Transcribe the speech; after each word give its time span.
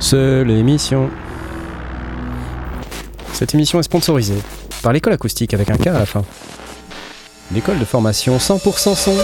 C'est 0.00 0.44
l'émission. 0.44 1.10
Cette 3.34 3.54
émission 3.54 3.78
est 3.78 3.84
sponsorisée 3.84 4.42
par 4.82 4.92
l'école 4.92 5.12
acoustique 5.12 5.52
avec 5.54 5.70
un 5.70 5.76
K 5.76 5.88
à 5.88 5.98
la 5.98 6.06
fin. 6.06 6.24
L'école 7.52 7.78
de 7.78 7.84
formation 7.84 8.38
100% 8.38 8.96
son. 8.96 9.14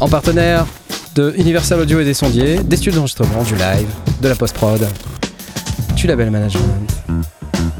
En 0.00 0.08
partenaire 0.08 0.66
de 1.14 1.34
Universal 1.36 1.80
Audio 1.80 2.00
et 2.00 2.04
des 2.04 2.14
sondiers, 2.14 2.58
des 2.58 2.76
studios 2.76 2.94
d'enregistrement, 2.94 3.42
du 3.42 3.54
live, 3.54 3.88
de 4.20 4.28
la 4.28 4.34
post-prod, 4.34 4.86
du 5.96 6.06
label 6.06 6.30
management. 6.30 6.90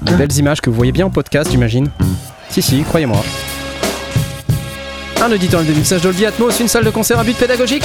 Des 0.02 0.14
belles 0.14 0.36
images 0.36 0.61
que 0.61 0.70
vous 0.70 0.76
voyez 0.76 0.92
bien 0.92 1.06
en 1.06 1.11
podcast, 1.11 1.50
j'imagine. 1.50 1.88
Si, 2.50 2.62
si, 2.62 2.82
croyez-moi. 2.82 3.22
Un 5.22 5.32
auditeur 5.32 5.62
de 5.62 5.72
mixage 5.72 6.04
Atmos, 6.04 6.61
une 6.61 6.68
salle 6.68 6.84
de 6.84 6.90
concert 6.90 7.18
à 7.18 7.24
but 7.24 7.36
pédagogique, 7.36 7.84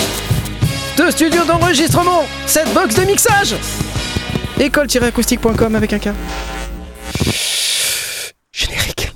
deux 1.00 1.12
studios 1.12 1.46
d'enregistrement, 1.46 2.26
cette 2.46 2.74
box 2.74 2.94
de 2.96 3.04
mixage 3.04 3.56
école-acoustique.com 4.60 5.76
avec 5.76 5.94
un 5.94 6.00
K. 6.00 6.10
Générique. 8.52 9.14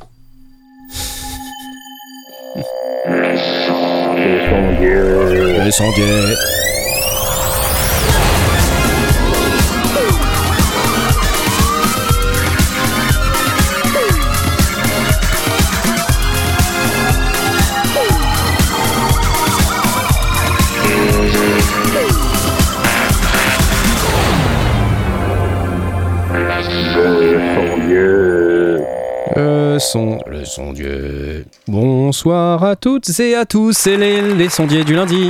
Le. 29.96 31.44
Bonsoir 31.68 32.64
à 32.64 32.76
toutes 32.76 33.20
et 33.20 33.36
à 33.36 33.46
tous, 33.46 33.74
c'est 33.74 33.96
les, 33.96 34.34
les 34.34 34.50
sondiers 34.50 34.84
du 34.84 34.96
lundi. 34.96 35.30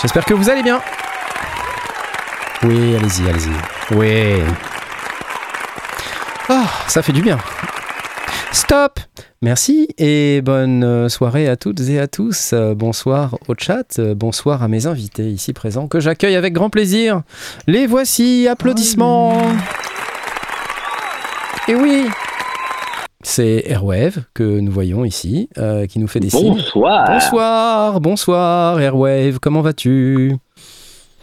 J'espère 0.00 0.24
que 0.24 0.32
vous 0.32 0.48
allez 0.48 0.62
bien. 0.62 0.80
Oui, 2.62 2.96
allez-y, 2.96 3.28
allez-y. 3.28 3.94
Oui. 3.94 4.42
Ah, 6.48 6.64
ça 6.88 7.02
fait 7.02 7.12
du 7.12 7.20
bien. 7.20 7.38
Stop 8.50 9.00
Merci 9.42 9.88
et 9.98 10.40
bonne 10.40 10.84
euh, 10.84 11.08
soirée 11.08 11.48
à 11.48 11.56
toutes 11.56 11.80
et 11.80 11.98
à 11.98 12.06
tous. 12.06 12.52
Euh, 12.52 12.74
Bonsoir 12.74 13.36
au 13.48 13.54
chat, 13.58 13.98
euh, 13.98 14.14
bonsoir 14.14 14.62
à 14.62 14.68
mes 14.68 14.86
invités 14.86 15.28
ici 15.28 15.52
présents 15.52 15.88
que 15.88 15.98
j'accueille 15.98 16.36
avec 16.36 16.52
grand 16.52 16.70
plaisir. 16.70 17.22
Les 17.66 17.88
voici, 17.88 18.46
applaudissements 18.48 19.36
Et 21.68 21.74
oui 21.76 22.08
C'est 23.22 23.62
Airwave 23.66 24.24
que 24.34 24.42
nous 24.42 24.72
voyons 24.72 25.04
ici, 25.04 25.48
euh, 25.58 25.86
qui 25.86 26.00
nous 26.00 26.08
fait 26.08 26.18
des 26.18 26.30
signes. 26.30 26.54
Bonsoir. 26.54 27.06
Bonsoir, 27.08 28.00
bonsoir 28.00 28.80
Airwave, 28.80 29.38
comment 29.38 29.60
vas-tu? 29.60 30.36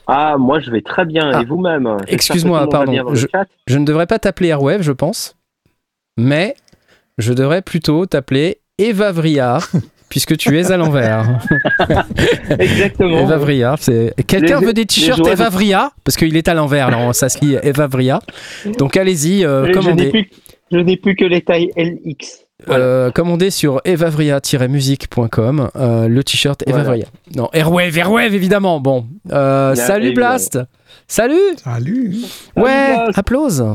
Ah, 0.07 0.37
moi 0.37 0.59
je 0.59 0.71
vais 0.71 0.81
très 0.81 1.05
bien. 1.05 1.29
Ah. 1.33 1.41
Et 1.41 1.45
vous-même? 1.45 1.83
J'espère 1.83 2.05
que 2.07 2.13
Excuse-moi, 2.13 2.69
pardon, 2.69 3.13
je-. 3.13 3.27
Je 3.67 3.77
ne 3.77 3.85
devrais 3.85 4.07
pas 4.07 4.17
t'appeler 4.17 4.49
Airwave, 4.49 4.81
je 4.81 4.93
pense, 4.93 5.35
mais 6.17 6.55
je 7.17 7.33
devrais 7.33 7.61
plutôt 7.61 8.05
t'appeler 8.05 8.61
Eva 8.77 9.11
Vriard, 9.11 9.67
puisque 10.09 10.35
tu 10.37 10.57
es 10.59 10.71
à 10.71 10.77
l'envers. 10.77 11.39
Exactement. 12.59 13.19
Eva 13.21 13.37
Vriard, 13.37 13.77
c'est... 13.79 14.13
Quelqu'un 14.27 14.59
veut 14.59 14.73
des 14.73 14.85
t-shirts 14.85 15.25
Eva 15.27 15.45
de- 15.49 15.53
Vriard 15.53 15.91
Parce 16.03 16.17
qu'il 16.17 16.35
est 16.35 16.47
à 16.47 16.53
l'envers, 16.53 16.89
là, 16.91 17.13
ça 17.13 17.29
se 17.29 17.39
lit 17.43 17.55
Eva 17.63 17.87
Vriard. 17.87 18.21
Donc 18.77 18.97
allez-y, 18.97 19.45
euh, 19.45 19.63
Je 19.63 19.67
n'ai 19.67 19.73
commandez. 19.73 20.09
plus, 20.09 20.29
je 20.71 20.77
n'ai 20.77 20.97
plus 20.97 21.15
que 21.15 21.25
les 21.25 21.41
tailles 21.41 21.71
LX. 21.77 22.45
Voilà. 22.67 22.83
Euh, 22.83 23.11
commandez 23.11 23.51
sur 23.51 23.79
evavria-musique.com 23.85 25.69
euh, 25.77 26.07
le 26.09 26.23
t-shirt 26.23 26.61
Eva 26.67 26.83
Voilà. 26.83 27.05
Non, 27.35 27.49
Airwave, 27.53 27.97
Airwave 27.97 28.33
évidemment. 28.35 28.79
Bon, 28.81 29.05
euh, 29.31 29.75
salut. 29.75 30.13
Blast 30.13 30.59
Salut 31.07 31.37
Salut 31.63 32.15
Ouais, 32.57 32.95
applause. 33.15 33.65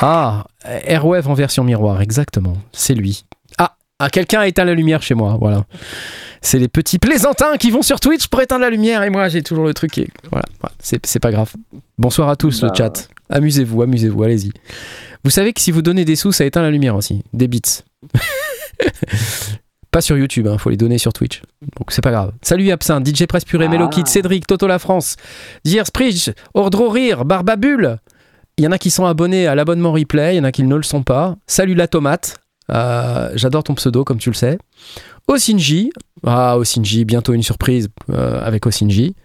Ah, 0.00 0.44
Airwave 0.64 1.28
en 1.28 1.34
version 1.34 1.64
miroir, 1.64 2.00
exactement. 2.00 2.56
C'est 2.72 2.94
lui. 2.94 3.24
Ah, 3.58 3.76
ah, 3.98 4.08
quelqu'un 4.10 4.40
a 4.40 4.46
éteint 4.46 4.64
la 4.64 4.74
lumière 4.74 5.02
chez 5.02 5.14
moi, 5.14 5.36
voilà. 5.40 5.64
C'est 6.42 6.58
les 6.58 6.68
petits 6.68 6.98
plaisantins 6.98 7.56
qui 7.58 7.70
vont 7.70 7.82
sur 7.82 8.00
Twitch 8.00 8.28
pour 8.28 8.40
éteindre 8.40 8.62
la 8.62 8.70
lumière 8.70 9.02
et 9.02 9.10
moi 9.10 9.28
j'ai 9.28 9.42
toujours 9.42 9.66
le 9.66 9.74
truc 9.74 9.90
qui 9.92 10.00
est... 10.02 10.08
Voilà, 10.30 10.46
c'est 10.78 11.04
c'est 11.04 11.18
pas 11.20 11.30
grave. 11.30 11.52
Bonsoir 11.98 12.30
à 12.30 12.36
tous 12.36 12.62
le 12.62 12.68
Bah. 12.68 12.74
chat. 12.76 13.08
Amusez-vous, 13.28 13.82
amusez-vous, 13.82 14.22
allez-y. 14.22 14.50
Vous 15.22 15.30
savez 15.30 15.52
que 15.52 15.60
si 15.60 15.70
vous 15.70 15.82
donnez 15.82 16.06
des 16.06 16.16
sous, 16.16 16.32
ça 16.32 16.46
éteint 16.46 16.62
la 16.62 16.70
lumière 16.70 16.96
aussi. 16.96 17.22
Des 17.34 17.46
bits. 17.46 17.60
pas 19.90 20.00
sur 20.00 20.16
YouTube, 20.16 20.48
il 20.50 20.58
faut 20.58 20.70
les 20.70 20.76
donner 20.78 20.96
sur 20.98 21.12
Twitch. 21.12 21.42
Donc 21.78 21.90
c'est 21.90 22.00
pas 22.00 22.10
grave. 22.12 22.32
Salut 22.42 22.70
Absinthe, 22.70 23.06
DJ 23.06 23.26
Presse 23.26 23.44
Purée, 23.44 23.66
Ah. 23.66 23.68
Melokit, 23.68 24.06
Cédric, 24.06 24.46
Toto 24.46 24.66
La 24.66 24.78
France, 24.78 25.16
Dier 25.64 25.84
Spridge, 25.84 26.30
Ordro 26.54 26.88
Rire, 26.88 27.24
Barbabule. 27.26 27.98
Il 28.60 28.64
y 28.64 28.66
en 28.66 28.72
a 28.72 28.78
qui 28.78 28.90
sont 28.90 29.06
abonnés 29.06 29.46
à 29.46 29.54
l'abonnement 29.54 29.90
replay, 29.90 30.34
il 30.34 30.36
y 30.36 30.40
en 30.40 30.44
a 30.44 30.52
qui 30.52 30.64
ne 30.64 30.76
le 30.76 30.82
sont 30.82 31.02
pas. 31.02 31.34
Salut 31.46 31.74
la 31.74 31.88
tomate. 31.88 32.36
Euh, 32.70 33.30
J'adore 33.34 33.64
ton 33.64 33.74
pseudo, 33.74 34.04
comme 34.04 34.18
tu 34.18 34.28
le 34.28 34.34
sais. 34.34 34.58
Osinji. 35.28 35.90
Ah, 36.26 36.58
Osinji, 36.58 37.06
bientôt 37.06 37.32
une 37.32 37.42
surprise 37.42 37.88
euh, 38.10 38.38
avec 38.44 38.66
Osinji. 38.66 39.16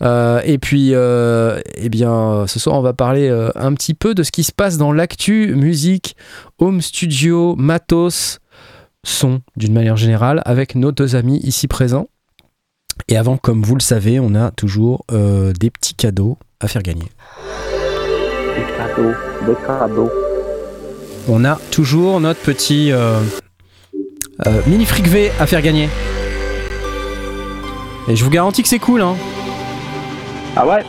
Euh, 0.00 0.40
et 0.44 0.58
puis, 0.58 0.92
eh 0.92 1.88
bien, 1.88 2.46
ce 2.46 2.60
soir, 2.60 2.76
on 2.76 2.80
va 2.80 2.92
parler 2.92 3.28
un 3.56 3.74
petit 3.74 3.94
peu 3.94 4.14
de 4.14 4.22
ce 4.22 4.30
qui 4.30 4.44
se 4.44 4.52
passe 4.52 4.78
dans 4.78 4.92
l'actu 4.92 5.56
musique, 5.56 6.14
home 6.60 6.80
studio, 6.80 7.56
matos, 7.56 8.38
son, 9.02 9.40
d'une 9.56 9.72
manière 9.72 9.96
générale, 9.96 10.40
avec 10.44 10.76
nos 10.76 10.92
deux 10.92 11.16
amis 11.16 11.40
ici 11.42 11.66
présents. 11.66 12.06
Et 13.08 13.16
avant, 13.16 13.38
comme 13.38 13.60
vous 13.60 13.74
le 13.74 13.82
savez, 13.82 14.20
on 14.20 14.36
a 14.36 14.52
toujours 14.52 15.04
des 15.08 15.70
petits 15.70 15.94
cadeaux 15.96 16.38
à 16.60 16.68
faire 16.68 16.84
gagner. 16.84 17.08
Des 18.78 18.84
cadeaux. 18.84 19.14
Des 19.46 19.54
cadeaux. 19.66 20.10
On 21.28 21.44
a 21.44 21.58
toujours 21.70 22.20
notre 22.20 22.40
petit 22.40 22.92
euh, 22.92 23.18
euh, 24.46 24.60
mini 24.66 24.84
fric 24.86 25.08
V 25.08 25.32
à 25.40 25.46
faire 25.46 25.62
gagner. 25.62 25.88
Et 28.08 28.14
je 28.16 28.24
vous 28.24 28.30
garantis 28.30 28.62
que 28.62 28.68
c'est 28.68 28.78
cool, 28.78 29.02
hein. 29.02 29.16
Ah 30.56 30.66
ouais? 30.66 30.84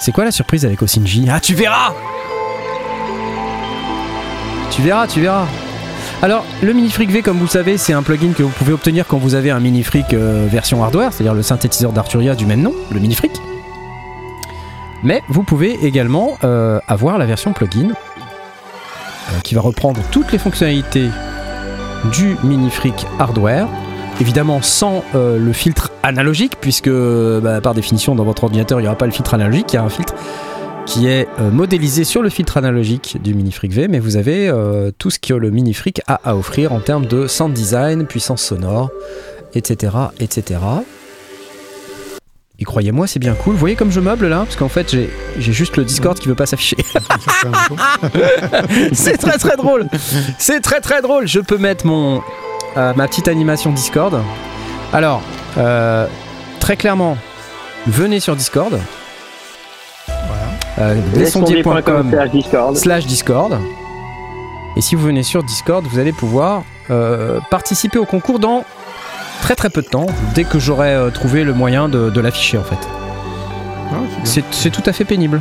C'est 0.00 0.12
quoi 0.12 0.24
la 0.24 0.32
surprise 0.32 0.64
avec 0.64 0.82
Osinji? 0.82 1.26
Ah, 1.30 1.40
tu 1.40 1.54
verras 1.54 1.94
Tu 4.70 4.82
verras, 4.82 5.06
tu 5.06 5.20
verras. 5.20 5.46
Alors, 6.20 6.44
le 6.62 6.72
Mini 6.72 6.90
Freak 6.90 7.10
V, 7.10 7.22
comme 7.22 7.38
vous 7.38 7.44
le 7.44 7.50
savez, 7.50 7.78
c'est 7.78 7.92
un 7.92 8.02
plugin 8.02 8.32
que 8.32 8.42
vous 8.42 8.50
pouvez 8.50 8.72
obtenir 8.72 9.06
quand 9.06 9.18
vous 9.18 9.36
avez 9.36 9.50
un 9.50 9.60
Mini 9.60 9.84
Freak 9.84 10.12
euh, 10.12 10.46
version 10.50 10.82
hardware, 10.82 11.12
c'est-à-dire 11.12 11.34
le 11.34 11.42
synthétiseur 11.42 11.92
d'Arturia 11.92 12.34
du 12.34 12.44
même 12.44 12.60
nom, 12.62 12.74
le 12.90 12.98
Mini 12.98 13.14
Freak. 13.14 13.40
Mais 15.02 15.22
vous 15.28 15.42
pouvez 15.42 15.78
également 15.84 16.38
euh, 16.44 16.80
avoir 16.88 17.18
la 17.18 17.26
version 17.26 17.52
plugin 17.52 17.90
euh, 17.90 19.40
qui 19.44 19.54
va 19.54 19.60
reprendre 19.60 20.00
toutes 20.10 20.32
les 20.32 20.38
fonctionnalités 20.38 21.08
du 22.12 22.36
Mini 22.42 22.70
Freak 22.70 23.06
hardware. 23.18 23.68
Évidemment 24.20 24.60
sans 24.62 25.04
euh, 25.14 25.38
le 25.38 25.52
filtre 25.52 25.92
analogique, 26.02 26.54
puisque 26.60 26.90
bah, 26.90 27.60
par 27.60 27.74
définition 27.74 28.16
dans 28.16 28.24
votre 28.24 28.44
ordinateur 28.44 28.80
il 28.80 28.82
n'y 28.82 28.88
aura 28.88 28.98
pas 28.98 29.06
le 29.06 29.12
filtre 29.12 29.34
analogique, 29.34 29.72
il 29.72 29.76
y 29.76 29.78
a 29.78 29.84
un 29.84 29.88
filtre 29.88 30.14
qui 30.86 31.06
est 31.06 31.28
modélisé 31.52 32.02
sur 32.02 32.22
le 32.22 32.30
filtre 32.30 32.56
analogique 32.56 33.18
du 33.22 33.34
Mini 33.34 33.52
Freak 33.52 33.72
V, 33.72 33.88
mais 33.88 33.98
vous 33.98 34.16
avez 34.16 34.50
tout 34.96 35.10
ce 35.10 35.18
que 35.18 35.34
le 35.34 35.50
Mini 35.50 35.74
Freak 35.74 36.00
a 36.06 36.18
à 36.24 36.34
offrir 36.34 36.72
en 36.72 36.80
termes 36.80 37.04
de 37.04 37.26
sound 37.26 37.52
design, 37.52 38.06
puissance 38.06 38.42
sonore, 38.42 38.88
etc. 39.54 39.92
etc. 40.18 40.60
Et 42.60 42.64
croyez-moi, 42.64 43.06
c'est 43.06 43.20
bien 43.20 43.34
cool. 43.34 43.52
Vous 43.52 43.60
voyez 43.60 43.76
comme 43.76 43.92
je 43.92 44.00
meuble 44.00 44.26
là? 44.26 44.40
Parce 44.40 44.56
qu'en 44.56 44.68
fait, 44.68 44.90
j'ai 44.90 45.52
juste 45.52 45.76
le 45.76 45.84
Discord 45.84 46.18
qui 46.18 46.26
veut 46.26 46.34
pas 46.34 46.46
s'afficher. 46.46 46.76
c'est 48.92 49.16
très 49.16 49.38
très 49.38 49.56
drôle. 49.56 49.86
C'est 50.38 50.60
très 50.60 50.80
très 50.80 51.00
drôle. 51.00 51.28
Je 51.28 51.38
peux 51.38 51.58
mettre 51.58 51.86
mon 51.86 52.20
euh, 52.76 52.92
ma 52.94 53.06
petite 53.06 53.28
animation 53.28 53.70
Discord. 53.70 54.20
Alors, 54.92 55.22
euh, 55.56 56.08
très 56.58 56.76
clairement, 56.76 57.16
venez 57.86 58.18
sur 58.18 58.34
Discord. 58.34 58.76
Euh, 60.78 61.00
lesondiers.com 61.14 62.10
slash 62.10 62.30
Discord. 62.30 62.76
slash 62.76 63.06
Discord. 63.06 63.58
Et 64.76 64.80
si 64.80 64.96
vous 64.96 65.02
venez 65.02 65.22
sur 65.22 65.44
Discord, 65.44 65.86
vous 65.86 65.98
allez 65.98 66.12
pouvoir 66.12 66.64
euh, 66.90 67.40
participer 67.50 67.98
au 67.98 68.04
concours 68.04 68.38
dans 68.38 68.64
très 69.42 69.54
très 69.56 69.70
peu 69.70 69.82
de 69.82 69.88
temps, 69.88 70.06
dès 70.34 70.44
que 70.44 70.58
j'aurai 70.58 70.92
euh, 70.94 71.10
trouvé 71.10 71.44
le 71.44 71.52
moyen 71.54 71.88
de, 71.88 72.10
de 72.10 72.20
l'afficher 72.20 72.58
en 72.58 72.64
fait. 72.64 72.78
Ah, 73.90 73.96
c'est 74.52 74.70
tout 74.70 74.82
à 74.86 74.92
fait 74.92 75.04
pénible. 75.04 75.40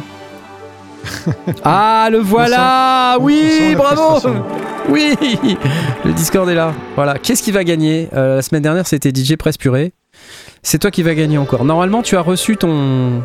ah, 1.63 2.07
le 2.11 2.19
voilà 2.19 3.17
Oui, 3.21 3.75
bravo. 3.75 4.19
Oui 4.89 5.15
Le 6.05 6.13
Discord 6.13 6.47
est 6.49 6.55
là. 6.55 6.71
Voilà. 6.95 7.15
Qu'est-ce 7.17 7.43
qui 7.43 7.51
va 7.51 7.65
gagner? 7.65 8.07
Euh, 8.15 8.37
La 8.37 8.41
semaine 8.41 8.61
dernière, 8.61 8.87
c'était 8.87 9.09
DJ 9.13 9.35
Presse 9.35 9.57
Purée. 9.57 9.91
c'est 10.63 10.77
toi 10.79 10.91
qui 10.91 11.03
vas 11.03 11.13
gagner 11.13 11.37
encore. 11.37 11.65
Normalement, 11.65 12.01
tu 12.01 12.15
as 12.15 12.21
reçu 12.21 12.55
ton 12.55 13.21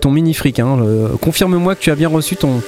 ton 0.00 0.12
mini 0.12 0.34
fric. 0.34 0.60
Hein, 0.60 0.76
le- 0.78 1.16
Confirme-moi 1.20 1.74
que 1.74 1.80
tu 1.80 1.90
as 1.90 1.96
bien 1.96 2.08
reçu 2.08 2.36
ton 2.36 2.62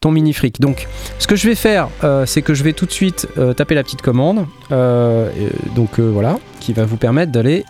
ton 0.00 0.10
mini 0.10 0.32
fric. 0.32 0.60
Donc, 0.60 0.86
ce 1.18 1.26
que 1.26 1.36
je 1.36 1.48
vais 1.48 1.54
faire, 1.54 1.88
euh, 2.04 2.26
c'est 2.26 2.42
que 2.42 2.54
je 2.54 2.62
vais 2.62 2.72
tout 2.72 2.86
de 2.86 2.92
suite 2.92 3.28
euh, 3.36 3.52
taper 3.52 3.74
la 3.74 3.82
petite 3.82 4.02
commande. 4.02 4.46
Euh, 4.70 5.30
donc 5.74 5.98
voilà, 5.98 6.38
qui 6.60 6.72
va 6.72 6.84
vous 6.84 6.96
permettre 6.96 7.32
d'aller 7.32 7.64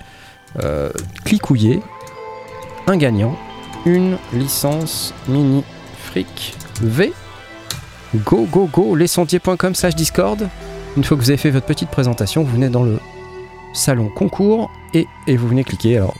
clicouiller 1.25 1.81
un 2.87 2.97
gagnant, 2.97 3.37
une 3.87 4.17
licence 4.33 5.15
mini 5.29 5.63
fric 5.99 6.55
V. 6.83 7.13
Go 8.17 8.49
go 8.51 8.69
go, 8.73 8.97
lescendiers.com 8.97 9.75
slash 9.75 9.95
Discord. 9.95 10.49
Une 10.97 11.05
fois 11.05 11.17
que 11.17 11.23
vous 11.23 11.31
avez 11.31 11.37
fait 11.37 11.51
votre 11.51 11.67
petite 11.67 11.91
présentation, 11.91 12.43
vous 12.43 12.53
venez 12.53 12.71
dans 12.71 12.83
le 12.83 12.99
salon 13.75 14.09
concours 14.09 14.71
et, 14.95 15.07
et 15.27 15.37
vous 15.37 15.49
venez 15.49 15.65
cliquer. 15.65 15.99
Alors, 15.99 16.15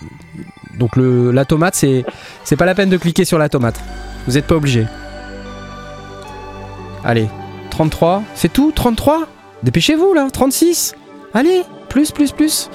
donc 0.79 0.95
le, 0.97 1.33
la 1.33 1.47
tomate, 1.47 1.75
c'est 1.75 2.57
pas 2.57 2.67
la 2.67 2.75
peine 2.75 2.91
de 2.91 2.99
cliquer 2.99 3.25
sur 3.25 3.39
la 3.39 3.49
tomate. 3.49 3.81
Vous 4.27 4.35
n'êtes 4.35 4.47
pas 4.47 4.57
obligé. 4.57 4.85
Allez, 7.09 7.27
33, 7.71 8.23
c'est 8.35 8.53
tout 8.53 8.71
33 8.71 9.27
Dépêchez-vous 9.63 10.13
là, 10.13 10.29
36 10.31 10.95
Allez, 11.33 11.63
plus, 11.89 12.11
plus, 12.11 12.33
plus 12.33 12.69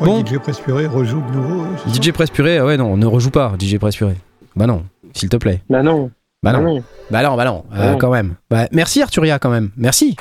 Oh, 0.00 0.04
Bon. 0.04 0.22
DJ 0.24 0.36
Presse 0.36 0.60
Purée 0.60 0.84
rejoue 0.86 1.22
de 1.22 1.36
nouveau. 1.36 1.62
euh, 1.64 1.92
DJ 1.94 2.12
Presse 2.12 2.28
Purée, 2.30 2.58
ah 2.58 2.66
ouais 2.66 2.76
non, 2.76 2.98
ne 2.98 3.06
rejoue 3.06 3.30
pas 3.30 3.54
DJ 3.58 3.78
Presse 3.78 3.96
Purée. 3.96 4.16
Bah 4.56 4.66
non, 4.66 4.84
s'il 5.14 5.30
te 5.30 5.38
plaît. 5.38 5.62
Bah 5.70 5.82
non. 5.82 6.10
Bah 6.42 6.52
non, 6.52 6.60
non. 6.60 6.84
bah 7.10 7.22
non, 7.22 7.34
bah 7.34 7.44
non, 7.46 7.64
euh, 7.72 7.92
Non. 7.92 7.96
quand 7.98 8.10
même. 8.10 8.34
Bah, 8.50 8.68
merci 8.72 9.00
Arturia 9.00 9.38
quand 9.38 9.48
même, 9.48 9.70
merci 9.78 10.16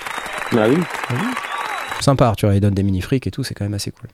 Bah 0.54 0.64
oui. 0.70 0.78
Sympa 2.00 2.26
Arturia, 2.28 2.56
il 2.56 2.62
donne 2.62 2.74
des 2.74 2.84
mini-frics 2.84 3.28
et 3.28 3.32
tout, 3.32 3.44
c'est 3.44 3.54
quand 3.54 3.66
même 3.66 3.74
assez 3.74 3.92
cool. 3.92 4.08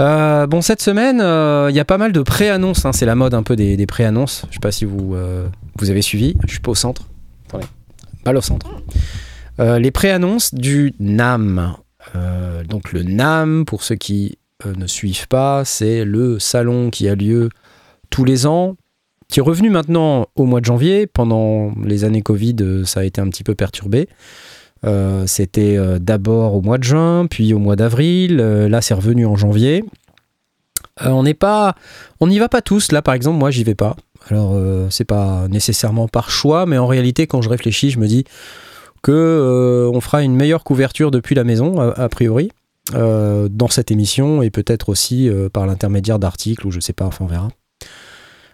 Euh, 0.00 0.48
bon, 0.48 0.62
cette 0.62 0.82
semaine, 0.82 1.20
euh, 1.20 1.68
il 1.70 1.76
y 1.76 1.80
a 1.80 1.84
pas 1.84 1.96
mal 1.98 2.10
de 2.10 2.22
pré-annonces, 2.22 2.84
hein, 2.84 2.92
c'est 2.92 3.06
la 3.06 3.14
mode 3.14 3.34
un 3.34 3.44
peu 3.44 3.54
des, 3.54 3.76
des 3.76 3.86
pré-annonces. 3.86 4.46
Je 4.50 4.54
sais 4.54 4.60
pas 4.60 4.72
si 4.72 4.84
vous, 4.84 5.14
euh, 5.14 5.46
vous 5.78 5.90
avez 5.90 6.02
suivi, 6.02 6.34
je 6.46 6.50
suis 6.50 6.60
pas 6.60 6.72
au 6.72 6.74
centre. 6.74 7.02
Attendez, 7.48 7.66
balle 8.24 8.36
au 8.36 8.40
centre. 8.40 8.66
Euh, 9.60 9.78
les 9.78 9.90
pré-annonces 9.90 10.54
du 10.54 10.94
NAM. 11.00 11.74
Euh, 12.16 12.64
donc 12.64 12.92
le 12.92 13.02
NAM, 13.02 13.64
pour 13.66 13.82
ceux 13.82 13.96
qui 13.96 14.38
euh, 14.64 14.72
ne 14.74 14.86
suivent 14.86 15.28
pas, 15.28 15.64
c'est 15.64 16.04
le 16.04 16.38
salon 16.38 16.90
qui 16.90 17.08
a 17.08 17.14
lieu 17.14 17.50
tous 18.08 18.24
les 18.24 18.46
ans, 18.46 18.76
qui 19.28 19.40
est 19.40 19.42
revenu 19.42 19.70
maintenant 19.70 20.26
au 20.34 20.44
mois 20.44 20.60
de 20.60 20.64
janvier. 20.64 21.06
Pendant 21.06 21.72
les 21.84 22.04
années 22.04 22.22
Covid, 22.22 22.84
ça 22.84 23.00
a 23.00 23.04
été 23.04 23.20
un 23.20 23.28
petit 23.28 23.44
peu 23.44 23.54
perturbé. 23.54 24.08
C'était 25.26 25.78
d'abord 26.00 26.54
au 26.54 26.62
mois 26.62 26.78
de 26.78 26.84
juin, 26.84 27.26
puis 27.26 27.52
au 27.52 27.58
mois 27.58 27.76
d'avril. 27.76 28.36
Là, 28.36 28.80
c'est 28.80 28.94
revenu 28.94 29.26
en 29.26 29.36
janvier. 29.36 29.84
On 31.02 31.22
n'est 31.22 31.34
pas, 31.34 31.76
on 32.18 32.26
n'y 32.26 32.38
va 32.38 32.48
pas 32.48 32.62
tous. 32.62 32.90
Là, 32.90 33.02
par 33.02 33.14
exemple, 33.14 33.38
moi, 33.38 33.50
j'y 33.50 33.62
vais 33.62 33.74
pas. 33.74 33.94
Alors, 34.30 34.52
euh, 34.54 34.86
c'est 34.90 35.04
pas 35.04 35.48
nécessairement 35.48 36.08
par 36.08 36.30
choix, 36.30 36.66
mais 36.66 36.78
en 36.78 36.86
réalité, 36.86 37.26
quand 37.26 37.42
je 37.42 37.48
réfléchis, 37.48 37.90
je 37.90 37.98
me 37.98 38.06
dis 38.06 38.24
que 39.02 39.12
euh, 39.12 39.90
on 39.92 40.00
fera 40.00 40.22
une 40.22 40.34
meilleure 40.34 40.64
couverture 40.64 41.10
depuis 41.10 41.34
la 41.34 41.44
maison, 41.44 41.80
a, 41.80 42.08
priori, 42.08 42.50
euh, 42.94 43.48
dans 43.50 43.68
cette 43.68 43.90
émission, 43.90 44.42
et 44.42 44.50
peut-être 44.50 44.88
aussi 44.88 45.28
euh, 45.28 45.48
par 45.48 45.66
l'intermédiaire 45.66 46.18
d'articles 46.18 46.66
ou 46.66 46.70
je 46.70 46.80
sais 46.80 46.92
pas. 46.92 47.06
Enfin, 47.06 47.24
on 47.24 47.28
verra. 47.28 47.48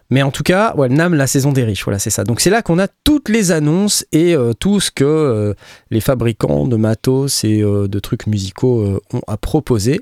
Mais 0.09 0.23
en 0.23 0.31
tout 0.31 0.45
cas, 0.45 0.73
ouais, 0.77 0.89
NAM, 0.89 1.15
la 1.15 1.27
saison 1.27 1.51
des 1.51 1.65
riches, 1.65 1.83
voilà, 1.83 1.99
c'est 1.99 2.11
ça. 2.11 2.23
Donc 2.23 2.41
c'est 2.41 2.51
là 2.51 2.63
qu'on 2.63 2.79
a 2.79 2.87
toutes 3.03 3.29
les 3.29 3.51
annonces 3.51 4.07
et 4.13 4.37
tout 4.61 4.79
ce 4.79 4.93
que 4.93 5.57
les 5.91 6.01
fabricants 6.01 6.69
de 6.69 6.77
matos 6.77 7.43
et 7.43 7.61
de 7.61 7.99
trucs 7.99 8.29
musicaux 8.29 9.01
ont 9.13 9.21
à 9.27 9.37
proposer. 9.37 10.01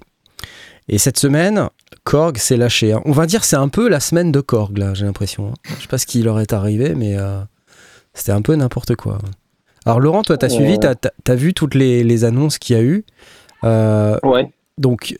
Et 0.88 0.98
cette 0.98 1.18
semaine, 1.18 1.70
Korg 2.02 2.36
s'est 2.38 2.56
lâché. 2.56 2.92
hein. 2.92 3.00
On 3.04 3.12
va 3.12 3.26
dire 3.26 3.44
c'est 3.44 3.56
un 3.56 3.68
peu 3.68 3.88
la 3.88 4.00
semaine 4.00 4.32
de 4.32 4.40
Korg, 4.40 4.76
là, 4.78 4.94
j'ai 4.94 5.04
l'impression. 5.06 5.48
hein. 5.50 5.54
Je 5.76 5.82
sais 5.82 5.88
pas 5.88 5.98
ce 5.98 6.06
qui 6.06 6.22
leur 6.22 6.40
est 6.40 6.52
arrivé, 6.52 6.94
mais 6.94 7.16
euh, 7.16 7.40
c'était 8.12 8.32
un 8.32 8.42
peu 8.42 8.54
n'importe 8.56 8.96
quoi. 8.96 9.18
Alors 9.86 10.00
Laurent, 10.00 10.22
toi, 10.22 10.36
t'as 10.38 10.48
Ouais. 10.48 10.54
suivi, 10.54 10.78
t'as 10.78 10.94
as, 11.28 11.34
vu 11.34 11.54
toutes 11.54 11.74
les, 11.74 12.02
les 12.04 12.24
annonces 12.24 12.58
qu'il 12.58 12.74
y 12.76 12.78
a 12.78 12.82
eu. 12.82 13.04
Euh, 13.64 14.18
Ouais. 14.22 14.50
donc, 14.78 15.16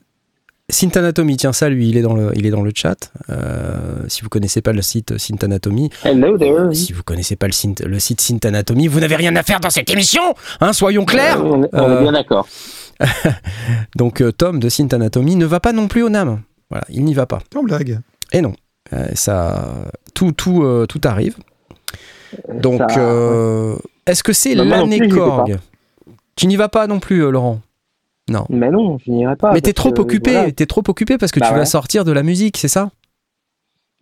Synth 0.71 0.97
Anatomy, 0.97 1.37
tiens, 1.37 1.53
ça, 1.53 1.69
lui, 1.69 1.91
il 1.91 1.99
est 1.99 2.03
dans 2.03 2.15
le, 2.15 2.33
il 2.37 2.47
est 2.47 2.51
dans 2.51 2.63
le 2.63 2.73
chat. 2.75 3.13
Euh, 3.29 4.03
si 4.09 4.23
vous 4.23 4.31
connaissez 4.31 4.63
pas 4.63 4.73
le 4.73 4.81
site 4.81 5.19
Synth 5.19 5.45
Anatomy, 5.45 5.91
Hello 6.03 6.39
there. 6.39 6.75
si 6.75 6.95
vous 6.95 7.03
connaissez 7.03 7.37
pas 7.37 7.47
le, 7.47 7.53
synth- 7.53 7.85
le 7.85 7.99
site 7.99 8.23
vous 8.89 9.01
n'avez 9.01 9.17
rien 9.17 9.37
à 9.37 9.43
faire 9.43 9.61
dans 9.61 9.69
cette 9.69 9.91
émission, 9.91 10.23
hein, 10.63 10.73
soyons 10.73 11.05
clairs. 11.05 11.41
Euh, 11.41 11.45
on 11.51 11.63
est, 11.65 11.69
on 11.75 11.79
Euh, 11.91 11.99
est 11.99 12.03
bien 12.03 12.13
d'accord. 12.13 12.49
Donc 13.97 14.21
euh, 14.21 14.33
Tom 14.33 14.59
de 14.61 14.69
Synth 14.69 14.95
Anatomy 14.95 15.37
ne 15.37 15.45
va 15.47 15.61
pas 15.61 15.73
non 15.73 15.89
plus 15.89 16.03
au 16.03 16.09
NAM. 16.09 16.41
Voilà, 16.71 16.85
il 16.89 17.05
n'y 17.05 17.15
va 17.15 17.27
pas. 17.27 17.41
Sans 17.53 17.63
blague. 17.63 18.01
Et 18.33 18.41
non, 18.41 18.53
Euh, 18.93 19.07
ça, 19.15 19.91
tout, 20.15 20.33
tout, 20.33 20.63
euh, 20.63 20.87
tout 20.87 21.01
arrive. 21.05 21.37
Donc, 22.53 22.81
Ça- 22.91 22.99
euh, 23.01 23.77
est-ce 24.07 24.23
que 24.23 24.33
c'est 24.35 24.55
Bah, 24.55 24.65
l'année 24.65 25.09
Korg 25.09 25.57
Tu 26.37 26.47
n'y 26.47 26.57
vas 26.57 26.69
pas 26.69 26.87
non 26.87 27.01
plus, 27.01 27.25
euh, 27.25 27.31
Laurent. 27.31 27.61
Non. 28.29 28.45
Mais 28.51 28.71
non, 28.71 28.99
je 28.99 29.11
n'irai 29.11 29.37
pas. 29.37 29.53
Mais 29.53 29.61
t'es 29.61 29.73
trop 29.73 29.91
que, 29.93 30.01
occupé. 30.01 30.33
voilà, 30.33 30.53
T'es 30.53 30.67
trop 30.67 30.83
occupé 30.87 31.17
parce 31.19 31.33
que 31.33 31.41
Bah 31.41 31.49
tu 31.49 31.55
vas 31.55 31.65
sortir 31.65 32.05
de 32.05 32.13
la 32.13 32.23
musique, 32.23 32.57
c'est 32.59 32.69
ça? 32.69 32.91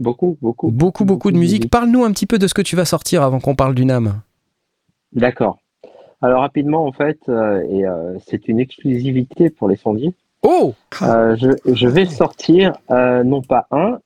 Beaucoup, 0.00 0.36
beaucoup. 0.40 0.70
Beaucoup, 0.70 1.04
beaucoup 1.04 1.30
de 1.30 1.36
musique. 1.38 1.70
Parle-nous 1.70 2.04
un 2.04 2.10
petit 2.12 2.26
peu 2.26 2.38
de 2.38 2.46
ce 2.48 2.54
que 2.54 2.62
tu 2.62 2.74
vas 2.76 2.84
sortir 2.84 3.22
avant 3.22 3.38
qu'on 3.40 3.54
parle 3.54 3.74
du 3.74 3.84
NAM. 3.84 4.20
D'accord. 5.12 5.58
Alors 6.20 6.40
rapidement, 6.40 6.86
en 6.86 6.92
fait, 6.92 7.18
euh, 7.28 7.62
et 7.70 7.86
euh, 7.86 8.16
c'est 8.26 8.48
une 8.48 8.58
exclusivité 8.60 9.50
pour 9.50 9.68
les 9.68 9.76
sondiers. 9.76 10.14
Oh 10.42 10.74
Euh, 11.02 11.36
je, 11.36 11.50
je 11.72 11.86
vais 11.88 12.06
sortir 12.06 12.72
euh, 12.90 13.22
non 13.24 13.42
pas 13.42 13.66
un, 13.70 13.98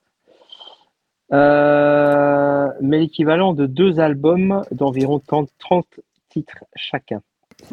euh, 1.32 2.68
mais 2.80 2.98
l'équivalent 2.98 3.52
de 3.52 3.66
deux 3.66 3.98
albums 4.00 4.62
d'environ 4.70 5.18
30, 5.18 5.48
30 5.58 5.86
titres 6.28 6.64
chacun. 6.74 7.20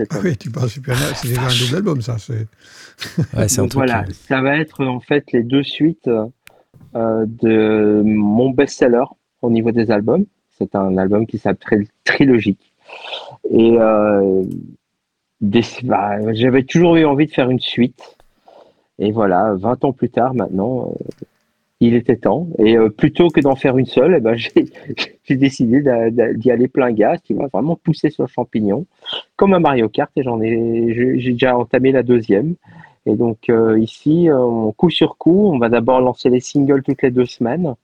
Ah 0.09 0.15
oui, 0.23 0.37
tu 0.37 0.49
parles 0.49 0.69
super 0.69 0.95
bien. 0.95 1.07
C'est 1.13 1.27
déjà 1.27 1.41
un 1.41 1.47
double 1.49 1.75
album, 1.75 2.01
ça. 2.01 2.17
C'est... 2.17 2.47
Ouais, 3.37 3.47
c'est 3.49 3.59
un 3.59 3.67
truc. 3.67 3.73
voilà, 3.73 4.05
ça 4.27 4.41
va 4.41 4.57
être 4.57 4.83
en 4.85 4.99
fait 5.01 5.25
les 5.33 5.43
deux 5.43 5.63
suites 5.63 6.09
euh, 6.95 7.25
de 7.27 8.01
mon 8.05 8.51
best-seller 8.51 9.03
au 9.41 9.49
niveau 9.49 9.71
des 9.71 9.91
albums. 9.91 10.25
C'est 10.57 10.73
un 10.75 10.97
album 10.97 11.27
qui 11.27 11.37
s'appelle 11.37 11.85
Trilogique. 12.05 12.73
Et 13.51 13.75
euh, 13.77 14.43
des- 15.41 15.63
bah, 15.83 16.31
j'avais 16.33 16.63
toujours 16.63 16.95
eu 16.95 17.05
envie 17.05 17.25
de 17.27 17.31
faire 17.31 17.49
une 17.49 17.59
suite. 17.59 18.12
Et 18.99 19.11
voilà, 19.11 19.53
20 19.55 19.85
ans 19.85 19.93
plus 19.93 20.09
tard 20.09 20.33
maintenant, 20.33 20.91
euh, 20.91 21.25
il 21.79 21.95
était 21.95 22.15
temps. 22.15 22.47
Et 22.59 22.77
euh, 22.77 22.89
plutôt 22.89 23.27
que 23.29 23.41
d'en 23.41 23.55
faire 23.55 23.77
une 23.77 23.85
seule, 23.85 24.15
eh 24.17 24.19
ben, 24.19 24.35
j'ai 25.23 25.35
décidé 25.35 25.83
d'y 26.35 26.51
aller 26.51 26.67
plein 26.67 26.91
gaz, 26.91 27.19
qui 27.23 27.33
va 27.33 27.47
vraiment 27.47 27.75
pousser 27.75 28.09
sur 28.09 28.23
le 28.23 28.29
champignon, 28.29 28.85
comme 29.35 29.53
un 29.53 29.59
Mario 29.59 29.89
Kart. 29.89 30.11
Et 30.15 30.23
j'en 30.23 30.41
ai, 30.41 30.93
j'ai 31.19 31.31
déjà 31.31 31.57
entamé 31.57 31.91
la 31.91 32.03
deuxième. 32.03 32.55
Et 33.05 33.15
donc 33.15 33.49
euh, 33.49 33.77
ici, 33.79 34.29
coup 34.77 34.89
sur 34.89 35.17
coup, 35.17 35.49
on 35.51 35.57
va 35.57 35.69
d'abord 35.69 35.99
lancer 35.99 36.29
les 36.29 36.39
singles 36.39 36.83
toutes 36.83 37.01
les 37.01 37.11
deux 37.11 37.25
semaines. 37.25 37.75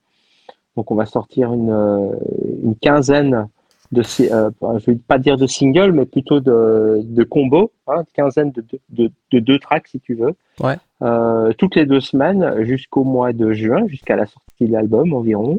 Donc 0.76 0.90
on 0.90 0.94
va 0.94 1.04
sortir 1.04 1.52
une 1.52 2.74
quinzaine 2.80 3.48
de, 3.92 4.02
si- 4.02 4.30
euh, 4.30 4.50
je 4.78 4.86
vais 4.92 4.96
pas 4.96 5.18
dire 5.18 5.36
de 5.36 5.46
singles, 5.46 5.92
mais 5.92 6.06
plutôt 6.06 6.40
de, 6.40 7.00
de 7.04 7.24
combos, 7.24 7.72
hein, 7.88 7.96
une 7.98 8.04
quinzaine 8.14 8.50
de, 8.52 8.60
de, 8.62 8.78
de- 8.90 9.12
de 9.32 9.38
deux 9.40 9.58
tracks 9.58 9.88
si 9.88 9.98
tu 10.00 10.14
veux. 10.14 10.34
Ouais. 10.60 10.76
Euh, 11.02 11.52
toutes 11.54 11.74
les 11.76 11.86
deux 11.86 12.00
semaines 12.00 12.62
jusqu'au 12.64 13.02
mois 13.04 13.32
de 13.32 13.52
juin, 13.52 13.86
jusqu'à 13.88 14.16
la 14.16 14.26
sortie 14.26 14.66
de 14.66 14.72
l'album 14.72 15.12
environ. 15.14 15.58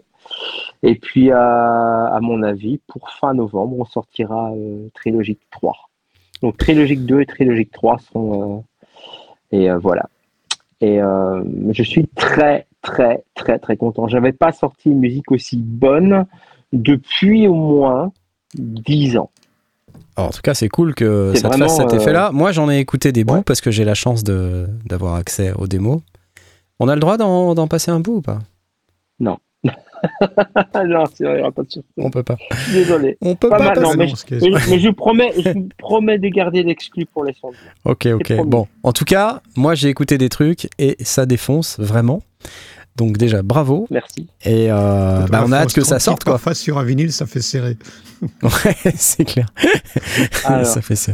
Et 0.83 0.95
puis 0.95 1.31
à, 1.31 2.05
à 2.07 2.19
mon 2.21 2.41
avis, 2.43 2.79
pour 2.87 3.09
fin 3.09 3.33
novembre, 3.33 3.75
on 3.79 3.85
sortira 3.85 4.51
euh, 4.53 4.87
Trilogique 4.93 5.41
3. 5.51 5.73
Donc 6.41 6.57
Trilogique 6.57 7.05
2 7.05 7.21
et 7.21 7.25
Trilogique 7.25 7.71
3 7.71 7.97
seront 7.99 8.57
euh, 8.57 9.57
et 9.57 9.69
euh, 9.69 9.77
voilà. 9.77 10.07
Et 10.79 11.01
euh, 11.01 11.43
je 11.71 11.83
suis 11.83 12.07
très, 12.07 12.65
très, 12.81 13.23
très, 13.35 13.59
très 13.59 13.77
content. 13.77 14.07
J'avais 14.07 14.31
pas 14.31 14.51
sorti 14.51 14.89
une 14.89 14.99
musique 14.99 15.31
aussi 15.31 15.57
bonne 15.57 16.25
depuis 16.73 17.47
au 17.47 17.53
moins 17.53 18.11
10 18.55 19.17
ans. 19.17 19.29
Alors, 20.15 20.29
en 20.29 20.33
tout 20.33 20.41
cas, 20.41 20.53
c'est 20.53 20.69
cool 20.69 20.93
que 20.93 21.33
ça 21.35 21.49
te 21.49 21.57
fasse 21.57 21.77
cet 21.77 21.93
euh, 21.93 21.97
effet-là. 21.97 22.31
Moi, 22.31 22.51
j'en 22.51 22.69
ai 22.69 22.79
écouté 22.79 23.11
des 23.11 23.23
bouts 23.23 23.35
ouais. 23.35 23.43
parce 23.43 23.61
que 23.61 23.71
j'ai 23.71 23.85
la 23.85 23.93
chance 23.93 24.23
d'avoir 24.23 25.15
accès 25.15 25.53
aux 25.53 25.67
démos. 25.67 26.01
On 26.79 26.87
a 26.87 26.95
le 26.95 27.01
droit 27.01 27.17
d'en 27.17 27.67
passer 27.67 27.91
un 27.91 27.99
bout 27.99 28.17
ou 28.17 28.21
pas? 28.21 28.39
Non, 30.85 31.05
c'est 31.13 31.23
vrai, 31.23 31.35
il 31.35 31.39
y 31.39 31.41
aura 31.41 31.51
pas 31.51 31.63
de 31.63 31.71
surprise. 31.71 31.93
On 31.97 32.09
peut 32.09 32.23
pas. 32.23 32.37
Désolé. 32.71 33.17
On 33.21 33.35
peut 33.35 33.49
Pas 33.49 33.57
passer. 33.57 33.81
non, 33.81 33.93
mais, 33.95 34.07
non, 34.07 34.77
je 34.77 34.89
promets, 34.89 35.33
je 35.37 35.49
vous 35.51 35.69
promets 35.77 36.17
de 36.17 36.27
garder 36.29 36.63
l'exclu 36.63 37.05
pour 37.05 37.23
les 37.23 37.33
sondiers. 37.33 37.59
Ok, 37.85 38.07
ok. 38.07 38.45
Bon, 38.45 38.67
en 38.83 38.93
tout 38.93 39.05
cas, 39.05 39.41
moi 39.55 39.75
j'ai 39.75 39.89
écouté 39.89 40.17
des 40.17 40.29
trucs 40.29 40.69
et 40.79 40.97
ça 41.01 41.25
défonce 41.25 41.79
vraiment. 41.79 42.21
Donc 43.01 43.17
déjà, 43.17 43.41
bravo. 43.41 43.87
Merci. 43.89 44.27
Et 44.45 44.67
euh, 44.69 45.25
bah, 45.25 45.43
on 45.43 45.51
a 45.51 45.57
hâte 45.57 45.73
que 45.73 45.83
ça 45.83 45.97
sorte, 45.97 46.23
quoi. 46.23 46.37
Face 46.37 46.59
sur 46.59 46.77
un 46.77 46.83
vinyle, 46.83 47.11
ça 47.11 47.25
fait 47.25 47.41
serrer. 47.41 47.75
Ouais, 48.43 48.75
c'est 48.95 49.25
clair. 49.25 49.47
Alors. 50.45 50.63
ça 50.67 50.83
fait 50.83 50.95
ça. 50.95 51.13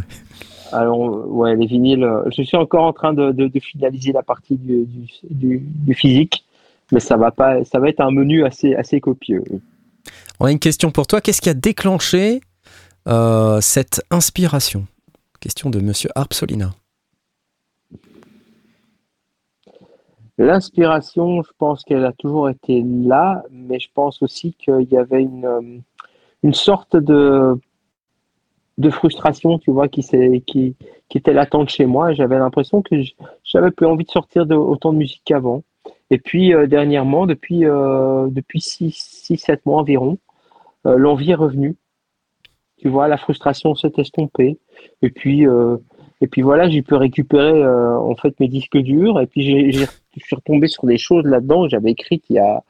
Alors, 0.73 0.99
ouais, 1.29 1.55
les 1.55 1.65
vinyles, 1.65 2.03
euh, 2.03 2.23
je 2.35 2.41
suis 2.41 2.57
encore 2.57 2.83
en 2.83 2.91
train 2.91 3.13
de, 3.13 3.31
de, 3.31 3.59
finaliser 3.61 4.11
la 4.11 4.23
partie 4.23 4.57
du, 4.57 4.85
du, 5.29 5.63
du, 5.63 5.93
physique, 5.93 6.43
mais 6.91 6.99
ça 6.99 7.15
va, 7.15 7.31
pas, 7.31 7.63
ça 7.63 7.79
va 7.79 7.87
être 7.87 8.01
un 8.01 8.11
menu 8.11 8.43
assez, 8.43 8.75
assez 8.75 8.99
copieux. 8.99 9.41
On 10.41 10.45
a 10.47 10.51
une 10.51 10.59
question 10.59 10.91
pour 10.91 11.07
toi. 11.07 11.21
Qu'est-ce 11.21 11.39
qui 11.39 11.47
a 11.47 11.53
déclenché 11.53 12.41
euh, 13.07 13.61
cette 13.61 14.03
inspiration? 14.11 14.85
Question 15.39 15.69
de 15.69 15.79
monsieur 15.79 16.09
Arpsolina. 16.15 16.73
L'inspiration, 20.37 21.41
je 21.41 21.51
pense 21.57 21.83
qu'elle 21.83 22.05
a 22.05 22.11
toujours 22.11 22.49
été 22.49 22.83
là, 22.83 23.43
mais 23.51 23.79
je 23.79 23.89
pense 23.93 24.21
aussi 24.21 24.53
qu'il 24.53 24.87
y 24.91 24.97
avait 24.97 25.23
une, 25.23 25.45
euh, 25.45 25.79
une 26.43 26.53
sorte 26.53 26.95
de, 26.95 27.59
de 28.77 28.89
frustration, 28.91 29.57
tu 29.57 29.71
vois, 29.71 29.87
qui, 29.87 30.03
qui, 30.45 30.75
qui 31.09 31.17
était 31.17 31.33
latente 31.33 31.69
chez 31.69 31.87
moi. 31.87 32.13
J'avais 32.13 32.37
l'impression 32.37 32.83
que 32.83 32.95
j'avais 33.43 33.71
plus 33.71 33.87
envie 33.87 34.05
de 34.05 34.11
sortir 34.11 34.45
autant 34.51 34.93
de 34.93 34.99
musique 34.99 35.23
qu'avant. 35.25 35.63
Et 36.11 36.19
puis, 36.19 36.53
euh, 36.53 36.67
dernièrement, 36.67 37.25
depuis, 37.25 37.65
euh, 37.65 38.27
depuis 38.29 38.59
6-7 38.59 39.61
mois 39.65 39.79
environ, 39.79 40.19
l'envie 40.85 41.31
est 41.31 41.35
revenue. 41.35 41.75
Tu 42.77 42.87
vois, 42.87 43.07
la 43.07 43.17
frustration 43.17 43.75
s'est 43.75 43.91
estompée. 43.97 44.57
Et 45.01 45.09
puis, 45.09 45.45
et 46.21 46.27
puis 46.27 46.41
voilà, 46.41 46.69
j'ai 46.69 46.81
pu 46.81 46.93
récupérer 46.93 47.67
en 47.67 48.15
fait 48.15 48.39
mes 48.39 48.47
disques 48.47 48.77
durs. 48.77 49.19
Et 49.19 49.27
puis, 49.27 49.41
j'ai 49.73 49.85
je 50.17 50.25
suis 50.25 50.35
retombé 50.35 50.67
sur 50.67 50.85
des 50.85 50.97
choses 50.97 51.25
là-dedans 51.25 51.63
que 51.63 51.69
j'avais 51.69 51.91
écrites 51.91 52.25
il 52.29 52.35
y 52.35 52.39
a, 52.39 52.63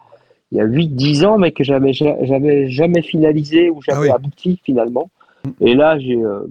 il 0.51 0.58
y 0.58 0.62
a 0.62 0.66
8-10 0.66 1.25
ans, 1.25 1.38
mais 1.38 1.51
que 1.51 1.63
j'avais 1.63 1.94
jamais, 1.94 2.70
jamais 2.70 3.01
finalisé 3.01 3.70
ou 3.70 3.82
j'avais 3.82 4.10
ah 4.10 4.16
abouti 4.16 4.60
finalement. 4.63 5.10
Mm. 5.46 5.50
Et 5.62 5.75
là, 5.75 5.98
euh, 5.98 6.48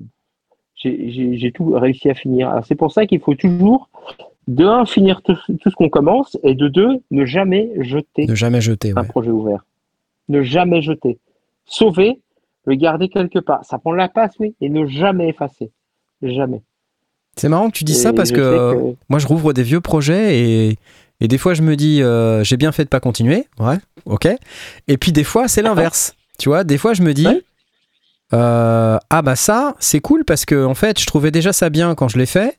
j'ai 0.74 1.36
j'ai 1.36 1.52
tout 1.52 1.72
réussi 1.72 2.10
à 2.10 2.14
finir. 2.14 2.60
C'est 2.66 2.74
pour 2.74 2.92
ça 2.92 3.06
qu'il 3.06 3.20
faut 3.20 3.34
toujours, 3.34 3.88
de 4.48 4.64
un, 4.64 4.84
finir 4.84 5.22
tout, 5.22 5.36
ce 5.46 5.74
qu'on 5.74 5.88
commence, 5.88 6.36
et 6.42 6.54
de 6.54 6.68
deux, 6.68 7.00
ne 7.10 7.24
jamais 7.24 7.70
jeter, 7.80 8.26
ne 8.26 8.34
jamais 8.34 8.60
jeter 8.60 8.92
un 8.94 9.04
projet 9.04 9.30
ouvert. 9.30 9.64
Ne 10.28 10.42
jamais 10.42 10.82
jeter. 10.82 11.18
Sauver, 11.64 12.20
le 12.64 12.74
garder 12.74 13.08
quelque 13.08 13.38
part. 13.38 13.64
Ça 13.64 13.78
prend 13.78 13.92
la 13.92 14.08
passe, 14.08 14.34
oui, 14.38 14.54
et 14.60 14.68
ne 14.68 14.86
jamais 14.86 15.28
effacer. 15.28 15.70
Jamais. 16.22 16.62
C'est 17.38 17.48
marrant 17.48 17.68
que 17.68 17.76
tu 17.76 17.84
dis 17.84 17.94
ça 17.94 18.12
parce 18.12 18.32
que, 18.32 18.94
moi 19.08 19.18
je 19.18 19.26
rouvre 19.26 19.52
des 19.52 19.62
vieux 19.62 19.80
projets 19.80 20.38
et, 20.38 20.78
et 21.20 21.28
des 21.28 21.38
fois 21.38 21.54
je 21.54 21.62
me 21.62 21.76
dis 21.76 22.02
euh, 22.02 22.42
j'ai 22.44 22.56
bien 22.56 22.72
fait 22.72 22.84
de 22.84 22.88
pas 22.88 23.00
continuer, 23.00 23.46
ouais, 23.58 23.78
ok. 24.06 24.28
Et 24.88 24.96
puis 24.96 25.12
des 25.12 25.24
fois 25.24 25.48
c'est 25.48 25.62
l'inverse, 25.62 26.14
tu 26.38 26.48
vois. 26.48 26.64
Des 26.64 26.78
fois 26.78 26.94
je 26.94 27.02
me 27.02 27.12
dis 27.12 27.28
euh, 28.32 28.98
ah 29.10 29.22
bah 29.22 29.36
ça 29.36 29.76
c'est 29.78 30.00
cool 30.00 30.24
parce 30.24 30.44
que 30.44 30.64
en 30.64 30.74
fait 30.74 30.98
je 30.98 31.06
trouvais 31.06 31.30
déjà 31.30 31.52
ça 31.52 31.70
bien 31.70 31.94
quand 31.94 32.08
je 32.08 32.18
l'ai 32.18 32.26
fait 32.26 32.58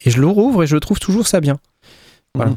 et 0.00 0.10
je 0.10 0.20
le 0.20 0.26
rouvre 0.26 0.62
et 0.62 0.66
je 0.66 0.76
trouve 0.76 1.00
toujours 1.00 1.26
ça 1.26 1.40
bien. 1.40 1.58
Voilà. 2.34 2.52
Mhm. 2.52 2.56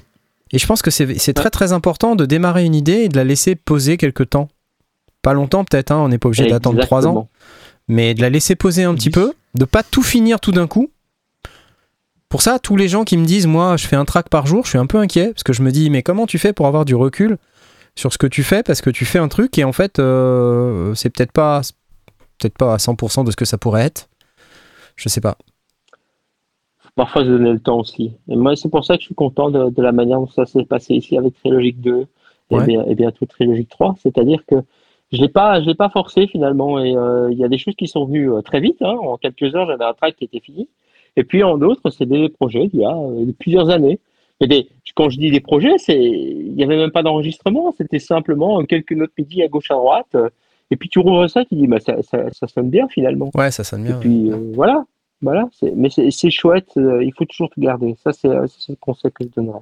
Et 0.51 0.59
je 0.59 0.67
pense 0.67 0.81
que 0.81 0.91
c'est 0.91 1.33
très 1.33 1.49
très 1.49 1.73
important 1.73 2.15
de 2.15 2.25
démarrer 2.25 2.63
une 2.63 2.75
idée 2.75 3.03
et 3.03 3.09
de 3.09 3.17
la 3.17 3.23
laisser 3.23 3.55
poser 3.55 3.97
quelques 3.97 4.29
temps. 4.29 4.47
Pas 5.21 5.33
longtemps 5.33 5.65
peut-être, 5.65 5.91
hein, 5.91 5.97
on 5.97 6.09
n'est 6.09 6.19
pas 6.19 6.27
obligé 6.27 6.47
d'attendre 6.47 6.79
trois 6.81 7.07
ans, 7.07 7.27
mais 7.87 8.13
de 8.13 8.21
la 8.21 8.29
laisser 8.29 8.55
poser 8.55 8.83
un 8.83 8.93
petit 8.93 9.09
peu, 9.09 9.33
de 9.55 9.65
pas 9.65 9.81
tout 9.81 10.03
finir 10.03 10.39
tout 10.39 10.51
d'un 10.51 10.67
coup 10.67 10.91
pour 12.29 12.41
ça, 12.41 12.59
tous 12.59 12.75
les 12.75 12.87
gens 12.87 13.03
qui 13.03 13.17
me 13.17 13.25
disent, 13.25 13.47
moi, 13.47 13.77
je 13.77 13.87
fais 13.87 13.95
un 13.95 14.05
track 14.05 14.29
par 14.29 14.47
jour, 14.47 14.65
je 14.65 14.69
suis 14.69 14.77
un 14.77 14.87
peu 14.87 14.97
inquiet 14.97 15.27
parce 15.27 15.43
que 15.43 15.53
je 15.53 15.61
me 15.61 15.71
dis, 15.71 15.89
mais 15.89 16.03
comment 16.03 16.25
tu 16.25 16.37
fais 16.37 16.53
pour 16.53 16.67
avoir 16.67 16.85
du 16.85 16.95
recul 16.95 17.37
sur 17.95 18.11
ce 18.11 18.17
que 18.17 18.27
tu 18.27 18.43
fais? 18.43 18.63
Parce 18.63 18.81
que 18.81 18.89
tu 18.89 19.05
fais 19.05 19.19
un 19.19 19.27
truc 19.27 19.57
et 19.57 19.63
en 19.63 19.71
fait, 19.71 19.99
euh, 19.99 20.93
c'est 20.95 21.09
peut-être 21.09 21.31
pas, 21.31 21.61
peut-être 22.39 22.57
pas 22.57 22.73
à 22.73 22.77
100% 22.77 23.25
de 23.25 23.31
ce 23.31 23.35
que 23.35 23.45
ça 23.45 23.57
pourrait 23.57 23.83
être. 23.83 24.09
Je 24.95 25.09
sais 25.09 25.21
pas. 25.21 25.37
Parfois, 26.95 27.23
se 27.23 27.27
donner 27.27 27.51
le 27.51 27.59
temps 27.59 27.79
aussi. 27.79 28.13
Et 28.29 28.35
moi, 28.37 28.55
c'est 28.55 28.69
pour 28.69 28.85
ça 28.85 28.95
que 28.95 29.01
je 29.01 29.07
suis 29.07 29.15
content 29.15 29.49
de, 29.49 29.81
la 29.81 29.91
manière 29.91 30.19
dont 30.19 30.27
ça 30.27 30.45
s'est 30.45 30.63
passé 30.63 30.93
ici 30.93 31.17
avec 31.17 31.33
Trilogique 31.35 31.81
2 31.81 32.07
et, 32.51 32.61
bien, 32.61 32.85
et 32.85 32.95
bientôt 32.95 33.25
Trilogique 33.25 33.69
3. 33.69 33.95
C'est-à-dire 34.01 34.45
que 34.47 34.55
je 35.11 35.21
l'ai 35.21 35.27
pas, 35.27 35.61
je 35.61 35.65
l'ai 35.65 35.75
pas 35.75 35.89
forcé 35.89 36.27
finalement. 36.27 36.79
Et 36.79 36.95
euh, 36.95 37.29
il 37.31 37.37
y 37.37 37.43
a 37.43 37.49
des 37.49 37.57
choses 37.57 37.75
qui 37.75 37.87
sont 37.87 38.05
venues 38.05 38.31
euh, 38.31 38.41
très 38.41 38.61
vite. 38.61 38.81
Hein. 38.81 38.95
En 39.01 39.17
quelques 39.17 39.53
heures, 39.55 39.67
j'avais 39.67 39.83
un 39.83 39.93
track 39.93 40.15
qui 40.15 40.23
était 40.23 40.39
fini. 40.39 40.69
Et 41.15 41.23
puis 41.23 41.43
en 41.43 41.57
d'autres, 41.57 41.89
c'est 41.89 42.05
des 42.05 42.29
projets 42.29 42.69
il 42.73 42.79
y 42.79 42.85
a 42.85 42.95
euh, 42.95 43.31
plusieurs 43.39 43.69
années. 43.69 43.99
Mais 44.41 44.47
des, 44.47 44.67
quand 44.95 45.09
je 45.09 45.17
dis 45.17 45.31
des 45.31 45.39
projets, 45.39 45.77
c'est 45.77 45.97
il 45.97 46.53
n'y 46.53 46.63
avait 46.63 46.77
même 46.77 46.91
pas 46.91 47.03
d'enregistrement, 47.03 47.73
c'était 47.77 47.99
simplement 47.99 48.63
quelques 48.65 48.91
notes 48.91 49.11
midi 49.17 49.41
à 49.43 49.47
gauche 49.47 49.71
à 49.71 49.75
droite. 49.75 50.07
Euh, 50.15 50.29
et 50.71 50.75
puis 50.75 50.89
tu 50.89 50.99
rouvres 50.99 51.27
ça, 51.29 51.45
tu 51.45 51.55
dis 51.55 51.67
bah, 51.67 51.79
ça, 51.79 52.01
ça, 52.01 52.25
ça, 52.31 52.47
sonne 52.47 52.69
bien 52.69 52.87
finalement. 52.89 53.29
Ouais, 53.33 53.51
ça 53.51 53.63
sonne 53.63 53.83
bien. 53.83 53.97
Et 53.97 53.99
puis 53.99 54.31
euh, 54.31 54.51
voilà, 54.53 54.83
voilà. 55.21 55.47
Mais 55.75 55.89
c'est 55.89 56.31
chouette, 56.31 56.71
il 56.75 57.11
faut 57.17 57.25
toujours 57.25 57.49
te 57.49 57.59
garder. 57.59 57.95
Ça, 58.03 58.11
c'est 58.11 58.27
le 58.27 58.75
conseil 58.81 59.11
que 59.11 59.23
je 59.23 59.29
donnerais. 59.29 59.59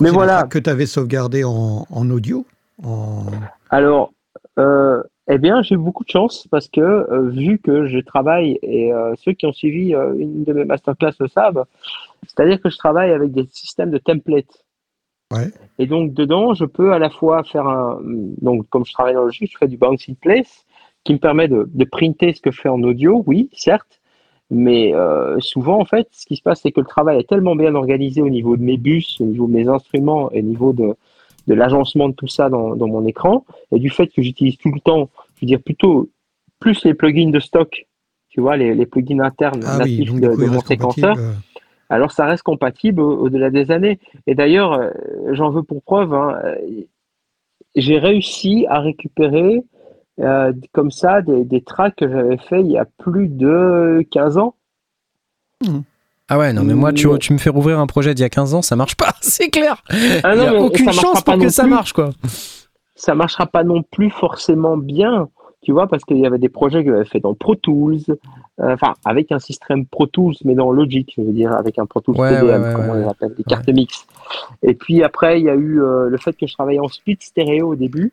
mais 0.00 0.10
voilà. 0.10 0.44
Que 0.44 0.58
tu 0.58 0.70
avais 0.70 0.86
sauvegardé 0.86 1.42
en, 1.42 1.86
en 1.90 2.10
audio 2.10 2.46
en... 2.84 3.24
Alors, 3.70 4.12
euh, 4.58 5.02
eh 5.28 5.38
bien, 5.38 5.62
j'ai 5.62 5.76
eu 5.76 5.78
beaucoup 5.78 6.04
de 6.04 6.10
chance 6.10 6.48
parce 6.50 6.68
que 6.68 6.80
euh, 6.80 7.28
vu 7.28 7.58
que 7.58 7.86
je 7.86 7.98
travaille, 7.98 8.58
et 8.62 8.92
euh, 8.92 9.14
ceux 9.16 9.32
qui 9.32 9.46
ont 9.46 9.52
suivi 9.52 9.94
euh, 9.94 10.14
une 10.18 10.42
de 10.44 10.52
mes 10.52 10.64
masterclass 10.64 11.12
le 11.20 11.28
savent, 11.28 11.64
c'est-à-dire 12.26 12.60
que 12.60 12.70
je 12.70 12.76
travaille 12.76 13.12
avec 13.12 13.30
des 13.32 13.46
systèmes 13.50 13.90
de 13.90 13.98
templates. 13.98 14.64
Ouais. 15.32 15.50
Et 15.78 15.86
donc, 15.86 16.12
dedans, 16.12 16.54
je 16.54 16.64
peux 16.64 16.92
à 16.92 16.98
la 16.98 17.08
fois 17.08 17.44
faire 17.44 17.66
un. 17.66 18.00
Donc, 18.02 18.68
comme 18.68 18.84
je 18.84 18.92
travaille 18.92 19.14
dans 19.14 19.20
le 19.20 19.26
logique, 19.26 19.52
je 19.52 19.58
fais 19.58 19.68
du 19.68 19.76
bounce 19.76 20.08
in 20.08 20.14
place 20.20 20.64
qui 21.04 21.14
me 21.14 21.18
permet 21.18 21.48
de, 21.48 21.68
de 21.72 21.84
printer 21.84 22.32
ce 22.34 22.40
que 22.40 22.50
je 22.50 22.60
fais 22.60 22.68
en 22.68 22.82
audio, 22.82 23.22
oui, 23.26 23.48
certes. 23.54 24.00
Mais 24.50 24.92
souvent, 25.38 25.80
en 25.80 25.86
fait, 25.86 26.08
ce 26.10 26.26
qui 26.26 26.36
se 26.36 26.42
passe, 26.42 26.60
c'est 26.60 26.72
que 26.72 26.80
le 26.80 26.86
travail 26.86 27.18
est 27.18 27.26
tellement 27.26 27.56
bien 27.56 27.74
organisé 27.74 28.20
au 28.20 28.28
niveau 28.28 28.58
de 28.58 28.62
mes 28.62 28.76
bus, 28.76 29.18
au 29.22 29.24
niveau 29.24 29.46
de 29.46 29.52
mes 29.52 29.66
instruments 29.66 30.30
et 30.30 30.40
au 30.40 30.42
niveau 30.42 30.74
de, 30.74 30.94
de 31.46 31.54
l'agencement 31.54 32.08
de 32.08 32.14
tout 32.14 32.28
ça 32.28 32.48
dans, 32.48 32.76
dans, 32.76 32.86
mon 32.86 33.06
écran 33.06 33.44
et 33.72 33.78
du 33.78 33.90
fait 33.90 34.08
que 34.08 34.22
j'utilise 34.22 34.56
tout 34.58 34.70
le 34.72 34.80
temps, 34.80 35.10
je 35.36 35.40
veux 35.42 35.46
dire 35.46 35.60
plutôt 35.60 36.08
plus 36.58 36.84
les 36.84 36.94
plugins 36.94 37.30
de 37.30 37.40
stock, 37.40 37.86
tu 38.28 38.40
vois, 38.40 38.56
les, 38.56 38.74
les 38.74 38.86
plugins 38.86 39.20
internes 39.20 39.62
ah 39.66 39.78
natifs 39.78 40.14
de, 40.14 40.46
mon 40.46 40.60
séquenceur. 40.60 41.16
Euh. 41.18 41.32
Alors 41.88 42.12
ça 42.12 42.24
reste 42.24 42.42
compatible 42.42 43.00
au-delà 43.02 43.50
des 43.50 43.70
années. 43.70 43.98
Et 44.26 44.34
d'ailleurs, 44.34 44.72
euh, 44.72 44.90
j'en 45.32 45.50
veux 45.50 45.62
pour 45.62 45.82
preuve, 45.82 46.14
hein, 46.14 46.38
euh, 46.44 46.56
j'ai 47.74 47.98
réussi 47.98 48.66
à 48.68 48.80
récupérer 48.80 49.62
comme 50.72 50.90
ça 50.90 51.22
des, 51.22 51.44
des 51.44 51.62
tracks 51.62 51.96
que 51.96 52.08
j'avais 52.08 52.36
fait 52.36 52.60
il 52.60 52.70
y 52.70 52.78
a 52.78 52.84
plus 52.84 53.28
de 53.28 54.06
15 54.10 54.38
ans. 54.38 54.54
Mmh. 55.64 55.80
Ah 56.28 56.38
ouais, 56.38 56.52
non, 56.52 56.62
mais 56.64 56.74
moi, 56.74 56.92
tu, 56.92 57.08
tu 57.18 57.32
me 57.32 57.38
fais 57.38 57.50
rouvrir 57.50 57.78
un 57.78 57.86
projet 57.86 58.14
d'il 58.14 58.22
y 58.22 58.24
a 58.24 58.30
15 58.30 58.54
ans, 58.54 58.62
ça 58.62 58.76
marche 58.76 58.96
pas, 58.96 59.12
c'est 59.20 59.50
clair. 59.50 59.82
Ah 60.22 60.34
non, 60.34 60.44
Il 60.44 60.50
n'y 60.50 60.56
a 60.56 60.62
aucune 60.62 60.92
chance 60.92 61.22
pour 61.22 61.38
que 61.38 61.48
ça 61.48 61.66
marche, 61.66 61.92
quoi. 61.92 62.10
Ça 62.94 63.14
marchera 63.14 63.46
pas 63.46 63.64
non 63.64 63.82
plus 63.82 64.10
forcément 64.10 64.76
bien, 64.76 65.28
tu 65.62 65.72
vois, 65.72 65.86
parce 65.88 66.04
qu'il 66.04 66.18
y 66.18 66.26
avait 66.26 66.38
des 66.38 66.48
projets 66.48 66.84
que 66.84 66.90
j'avais 66.90 67.04
fait 67.04 67.20
dans 67.20 67.34
Pro 67.34 67.54
Tools, 67.56 67.98
euh, 68.08 68.74
enfin, 68.74 68.94
avec 69.04 69.32
un 69.32 69.38
système 69.38 69.86
Pro 69.86 70.06
Tools, 70.06 70.34
mais 70.44 70.54
dans 70.54 70.70
Logic, 70.70 71.12
je 71.16 71.22
veux 71.22 71.32
dire, 71.32 71.52
avec 71.52 71.78
un 71.78 71.86
Pro 71.86 72.00
Tools 72.00 72.16
PDM, 72.16 72.74
comme 72.74 72.88
on 72.90 72.94
les 72.94 73.04
appelle, 73.04 73.34
des 73.36 73.44
cartes 73.44 73.68
mix. 73.68 74.06
Et 74.62 74.74
puis 74.74 75.02
après, 75.02 75.40
il 75.40 75.44
y 75.46 75.50
a 75.50 75.54
eu 75.54 75.80
euh, 75.82 76.08
le 76.08 76.16
fait 76.18 76.36
que 76.36 76.46
je 76.46 76.54
travaillais 76.54 76.80
en 76.80 76.88
split 76.88 77.18
stéréo 77.20 77.68
au 77.68 77.76
début, 77.76 78.12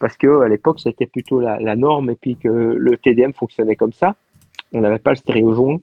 parce 0.00 0.16
que 0.16 0.42
à 0.42 0.48
l'époque, 0.48 0.80
c'était 0.80 1.06
plutôt 1.06 1.40
la, 1.40 1.58
la 1.58 1.76
norme, 1.76 2.10
et 2.10 2.14
puis 2.14 2.36
que 2.36 2.48
le 2.48 2.96
TDM 2.96 3.32
fonctionnait 3.32 3.76
comme 3.76 3.92
ça. 3.92 4.14
On 4.72 4.80
n'avait 4.80 4.98
pas 4.98 5.10
le 5.10 5.16
stéréo 5.16 5.54
jaune. 5.54 5.78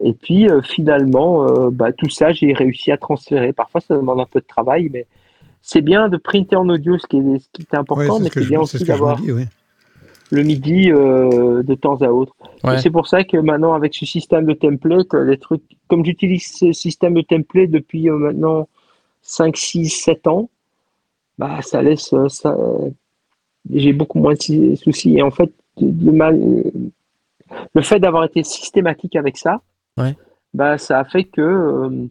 Et 0.00 0.12
puis 0.12 0.48
euh, 0.48 0.62
finalement, 0.62 1.46
euh, 1.46 1.70
bah, 1.70 1.92
tout 1.92 2.08
ça, 2.08 2.32
j'ai 2.32 2.52
réussi 2.52 2.92
à 2.92 2.96
transférer. 2.96 3.52
Parfois, 3.52 3.80
ça 3.80 3.96
demande 3.96 4.20
un 4.20 4.26
peu 4.26 4.40
de 4.40 4.46
travail, 4.46 4.88
mais 4.92 5.06
c'est 5.62 5.80
bien 5.80 6.08
de 6.08 6.16
printer 6.16 6.56
en 6.56 6.68
audio, 6.68 6.98
ce 6.98 7.06
qui 7.06 7.18
est, 7.18 7.38
ce 7.38 7.48
qui 7.52 7.62
est 7.62 7.76
important, 7.76 8.20
mais 8.20 8.28
c'est 8.32 8.46
bien 8.46 8.60
aussi 8.60 8.84
d'avoir 8.84 9.20
le 10.30 10.42
midi 10.42 10.90
euh, 10.90 11.62
de 11.62 11.74
temps 11.74 11.96
à 12.02 12.08
autre. 12.08 12.34
C'est 12.78 12.90
pour 12.90 13.06
ça 13.06 13.24
que 13.24 13.36
maintenant, 13.36 13.74
avec 13.74 13.94
ce 13.94 14.06
système 14.06 14.46
de 14.46 14.54
template, 14.54 15.12
les 15.14 15.38
trucs, 15.38 15.62
comme 15.86 16.04
j'utilise 16.04 16.46
ce 16.46 16.72
système 16.72 17.14
de 17.14 17.20
template 17.20 17.70
depuis 17.70 18.08
maintenant 18.10 18.68
5, 19.22 19.56
6, 19.56 19.88
7 19.90 20.26
ans, 20.26 20.50
bah, 21.38 21.60
ça 21.62 21.82
laisse. 21.82 22.14
Ça, 22.28 22.56
j'ai 23.72 23.92
beaucoup 23.92 24.18
moins 24.18 24.34
de 24.34 24.74
soucis. 24.76 25.16
Et 25.16 25.22
en 25.22 25.30
fait, 25.30 25.52
le 25.80 26.12
mal, 26.12 26.40
le 27.74 27.82
fait 27.82 27.98
d'avoir 27.98 28.24
été 28.24 28.42
systématique 28.42 29.16
avec 29.16 29.36
ça, 29.36 29.60
bah, 30.52 30.78
ça 30.78 31.00
a 31.00 31.04
fait 31.04 31.24
que 31.24 31.40
euh, 31.40 32.06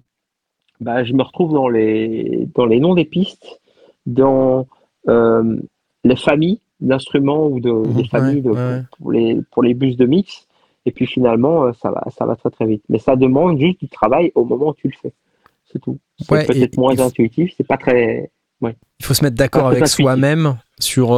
bah, 0.80 1.04
je 1.04 1.14
me 1.14 1.24
retrouve 1.24 1.54
dans 1.54 1.70
les, 1.70 2.48
dans 2.54 2.66
les 2.66 2.80
noms 2.80 2.94
des 2.94 3.06
pistes, 3.06 3.60
dans 4.06 4.68
euh, 5.08 5.58
les 6.04 6.16
familles 6.16 6.60
d'instruments 6.80 7.48
ou 7.48 7.60
de, 7.60 7.72
mhm. 7.72 7.94
des 7.94 8.08
familles 8.08 8.42
Pour, 8.98 9.12
les, 9.12 9.42
pour 9.52 9.64
les 9.64 9.74
bus 9.74 9.96
de 9.96 10.06
mix. 10.06 10.48
Et 10.86 10.92
puis 10.92 11.08
finalement, 11.08 11.66
euh, 11.66 11.72
ça 11.82 11.92
va, 11.92 12.04
ça 12.18 12.26
va 12.26 12.36
très 12.36 12.50
très 12.50 12.66
vite. 12.66 12.84
Mais 12.90 13.00
ça 13.00 13.16
demande 13.16 13.58
juste 13.60 13.80
du 13.80 13.88
travail 13.88 14.32
au 14.36 14.44
moment 14.44 14.70
où 14.70 14.74
tu 14.74 14.88
le 14.88 14.94
fais. 15.02 15.14
C'est 15.72 15.80
tout. 15.80 15.98
C'est 16.20 16.46
peut-être 16.46 16.78
moins 16.78 17.00
intuitif, 17.00 17.54
c'est 17.56 17.66
pas 17.66 17.78
très. 17.78 18.30
Il 18.62 19.06
faut 19.06 19.14
se 19.14 19.24
mettre 19.24 19.36
d'accord 19.36 19.68
avec 19.68 19.88
soi-même 19.88 20.58
sur 20.80 21.10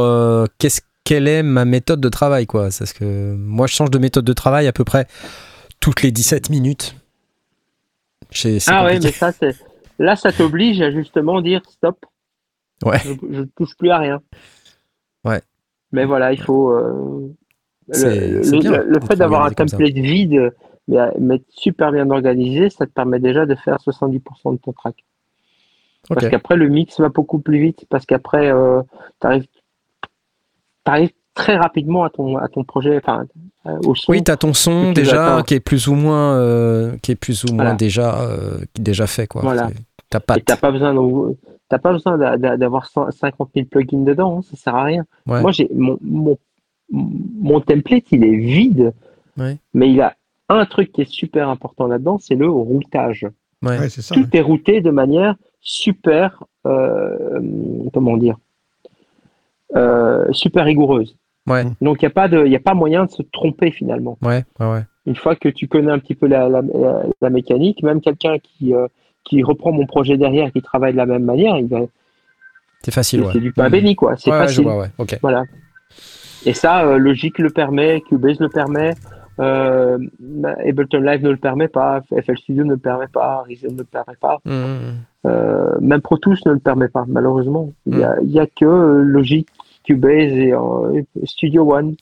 qu'est-ce 0.58 0.80
quelle 1.06 1.28
est 1.28 1.44
ma 1.44 1.64
méthode 1.64 2.00
de 2.00 2.08
travail, 2.08 2.46
quoi. 2.46 2.64
Parce 2.64 2.92
que 2.92 3.32
moi, 3.36 3.68
je 3.68 3.74
change 3.74 3.90
de 3.92 3.98
méthode 3.98 4.24
de 4.24 4.32
travail 4.32 4.66
à 4.66 4.72
peu 4.72 4.82
près 4.84 5.06
toutes 5.78 6.02
les 6.02 6.10
17 6.10 6.50
minutes. 6.50 6.96
C'est- 8.32 8.58
c'est 8.58 8.72
Ah 8.72 8.84
ouais, 8.84 8.94
compliqué. 8.94 9.06
mais 9.06 9.12
ça, 9.12 9.30
c'est. 9.32 9.54
Là, 10.00 10.16
ça 10.16 10.32
t'oblige 10.32 10.82
à 10.82 10.90
justement 10.90 11.40
dire 11.40 11.62
stop. 11.70 12.04
Ouais. 12.84 12.98
Je, 13.30 13.42
touche 13.56 13.76
plus 13.78 13.90
à 13.90 13.98
rien. 13.98 14.20
Ouais. 15.24 15.40
Mais 15.92 16.04
voilà, 16.04 16.32
il 16.32 16.42
faut. 16.42 16.72
euh, 16.72 17.32
le, 17.88 18.58
bien 18.60 19.00
fait 19.06 19.14
d'avoir 19.16 19.44
un 19.46 19.50
template 19.52 19.94
vide, 19.94 20.52
mais, 20.88 20.98
mais 21.20 21.40
super 21.50 21.92
bien 21.92 22.10
organisé, 22.10 22.68
ça 22.68 22.84
te 22.84 22.90
permet 22.90 23.20
déjà 23.20 23.46
de 23.46 23.54
faire 23.54 23.78
70% 23.78 24.52
de 24.54 24.58
ton 24.58 24.72
track. 24.72 24.96
Parce 26.08 26.28
qu'après, 26.28 26.56
le 26.56 26.68
mix 26.68 27.00
va 27.00 27.08
beaucoup 27.10 27.38
plus 27.38 27.60
vite. 27.60 27.86
Parce 27.88 28.06
qu'après, 28.06 28.50
euh, 28.52 28.82
tu 29.20 29.26
arrives, 29.26 29.46
très 31.34 31.56
rapidement 31.56 32.04
à 32.04 32.10
ton, 32.10 32.36
à 32.38 32.48
ton 32.48 32.64
projet, 32.64 32.96
enfin, 32.96 33.24
euh, 33.66 33.78
au 33.84 33.94
son. 33.94 34.12
Oui, 34.12 34.22
tu 34.24 34.30
as 34.30 34.36
ton 34.36 34.54
son 34.54 34.92
déjà 34.92 35.34
attends. 35.34 35.42
qui 35.44 35.54
est 35.54 35.60
plus 35.60 35.86
ou 35.88 35.94
moins, 35.94 36.34
euh, 36.36 36.96
qui 37.02 37.12
est 37.12 37.16
plus 37.16 37.44
ou 37.44 37.48
moins 37.48 37.64
Voilà. 37.64 37.74
déjà, 37.76 38.22
euh, 38.22 38.58
déjà 38.78 39.06
fait. 39.06 39.26
Quoi. 39.26 39.42
Voilà. 39.42 39.68
T'as 40.08 40.20
pas 40.20 40.36
Et 40.38 40.40
t'as 40.42 40.56
pas 40.56 40.70
besoin 40.70 40.94
t'as 41.68 41.78
pas 41.78 41.92
besoin 41.92 42.16
d'a- 42.16 42.36
d'a- 42.38 42.56
d'avoir 42.56 42.86
100 42.86 43.10
50 43.10 43.50
000 43.54 43.66
plugins 43.66 44.04
dedans, 44.04 44.38
hein, 44.38 44.42
ça 44.48 44.56
sert 44.56 44.74
à 44.74 44.84
rien. 44.84 45.04
Ouais. 45.26 45.42
Moi, 45.42 45.50
j'ai 45.52 45.68
mon, 45.74 45.98
mon, 46.00 46.38
mon 46.90 47.60
template, 47.60 48.04
il 48.12 48.24
est 48.24 48.36
vide, 48.36 48.92
Ouais. 49.36 49.58
mais 49.74 49.90
il 49.90 50.00
a 50.00 50.14
un 50.48 50.64
truc 50.64 50.92
qui 50.92 51.00
est 51.02 51.10
super 51.10 51.48
important 51.48 51.86
là-dedans, 51.88 52.18
c'est 52.18 52.36
le 52.36 52.48
routage. 52.48 53.26
Ouais. 53.62 53.78
Ouais, 53.80 53.88
c'est 53.88 54.00
ça. 54.02 54.14
Tout 54.14 54.26
est 54.32 54.40
routé 54.40 54.80
de 54.80 54.90
manière 54.90 55.34
super, 55.60 56.44
euh, 56.66 57.40
comment 57.92 58.16
dire, 58.16 58.36
super 60.32 60.64
rigoureuse. 60.64 61.16
Ouais. 61.48 61.64
Donc 61.80 62.02
il 62.02 62.04
n'y 62.04 62.08
a 62.08 62.14
pas 62.14 62.28
de, 62.28 62.44
il 62.44 62.50
y 62.52 62.56
a 62.56 62.60
pas 62.60 62.74
moyen 62.74 63.04
de 63.04 63.10
se 63.10 63.22
tromper 63.22 63.70
finalement. 63.70 64.18
Ouais, 64.22 64.44
ouais, 64.58 64.66
ouais. 64.72 64.82
Une 65.06 65.14
fois 65.14 65.36
que 65.36 65.48
tu 65.48 65.68
connais 65.68 65.92
un 65.92 66.00
petit 66.00 66.16
peu 66.16 66.26
la, 66.26 66.48
la, 66.48 66.60
la- 66.62 67.02
la 67.20 67.30
mécanique, 67.30 67.82
même 67.84 68.00
quelqu'un 68.00 68.38
qui, 68.42 68.74
euh, 68.74 68.88
qui 69.24 69.42
reprend 69.44 69.70
mon 69.70 69.86
projet 69.86 70.16
derrière, 70.16 70.50
qui 70.52 70.60
travaille 70.62 70.92
de 70.92 70.96
la 70.96 71.06
même 71.06 71.22
manière, 71.24 71.56
il 71.58 71.66
va, 71.68 71.80
C'est 72.82 72.90
facile, 72.92 73.24
c'est 73.32 73.38
du 73.40 73.52
pain 73.52 73.64
Mhm. 73.66 73.70
béni 73.70 73.94
quoi. 73.96 74.16
C'est 74.16 74.30
Ouais, 74.30 74.36
ouais, 74.38 74.42
je 74.42 74.48
facile. 74.48 74.64
vois, 74.64 74.78
ouais. 74.78 74.88
Ok. 74.98 75.18
Voilà. 75.22 75.44
Et 76.44 76.52
ça, 76.52 76.84
euh, 76.84 76.98
Logic 76.98 77.38
le 77.38 77.50
permet, 77.50 78.00
Cubase 78.02 78.40
le 78.40 78.48
permet, 78.48 78.94
euh, 79.38 79.98
Ableton 80.66 81.00
Live 81.00 81.22
ne 81.22 81.30
le 81.30 81.36
permet 81.36 81.68
pas, 81.68 82.02
FL 82.10 82.36
Studio 82.38 82.64
ne 82.64 82.70
le 82.70 82.76
permet 82.78 83.06
pas, 83.08 83.44
Reason 83.46 83.70
ne 83.70 83.78
le 83.78 83.84
permet 83.84 84.16
pas, 84.20 84.38
euh, 84.46 85.78
même 85.80 86.00
Pro 86.00 86.18
Tools 86.18 86.38
ne 86.46 86.52
le 86.52 86.58
permet 86.58 86.88
pas, 86.88 87.04
malheureusement. 87.06 87.72
Il 87.86 87.96
n'y 87.96 88.04
a, 88.04 88.16
il 88.22 88.30
y 88.30 88.40
a 88.40 88.46
que 88.46 88.64
euh, 88.64 89.02
Logic, 89.02 89.48
Cubase 89.86 90.32
et 90.32 90.52
euh, 90.52 91.02
Studio 91.24 91.72
One 91.72 91.94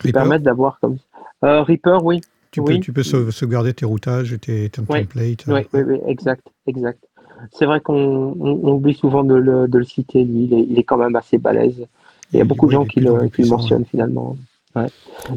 qui 0.00 0.08
Reaper, 0.08 0.12
permettent 0.12 0.42
d'avoir 0.42 0.78
comme 0.80 0.98
euh, 1.44 1.62
Reaper, 1.62 2.04
oui. 2.04 2.20
tu, 2.50 2.60
oui. 2.60 2.74
peux, 2.74 2.80
tu 2.80 2.92
peux 2.92 3.02
sauve- 3.02 3.30
sauvegarder 3.30 3.72
tes 3.74 3.84
routages 3.86 4.32
et 4.32 4.38
tes, 4.38 4.68
tes 4.68 4.80
Ouais. 4.88 5.04
templates. 5.04 5.44
Oui, 5.48 5.60
oui, 5.72 5.80
oui, 5.86 5.98
exact, 6.06 6.46
exact. 6.66 6.98
C'est 7.52 7.66
vrai 7.66 7.80
qu'on 7.80 7.94
on, 8.40 8.60
on 8.62 8.72
oublie 8.74 8.94
souvent 8.94 9.24
de 9.24 9.34
le, 9.34 9.66
de 9.66 9.78
le 9.78 9.84
citer, 9.84 10.22
lui, 10.24 10.44
il 10.44 10.54
est, 10.54 10.66
il 10.70 10.78
est 10.78 10.84
quand 10.84 10.98
même 10.98 11.16
assez 11.16 11.38
balèze. 11.38 11.86
Il 12.32 12.38
y 12.38 12.40
a 12.40 12.44
beaucoup 12.44 12.66
de 12.66 12.70
ouais, 12.76 12.82
gens 12.82 12.86
qui 12.86 13.00
le, 13.00 13.28
qui 13.28 13.42
le 13.42 13.48
mentionnent 13.48 13.84
finalement. 13.84 14.36
Ouais. 14.76 14.86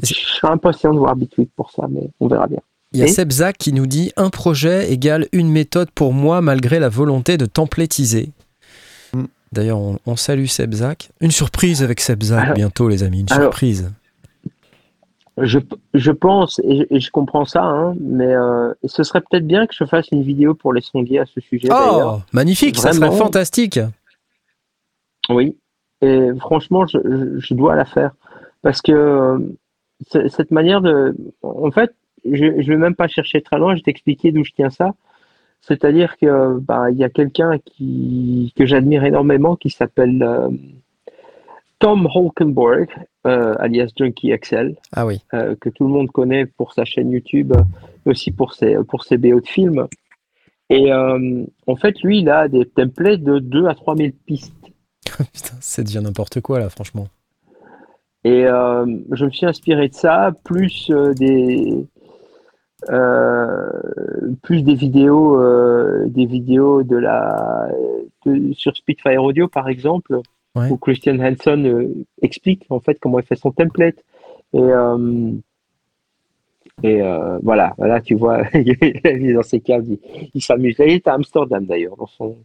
Je 0.02 0.14
suis 0.14 0.40
impatient 0.48 0.94
de 0.94 1.00
voir 1.00 1.16
Bitwig 1.16 1.50
pour 1.56 1.72
ça, 1.72 1.88
mais 1.90 2.10
on 2.20 2.28
verra 2.28 2.48
bien. 2.48 2.60
Il 2.94 3.00
y 3.00 3.02
a 3.02 3.06
Et 3.06 3.10
Seb 3.10 3.32
Zak 3.32 3.58
qui 3.58 3.74
nous 3.74 3.88
dit 3.88 4.14
un 4.16 4.30
projet 4.30 4.92
égale 4.94 5.28
une 5.34 5.50
méthode 5.50 5.90
pour 5.92 6.14
moi 6.14 6.40
malgré 6.42 6.80
la 6.80 6.88
volonté 6.88 7.36
de 7.38 7.46
templatiser. 7.46 8.30
D'ailleurs, 9.56 9.80
on, 9.80 9.98
on 10.06 10.16
salue 10.16 10.46
Seb 10.46 10.74
Zak. 10.74 11.10
Une 11.22 11.32
surprise 11.32 11.82
avec 11.82 12.02
Seb 12.02 12.22
Zak 12.22 12.44
Alors- 12.44 12.56
bientôt, 12.56 12.90
les 12.90 13.04
amis. 13.04 13.22
Une 13.22 13.32
alors- 13.32 13.46
surprise. 13.46 13.92
Je, 15.38 15.60
je 15.94 16.12
pense, 16.12 16.60
et 16.64 16.78
je, 16.78 16.84
et 16.90 17.00
je 17.02 17.12
comprends 17.12 17.44
ça, 17.44 17.62
hein, 17.64 17.94
mais 18.00 18.34
euh, 18.34 18.74
ce 18.86 19.04
serait 19.04 19.20
peut-être 19.20 19.46
bien 19.46 19.68
que 19.68 19.74
je 19.78 19.84
fasse 19.84 20.08
une 20.14 20.22
vidéo 20.22 20.54
pour 20.54 20.72
les 20.72 20.80
sondiers 20.80 21.20
à 21.20 21.26
ce 21.26 21.42
sujet. 21.42 21.68
Oh, 21.72 22.20
magnifique, 22.32 22.78
ça 22.78 22.94
serait 22.94 23.12
fantastique. 23.12 23.80
Oui, 25.28 25.58
et 26.02 26.30
franchement, 26.40 26.86
je, 26.88 27.54
dois 27.54 27.76
la 27.76 27.84
faire. 27.84 28.12
Parce 28.62 28.82
que 28.82 28.94
euh, 28.94 29.40
cette 30.30 30.52
manière 30.52 30.80
de. 30.80 31.14
En 31.42 31.72
fait, 31.72 31.94
je 32.24 32.46
ne 32.46 32.64
vais 32.64 32.78
même 32.78 32.96
pas 32.96 33.10
chercher 33.10 33.42
très 33.42 33.58
loin, 33.58 33.74
je 33.74 33.80
vais 33.80 33.84
t'expliquer 33.84 34.32
d'où 34.32 34.46
je 34.46 34.52
tiens 34.56 34.70
ça. 34.70 34.94
C'est-à-dire 35.68 36.16
que 36.18 36.60
bah, 36.60 36.92
il 36.92 36.98
y 36.98 37.04
a 37.04 37.10
quelqu'un 37.10 37.58
qui, 37.58 38.54
que 38.56 38.66
j'admire 38.68 39.04
énormément 39.04 39.56
qui 39.56 39.72
s'appelle 39.72 40.22
euh, 40.22 40.50
Tom 41.80 42.08
Holkenborg, 42.14 42.88
euh, 43.26 43.56
alias 43.58 43.90
Junkie 43.98 44.32
XL, 44.38 44.76
Ah 44.94 45.08
oui. 45.08 45.22
euh, 45.34 45.56
que 45.60 45.70
tout 45.70 45.86
le 45.86 45.90
monde 45.90 46.12
connaît 46.12 46.46
pour 46.46 46.74
sa 46.74 46.86
chaîne 46.86 47.10
YouTube, 47.12 47.52
mais 48.06 48.12
aussi 48.12 48.32
pour 48.32 48.54
ses, 48.54 48.76
pour 48.88 49.04
ses 49.04 49.18
BO 49.18 49.40
de 49.40 49.48
films. 49.48 49.88
Et 50.70 50.92
en 50.92 51.76
fait, 51.76 52.00
lui, 52.02 52.20
il 52.20 52.30
a 52.30 52.48
des 52.48 52.66
templates 52.66 53.22
de 53.22 53.38
2 53.38 53.68
à 53.68 53.76
3 53.76 53.96
000 53.98 54.10
pistes. 54.26 54.54
Putain, 55.34 55.56
c'est 55.62 55.84
devient 55.84 56.02
n'importe 56.04 56.42
quoi 56.42 56.60
là, 56.60 56.70
franchement. 56.70 57.08
Et 58.24 58.46
je 58.46 59.26
me 59.26 59.30
suis 59.30 59.46
inspiré 59.46 59.90
de 59.90 59.94
ça, 59.94 60.32
plus 60.44 60.90
des 61.18 61.86
euh, 62.90 63.70
plus 64.44 64.62
des 64.64 64.76
vidéos, 64.76 65.40
euh, 65.42 66.06
des 66.08 66.26
vidéos 66.26 66.84
de 66.84 66.96
la 66.98 67.70
de- 68.26 68.54
sur 68.54 68.76
Spitfire 68.76 69.24
Audio 69.24 69.48
par 69.48 69.68
exemple, 69.70 70.20
Ouais. 70.56 70.70
où 70.72 70.78
Christian 70.78 71.20
Hanson 71.20 71.64
euh, 71.66 71.94
explique 72.22 72.66
en 72.70 72.80
fait 72.80 72.98
comment 73.02 73.20
il 73.20 73.26
fait 73.26 73.36
son 73.36 73.52
template. 73.52 73.98
Et 74.54 74.62
et 76.84 77.02
voilà, 77.42 77.74
voilà, 77.78 78.02
tu 78.02 78.16
vois, 78.16 78.42
il 78.54 78.70
est 78.82 79.34
dans 79.34 79.44
ses 79.44 79.60
cases, 79.62 79.86
il, 79.88 80.00
il 80.34 80.42
s'amuse. 80.42 80.78
Là, 80.78 80.86
Il 80.86 80.94
est 80.94 81.08
à 81.08 81.14
Amsterdam 81.14 81.66
d'ailleurs, 81.66 81.96
dans 81.98 82.08
son, 82.08 82.38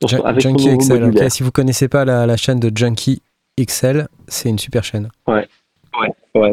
dans 0.00 0.08
son- 0.08 0.22
avec 0.22 0.42
son 0.42 0.56
Junkie 0.58 0.92
ok. 0.92 1.00
modulaire. 1.00 1.30
Si 1.32 1.42
vous 1.42 1.52
connaissez 1.52 1.88
pas 1.88 2.04
la, 2.04 2.26
la 2.26 2.36
chaîne 2.36 2.58
de 2.58 2.70
Junkie 2.76 3.22
XL, 3.60 4.08
c'est 4.28 4.48
une 4.48 4.58
super 4.58 4.82
chaîne. 4.84 5.08
Ouais, 5.26 5.46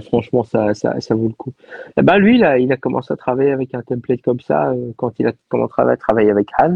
franchement, 0.02 0.44
ça, 0.44 0.74
ça, 0.74 1.00
ça 1.02 1.16
vaut 1.16 1.28
le 1.28 1.34
coup. 1.34 1.54
Eh 1.98 2.02
ben, 2.02 2.18
lui, 2.18 2.38
là, 2.38 2.58
il 2.58 2.72
a 2.72 2.78
commencé 2.78 3.14
à 3.14 3.18
travailler 3.18 3.52
avec 3.52 3.74
un 3.76 3.82
template 3.82 4.22
comme 4.22 4.40
ça 4.40 4.70
euh, 4.70 4.92
quand 4.98 5.20
il 5.20 5.28
a 5.28 5.34
commencé 5.50 5.74
à 5.78 5.98
travailler 5.98 6.32
avec 6.32 6.50
Hans 6.60 6.76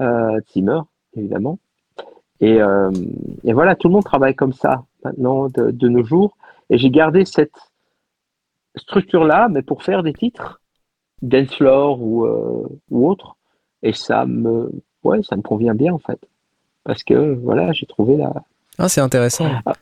euh, 0.00 0.40
Zimmer, 0.52 0.80
évidemment. 1.16 1.58
Et, 2.40 2.60
euh, 2.60 2.90
et 3.44 3.52
voilà, 3.52 3.76
tout 3.76 3.88
le 3.88 3.94
monde 3.94 4.04
travaille 4.04 4.34
comme 4.34 4.52
ça 4.52 4.84
maintenant 5.04 5.48
de, 5.48 5.70
de 5.70 5.88
nos 5.88 6.04
jours. 6.04 6.36
Et 6.70 6.78
j'ai 6.78 6.90
gardé 6.90 7.24
cette 7.24 7.56
structure-là, 8.76 9.48
mais 9.48 9.62
pour 9.62 9.82
faire 9.82 10.02
des 10.02 10.12
titres, 10.12 10.60
dance 11.22 11.54
floor 11.54 12.00
ou, 12.00 12.24
euh, 12.24 12.68
ou 12.90 13.08
autre. 13.08 13.36
Et 13.82 13.92
ça 13.92 14.26
me, 14.26 14.70
ouais, 15.04 15.22
ça 15.22 15.36
me 15.36 15.42
convient 15.42 15.74
bien 15.74 15.92
en 15.92 15.98
fait, 15.98 16.18
parce 16.84 17.04
que 17.04 17.34
voilà, 17.34 17.72
j'ai 17.72 17.86
trouvé 17.86 18.16
la, 18.16 18.32
Ah, 18.78 18.88
c'est 18.88 19.00
intéressant. 19.00 19.46
Ah. 19.66 19.74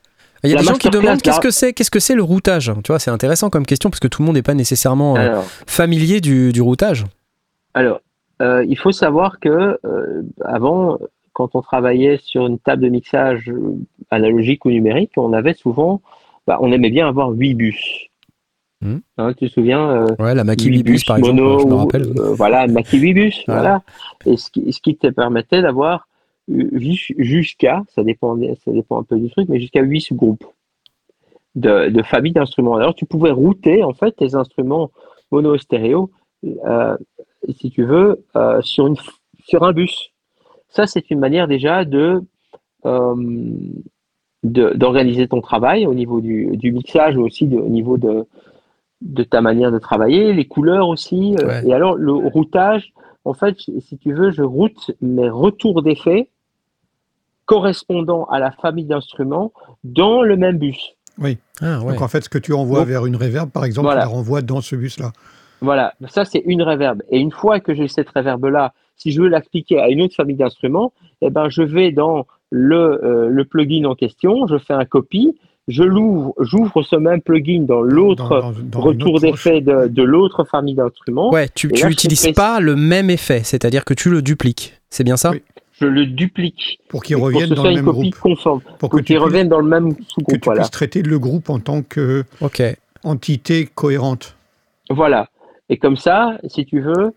Il 0.45 0.51
y 0.51 0.55
a 0.55 0.59
des 0.59 0.65
gens 0.65 0.75
qui 0.75 0.91
demandent 0.91 1.23
qu'est-ce 1.23 1.41
que 1.41 1.51
c'est, 1.51 1.73
qu'est-ce 1.73 1.91
que 1.91 2.01
c'est 2.01 2.15
le 2.15 2.23
routage? 2.23 2.73
Tu 2.85 2.89
vois, 2.93 2.99
c'est 2.99 3.11
intéressant 3.11 3.49
comme 3.51 3.65
question 3.67 3.91
parce 3.91 4.01
que 4.01 4.09
tout 4.09 4.23
le 4.23 4.27
monde 4.27 4.35
n'est 4.37 4.43
pas 4.43 4.55
nécessairement 4.55 5.17
euh, 5.17 5.21
Alors, 5.21 5.45
familier 5.67 6.21
du, 6.21 6.53
du 6.53 6.61
routage. 6.61 7.05
Alors, 7.75 8.01
euh, 8.41 8.65
il 8.69 8.77
faut 8.77 8.93
savoir 8.93 9.39
que 9.39 9.79
euh, 9.85 10.23
avant, 10.45 10.99
quand 11.33 11.55
on 11.55 11.63
travaillait 11.63 12.19
sur 12.23 12.47
une 12.47 12.59
table 12.59 12.83
de 12.83 12.89
mixage 12.89 13.51
analogique 14.11 14.65
ou 14.65 14.71
numérique, 14.71 15.13
on 15.17 15.33
avait 15.33 15.55
souvent, 15.55 16.03
bah, 16.47 16.59
on 16.61 16.73
aimait 16.73 16.91
bien 16.91 17.07
avoir 17.09 17.31
huit 17.31 17.55
bus. 17.55 18.09
Hmm. 18.85 18.99
Hein, 19.17 19.33
tu 19.39 19.49
te 19.49 19.53
souviens 19.53 19.89
euh, 19.91 20.07
Ouais, 20.19 20.35
la 20.35 20.43
Mackie 20.43 20.65
huit 20.69 20.83
Bibus, 20.83 21.05
par 21.05 21.19
exemple, 21.19 21.41
mono, 21.41 21.61
je 21.61 21.67
me 21.67 21.75
rappelle. 21.75 22.03
euh, 22.19 22.35
voilà, 22.35 22.67
Mackie 22.67 22.99
8 22.99 23.15
bus, 23.15 23.43
Voilà. 23.47 23.61
voilà. 23.63 23.83
Et 24.27 24.37
ce 24.37 24.51
qui, 24.51 24.73
ce 24.73 24.81
qui 24.81 24.97
te 24.97 25.07
permettait 25.07 25.63
d'avoir 25.63 26.09
jusqu'à, 26.49 27.83
ça 27.89 28.03
dépend, 28.03 28.37
ça 28.65 28.73
dépend 28.73 28.99
un 29.01 29.05
peu 29.05 29.19
du 29.19 29.31
truc, 29.31 29.49
mais 29.49 29.61
jusqu'à 29.61 29.83
huit 29.83 30.01
sous-groupes 30.01 30.45
de, 31.55 31.89
de 31.89 32.03
familles 32.03 32.33
d'instruments. 32.33 32.77
Alors, 32.77 32.95
tu 32.95 33.07
pouvais 33.07 33.31
router 33.31 33.83
en 33.83 33.93
fait 33.93 34.13
tes 34.13 34.35
instruments 34.35 34.91
mono 35.31 35.55
et 35.55 35.59
stéréo, 35.59 36.11
euh, 36.45 36.97
si 37.59 37.71
tu 37.71 37.85
veux, 37.85 38.25
euh, 38.37 38.61
sur, 38.63 38.87
une, 38.87 38.97
sur 39.45 39.63
un 39.63 39.73
bus. 39.73 40.11
Ça, 40.69 40.87
c'est 40.87 41.11
une 41.11 41.19
manière 41.19 41.49
déjà 41.49 41.85
de 41.85 42.23
euh, 42.85 43.15
de- 44.43 44.73
d'organiser 44.75 45.29
ton 45.29 45.41
travail 45.41 45.87
au 45.87 45.95
niveau 45.95 46.21
du, 46.21 46.57
du 46.57 46.73
mixage, 46.73 47.17
mais 47.17 47.23
aussi 47.23 47.47
de- 47.47 47.57
au 47.57 47.69
niveau 47.69 47.97
de, 47.97 48.27
de 49.01 49.23
ta 49.23 49.41
manière 49.41 49.71
de 49.71 49.79
travailler, 49.79 50.33
les 50.33 50.47
couleurs 50.47 50.89
aussi. 50.89 51.37
Ouais. 51.39 51.67
Et 51.67 51.73
alors, 51.73 51.95
le 51.95 52.13
routage, 52.13 52.93
en 53.25 53.35
fait, 53.35 53.57
si 53.59 53.99
tu 53.99 54.13
veux, 54.13 54.31
je 54.31 54.43
route 54.43 54.91
mes 55.01 55.29
retours 55.29 55.83
d'effets 55.83 56.29
correspondant 57.45 58.25
à 58.27 58.39
la 58.39 58.51
famille 58.53 58.85
d'instruments 58.87 59.53
dans 59.85 60.23
le 60.23 60.37
même 60.37 60.59
bus. 60.59 60.95
Oui. 61.19 61.39
Ah 61.61 61.81
ouais. 61.81 61.93
Donc 61.93 62.03
en 62.03 62.09
fait, 62.09 62.23
ce 62.25 62.29
que 62.29 62.39
tu 62.39 62.53
envoies 62.53 62.81
Donc- 62.81 62.89
vers 62.89 63.07
une 63.07 63.17
reverb, 63.17 63.51
par 63.51 63.65
exemple, 63.65 63.87
Voilà. 63.87 64.03
tu 64.03 64.09
la 64.09 64.15
renvoies 64.15 64.43
dans 64.43 64.61
ce 64.61 64.77
bus-là. 64.77 65.13
Voilà, 65.61 65.95
ça 66.09 66.25
c'est 66.25 66.43
une 66.47 66.63
reverb. 66.63 67.03
Et 67.11 67.19
une 67.21 67.31
fois 67.31 67.61
que 67.61 67.75
j'ai 67.75 67.87
cette 67.89 68.09
reverb-là, 68.09 68.73
si 68.97 69.13
je 69.13 69.21
veux 69.23 69.29
l'appliquer 69.29 69.81
à 69.81 69.89
une 69.91 70.03
autre 70.03 70.15
famille 70.15 70.37
d'instruments, 70.37 70.93
eh 71.21 71.31
ben, 71.31 71.49
je 71.49 71.63
vais 71.63 71.93
dans 71.93 72.27
le, 72.51 73.05
euh, 73.05 73.29
le 73.29 73.45
plugin 73.45 73.85
en 73.85 73.95
question, 73.95 74.47
je 74.47 74.59
fais 74.59 74.75
un 74.75 74.85
copy, 74.85 75.39
je 75.69 75.83
l'ouvre, 75.85 76.35
j'ouvre 76.41 76.83
ce 76.83 76.97
même 76.97 77.21
plugin 77.23 77.63
dans 77.63 77.81
l'autre 77.83 78.53
retour 78.75 79.21
d'effet 79.21 79.61
de, 79.61 79.87
de 79.89 80.03
l'autre 80.03 80.45
famille 80.45 80.75
d'instruments. 80.75 81.31
Ouais, 81.31 81.49
tu 81.55 81.69
n'utilises 81.69 82.33
pas 82.33 82.61
le 82.61 82.75
même 82.77 83.11
effet, 83.11 83.43
c'est-à-dire 83.45 83.85
que 83.85 83.95
tu 83.95 84.11
le 84.11 84.23
dupliques. 84.23 84.81
C'est 84.91 85.05
bien 85.05 85.17
ça 85.17 85.31
Oui. 85.31 85.43
Je 85.81 85.87
le 85.87 86.07
duplique 86.07 86.79
Pour 86.89 87.03
que 87.03 87.15
reviennent 87.15 87.49
ce 87.49 87.55
dans 87.55 87.65
le 87.65 87.75
même 87.75 87.85
groupe. 87.87 88.15
conforme, 88.17 88.61
Pour 88.79 88.89
que 88.91 89.01
tu, 89.01 89.19
reviennent 89.19 89.49
dans 89.49 89.59
le 89.59 89.67
même 89.69 89.97
que 89.97 90.03
sous-groupe. 90.07 90.41
tu 90.41 90.45
Voilà. 90.45 90.61
puisses 90.61 90.71
traiter 90.71 91.03
le 91.03 91.19
groupe 91.19 91.51
en 91.51 91.59
tant 91.59 91.83
qu'entité 91.83 93.63
Ok. 93.65 93.71
cohérente. 93.75 94.37
Voilà. 94.91 95.29
Et 95.69 95.79
comme 95.79 95.97
ça, 95.97 96.39
si 96.47 96.67
tu 96.67 96.81
veux, 96.81 97.13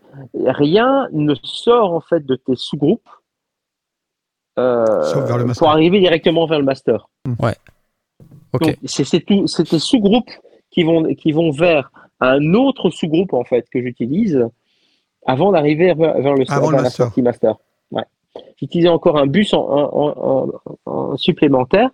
rien 0.46 1.06
ne 1.12 1.34
sort 1.44 1.92
en 1.92 2.00
fait 2.00 2.24
de 2.26 2.34
tes 2.34 2.56
sous-groupes 2.56 3.08
euh, 4.58 4.84
pour 5.58 5.68
arriver 5.70 6.00
directement 6.00 6.46
vers 6.46 6.58
le 6.58 6.64
master. 6.64 7.08
Donc, 8.52 8.76
c'est 8.84 9.20
tout- 9.24 9.46
c'est 9.46 9.64
tes 9.64 9.78
sous-groupes 9.78 10.30
qui 10.70 10.82
vont, 10.82 11.04
qui 11.14 11.32
vont 11.32 11.50
vers 11.50 11.90
un 12.20 12.54
autre 12.54 12.90
sous-groupe 12.90 13.32
en 13.34 13.44
fait 13.44 13.68
que 13.70 13.80
j'utilise 13.82 14.46
avant 15.26 15.52
d'arriver 15.52 15.92
vers, 15.94 15.96
vers 16.20 16.34
le 16.34 16.44
Avant 16.50 16.66
le 16.70 16.76
vers 16.76 16.76
la 16.78 16.82
master. 16.82 17.06
sortie 17.06 17.22
master. 17.22 17.56
Ouais. 17.90 18.04
J'utilisais 18.58 18.88
encore 18.88 19.18
un 19.18 19.26
bus 19.26 19.52
en, 19.54 19.60
en- 19.68 20.50
en- 20.86 20.90
en 20.90 21.16
supplémentaire 21.16 21.90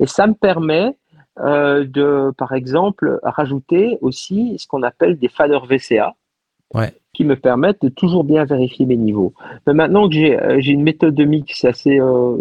et 0.00 0.06
ça 0.06 0.26
me 0.26 0.34
permet 0.34 0.96
euh, 1.38 1.84
de, 1.84 2.32
par 2.38 2.52
exemple, 2.54 3.20
rajouter 3.22 3.98
aussi 4.00 4.56
ce 4.58 4.66
qu'on 4.66 4.82
appelle 4.82 5.18
des 5.18 5.28
faders 5.28 5.66
VCA 5.66 6.14
Ouais. 6.74 6.92
qui 7.12 7.24
me 7.24 7.36
permettent 7.36 7.82
de 7.82 7.90
toujours 7.90 8.24
bien 8.24 8.44
vérifier 8.46 8.86
mes 8.86 8.96
niveaux. 8.96 9.34
Mais 9.66 9.74
maintenant 9.74 10.08
que 10.08 10.14
j'ai 10.14 10.40
euh, 10.40 10.56
j'ai 10.60 10.72
une 10.72 10.82
méthode 10.82 11.14
de 11.14 11.24
mix 11.24 11.64
assez, 11.66 12.00
euh, 12.00 12.36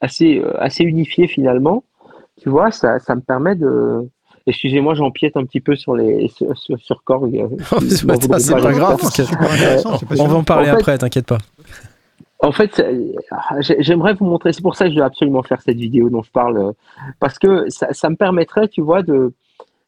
assez, 0.00 0.42
assez 0.58 0.84
unifiée 0.84 1.26
finalement, 1.28 1.82
tu 2.40 2.48
vois, 2.48 2.70
ça, 2.70 2.98
ça 2.98 3.14
me 3.14 3.20
permet 3.20 3.54
de. 3.54 4.08
Excusez-moi, 4.46 4.94
j'empiète 4.94 5.36
un 5.36 5.44
petit 5.44 5.60
peu 5.60 5.76
sur 5.76 5.94
les 5.94 6.28
sur, 6.28 6.56
sur, 6.58 6.78
sur 6.80 7.04
Korg. 7.04 7.34
euh, 7.36 7.80
c'est 7.88 8.06
pas, 8.06 8.16
grave. 8.18 8.98
parce 9.00 9.16
que- 9.16 10.20
on 10.20 10.26
va 10.26 10.34
en 10.36 10.44
parler 10.44 10.68
En 10.70 10.74
fait- 10.74 10.78
après, 10.80 10.98
t'inquiète 10.98 11.26
pas. 11.26 11.38
En 12.40 12.50
fait, 12.50 12.84
ah, 13.30 13.60
j'ai- 13.60 13.80
j'aimerais 13.84 14.14
vous 14.14 14.24
montrer, 14.24 14.52
c'est 14.52 14.62
pour 14.62 14.74
ça 14.74 14.86
que 14.86 14.90
je 14.90 14.96
dois 14.96 15.06
absolument 15.06 15.44
faire 15.44 15.60
cette 15.62 15.76
vidéo 15.76 16.10
dont 16.10 16.24
je 16.24 16.30
parle, 16.32 16.58
euh, 16.58 16.72
parce 17.20 17.38
que 17.38 17.70
ça, 17.70 17.92
ça 17.92 18.10
me 18.10 18.16
permettrait, 18.16 18.66
tu 18.66 18.80
vois, 18.80 19.04
de, 19.04 19.32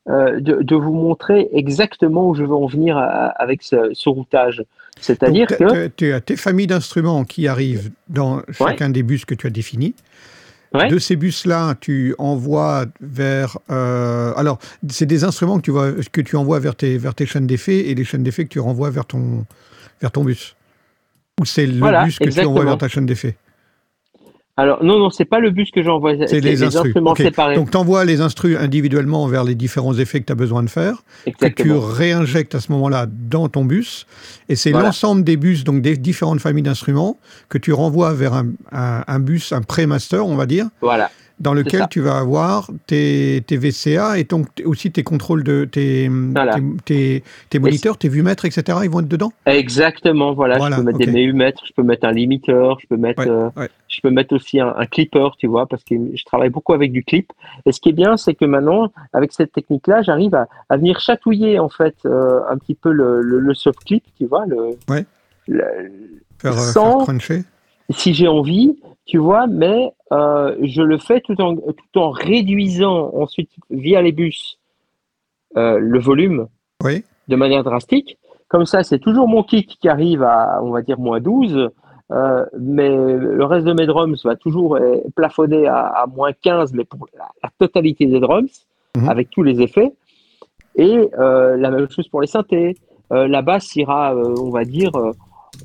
euh, 0.09 0.39
de, 0.39 0.63
de 0.63 0.77
vous 0.77 0.93
montrer 0.93 1.49
exactement 1.53 2.29
où 2.29 2.35
je 2.37 2.45
veux 2.45 2.55
en 2.55 2.67
venir 2.67 2.97
à- 2.97 3.27
avec 3.43 3.65
ce, 3.65 3.91
ce 3.93 4.09
routage. 4.09 4.63
C'est-à-dire 5.01 5.49
que. 5.49 5.89
Tu 5.89 6.13
as 6.13 6.21
tes 6.21 6.37
familles 6.37 6.69
d'instruments 6.69 7.25
qui 7.25 7.49
arrivent 7.49 7.91
dans 8.09 8.41
chacun 8.53 8.89
des 8.89 9.03
bus 9.03 9.25
que 9.25 9.35
tu 9.35 9.49
as 9.49 9.51
définis. 9.51 9.97
Ouais. 10.75 10.89
De 10.89 10.99
ces 10.99 11.15
bus-là, 11.15 11.77
tu 11.81 12.15
envoies 12.19 12.87
vers. 13.01 13.59
euh, 13.71 14.33
alors, 14.37 14.59
c'est 14.89 15.07
des 15.07 15.23
instruments 15.23 15.57
que 15.59 15.63
tu, 15.63 15.71
vois, 15.71 15.93
que 16.11 16.21
tu 16.21 16.35
envoies 16.37 16.59
vers 16.59 16.75
tes, 16.75 16.99
vers 16.99 17.15
tes 17.15 17.27
chaînes 17.27 17.47
d'effets 17.47 17.89
et 17.89 17.95
les 17.95 18.05
chaînes 18.05 18.25
d'effets 18.25 18.43
que 18.45 18.49
tu 18.49 18.59
renvoies 18.61 18.91
vers 18.91 19.07
ton, 19.07 19.47
vers 20.01 20.11
ton 20.11 20.25
bus. 20.25 20.57
Ou 21.41 21.45
c'est 21.45 21.67
le 21.67 21.79
Voilà, 21.79 22.05
bus 22.05 22.19
que 22.19 22.29
tu 22.29 22.45
envoies 22.45 22.65
vers 22.65 22.79
ta 22.79 22.89
chaîne 22.89 23.07
d'effets 23.07 23.37
Alors, 24.57 24.85
non, 24.85 25.01
non, 25.01 25.11
c'est 25.11 25.25
pas 25.25 25.41
le 25.41 25.51
bus 25.51 25.73
que 25.73 25.83
j'envoie, 25.83 26.13
C'est 26.29 26.39
les, 26.41 26.63
instrus. 26.63 26.87
instruments 26.87 27.17
séparés. 27.17 27.57
Donc, 27.57 27.73
tu 27.73 27.77
envoies 27.77 28.05
les 28.05 28.21
instrus 28.21 28.57
individuellement 28.57 29.27
vers 29.27 29.43
les 29.43 29.57
différents 29.57 29.99
effets 29.99 30.21
que 30.21 30.27
tu 30.27 30.33
as 30.33 30.37
besoin 30.37 30.63
de 30.63 30.71
faire, 30.71 31.03
que 31.41 31.47
tu 31.49 31.73
réinjectes 31.73 32.55
à 32.55 32.61
ce 32.61 32.71
moment-là 32.71 33.07
dans 33.11 33.49
ton 33.49 33.65
bus. 33.65 34.07
Et 34.49 34.55
c'est 34.55 34.71
Voilà. 34.71 34.87
l'ensemble 34.87 35.25
des 35.25 35.37
bus, 35.37 35.65
donc 35.65 35.83
des 35.83 35.97
différentes 35.97 36.41
familles 36.41 36.63
d'instruments, 36.63 37.19
que 37.49 37.59
tu 37.59 37.73
renvoies 37.73 38.13
vers 38.15 38.35
un, 38.35 38.47
un- 38.71 39.03
un 39.09 39.19
bus, 39.19 39.51
un 39.53 39.61
pré-master, 39.63 40.25
on 40.25 40.37
va 40.37 40.47
dire, 40.47 40.67
Voilà. 40.81 41.11
dans 41.41 41.53
lequel 41.53 41.81
ça. 41.81 41.87
tu 41.89 41.99
vas 42.01 42.19
avoir 42.19 42.71
tes, 42.87 43.43
tes 43.45 43.57
VCA 43.57 44.19
et 44.21 44.23
donc 44.25 44.47
aussi 44.65 44.93
tes 44.93 45.03
contrôles 45.03 45.43
de 45.43 45.65
tes, 45.65 46.09
Voilà. 46.09 46.55
tes, 46.85 47.25
tes- 47.51 47.59
moniteurs, 47.59 47.99
tes 47.99 48.09
vumètres, 48.09 48.45
etc. 48.45 48.79
Ils 48.85 48.91
vont 48.91 49.01
être 49.01 49.09
dedans? 49.09 49.33
Exactement, 49.47 50.33
voilà. 50.33 50.59
Voilà, 50.59 50.77
je 50.77 50.81
peux 50.83 50.87
mettre 50.87 50.99
des 50.99 51.07
méumètres, 51.11 51.65
je 51.67 51.73
peux 51.73 51.83
mettre 51.83 52.07
un 52.07 52.13
limiteur, 52.13 52.79
je 52.81 52.87
peux 52.87 52.97
mettre, 52.97 53.23
Ouais, 53.25 53.29
euh, 53.29 53.49
ouais. 53.57 53.69
Peux 54.05 54.11
mettre 54.11 54.35
aussi 54.35 54.61
un, 54.61 54.75
un 54.77 54.85
clipper, 54.87 55.29
tu 55.39 55.47
vois, 55.47 55.67
parce 55.67 55.83
que 55.83 55.95
je 56.15 56.25
travaille 56.25 56.51
beaucoup 56.51 56.75
avec 56.75 56.93
du 56.93 57.03
clip. 57.03 57.33
Et 57.65 57.73
ce 57.73 57.81
qui 57.81 57.89
est 57.89 57.93
bien, 57.93 58.17
c'est 58.19 58.35
que 58.35 58.45
maintenant, 58.45 58.93
avec 59.15 59.33
cette 59.33 59.53
technique-là, 59.53 60.03
j'arrive 60.03 60.35
à, 60.35 60.47
à 60.69 60.77
venir 60.77 61.01
chatouiller 61.01 61.59
en 61.59 61.71
fait 61.71 61.97
euh, 62.05 62.41
un 62.51 62.59
petit 62.59 62.75
peu 62.75 62.93
le, 62.93 63.23
le, 63.23 63.39
le 63.41 63.55
soft 63.55 63.79
clip, 63.85 64.05
tu 64.19 64.27
vois, 64.27 64.45
le, 64.47 64.71
Ouais. 64.91 65.07
le- 65.49 65.65
Faire, 66.39 66.53
euh, 66.53 66.57
Sans- 66.57 66.99
faire 66.99 67.05
cruncher. 67.07 67.43
si 67.91 68.13
j'ai 68.13 68.29
envie, 68.29 68.79
tu 69.07 69.17
vois, 69.19 69.47
mais 69.47 69.93
euh, 70.13 70.55
je 70.63 70.83
le 70.83 70.99
fais 70.99 71.21
tout 71.21 71.41
en, 71.41 71.57
tout 71.57 71.99
en 71.99 72.11
réduisant 72.11 73.11
ensuite 73.15 73.51
via 73.71 74.03
les 74.03 74.13
bus 74.13 74.59
euh, 75.57 75.79
le 75.79 75.99
volume 75.99 76.47
Oui. 76.83 77.05
de 77.29 77.37
manière 77.37 77.65
drastique. 77.65 78.19
Comme 78.49 78.67
ça, 78.67 78.83
c'est 78.83 78.99
toujours 78.99 79.27
mon 79.29 79.43
kick 79.43 79.79
qui 79.81 79.89
arrive 79.89 80.23
à, 80.23 80.61
on 80.63 80.71
va 80.71 80.83
dire, 80.83 80.99
moins 80.99 81.21
12, 81.21 81.71
euh, 82.15 82.45
mais 82.59 82.89
le 82.89 83.45
reste 83.45 83.67
de 83.67 83.73
mes 83.75 83.87
drums 83.87 84.25
va 84.25 84.37
toujours 84.37 84.77
euh, 84.77 84.97
plafonner 85.17 85.67
à, 85.67 85.79
à 85.87 86.07
moins 86.07 86.33
15, 86.33 86.73
mais 86.73 86.85
pour 86.85 87.07
la, 87.19 87.27
la 87.43 87.51
totalité 87.59 88.07
des 88.07 88.21
drums, 88.21 88.67
Mhm. 88.97 89.09
avec 89.09 89.29
tous 89.31 89.43
les 89.43 89.61
effets. 89.61 89.93
Et 90.77 91.11
euh, 91.19 91.57
la 91.57 91.71
même 91.71 91.89
chose 91.91 92.07
pour 92.09 92.21
les 92.21 92.29
synthés. 92.29 92.77
Euh, 93.13 93.27
la 93.29 93.43
basse 93.43 93.75
ira, 93.77 94.15
on 94.15 94.51
va 94.51 94.65
dire, 94.65 94.93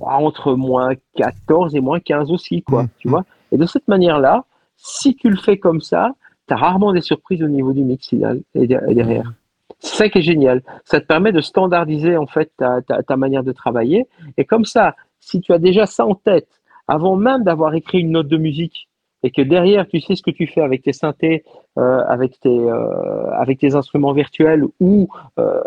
entre 0.01 0.53
moins 0.53 0.91
14 1.15 1.75
et 1.75 1.79
moins 1.79 1.99
15 1.99 2.31
aussi, 2.31 2.61
quoi, 2.63 2.83
Mhm. 2.83 2.89
tu 2.99 3.07
vois. 3.09 3.23
Et 3.51 3.57
de 3.57 3.65
cette 3.65 3.87
manière-là, 3.87 4.43
si 4.77 5.15
tu 5.15 5.29
le 5.29 5.37
fais 5.37 5.57
comme 5.57 5.81
ça, 5.81 6.11
tu 6.47 6.53
as 6.53 6.57
rarement 6.57 6.93
des 6.93 7.01
surprises 7.01 7.43
au 7.43 7.47
niveau 7.47 7.73
du 7.73 7.83
mix 7.83 8.07
final 8.09 8.41
et 8.55 8.67
de- 8.67 8.79
et 8.87 8.95
derrière. 8.95 9.31
C'est 9.79 9.95
ça 9.95 10.09
qui 10.09 10.17
est 10.19 10.21
génial. 10.23 10.61
Ça 10.83 10.99
te 10.99 11.05
permet 11.05 11.31
de 11.31 11.41
standardiser 11.41 12.17
en 12.17 12.25
fait 12.27 12.51
ta, 12.57 12.81
ta, 12.81 13.01
ta 13.03 13.15
manière 13.15 13.43
de 13.43 13.51
travailler. 13.53 14.07
Et 14.37 14.43
comme 14.45 14.65
ça, 14.65 14.95
si 15.19 15.41
tu 15.41 15.53
as 15.53 15.59
déjà 15.59 15.85
ça 15.85 16.05
en 16.05 16.15
tête, 16.15 16.47
avant 16.87 17.15
même 17.15 17.43
d'avoir 17.43 17.73
écrit 17.75 17.99
une 17.99 18.11
note 18.11 18.27
de 18.27 18.37
musique, 18.37 18.87
et 19.23 19.31
que 19.31 19.41
derrière 19.41 19.87
tu 19.87 19.99
sais 19.99 20.15
ce 20.15 20.23
que 20.23 20.31
tu 20.31 20.47
fais 20.47 20.61
avec 20.61 20.81
tes 20.81 20.93
synthés, 20.93 21.43
euh, 21.77 22.01
avec 22.07 22.39
tes 22.39 22.49
euh, 22.49 23.31
avec 23.33 23.59
tes 23.59 23.75
instruments 23.75 24.13
virtuels 24.13 24.63
ou 24.79 25.09
euh, 25.37 25.61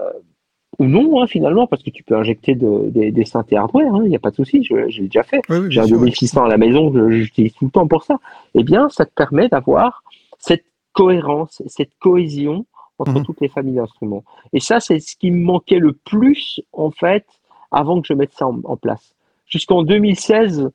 ou 0.78 0.86
non 0.86 1.20
hein, 1.22 1.26
finalement, 1.26 1.66
parce 1.66 1.82
que 1.82 1.90
tu 1.90 2.02
peux 2.02 2.16
injecter 2.16 2.54
de- 2.54 2.88
des, 2.88 3.12
des 3.12 3.24
synthés 3.26 3.56
hardware, 3.56 3.92
il 4.04 4.08
n'y 4.08 4.16
a 4.16 4.18
pas 4.18 4.30
de 4.30 4.36
souci, 4.36 4.64
je- 4.64 4.88
j'ai 4.88 5.02
déjà 5.02 5.22
fait. 5.22 5.42
Oui, 5.50 5.58
oui, 5.58 5.66
J'ai 5.70 5.80
un 5.80 5.86
sûr, 5.86 5.98
oui. 5.98 6.06
2600 6.06 6.44
à 6.44 6.48
la 6.48 6.56
maison, 6.56 6.90
j'utilise 7.10 7.52
tout 7.54 7.66
le 7.66 7.70
temps 7.70 7.86
pour 7.86 8.04
ça. 8.04 8.16
Eh 8.54 8.64
bien, 8.64 8.88
ça 8.88 9.04
te 9.04 9.12
permet 9.12 9.48
d'avoir 9.48 10.02
cette 10.38 10.64
cohérence, 10.94 11.62
cette 11.66 11.94
cohésion 12.00 12.64
entre 12.98 13.18
Mhm. 13.18 13.24
toutes 13.24 13.40
les 13.42 13.48
familles 13.48 13.74
d'instruments. 13.74 14.24
Et 14.54 14.60
ça, 14.60 14.80
c'est 14.80 14.98
ce 14.98 15.14
qui 15.16 15.30
me 15.30 15.44
manquait 15.44 15.78
le 15.78 15.92
plus, 15.92 16.60
en 16.72 16.90
fait, 16.90 17.26
avant 17.70 18.00
que 18.00 18.06
je 18.06 18.14
mette 18.14 18.32
ça 18.32 18.46
en, 18.46 18.58
en 18.64 18.76
place. 18.78 19.11
Jusqu'en 19.52 19.82
2016, 19.82 20.70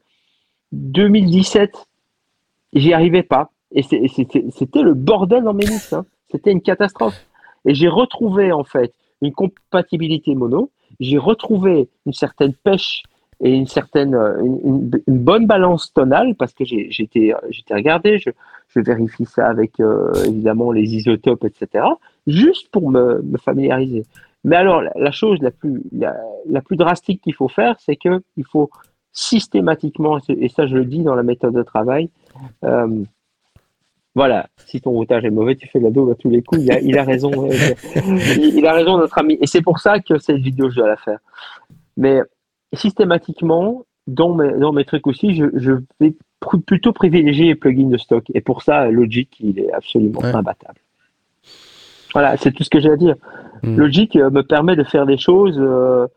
2017, 0.72 1.88
j'y 2.74 2.94
arrivais 2.94 3.24
pas. 3.24 3.50
Et 3.72 3.82
c'était 3.82 4.84
le 4.84 4.94
bordel 4.94 5.44
dans 5.44 5.56
mes 5.56 5.66
mix. 5.66 5.94
hein. 5.94 6.06
C'était 6.32 6.52
une 6.52 6.62
catastrophe. 6.62 7.20
Et 7.66 7.74
j'ai 7.74 7.88
retrouvé, 7.88 8.52
en 8.52 8.64
fait, 8.64 8.94
une 9.24 9.34
compatibilité 9.34 10.36
mono. 10.36 10.70
J'ai 11.00 11.18
retrouvé 11.18 11.90
une 12.06 12.14
certaine 12.14 12.54
pêche 12.54 13.02
et 13.42 13.52
une 13.52 13.66
certaine 13.66 14.14
euh, 14.14 14.44
une, 14.44 14.92
bonne 15.08 15.48
balance 15.48 15.92
tonale 15.92 16.36
parce 16.36 16.54
que 16.54 16.64
été 16.64 17.34
j'étais 17.50 17.74
regardé, 17.74 18.20
je, 18.20 18.30
vérifie 18.80 19.26
ça 19.26 19.48
avec 19.48 19.80
euh, 19.80 20.14
évidemment 20.26 20.72
les 20.72 20.96
isotopes, 20.96 21.46
etc. 21.46 21.84
Juste 22.28 22.70
pour 22.70 22.92
me 22.92 23.24
familiariser. 23.44 24.06
Mais 24.48 24.56
alors 24.56 24.82
la, 24.82 24.92
la 24.96 25.12
chose 25.12 25.40
la 25.42 25.52
plus 25.52 25.84
la, 25.92 26.16
la 26.48 26.62
plus 26.62 26.78
drastique 26.78 27.22
qu'il 27.22 27.36
faut 27.36 27.50
faire, 27.60 27.76
c'est 27.86 27.98
que 27.98 28.14
il 28.38 28.46
faut 28.46 28.70
systématiquement 29.12 30.18
et 30.30 30.50
ça 30.50 30.66
je 30.68 30.76
le 30.76 30.86
dis 30.86 31.04
dans 31.04 31.16
la 31.16 31.24
méthode 31.32 31.54
de 31.54 31.64
travail. 31.64 32.10
euh, 32.64 33.04
voilà, 34.16 34.48
si 34.66 34.82
ton 34.82 34.92
routage 34.92 35.26
est 35.26 35.30
mauvais, 35.30 35.56
tu 35.56 35.68
fais 35.68 35.78
de 35.80 35.84
la 35.84 35.92
daube 35.92 36.10
à 36.10 36.16
tous 36.16 36.30
les 36.32 36.42
coups. 36.42 36.62
Il 36.64 36.72
a, 36.72 36.80
il 36.80 36.98
a 36.98 37.04
raison. 37.04 37.32
euh, 37.52 37.74
il, 38.36 38.66
a 38.66 38.74
raison, 38.74 38.98
notre 38.98 39.20
ami. 39.20 39.38
Et 39.42 39.46
c'est 39.46 39.62
pour 39.62 39.78
ça 39.78 40.00
que 40.00 40.18
cette 40.18 40.38
vidéo, 40.38 40.72
je 40.72 40.78
dois 40.78 40.88
la 40.88 40.98
faire. 40.98 41.20
Mais 41.98 42.22
systématiquement, 42.74 43.86
dans 44.08 44.34
mes, 44.34 44.54
dans 44.54 44.72
mes 44.74 44.86
trucs 44.86 45.06
aussi, 45.06 45.36
je, 45.36 45.46
je 45.54 45.74
vais 46.00 46.16
plutôt 46.66 46.94
privilégier 46.94 47.46
les 47.46 47.56
plugins 47.56 47.90
de 47.90 47.98
stock. 47.98 48.24
Et 48.34 48.42
pour 48.42 48.64
ça, 48.64 48.90
Logic, 48.90 49.30
il 49.40 49.60
est 49.60 49.72
absolument 49.72 50.22
Ouais. 50.22 50.34
imbattable. 50.34 50.80
Voilà, 52.14 52.38
c'est 52.38 52.52
tout 52.52 52.64
ce 52.64 52.70
que 52.70 52.80
j'ai 52.80 52.92
à 52.92 52.96
dire. 52.98 53.16
Mm. 53.64 53.78
Logic 53.78 54.16
euh, 54.16 54.30
me 54.30 54.44
permet 54.44 54.76
de 54.76 54.84
faire 54.84 55.06
des 55.06 55.18
choses 55.18 55.58
euh, 55.60 56.08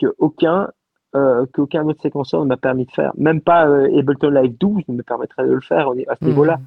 que 0.00 0.14
aucun 0.18 0.68
euh, 1.14 1.46
qu'aucun 1.54 1.84
autre 1.86 2.02
séquenceur 2.02 2.40
ne 2.42 2.46
m'a 2.48 2.56
permis 2.56 2.84
de 2.84 2.90
faire. 2.90 3.12
Même 3.16 3.40
pas 3.40 3.66
euh, 3.66 3.98
Ableton 3.98 4.30
Live 4.30 4.54
12 4.58 4.82
ne 4.88 4.94
me 4.96 5.02
permettrait 5.02 5.46
de 5.46 5.52
le 5.52 5.60
faire 5.60 5.88
à 5.88 6.16
ce 6.16 6.24
Mhm. 6.24 6.28
niveau-là. 6.30 6.58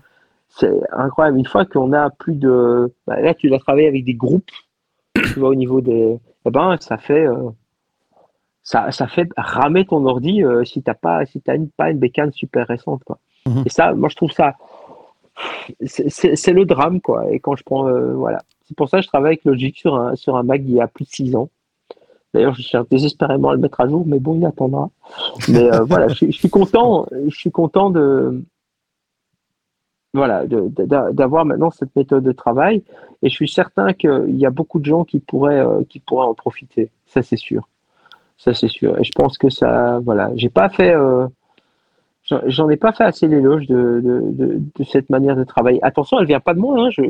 C'est 0.50 0.80
incroyable. 0.92 1.38
Une 1.38 1.46
fois 1.46 1.65
qu'on 1.65 1.94
a 1.94 2.10
plus 2.10 2.36
de. 2.36 2.92
bah, 3.06 3.20
là, 3.22 3.34
tu 3.36 3.50
dois 3.50 3.60
travailler 3.60 3.88
avec 3.88 4.04
des 4.06 4.15
groupes, 4.15 4.50
tu 5.15 5.39
vois, 5.39 5.50
au 5.50 5.56
niveau 5.56 5.82
des. 5.82 6.18
Eh 6.46 6.50
ben, 6.50 6.78
ça 6.80 6.98
fait. 6.98 7.28
euh, 7.28 7.50
ça, 8.63 8.92
ça 8.92 9.08
fait 9.08 9.30
ramer 9.38 9.86
ton 9.86 10.06
ordi 10.06 10.44
si 10.63 10.82
t'as 10.84 10.94
pas, 10.96 11.26
si 11.26 11.42
une, 11.48 11.70
pas 11.70 11.89
une 11.92 11.98
bécane 12.00 12.32
super 12.32 12.68
récente, 12.68 13.04
quoi. 13.04 13.18
Mhm. 13.48 13.63
Et 13.65 13.70
ça, 13.70 13.94
moi, 13.94 14.10
je 14.10 14.15
trouve 14.15 14.32
ça 14.32 14.56
c'est 15.86 16.54
le 16.54 16.65
drame, 16.65 17.00
quoi. 17.02 17.32
Et 17.32 17.39
quand 17.39 17.56
je 17.56 17.63
prends, 17.63 17.84
voilà. 18.13 18.39
C'est 18.69 18.77
pour 18.77 18.88
ça 18.88 18.97
que 18.97 19.03
je 19.03 19.08
travaille 19.08 19.29
avec 19.29 19.45
Logic 19.45 19.75
sur 19.75 19.95
un, 19.95 20.15
sur 20.15 20.38
un 20.38 20.43
Mac 20.43 20.62
il 20.63 20.75
y 20.75 20.79
a 20.79 20.88
plus 20.88 21.03
de 21.03 21.10
6 21.10 21.36
ans. 21.36 21.49
D'ailleurs, 22.36 22.53
je 22.53 22.62
cherche 22.62 22.88
désespérément 22.88 23.49
à 23.49 23.55
le 23.55 23.60
mettre 23.60 23.82
à 23.82 23.89
jour, 23.89 24.03
mais 24.05 24.19
bon, 24.19 24.36
il 24.36 24.45
attendra. 24.45 24.91
Mais 25.47 25.73
euh, 25.73 25.84
voilà, 25.84 26.08
je, 26.10 26.29
suis 26.29 26.49
content, 26.51 27.08
je 27.27 27.36
suis 27.36 27.49
content 27.49 27.89
de, 27.89 28.43
voilà, 30.13 30.45
d'avoir 30.45 31.45
maintenant 31.45 31.71
cette 31.71 31.95
méthode 31.95 32.23
de 32.23 32.32
travail. 32.32 32.84
Et 33.23 33.29
je 33.29 33.34
suis 33.34 33.49
certain 33.49 33.93
qu'il 33.93 34.38
y 34.38 34.45
a 34.45 34.51
beaucoup 34.51 34.79
de 34.79 34.86
gens 34.86 35.03
qui 35.03 35.19
pourraient, 35.19 35.65
euh, 35.65 35.82
qui 35.89 35.99
pourraient 35.99 36.27
en 36.27 36.36
profiter. 36.36 36.91
Ça, 37.08 37.23
c'est 37.23 37.38
sûr. 37.38 37.67
Ça, 38.38 38.53
c'est 38.53 38.67
sûr. 38.67 38.99
Et 38.99 39.03
je 39.03 39.12
pense 39.15 39.39
que 39.39 39.49
ça, 39.49 39.99
voilà, 40.03 40.29
j'ai 40.36 40.49
pas 40.49 40.69
fait, 40.69 40.93
euh, 40.93 41.25
j'en 42.45 42.69
ai 42.69 42.77
pas 42.77 42.91
fait 42.91 43.05
assez 43.05 43.27
l'éloge 43.27 43.65
de, 43.65 43.99
de, 44.03 44.62
de, 44.75 44.84
cette 44.84 45.10
manière 45.10 45.36
de 45.36 45.43
travailler. 45.43 45.84
Attention, 45.84 46.19
elle 46.19 46.27
vient 46.27 46.39
pas 46.39 46.53
de 46.53 46.60
moi. 46.60 46.79
Hein, 46.79 46.89
je, 46.91 47.01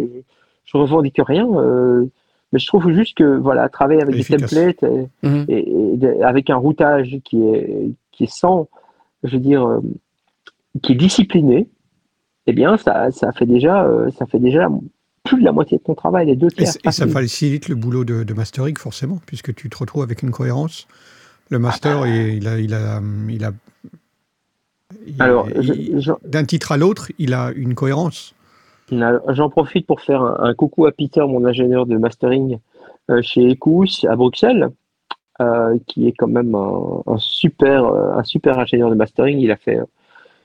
je 0.71 0.77
revendique 0.77 1.19
rien. 1.19 1.47
Euh, 1.47 2.05
mais 2.51 2.60
je 2.60 2.65
trouve 2.65 2.91
juste 2.91 3.15
que 3.15 3.38
voilà, 3.38 3.69
travailler 3.69 4.01
avec 4.01 4.15
des 4.15 4.23
templates 4.23 4.84
mhm. 5.21 5.45
et, 5.47 6.23
avec 6.23 6.49
un 6.49 6.55
routage 6.55 7.17
qui 7.23 7.43
est 7.43 7.91
qui 8.12 8.23
est 8.23 8.32
sans, 8.32 8.67
je 9.23 9.34
veux 9.34 9.41
dire, 9.41 9.79
qui 10.82 10.93
est 10.93 10.95
discipliné 10.95 11.67
eh 12.49 12.51
bien, 12.51 12.77
ça, 12.77 13.12
ça, 13.12 13.32
fait 13.32 13.45
déjà, 13.45 13.84
euh, 13.84 14.10
ça 14.17 14.25
fait 14.25 14.39
déjà 14.39 14.67
plus 15.23 15.39
de 15.39 15.45
la 15.45 15.51
moitié 15.51 15.77
de 15.77 15.84
ton 15.84 15.93
travail, 15.93 16.25
les 16.25 16.36
deux 16.36 16.49
tiers. 16.49 16.73
Et, 16.84 16.91
ça 16.91 17.08
facilite 17.08 17.69
le 17.69 17.75
boulot 17.75 18.03
de, 18.03 18.34
mastering, 18.34 18.75
forcément, 18.75 19.21
puisque 19.27 19.53
tu 19.53 19.69
te 19.69 19.77
retrouves 19.77 20.01
avec 20.01 20.23
une 20.23 20.32
cohérence. 20.32 20.88
Le 21.49 21.60
master, 21.60 22.08
il, 22.08 22.47
a, 22.47 22.60
il 22.60 22.73
a, 22.73 23.01
il 23.29 23.43
a, 23.43 23.53
Alors, 25.19 25.47
d'un 26.25 26.45
titre 26.45 26.71
à 26.71 26.77
l'autre, 26.77 27.12
il 27.19 27.36
a 27.36 27.51
une 27.55 27.75
cohérence. 27.75 28.34
J'en 28.91 29.49
profite 29.49 29.86
pour 29.86 30.02
faire 30.02 30.23
un, 30.23 30.54
coucou 30.54 30.86
à 30.86 30.91
Peter, 30.91 31.21
mon 31.21 31.45
ingénieur 31.45 31.86
de 31.86 31.97
mastering 31.97 32.60
euh, 33.10 33.21
chez 33.21 33.54
Ecous 33.54 34.06
à 34.08 34.15
Bruxelles, 34.15 34.69
euh, 35.41 35.78
qui 35.88 36.08
est 36.08 36.13
quand 36.13 36.28
même 36.28 36.56
un, 36.56 37.17
super, 37.17 37.86
un 37.86 38.23
super 38.23 38.58
ingénieur 38.60 38.89
de 38.89 38.95
mastering. 38.95 39.39
Il 39.39 39.52
a 39.52 39.58
fait 39.58 39.80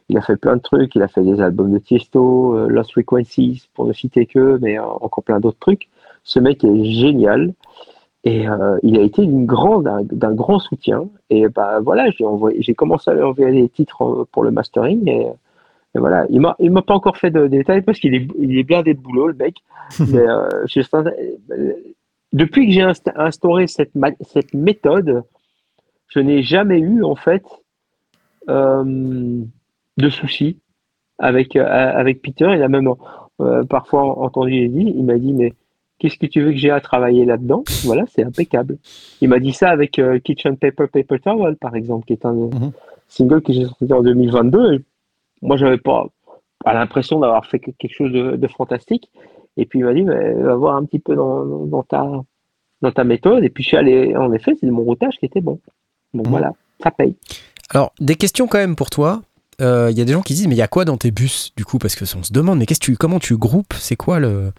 il 0.09 0.19
a 0.19 0.21
fait 0.21 0.37
plein 0.37 0.57
de 0.57 0.61
trucs, 0.61 0.95
il 0.95 1.03
a 1.03 1.09
fait 1.09 1.23
des 1.23 1.41
albums 1.41 1.73
de 1.73 1.79
Tiesto, 1.79 2.57
euh, 2.57 2.69
Lost 2.69 2.93
Frequencies, 2.93 3.69
pour 3.75 3.87
ne 3.87 3.93
citer 3.93 4.27
que, 4.27 4.59
mais 4.61 4.79
euh, 4.79 4.85
encore 4.85 5.25
plein 5.25 5.41
d'autres 5.41 5.59
trucs. 5.59 5.89
Ce 6.25 6.39
mec 6.39 6.63
est 6.65 6.85
génial 6.85 7.55
et 8.25 8.49
euh, 8.49 8.79
il 8.83 8.99
a 8.99 9.03
été 9.03 9.25
d'une 9.25 9.47
grande, 9.47 9.85
d'un 10.11 10.33
grand 10.33 10.59
soutien. 10.59 11.09
Et 11.31 11.49
bah 11.49 11.81
voilà, 11.81 12.07
j'ai 12.11 12.75
commencé 12.75 13.11
à 13.11 13.15
lui 13.15 13.23
envoyer 13.23 13.63
des 13.63 13.69
titres 13.69 14.27
pour 14.33 14.43
le 14.43 14.51
mastering 14.51 15.09
et, 15.09 15.27
voilà. 15.95 16.27
Il 16.31 16.41
m'a, 16.41 16.57
il 16.59 16.71
m'a 16.71 16.83
pas 16.83 16.95
encore 16.95 17.17
fait 17.17 17.31
de, 17.31 17.47
détails 17.47 17.83
parce 17.83 17.99
qu'il 17.99 18.15
est, 18.15 18.27
il 18.39 18.59
est 18.59 18.65
blindé 18.65 18.95
de 18.95 19.01
boulot 19.01 19.29
le 19.29 19.35
mec. 19.35 19.57
mais, 20.01 20.25
depuis 22.33 22.67
que 22.67 22.73
j'ai 22.73 22.87
instauré 23.17 23.67
cette, 23.67 23.93
cette 24.23 24.55
méthode, 24.55 25.23
je 26.09 26.21
n'ai 26.21 26.43
jamais 26.43 26.81
eu 26.81 27.05
en 27.05 27.15
fait 27.15 27.45
de 28.49 30.09
soucis 30.11 30.59
avec, 31.19 31.57
euh, 31.57 31.65
avec 31.67 32.23
Peter. 32.23 32.51
Il 32.55 32.63
a 32.63 32.69
même 32.69 32.89
euh, 33.41 33.65
parfois 33.65 34.19
entendu 34.19 34.55
Eddie. 34.55 34.93
Il 34.97 35.05
m'a 35.05 35.19
dit, 35.19 35.33
mais 35.33 35.53
qu'est-ce 35.99 36.19
que 36.19 36.27
tu 36.27 36.43
veux 36.43 36.51
que 36.51 36.59
j'ai 36.59 36.71
à 36.71 36.81
travailler 36.81 37.25
là-dedans? 37.25 37.65
Voilà, 37.85 38.05
c'est 38.09 38.25
impeccable. 38.25 38.79
Il 39.21 39.29
m'a 39.29 39.39
dit 39.39 39.53
ça 39.53 39.71
avec 39.71 39.99
euh, 39.99 40.19
Kitchen 40.19 40.57
Paper, 40.57 40.87
Paper 40.93 41.19
Towel, 41.21 41.57
par 41.57 41.75
exemple, 41.77 42.07
qui 42.07 42.15
est 42.15 42.27
un 42.27 42.33
mhm. 42.33 42.73
single 43.09 43.43
que 43.43 43.53
j'ai 43.53 43.65
sorti 43.65 43.93
en 43.93 44.03
2022. 44.03 44.75
Et 44.75 44.81
moi, 45.45 45.57
j'avais 45.57 45.79
pas, 45.79 46.07
pas 46.65 46.75
l'impression 46.75 47.21
d'avoir 47.21 47.47
fait 47.47 47.61
quelque 47.61 47.95
chose 47.95 48.13
de, 48.13 48.49
fantastique. 48.49 49.11
Et 49.57 49.67
puis 49.67 49.79
il 49.79 49.85
m'a 49.85 49.95
dit, 49.95 50.03
mais, 50.03 50.33
va 50.35 50.57
voir 50.57 50.75
un 50.75 50.85
petit 50.85 50.99
peu 50.99 51.15
dans, 51.15 51.45
dans, 51.45 51.83
ta, 51.85 52.05
dans 52.83 52.91
ta 52.91 53.05
méthode. 53.05 53.45
Et 53.45 53.51
puis 53.51 53.63
je 53.63 53.69
suis 53.69 53.77
allé, 53.77 54.17
en 54.17 54.33
effet, 54.33 54.55
c'est 54.59 54.67
mon 54.67 54.83
routage 54.83 55.17
qui 55.19 55.27
était 55.27 55.41
bon. 55.41 55.61
Mhm. 56.15 56.25
voilà, 56.27 56.53
ça 56.83 56.91
paye. 56.91 57.15
Alors, 57.71 57.93
des 58.01 58.17
questions 58.17 58.47
quand 58.47 58.59
même 58.59 58.77
pour 58.77 58.91
toi. 58.91 59.23
Il 59.61 59.65
euh, 59.65 59.91
y 59.93 60.01
a 60.01 60.05
des 60.05 60.13
gens 60.13 60.23
qui 60.23 60.35
disent 60.35 60.49
mais 60.49 60.57
il 60.57 60.59
y 60.59 60.63
a 60.63 60.69
quoi 60.69 60.85
dans 60.85 60.97
tes 60.97 61.13
bus 61.13 61.53
du 61.57 61.65
coup? 61.65 61.79
Parce 61.79 61.95
que 61.95 62.05
on 62.17 62.25
se 62.25 62.33
demande 62.33 62.59
mais 62.59 62.67
qu'est-ce 62.67 62.81
tu 62.81 62.97
comment 62.97 63.21
tu 63.21 63.37
groupes? 63.37 63.73
C'est 63.75 63.95
quoi 63.95 64.19
le 64.19 64.51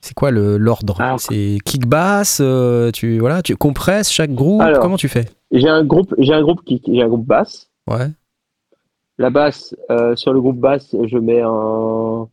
c'est 0.00 0.14
quoi 0.14 0.30
le 0.30 0.56
l'ordre? 0.56 0.96
C'est 1.18 1.58
kick 1.64 1.84
bass 1.86 2.38
euh, 2.40 2.92
tu 2.92 3.18
voilà 3.18 3.42
tu 3.42 3.56
compresses 3.56 4.08
chaque 4.08 4.32
groupe? 4.32 4.62
Comment 4.80 4.96
tu 4.96 5.08
fais? 5.08 5.24
j'ai 5.50 5.68
un 5.68 5.84
groupe 5.84 6.14
j'ai 6.18 6.32
un 6.32 6.42
groupe 6.42 6.64
kick 6.64 6.84
j'ai 6.86 7.02
un 7.02 7.08
groupe 7.08 7.26
basse 7.26 7.68
ouais 7.88 8.10
la 9.20 9.30
basse 9.30 9.74
euh, 9.90 10.16
sur 10.16 10.32
le 10.32 10.40
groupe 10.40 10.58
basse 10.58 10.96
je 11.06 11.18
mets 11.18 11.42
un 11.42 12.28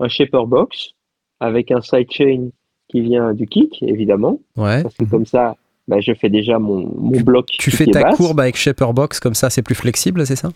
un 0.00 0.08
shaper 0.08 0.46
box 0.46 0.94
avec 1.38 1.70
un 1.70 1.80
sidechain 1.80 2.48
qui 2.88 3.00
vient 3.00 3.32
du 3.34 3.46
kick 3.46 3.82
évidemment 3.82 4.40
ouais 4.56 4.82
parce 4.82 4.96
que 4.96 5.04
comme 5.04 5.26
ça 5.26 5.54
bah, 5.90 6.00
je 6.00 6.12
fais 6.14 6.28
déjà 6.28 6.60
mon, 6.60 6.88
mon 6.96 7.20
bloc. 7.20 7.46
Tu 7.58 7.72
fais 7.72 7.86
ta 7.86 8.12
courbe 8.12 8.38
avec 8.38 8.54
Shaper 8.54 8.92
Box, 8.92 9.18
comme 9.18 9.34
ça 9.34 9.50
c'est 9.50 9.62
plus 9.62 9.74
flexible, 9.74 10.24
c'est 10.24 10.36
ça? 10.36 10.50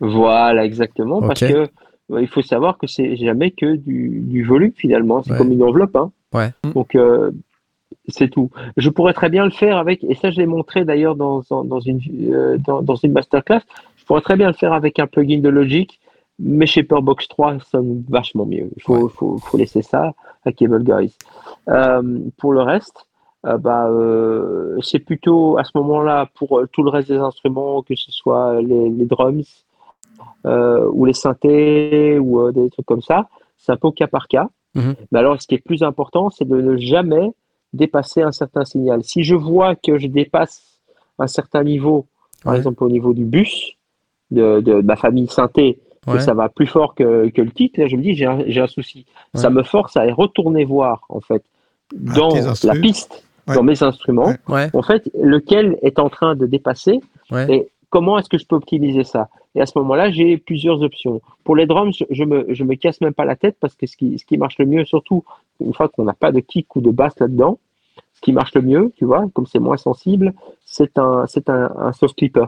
Voilà, 0.00 0.64
exactement. 0.64 1.20
Parce 1.20 1.40
que 1.40 1.68
il 2.18 2.26
faut 2.26 2.42
savoir 2.42 2.76
que 2.76 2.88
c'est 2.88 3.16
jamais 3.16 3.52
que 3.52 3.76
du, 3.76 4.44
volume 4.44 4.72
finalement. 4.76 5.22
C'est 5.22 5.36
comme 5.36 5.52
une 5.52 5.62
enveloppe. 5.62 5.94
Hein. 5.94 6.10
Ouais. 6.32 6.50
Donc 6.74 6.96
euh, 6.96 7.30
c'est 8.08 8.28
tout. 8.28 8.50
Je 8.76 8.90
pourrais 8.90 9.14
très 9.14 9.30
bien 9.30 9.44
le 9.44 9.52
faire 9.52 9.78
avec, 9.78 10.02
et 10.02 10.16
ça 10.16 10.32
je 10.32 10.38
l'ai 10.38 10.46
montré 10.46 10.84
d'ailleurs 10.84 11.14
dans, 11.14 11.42
dans, 11.48 11.80
une, 11.80 12.00
euh, 12.32 12.58
dans, 12.58 12.96
une 12.96 13.12
masterclass, 13.12 13.62
je 14.04 14.06
pourrais 14.06 14.20
très 14.20 14.36
bien 14.36 14.48
le 14.48 14.52
faire 14.52 14.74
avec 14.74 14.98
un 14.98 15.06
plugin 15.06 15.40
de 15.40 15.48
Logic, 15.48 15.98
mais 16.38 16.66
Shaper 16.66 17.00
Box 17.00 17.26
3 17.26 17.58
sonne 17.60 18.04
vachement 18.06 18.44
mieux. 18.44 18.68
Il 18.76 18.82
faut, 18.82 19.08
faut, 19.08 19.38
faut, 19.38 19.56
laisser 19.56 19.80
ça 19.80 20.12
à 20.44 20.52
Cable 20.52 20.84
Guys. 20.84 21.16
Euh, 21.70 22.18
pour 22.36 22.52
le 22.52 22.60
reste, 22.60 23.06
euh, 23.46 23.56
bah, 23.56 23.88
euh, 23.88 24.78
c'est 24.82 24.98
plutôt 24.98 25.56
à 25.56 25.64
ce 25.64 25.70
moment-là 25.76 26.28
pour 26.34 26.58
euh, 26.58 26.68
tout 26.70 26.82
le 26.82 26.90
reste 26.90 27.08
des 27.08 27.16
instruments, 27.16 27.82
que 27.82 27.96
ce 27.96 28.12
soit 28.12 28.60
les, 28.60 28.90
drums 29.06 29.64
ou 30.44 31.04
les 31.06 31.14
synthés 31.14 32.18
ou 32.18 32.52
des 32.52 32.68
trucs 32.68 32.84
comme 32.84 33.00
ça, 33.00 33.30
c'est 33.56 33.72
un 33.72 33.76
peu 33.76 33.88
au 33.88 33.92
cas 33.92 34.06
par 34.06 34.28
cas. 34.28 34.50
Mhm. 34.74 34.96
Mais 35.12 35.18
alors, 35.18 35.40
ce 35.40 35.46
qui 35.46 35.54
est 35.54 35.64
plus 35.64 35.82
important, 35.82 36.28
c'est 36.28 36.46
de 36.46 36.60
ne 36.60 36.76
jamais 36.76 37.30
dépasser 37.72 38.20
un 38.20 38.32
certain 38.32 38.66
signal. 38.66 39.02
Si 39.02 39.22
je 39.22 39.34
vois 39.34 39.76
que 39.76 39.96
je 39.96 40.08
dépasse 40.08 40.82
un 41.18 41.26
certain 41.26 41.64
niveau, 41.64 42.06
par 42.42 42.54
exemple 42.54 42.84
au 42.84 42.90
niveau 42.90 43.14
du 43.14 43.24
bus 43.24 43.78
de, 44.30 44.80
ma 44.82 44.96
famille 44.96 45.28
synthé, 45.28 45.78
que 46.06 46.18
ça 46.18 46.34
va 46.34 46.48
plus 46.48 46.66
fort 46.66 46.94
que, 46.94 47.28
que 47.30 47.40
le 47.40 47.50
titre, 47.50 47.80
là, 47.80 47.86
je 47.86 47.96
me 47.96 48.02
dis 48.02 48.14
j'ai 48.14 48.26
un, 48.26 48.40
un, 48.40 48.66
souci. 48.66 49.06
Ça 49.34 49.50
me 49.50 49.62
force 49.62 49.96
à 49.96 50.04
retourner 50.12 50.64
voir 50.64 51.04
en 51.08 51.20
fait 51.20 51.42
dans 51.92 52.34
la 52.64 52.74
piste 52.74 53.24
dans 53.46 53.62
mes 53.62 53.82
instruments, 53.82 54.32
en 54.48 54.82
fait, 54.82 55.10
lequel 55.20 55.78
est 55.82 55.98
en 55.98 56.08
train 56.08 56.34
de 56.34 56.46
dépasser 56.46 57.00
et 57.32 57.68
comment 57.90 58.18
est-ce 58.18 58.28
que 58.28 58.38
je 58.38 58.46
peux 58.46 58.56
optimiser 58.56 59.04
ça? 59.04 59.28
Et 59.54 59.60
à 59.60 59.66
ce 59.66 59.78
moment-là, 59.78 60.10
j'ai 60.10 60.36
plusieurs 60.36 60.82
options. 60.82 61.22
Pour 61.44 61.54
les 61.54 61.66
drums, 61.66 61.94
je 62.10 62.24
me, 62.24 62.44
je 62.48 62.64
me 62.64 62.74
casse 62.74 63.00
même 63.00 63.14
pas 63.14 63.24
la 63.24 63.36
tête 63.36 63.56
parce 63.60 63.76
que 63.76 63.86
ce 63.86 63.96
qui, 63.96 64.18
ce 64.18 64.24
qui 64.24 64.36
marche 64.36 64.58
le 64.58 64.66
mieux, 64.66 64.84
surtout 64.84 65.22
une 65.60 65.72
fois 65.72 65.88
qu'on 65.88 66.02
n'a 66.02 66.12
pas 66.12 66.32
de 66.32 66.40
kick 66.40 66.74
ou 66.74 66.80
de 66.80 66.90
basse 66.90 67.18
là-dedans, 67.20 67.58
ce 68.14 68.20
qui 68.20 68.32
marche 68.32 68.52
le 68.54 68.62
mieux, 68.62 68.92
tu 68.96 69.04
vois, 69.04 69.26
comme 69.32 69.46
c'est 69.46 69.60
moins 69.60 69.76
sensible, 69.76 70.34
c'est 70.64 70.98
un, 70.98 71.26
c'est 71.28 71.48
un, 71.48 71.70
un 71.78 71.92
soft 71.92 72.16
clipper. 72.16 72.46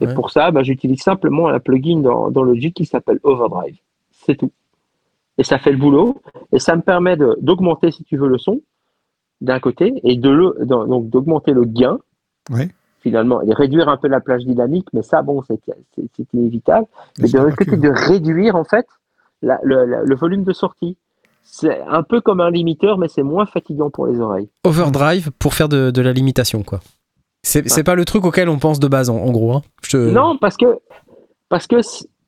Et 0.00 0.06
pour 0.14 0.30
ça, 0.30 0.50
bah, 0.50 0.62
j'utilise 0.62 1.02
simplement 1.02 1.48
un 1.48 1.60
plugin 1.60 2.00
dans, 2.00 2.30
dans 2.30 2.42
Logic 2.42 2.74
qui 2.74 2.86
s'appelle 2.86 3.20
Overdrive. 3.22 3.76
C'est 4.12 4.36
tout. 4.36 4.52
Et 5.36 5.44
ça 5.44 5.58
fait 5.58 5.72
le 5.72 5.78
boulot. 5.78 6.20
Et 6.52 6.58
ça 6.58 6.74
me 6.74 6.82
permet 6.82 7.16
d'augmenter, 7.16 7.90
si 7.90 8.04
tu 8.04 8.16
veux, 8.16 8.28
le 8.28 8.38
son 8.38 8.60
d'un 9.40 9.60
côté 9.60 10.00
et 10.02 10.16
de 10.16 10.64
donc 10.64 11.08
d'augmenter 11.10 11.52
le 11.52 11.64
gain. 11.64 11.98
Finalement 13.00 13.42
et 13.42 13.52
réduire 13.52 13.88
un 13.88 13.96
peu 13.96 14.08
la 14.08 14.20
plage 14.20 14.44
dynamique 14.44 14.88
mais 14.92 15.02
ça 15.02 15.22
bon 15.22 15.42
c'est 15.46 15.60
inévitable. 16.34 16.86
Mais 17.18 17.28
de 17.28 17.38
l'autre 17.38 17.56
côté 17.56 17.76
de 17.76 17.88
réduire 17.88 18.56
en 18.56 18.64
fait 18.64 18.86
le, 19.42 20.14
volume 20.14 20.44
de 20.44 20.52
sortie. 20.52 20.96
C'est 21.44 21.80
un 21.82 22.02
peu 22.02 22.20
comme 22.20 22.40
un 22.40 22.50
limiteur 22.50 22.98
mais 22.98 23.08
c'est 23.08 23.22
moins 23.22 23.46
fatigant 23.46 23.90
pour 23.90 24.06
les 24.06 24.18
oreilles. 24.20 24.48
Overdrive 24.64 25.30
pour 25.38 25.54
faire 25.54 25.68
de, 25.68 26.00
la 26.00 26.12
limitation 26.12 26.62
quoi 26.62 26.80
c'est 27.48 27.84
pas 27.84 27.94
le 27.94 28.04
truc 28.04 28.24
auquel 28.24 28.48
on 28.48 28.58
pense 28.58 28.78
de 28.78 28.88
base 28.88 29.10
en, 29.10 29.30
gros 29.30 29.52
hein. 29.52 29.62
non 29.94 30.36
parce 30.38 30.56
que 30.56 30.78
parce 31.48 31.66
que 31.66 31.76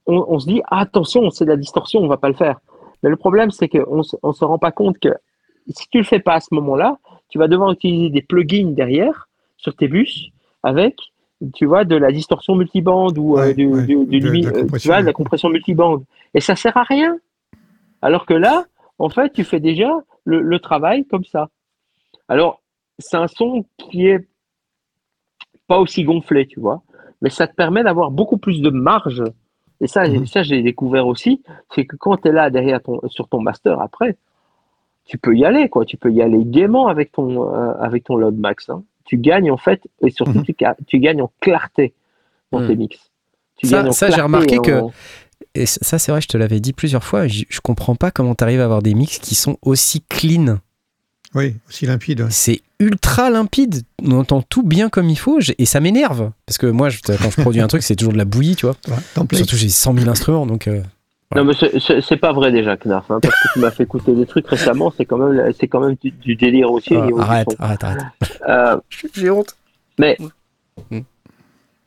on, 0.06 0.38
se 0.38 0.46
dit 0.46 0.62
attention 0.70 1.30
c'est 1.30 1.44
de 1.44 1.50
la 1.50 1.56
distorsion 1.56 2.00
on 2.00 2.08
va 2.08 2.16
pas 2.16 2.28
le 2.28 2.34
faire 2.34 2.60
mais 3.02 3.10
le 3.10 3.16
problème 3.16 3.50
c'est 3.50 3.68
qu'on 3.68 4.02
on 4.22 4.32
se 4.32 4.44
rend 4.44 4.58
pas 4.58 4.72
compte 4.72 4.98
que 4.98 5.10
si 5.68 5.88
tu 5.88 5.98
le 5.98 6.04
fais 6.04 6.20
pas 6.20 6.34
à 6.34 6.40
ce 6.40 6.54
moment-là, 6.54 6.98
tu 7.28 7.38
vas 7.38 7.48
devoir 7.48 7.72
utiliser 7.72 8.10
des 8.10 8.22
plugins 8.22 8.72
derrière 8.72 9.28
sur 9.56 9.74
tes 9.74 9.88
bus 9.88 10.30
avec, 10.62 10.96
tu 11.54 11.66
vois, 11.66 11.84
de 11.84 11.96
la 11.96 12.12
distorsion 12.12 12.54
multibande 12.54 13.18
ou 13.18 13.38
euh, 13.38 13.52
du, 13.54 13.66
de, 13.66 15.04
la 15.04 15.12
compression 15.12 15.48
multibande. 15.48 16.04
Et 16.34 16.40
ça 16.40 16.56
sert 16.56 16.76
à 16.76 16.82
rien. 16.82 17.18
Alors 18.02 18.26
que 18.26 18.34
là, 18.34 18.64
en 18.98 19.08
fait, 19.08 19.32
tu 19.32 19.44
fais 19.44 19.60
déjà 19.60 19.90
le, 20.24 20.58
travail 20.58 21.04
comme 21.06 21.24
ça. 21.24 21.48
Alors, 22.28 22.60
c'est 22.98 23.16
un 23.16 23.28
son 23.28 23.64
qui 23.78 24.06
est 24.06 24.26
pas 25.70 25.78
aussi 25.78 26.02
gonflé, 26.04 26.46
tu 26.46 26.58
vois, 26.60 26.78
mais 27.22 27.30
ça 27.30 27.46
te 27.46 27.54
permet 27.54 27.82
d'avoir 27.84 28.10
beaucoup 28.10 28.38
plus 28.44 28.60
de 28.60 28.70
marge 28.70 29.22
Et 29.82 29.86
ça, 29.86 30.06
Mhm. 30.06 30.26
ça 30.26 30.42
j'ai 30.42 30.60
découvert 30.62 31.06
aussi, 31.06 31.32
c'est 31.74 31.86
que 31.86 31.96
quand 31.96 32.16
tu 32.18 32.28
es 32.28 32.32
là 32.32 32.50
derrière 32.50 32.82
ton, 32.82 33.00
sur 33.08 33.26
ton 33.28 33.40
master 33.40 33.80
après, 33.80 34.10
tu 35.06 35.16
peux 35.16 35.34
y 35.34 35.42
aller, 35.50 35.70
quoi. 35.70 35.86
Tu 35.86 35.96
peux 35.96 36.12
y 36.12 36.20
aller 36.20 36.42
gaiement 36.44 36.86
avec 36.88 37.12
ton, 37.12 37.28
euh, 37.54 37.72
avec 37.80 38.04
ton 38.04 38.16
load 38.16 38.36
max. 38.36 38.68
hein. 38.68 38.82
Tu 39.06 39.16
gagnes 39.16 39.50
en 39.50 39.56
fait, 39.56 39.80
et 40.04 40.10
surtout 40.10 40.40
Mhm. 40.40 40.44
tu, 40.44 40.54
tu 40.86 40.98
gagnes 40.98 41.22
en 41.22 41.30
clarté 41.40 41.94
dans 42.52 42.60
Mhm. 42.60 42.66
tes 42.66 42.76
mix. 42.76 43.10
Tu 43.56 43.66
Ça- 43.68 43.90
ça, 43.92 44.10
j'ai 44.10 44.20
remarqué 44.20 44.58
que- 44.58 44.82
Et 45.54 45.64
ça, 45.66 45.98
c'est 45.98 46.12
vrai, 46.12 46.20
je 46.20 46.28
te 46.28 46.36
l'avais 46.36 46.60
dit 46.60 46.74
plusieurs 46.74 47.02
fois. 47.02 47.26
Je, 47.26 47.44
je 47.48 47.60
comprends 47.62 47.94
pas 47.96 48.10
comment 48.10 48.34
tu 48.34 48.44
arrives 48.44 48.60
à 48.60 48.64
avoir 48.64 48.82
des 48.82 48.92
mix 48.94 49.18
qui 49.18 49.34
sont 49.34 49.56
aussi 49.62 50.02
clean. 50.02 50.58
Oui, 51.34 51.54
aussi 51.68 51.86
limpide. 51.86 52.22
ouais. 52.22 52.26
C'est 52.30 52.60
ultra 52.80 53.30
limpide. 53.30 53.82
On 54.02 54.12
entend 54.18 54.42
tout 54.42 54.62
bien 54.62 54.88
comme 54.88 55.08
il 55.08 55.18
faut. 55.18 55.38
Et 55.58 55.64
ça 55.66 55.80
m'énerve. 55.80 56.30
Parce 56.46 56.58
que 56.58 56.66
moi, 56.66 56.88
je- 56.88 57.00
quand 57.02 57.30
je 57.30 57.40
produis 57.40 57.60
un 57.60 57.68
truc, 57.68 57.82
c'est 57.82 57.94
toujours 57.96 58.12
de 58.12 58.18
la 58.18 58.24
bouillie, 58.24 58.56
tu 58.56 58.66
vois. 58.66 58.74
Ouais. 58.88 59.36
Surtout, 59.36 59.56
j'ai 59.56 59.68
100 59.68 59.94
000 59.96 60.08
instruments. 60.10 60.46
Donc, 60.46 60.66
euh, 60.66 60.82
Non, 61.36 61.44
mais 61.44 61.52
c'est- 61.54 62.16
pas 62.16 62.32
vrai 62.32 62.50
déjà, 62.50 62.76
Knarf, 62.76 63.08
hein, 63.10 63.20
parce 63.22 63.34
que 63.34 63.48
tu 63.52 63.58
m'as 63.60 63.70
fait 63.70 63.84
écouter 63.84 64.12
des 64.14 64.26
trucs 64.26 64.48
récemment, 64.48 64.92
c'est 64.96 65.04
quand 65.04 65.18
même, 65.18 65.52
c'est 65.58 65.68
quand 65.68 65.78
même 65.80 65.94
du, 66.02 66.10
du 66.10 66.34
délire 66.34 66.72
aussi. 66.72 66.96
au 66.96 67.20
ah, 67.20 67.22
arrête, 67.22 67.54
arrête, 67.60 67.84
arrête. 67.84 68.02
Euh, 68.48 68.76
J'ai 69.14 69.30
honte. 69.30 69.54
mais, 69.98 70.16
Mm. 70.90 70.98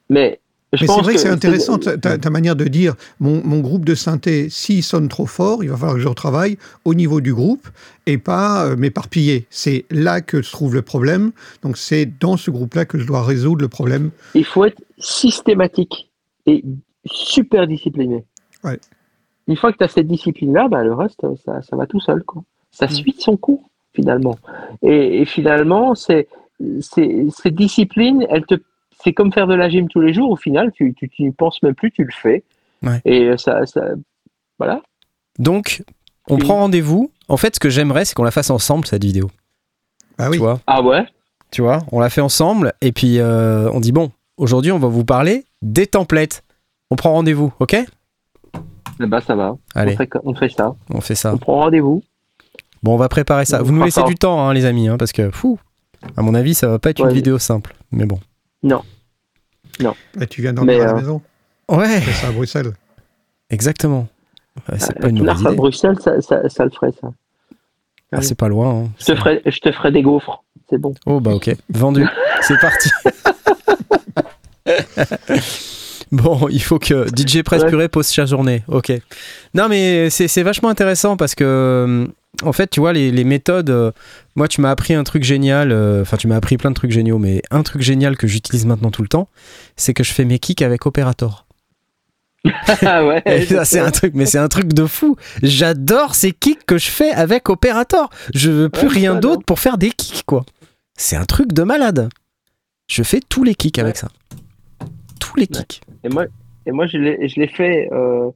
mais, 0.10 0.40
je 0.74 0.84
Mais 0.84 0.88
c'est 0.88 1.02
vrai 1.02 1.14
que, 1.14 1.20
c'est 1.20 1.28
c'est- 1.28 1.34
intéressant 1.34 1.78
ta, 1.78 2.30
manière 2.30 2.56
de 2.56 2.66
dire 2.66 2.96
mon, 3.20 3.42
mon 3.46 3.60
groupe 3.60 3.86
de 3.86 3.96
synthé, 3.96 4.50
s'il 4.50 4.84
sonne 4.84 5.08
trop 5.08 5.26
fort, 5.26 5.64
il 5.64 5.70
va 5.70 5.78
falloir 5.78 5.96
que 5.96 6.02
je 6.02 6.08
retravaille 6.08 6.58
au 6.84 6.94
niveau 6.96 7.22
du 7.22 7.34
groupe 7.34 7.68
et 8.06 8.18
pas 8.18 8.66
euh, 8.66 8.76
m'éparpiller. 8.76 9.46
C'est 9.50 9.86
là 9.92 10.22
que 10.22 10.42
se 10.42 10.52
trouve 10.52 10.74
le 10.76 10.82
problème. 10.82 11.32
Donc 11.62 11.78
c'est 11.78 12.06
dans 12.20 12.38
ce 12.38 12.52
groupe-là 12.52 12.86
que 12.86 12.98
je 13.00 13.06
dois 13.06 13.24
résoudre 13.24 13.62
le 13.62 13.70
problème. 13.70 14.12
Il 14.36 14.46
faut 14.46 14.66
être 14.66 14.82
systématique 14.98 16.10
et 16.46 16.64
super 17.06 17.68
discipliné. 17.68 18.24
Ouais. 18.64 18.80
Une 19.48 19.58
fois 19.58 19.72
que 19.74 19.78
tu 19.78 19.84
as 19.84 19.88
cette 19.90 20.08
discipline-là, 20.08 20.68
bah, 20.70 20.84
le 20.84 20.94
reste, 20.94 21.22
ça, 21.46 21.62
ça 21.62 21.76
va 21.76 21.86
tout 21.86 22.00
seul. 22.00 22.24
Quoi. 22.24 22.44
Ça 22.72 22.86
Mm. 22.86 22.90
suit 22.92 23.16
son 23.20 23.36
cours, 23.38 23.70
finalement. 23.94 24.38
Et, 24.82 25.22
et 25.22 25.26
finalement, 25.26 25.96
c'est, 25.96 26.28
c'est, 26.80 27.26
cette 27.36 27.56
discipline, 27.56 28.26
elle 28.30 28.46
te, 28.46 28.56
c'est 29.04 29.14
comme 29.14 29.32
faire 29.34 29.48
de 29.48 29.54
la 29.56 29.70
gym 29.70 29.88
tous 29.90 30.02
les 30.02 30.14
jours. 30.14 30.30
Au 30.32 30.36
final, 30.36 30.72
tu, 30.72 30.94
tu, 30.94 31.10
tu 31.10 31.24
n'y 31.24 31.32
penses 31.32 31.62
même 31.64 31.76
plus, 31.76 31.92
tu 31.92 32.04
le 32.04 32.12
fais. 32.12 32.44
Ouais. 32.82 33.02
Et 33.06 33.32
ça, 33.38 33.66
ça, 33.66 33.82
voilà. 34.60 34.82
Donc, 35.40 35.84
on 36.30 36.38
prend 36.38 36.56
rendez-vous. 36.58 37.12
En 37.28 37.38
fait, 37.38 37.56
ce 37.56 37.60
que 37.60 37.70
j'aimerais, 37.70 38.06
c'est 38.06 38.14
qu'on 38.16 38.24
la 38.24 38.32
fasse 38.32 38.50
ensemble, 38.50 38.86
cette 38.86 39.04
vidéo. 39.04 39.30
Ah 40.18 40.30
oui. 40.30 40.38
Tu 40.38 40.44
vois 40.44 40.60
Ah 40.68 40.82
ouais? 40.82 41.06
Tu 41.52 41.62
vois 41.62 41.80
On 41.92 42.00
la 42.00 42.10
fait 42.10 42.22
ensemble. 42.22 42.74
Et 42.82 42.92
puis, 42.92 43.20
euh, 43.20 43.70
on 43.72 43.80
dit 43.80 43.92
bon, 43.92 44.12
aujourd'hui, 44.38 44.72
on 44.72 44.80
va 44.80 44.88
vous 44.88 45.06
parler 45.06 45.46
des 45.62 45.88
templates. 45.88 46.44
On 46.92 46.96
prend 46.96 47.14
rendez-vous, 47.14 47.52
ok? 47.60 47.76
Eh 49.00 49.06
ben, 49.08 49.20
ça 49.22 49.36
va. 49.36 49.56
Allez, 49.74 49.94
On, 49.94 49.98
fait, 49.98 50.10
on 50.24 50.36
fait 50.36 50.50
ça. 50.50 50.76
on 50.90 51.02
fait 51.02 51.16
ça. 51.16 51.34
On 51.34 51.38
prend 51.38 51.56
rendez-vous. 51.56 52.04
Bon, 52.84 52.94
on 52.94 52.98
va 52.98 53.10
préparer 53.10 53.46
ça. 53.46 53.62
On 53.62 53.64
Vous 53.64 53.72
nous 53.72 53.84
laissez 53.84 54.02
ça. 54.02 54.08
du 54.08 54.16
temps, 54.16 54.48
hein, 54.48 54.54
les 54.54 54.66
amis, 54.66 54.88
hein, 54.88 54.98
parce 54.98 55.12
que, 55.12 55.32
fou, 55.32 55.58
à 56.18 56.22
mon 56.22 56.36
avis, 56.36 56.54
ça 56.54 56.68
va 56.68 56.80
pas 56.80 56.90
être 56.92 57.00
une 57.04 57.14
vidéo 57.14 57.40
simple. 57.40 57.74
Mais 57.92 58.06
bon. 58.06 58.20
Et 60.22 60.28
tu 60.28 60.42
viens 60.42 60.54
dormir 60.54 60.78
Mais, 60.78 60.82
à 60.82 60.86
la 60.86 60.92
euh, 60.92 60.96
maison? 60.96 61.22
Ouais, 61.70 62.02
C'est 62.02 62.12
ça 62.14 62.28
à 62.28 62.32
Bruxelles. 62.32 62.74
exactement. 63.50 64.08
C'est 64.78 65.00
pas 65.00 65.08
une 65.10 65.20
mauvaise 65.20 65.46
à 65.46 65.50
idée. 65.50 65.56
Bruxelles, 65.56 65.98
ça, 66.00 66.22
ça, 66.22 66.48
ça 66.50 66.64
le 66.66 66.70
ferait, 66.72 66.92
ça. 67.02 67.10
Ah, 68.12 68.22
c'est 68.22 68.36
pas 68.36 68.48
loin. 68.48 68.84
hein. 68.86 68.90
Je 69.00 69.06
te 69.06 69.16
ferai, 69.16 69.42
je 69.46 69.60
te 69.60 69.72
ferai 69.72 69.92
des 69.92 70.04
gaufres. 70.04 70.44
C'est 70.70 70.78
bon. 70.78 70.94
Oh 71.08 71.20
bah 71.20 71.34
ok, 71.34 71.56
vendu. 71.70 72.06
C'est 72.42 72.60
parti. 72.60 72.90
bon, 76.12 76.48
il 76.50 76.62
faut 76.62 76.80
que 76.80 77.08
DJ 77.16 77.42
Presse 77.44 77.64
Ouais. 77.64 77.70
Purée 77.70 77.88
pose 77.90 78.06
sa 78.06 78.26
journée. 78.26 78.64
Ok. 78.68 78.92
Non 79.54 79.68
mais 79.70 80.10
c'est 80.10 80.28
c'est 80.28 80.44
vachement 80.44 80.70
intéressant 80.70 81.18
parce 81.18 81.36
que 81.36 81.44
euh, 81.44 82.08
en 82.42 82.52
fait, 82.54 82.68
tu 82.70 82.80
vois, 82.80 82.94
les, 82.94 83.12
les 83.12 83.24
méthodes. 83.24 83.70
euh, 83.70 83.92
moi, 84.36 84.48
tu 84.48 84.60
m'as 84.62 84.72
appris 84.72 84.94
un 84.94 85.04
truc 85.04 85.24
génial. 85.24 85.72
euh, 85.72 86.02
Enfin, 86.02 86.18
tu 86.18 86.28
m'as 86.28 86.36
appris 86.36 86.58
plein 86.58 86.72
de 86.72 86.76
trucs 86.76 86.92
géniaux, 86.92 87.20
mais 87.20 87.42
un 87.52 87.64
truc 87.64 87.82
génial 87.82 88.18
que 88.18 88.28
j'utilise 88.28 88.66
maintenant 88.66 88.92
tout 88.92 89.02
le 89.04 89.08
temps, 89.08 89.30
c'est 89.76 89.94
que 89.94 90.04
je 90.04 90.12
fais 90.14 90.26
mes 90.26 90.40
kicks 90.40 90.62
avec 90.62 90.86
Operator. 90.86 91.46
ah 92.82 93.06
ouais. 93.06 93.24
C'est 93.64 93.80
un 93.80 93.92
truc, 93.92 94.14
mais 94.16 94.26
c'est 94.26 94.38
un 94.40 94.50
truc 94.50 94.74
de 94.74 94.86
fou. 94.86 95.16
J'adore 95.44 96.14
ces 96.16 96.32
kicks 96.34 96.66
que 96.66 96.78
je 96.78 96.90
fais 96.90 97.12
avec 97.12 97.50
Operator. 97.50 98.10
Je 98.34 98.52
veux 98.52 98.70
plus 98.70 98.88
Ouais, 98.88 98.94
rien 98.94 99.16
d'autre 99.16 99.44
pour 99.46 99.60
faire 99.60 99.78
des 99.78 99.92
kicks, 99.92 100.24
quoi. 100.26 100.44
C'est 100.98 101.16
un 101.16 101.26
truc 101.26 101.54
de 101.54 101.64
malade. 101.64 102.10
Je 102.88 103.02
fais 103.04 103.22
tous 103.30 103.44
les 103.46 103.56
kicks 103.56 103.80
avec 103.80 103.96
ça. 103.96 104.10
Tous 105.22 105.36
les 105.38 105.48
kicks. 105.48 105.82
Et 106.04 106.10
moi, 106.10 106.26
et 106.66 106.72
moi 106.72 106.86
je 106.86 106.98
l'ai 106.98 107.30
je 107.30 107.40
l'ai 107.40 107.48
fait, 107.48 107.88
euh, 107.94 108.30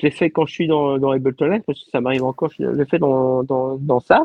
je 0.00 0.06
l'ai 0.06 0.10
fait 0.10 0.30
quand 0.30 0.46
je 0.46 0.52
suis 0.52 0.66
dans, 0.66 0.98
dans 0.98 1.10
Ableton 1.10 1.46
Live, 1.46 1.62
parce 1.66 1.78
que 1.78 1.90
ça 1.90 2.00
m'arrive 2.00 2.24
encore, 2.24 2.50
je 2.58 2.64
l'ai 2.64 2.84
fait 2.86 2.98
dans, 2.98 3.42
dans, 3.42 3.76
dans 3.76 4.00
ça. 4.00 4.24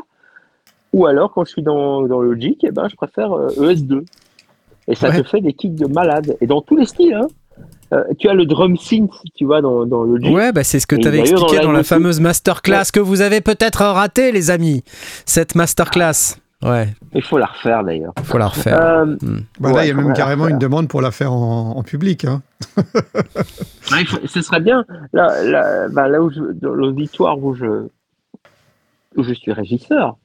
Ou 0.92 1.06
alors, 1.06 1.32
quand 1.32 1.44
je 1.44 1.50
suis 1.50 1.62
dans, 1.62 2.02
dans 2.06 2.20
Logic, 2.20 2.58
eh 2.64 2.70
ben, 2.70 2.88
je 2.88 2.96
préfère 2.96 3.32
euh, 3.32 3.48
ES2. 3.50 4.04
Et 4.88 4.94
ça 4.94 5.10
Ouais. 5.10 5.20
te 5.22 5.28
fait 5.28 5.40
des 5.40 5.52
kicks 5.52 5.74
de 5.74 5.86
malade. 5.86 6.36
Et 6.40 6.46
dans 6.46 6.60
tous 6.62 6.76
les 6.76 6.86
styles, 6.86 7.14
hein. 7.14 7.26
Euh, 7.92 8.02
tu 8.18 8.28
as 8.28 8.34
le 8.34 8.46
drum 8.46 8.76
synth, 8.76 9.10
tu 9.34 9.44
vois, 9.44 9.60
dans, 9.62 9.86
dans 9.86 10.02
Logic. 10.02 10.34
Ouais, 10.34 10.52
bah 10.52 10.64
c'est 10.64 10.80
ce 10.80 10.86
que 10.86 10.96
tu 10.96 11.06
avais 11.06 11.18
dans 11.18 11.24
expliqué 11.24 11.60
dans, 11.60 11.72
la 11.72 11.84
fameuse 11.84 12.20
masterclass 12.20 12.90
que 12.92 12.98
vous 13.00 13.20
avez 13.20 13.40
peut-être 13.40 13.80
raté, 13.82 14.32
les 14.32 14.50
amis. 14.50 14.82
Cette 15.24 15.54
masterclass. 15.54 16.36
Ouais, 16.66 16.88
Il 17.14 17.22
faut 17.22 17.38
la 17.38 17.46
refaire 17.46 17.84
d'ailleurs. 17.84 18.12
faut 18.24 18.38
la 18.38 18.48
refaire. 18.48 18.80
Euh, 18.80 19.16
Bah 19.60 19.72
là, 19.72 19.84
il 19.84 19.88
y 19.88 19.90
a 19.90 19.94
même 19.94 20.12
carrément 20.12 20.48
une 20.48 20.58
demande 20.58 20.88
pour 20.88 21.00
la 21.00 21.10
faire 21.10 21.32
en, 21.32 21.76
en 21.76 21.82
public. 21.82 22.24
hein. 22.24 22.42
il 23.98 24.06
faut- 24.06 24.26
ce 24.26 24.42
serait 24.42 24.60
bien, 24.60 24.84
là, 25.12 25.42
là, 25.44 25.88
bah, 25.88 26.08
là 26.08 26.20
où 26.22 26.30
je, 26.30 26.40
dans 26.40 26.74
l'auditoire 26.74 27.38
où 27.38 27.54
je, 27.54 27.86
où 29.16 29.22
je 29.22 29.32
suis 29.32 29.52
régisseur, 29.52 30.16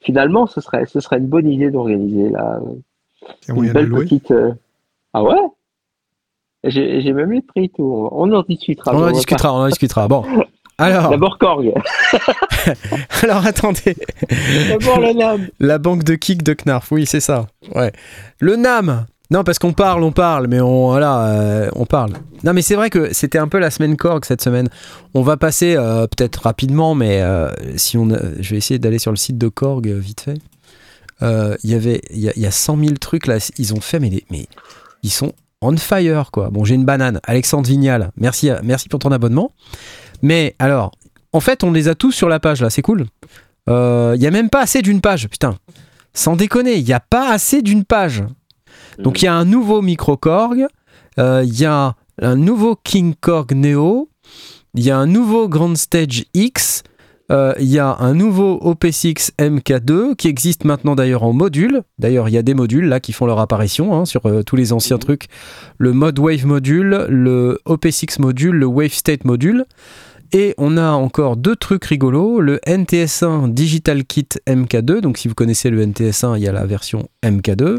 finalement, 0.00 0.46
ce 0.46 0.60
serait, 0.60 0.86
ce 0.86 1.00
serait 1.00 1.18
une 1.18 1.26
bonne 1.26 1.48
idée 1.48 1.70
d'organiser 1.70 2.30
là, 2.30 2.60
Il 3.22 3.50
une 3.50 3.54
moyen 3.56 3.72
de 3.72 3.74
belle 3.78 3.86
louer. 3.86 4.04
petite. 4.04 4.30
euh, 4.30 4.52
Ah 5.12 5.22
ouais? 5.24 5.36
J'ai 6.64 7.00
j'ai 7.02 7.12
même 7.12 7.30
les 7.32 7.40
prix, 7.42 7.70
tout. 7.70 8.08
On 8.12 8.32
en 8.32 8.42
discutera. 8.42 8.92
on 8.94 9.02
en 9.04 9.10
discutera, 9.12 9.52
on 9.54 9.58
en 9.58 9.68
discutera. 9.68 10.08
Bon. 10.08 10.24
Alors, 10.78 11.10
D'abord 11.10 11.38
Korg, 11.38 11.72
alors 13.22 13.44
attendez. 13.44 13.96
d'abord 14.68 15.00
le 15.00 15.12
NAM. 15.12 15.48
La 15.58 15.78
banque 15.78 16.04
de 16.04 16.14
kick 16.14 16.42
de 16.42 16.54
Knarf, 16.54 16.92
oui, 16.92 17.04
c'est 17.06 17.20
ça. 17.20 17.46
Ouais. 17.74 17.92
Le 18.40 18.56
NAM. 18.56 19.06
Non, 19.30 19.44
parce 19.44 19.58
qu'on 19.58 19.74
parle, 19.74 20.02
on 20.04 20.12
parle, 20.12 20.46
mais 20.46 20.58
on 20.60 20.88
voilà, 20.88 21.26
euh, 21.26 21.68
on 21.76 21.84
parle. 21.84 22.12
Non, 22.44 22.54
mais 22.54 22.62
c'est 22.62 22.76
vrai 22.76 22.88
que 22.88 23.12
c'était 23.12 23.36
un 23.38 23.48
peu 23.48 23.58
la 23.58 23.70
semaine 23.70 23.96
Korg 23.96 24.24
cette 24.24 24.40
semaine. 24.40 24.68
On 25.12 25.20
va 25.22 25.36
passer 25.36 25.74
euh, 25.76 26.06
peut-être 26.06 26.36
rapidement, 26.44 26.94
mais 26.94 27.20
euh, 27.20 27.50
si 27.76 27.98
on, 27.98 28.10
a- 28.10 28.20
je 28.40 28.50
vais 28.50 28.56
essayer 28.56 28.78
d'aller 28.78 28.98
sur 28.98 29.10
le 29.10 29.18
site 29.18 29.36
de 29.36 29.48
Korg 29.48 29.86
vite 29.86 30.22
fait. 30.22 30.38
Euh, 31.20 31.56
Il 31.62 31.70
y 31.70 31.74
avait, 31.74 32.00
il 32.10 32.20
y, 32.20 32.28
a- 32.28 32.32
il 32.36 32.42
y 32.42 32.46
a 32.46 32.50
100 32.50 32.78
000 32.78 32.92
trucs 33.00 33.26
là, 33.26 33.36
ils 33.58 33.74
ont 33.74 33.80
fait, 33.82 33.98
mais, 34.00 34.08
les- 34.08 34.24
mais 34.30 34.46
ils 35.02 35.10
sont 35.10 35.32
on 35.60 35.76
fire 35.76 36.30
quoi. 36.30 36.48
Bon, 36.50 36.64
j'ai 36.64 36.76
une 36.76 36.84
banane. 36.84 37.20
Alexandre 37.24 37.68
Vignal, 37.68 38.12
merci, 38.16 38.48
merci 38.62 38.88
pour 38.88 39.00
ton 39.00 39.10
abonnement. 39.10 39.52
Mais 40.22 40.54
alors, 40.58 40.92
en 41.32 41.40
fait, 41.40 41.64
on 41.64 41.72
les 41.72 41.88
a 41.88 41.94
tous 41.94 42.12
sur 42.12 42.28
la 42.28 42.40
page 42.40 42.62
là, 42.62 42.70
c'est 42.70 42.82
cool. 42.82 43.06
Euh, 43.68 44.14
Il 44.16 44.22
y 44.22 44.26
a 44.26 44.30
même 44.30 44.50
pas 44.50 44.62
assez 44.62 44.82
d'une 44.82 45.00
page, 45.00 45.28
putain. 45.28 45.56
Sans 46.14 46.36
déconner, 46.36 46.74
il 46.74 46.84
n'y 46.84 46.92
a 46.92 47.00
pas 47.00 47.30
assez 47.30 47.62
d'une 47.62 47.84
page. 47.84 48.24
Donc 48.98 49.22
il 49.22 49.26
y 49.26 49.28
a 49.28 49.34
un 49.34 49.44
nouveau 49.44 49.82
micro 49.82 50.16
Korg, 50.16 50.66
euh, 51.18 51.42
il 51.44 51.58
y 51.58 51.64
a 51.64 51.94
un 52.20 52.36
nouveau 52.36 52.76
King 52.82 53.14
Korg 53.20 53.52
Neo, 53.54 54.08
il 54.74 54.82
y 54.82 54.90
a 54.90 54.98
un 54.98 55.06
nouveau 55.06 55.48
Grand 55.48 55.76
Stage 55.76 56.24
X, 56.34 56.82
euh, 57.30 57.52
il 57.60 57.66
y 57.66 57.78
a 57.78 57.96
un 58.00 58.14
nouveau 58.14 58.58
OP6 58.58 59.32
MK2 59.38 60.16
qui 60.16 60.28
existe 60.28 60.64
maintenant 60.64 60.94
d'ailleurs 60.94 61.22
en 61.24 61.32
module. 61.32 61.82
D'ailleurs, 61.98 62.28
il 62.28 62.32
y 62.32 62.38
a 62.38 62.42
des 62.42 62.54
modules 62.54 62.88
là 62.88 63.00
qui 63.00 63.12
font 63.12 63.26
leur 63.26 63.38
apparition 63.38 63.94
hein, 63.94 64.04
sur 64.04 64.26
euh, 64.26 64.42
tous 64.42 64.56
les 64.56 64.72
anciens 64.72 64.98
trucs. 64.98 65.26
Le 65.76 65.92
Mod 65.92 66.18
Wave 66.18 66.46
module, 66.46 67.06
le 67.08 67.60
OP6 67.66 68.20
module, 68.20 68.56
le 68.56 68.66
Wave 68.66 68.92
State 68.92 69.24
module. 69.24 69.66
Et 70.32 70.54
on 70.58 70.76
a 70.76 70.90
encore 70.90 71.36
deux 71.36 71.56
trucs 71.56 71.86
rigolos, 71.86 72.40
le 72.40 72.58
NTS1 72.66 73.52
Digital 73.52 74.04
Kit 74.04 74.28
MK2, 74.46 75.00
donc 75.00 75.16
si 75.16 75.26
vous 75.26 75.34
connaissez 75.34 75.70
le 75.70 75.84
NTS1, 75.86 76.36
il 76.36 76.42
y 76.42 76.48
a 76.48 76.52
la 76.52 76.66
version 76.66 77.08
MK2, 77.24 77.78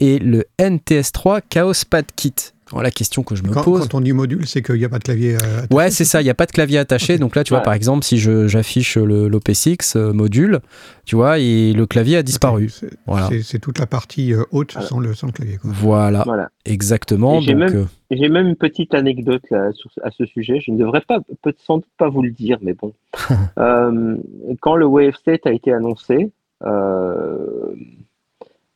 et 0.00 0.18
le 0.18 0.46
NTS3 0.58 1.42
Chaos 1.48 1.84
Pad 1.88 2.06
Kit. 2.16 2.34
Alors, 2.72 2.82
la 2.82 2.90
question 2.90 3.22
que 3.22 3.36
je 3.36 3.44
me 3.44 3.50
Quand, 3.50 3.62
pose... 3.62 3.82
quand 3.86 3.94
on 3.98 4.00
dit 4.00 4.12
module, 4.12 4.44
c'est 4.46 4.60
qu'il 4.60 4.74
n'y 4.74 4.84
a 4.84 4.88
pas 4.88 4.98
de 4.98 5.04
clavier. 5.04 5.34
euh, 5.34 5.58
attaché. 5.58 5.66
Ouais, 5.74 5.90
c'est 5.90 6.04
ça, 6.04 6.20
il 6.20 6.24
n'y 6.24 6.30
a 6.30 6.34
pas 6.34 6.46
de 6.46 6.50
clavier 6.50 6.78
attaché. 6.78 7.16
Donc 7.16 7.36
là, 7.36 7.44
tu 7.44 7.50
vois, 7.50 7.58
Ouais. 7.60 7.64
par 7.64 7.74
exemple, 7.74 8.04
si 8.04 8.18
j'affiche 8.18 8.96
le- 8.96 9.28
l'OP6 9.28 9.94
euh, 9.96 10.12
module, 10.12 10.58
tu 11.04 11.14
vois, 11.14 11.38
et 11.38 11.72
le 11.72 11.86
clavier 11.86 12.16
a 12.16 12.22
disparu. 12.24 12.68
C'est- 12.68 12.90
Voilà. 13.06 13.28
C'est 13.44 13.60
toute 13.60 13.78
la 13.78 13.86
partie 13.86 14.32
euh, 14.34 14.42
haute 14.50 14.72
Voilà. 14.72 14.88
sans, 14.88 14.98
le, 14.98 15.14
sans 15.14 15.28
le 15.28 15.32
clavier. 15.32 15.58
quoi. 15.58 15.70
Voilà, 15.72 16.22
Voilà. 16.26 16.48
exactement. 16.64 17.40
J'ai 17.40 17.54
même- 17.54 17.72
euh, 17.76 17.84
J'ai 18.10 18.28
même 18.28 18.48
une 18.48 18.56
petite 18.56 18.94
anecdote 18.94 19.42
là, 19.50 19.70
sur- 19.72 19.90
à 20.02 20.10
ce 20.10 20.26
sujet. 20.26 20.58
Je 20.60 20.72
ne 20.72 20.76
devrais 20.78 21.02
pas, 21.02 21.20
peut 21.42 21.54
sans 21.64 21.76
doute 21.78 21.86
pas 21.98 22.08
vous 22.08 22.22
le 22.22 22.30
dire, 22.30 22.58
mais 22.62 22.74
bon. 22.74 22.92
Euh, 23.58 24.16
quand 24.60 24.74
le 24.76 24.86
Wave 24.86 25.14
State 25.14 25.46
a 25.46 25.52
été 25.52 25.72
annoncé, 25.72 26.30
euh, 26.64 27.74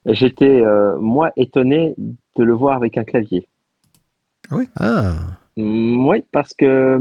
j'étais, 0.07 0.61
euh, 0.63 0.97
moi, 0.99 1.33
étonné 1.37 1.95
de 1.99 2.45
le 2.45 2.53
voir 2.53 2.77
avec 2.77 2.97
un 2.97 3.05
clavier. 3.05 3.47
Ah, 4.79 5.13
Mm, 5.57 6.07
Oui, 6.07 6.25
parce 6.33 6.55
que 6.55 6.99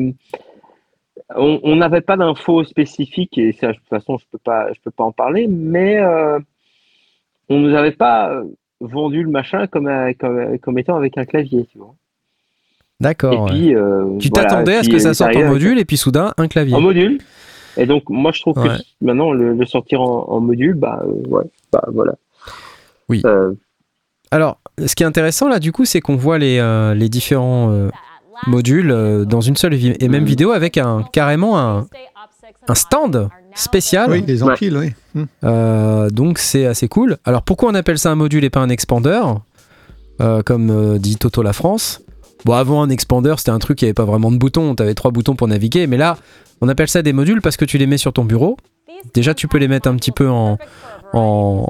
on 1.36 1.60
on 1.64 1.76
n'avait 1.76 2.02
pas 2.02 2.18
d'infos 2.18 2.64
spécifiques 2.64 3.38
et 3.38 3.52
ça, 3.54 3.68
de 3.68 3.74
toute 3.74 3.88
façon, 3.88 4.18
je 4.18 4.26
peux 4.32 4.39
pas, 4.39 4.74
je 4.74 4.80
peux 4.84 4.91
pas 4.91 5.04
en 5.04 5.12
parler, 5.12 5.47
mais 5.47 6.00
euh, 6.00 6.39
on 7.50 7.60
nous 7.60 7.76
avait 7.76 7.91
pas 7.91 8.32
euh, 8.32 8.43
vendu 8.82 9.24
le 9.24 9.30
machin 9.30 9.68
comme, 9.68 9.88
euh, 9.88 10.14
comme, 10.20 10.58
comme 10.60 10.80
étant 10.80 10.95
avec 10.95 11.18
un 11.18 11.26
clavier, 11.26 11.66
tu 11.72 11.78
vois. 11.78 11.93
D'accord. 13.00 13.45
ouais. 13.45 13.74
euh, 13.76 14.18
Tu 14.20 14.30
voilà, 14.30 14.50
t'attendais 14.50 14.76
à 14.78 14.84
ce 14.84 14.89
que 14.89 15.00
ça 15.00 15.10
euh, 15.10 15.14
sorte 15.14 15.36
en 15.36 15.45
module 15.47 15.78
et 15.80 15.86
puis 15.86 15.95
soudain 15.97 16.34
un 16.38 16.47
clavier. 16.47 16.76
En 16.76 16.82
module. 16.82 17.20
Et 17.78 17.86
donc, 17.86 18.10
moi, 18.10 18.32
je 18.34 18.41
trouve 18.41 18.58
Ouais. 18.58 18.78
que 18.78 19.06
maintenant, 19.06 19.32
le, 19.32 19.54
le 19.54 19.66
sortir 19.66 20.02
en, 20.02 20.28
en 20.28 20.39
module, 20.41 20.74
bah, 20.74 21.02
euh, 21.06 21.12
ouais, 21.30 21.45
bah, 21.72 21.84
voilà. 21.93 22.16
Oui. 23.08 23.22
Euh, 23.26 23.54
Alors, 24.32 24.59
ce 24.86 24.93
qui 24.95 25.03
est 25.03 25.05
intéressant 25.05 25.47
là, 25.49 25.59
du 25.59 25.71
coup, 25.71 25.86
c'est 25.86 26.01
qu'on 26.01 26.15
voit 26.15 26.38
les, 26.38 26.59
euh, 26.59 26.93
les 26.93 27.09
différents 27.09 27.71
euh, 27.71 27.89
modules 28.47 28.91
euh, 28.91 29.25
dans 29.25 29.41
une 29.41 29.55
seule 29.57 29.73
et 29.73 30.07
même 30.07 30.21
Mhm. 30.21 30.27
vidéo 30.27 30.51
avec 30.51 30.77
un 30.77 31.03
carrément 31.11 31.59
un, 31.59 31.88
un 32.67 32.75
stand 32.75 33.30
spécial. 33.55 34.09
Oui, 34.11 34.23
les 34.27 34.43
empiles, 34.43 34.77
oui. 34.77 35.25
Euh, 35.43 36.09
donc 36.09 36.38
c'est 36.38 36.65
assez 36.65 36.88
cool. 36.88 37.17
Alors 37.25 37.41
pourquoi 37.41 37.69
on 37.71 37.75
appelle 37.75 37.97
ça 37.97 38.11
un 38.11 38.15
module 38.15 38.43
et 38.43 38.49
pas 38.49 38.59
un 38.61 38.69
expander 38.69 39.19
Euh, 40.21 40.41
Comme 40.43 40.69
euh, 40.69 40.97
dit 40.99 41.15
Toto 41.17 41.41
La 41.41 41.53
France? 41.53 42.01
Bon, 42.45 42.53
avant 42.53 42.82
un 42.84 42.89
expander, 42.89 43.34
c'était 43.38 43.49
un 43.51 43.59
truc 43.59 43.80
qui 43.80 43.86
avait 43.86 43.93
pas 43.93 44.05
vraiment 44.05 44.32
de 44.32 44.38
boutons. 44.38 44.75
Tu 44.75 44.84
avais 44.84 44.93
trois 44.93 45.11
boutons 45.11 45.36
pour 45.36 45.47
naviguer. 45.47 45.88
Mais 45.88 45.97
là, 45.97 46.17
on 46.61 46.69
appelle 46.69 46.88
ça 46.88 47.01
des 47.01 47.11
modules 47.13 47.41
parce 47.41 47.57
que 47.57 47.65
tu 47.65 47.77
les 47.77 47.88
mets 47.88 47.97
sur 47.97 48.13
ton 48.13 48.23
bureau. 48.25 48.55
Déjà, 49.13 49.34
tu 49.34 49.47
peux 49.49 49.57
les 49.57 49.67
mettre 49.67 49.89
un 49.89 49.95
petit 49.95 50.11
peu 50.11 50.30
en, 50.30 50.57
en 51.13 51.65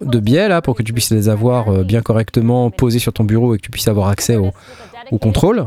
de 0.00 0.18
biais 0.20 0.48
là 0.48 0.62
pour 0.62 0.74
que 0.74 0.82
tu 0.82 0.92
puisses 0.92 1.10
les 1.10 1.28
avoir 1.28 1.68
euh, 1.68 1.84
bien 1.84 2.02
correctement 2.02 2.70
posés 2.70 2.98
sur 2.98 3.12
ton 3.12 3.24
bureau 3.24 3.54
et 3.54 3.58
que 3.58 3.62
tu 3.62 3.70
puisses 3.70 3.88
avoir 3.88 4.08
accès 4.08 4.36
au, 4.36 4.50
au 5.10 5.18
contrôle. 5.18 5.66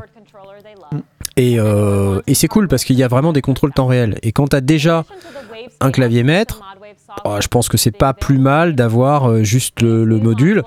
et, 1.38 1.60
euh, 1.60 2.22
et 2.28 2.34
c'est 2.34 2.48
cool 2.48 2.68
parce 2.68 2.84
qu'il 2.84 2.96
y 2.96 3.04
a 3.04 3.08
vraiment 3.08 3.34
des 3.34 3.42
contrôles 3.42 3.74
temps 3.74 3.88
réel. 3.88 4.18
Et 4.24 4.32
quand 4.32 4.50
tu 4.50 4.56
as 4.56 4.62
déjà 4.62 5.06
un 5.82 5.92
clavier 5.92 6.24
maître, 6.24 6.62
oh, 7.26 7.38
je 7.40 7.48
pense 7.48 7.70
que 7.70 7.78
c'est 7.78 7.92
pas 7.92 8.14
plus 8.14 8.40
mal 8.40 8.76
d'avoir 8.76 9.30
euh, 9.30 9.44
juste 9.44 9.82
le, 9.82 10.06
le 10.06 10.18
module. 10.20 10.64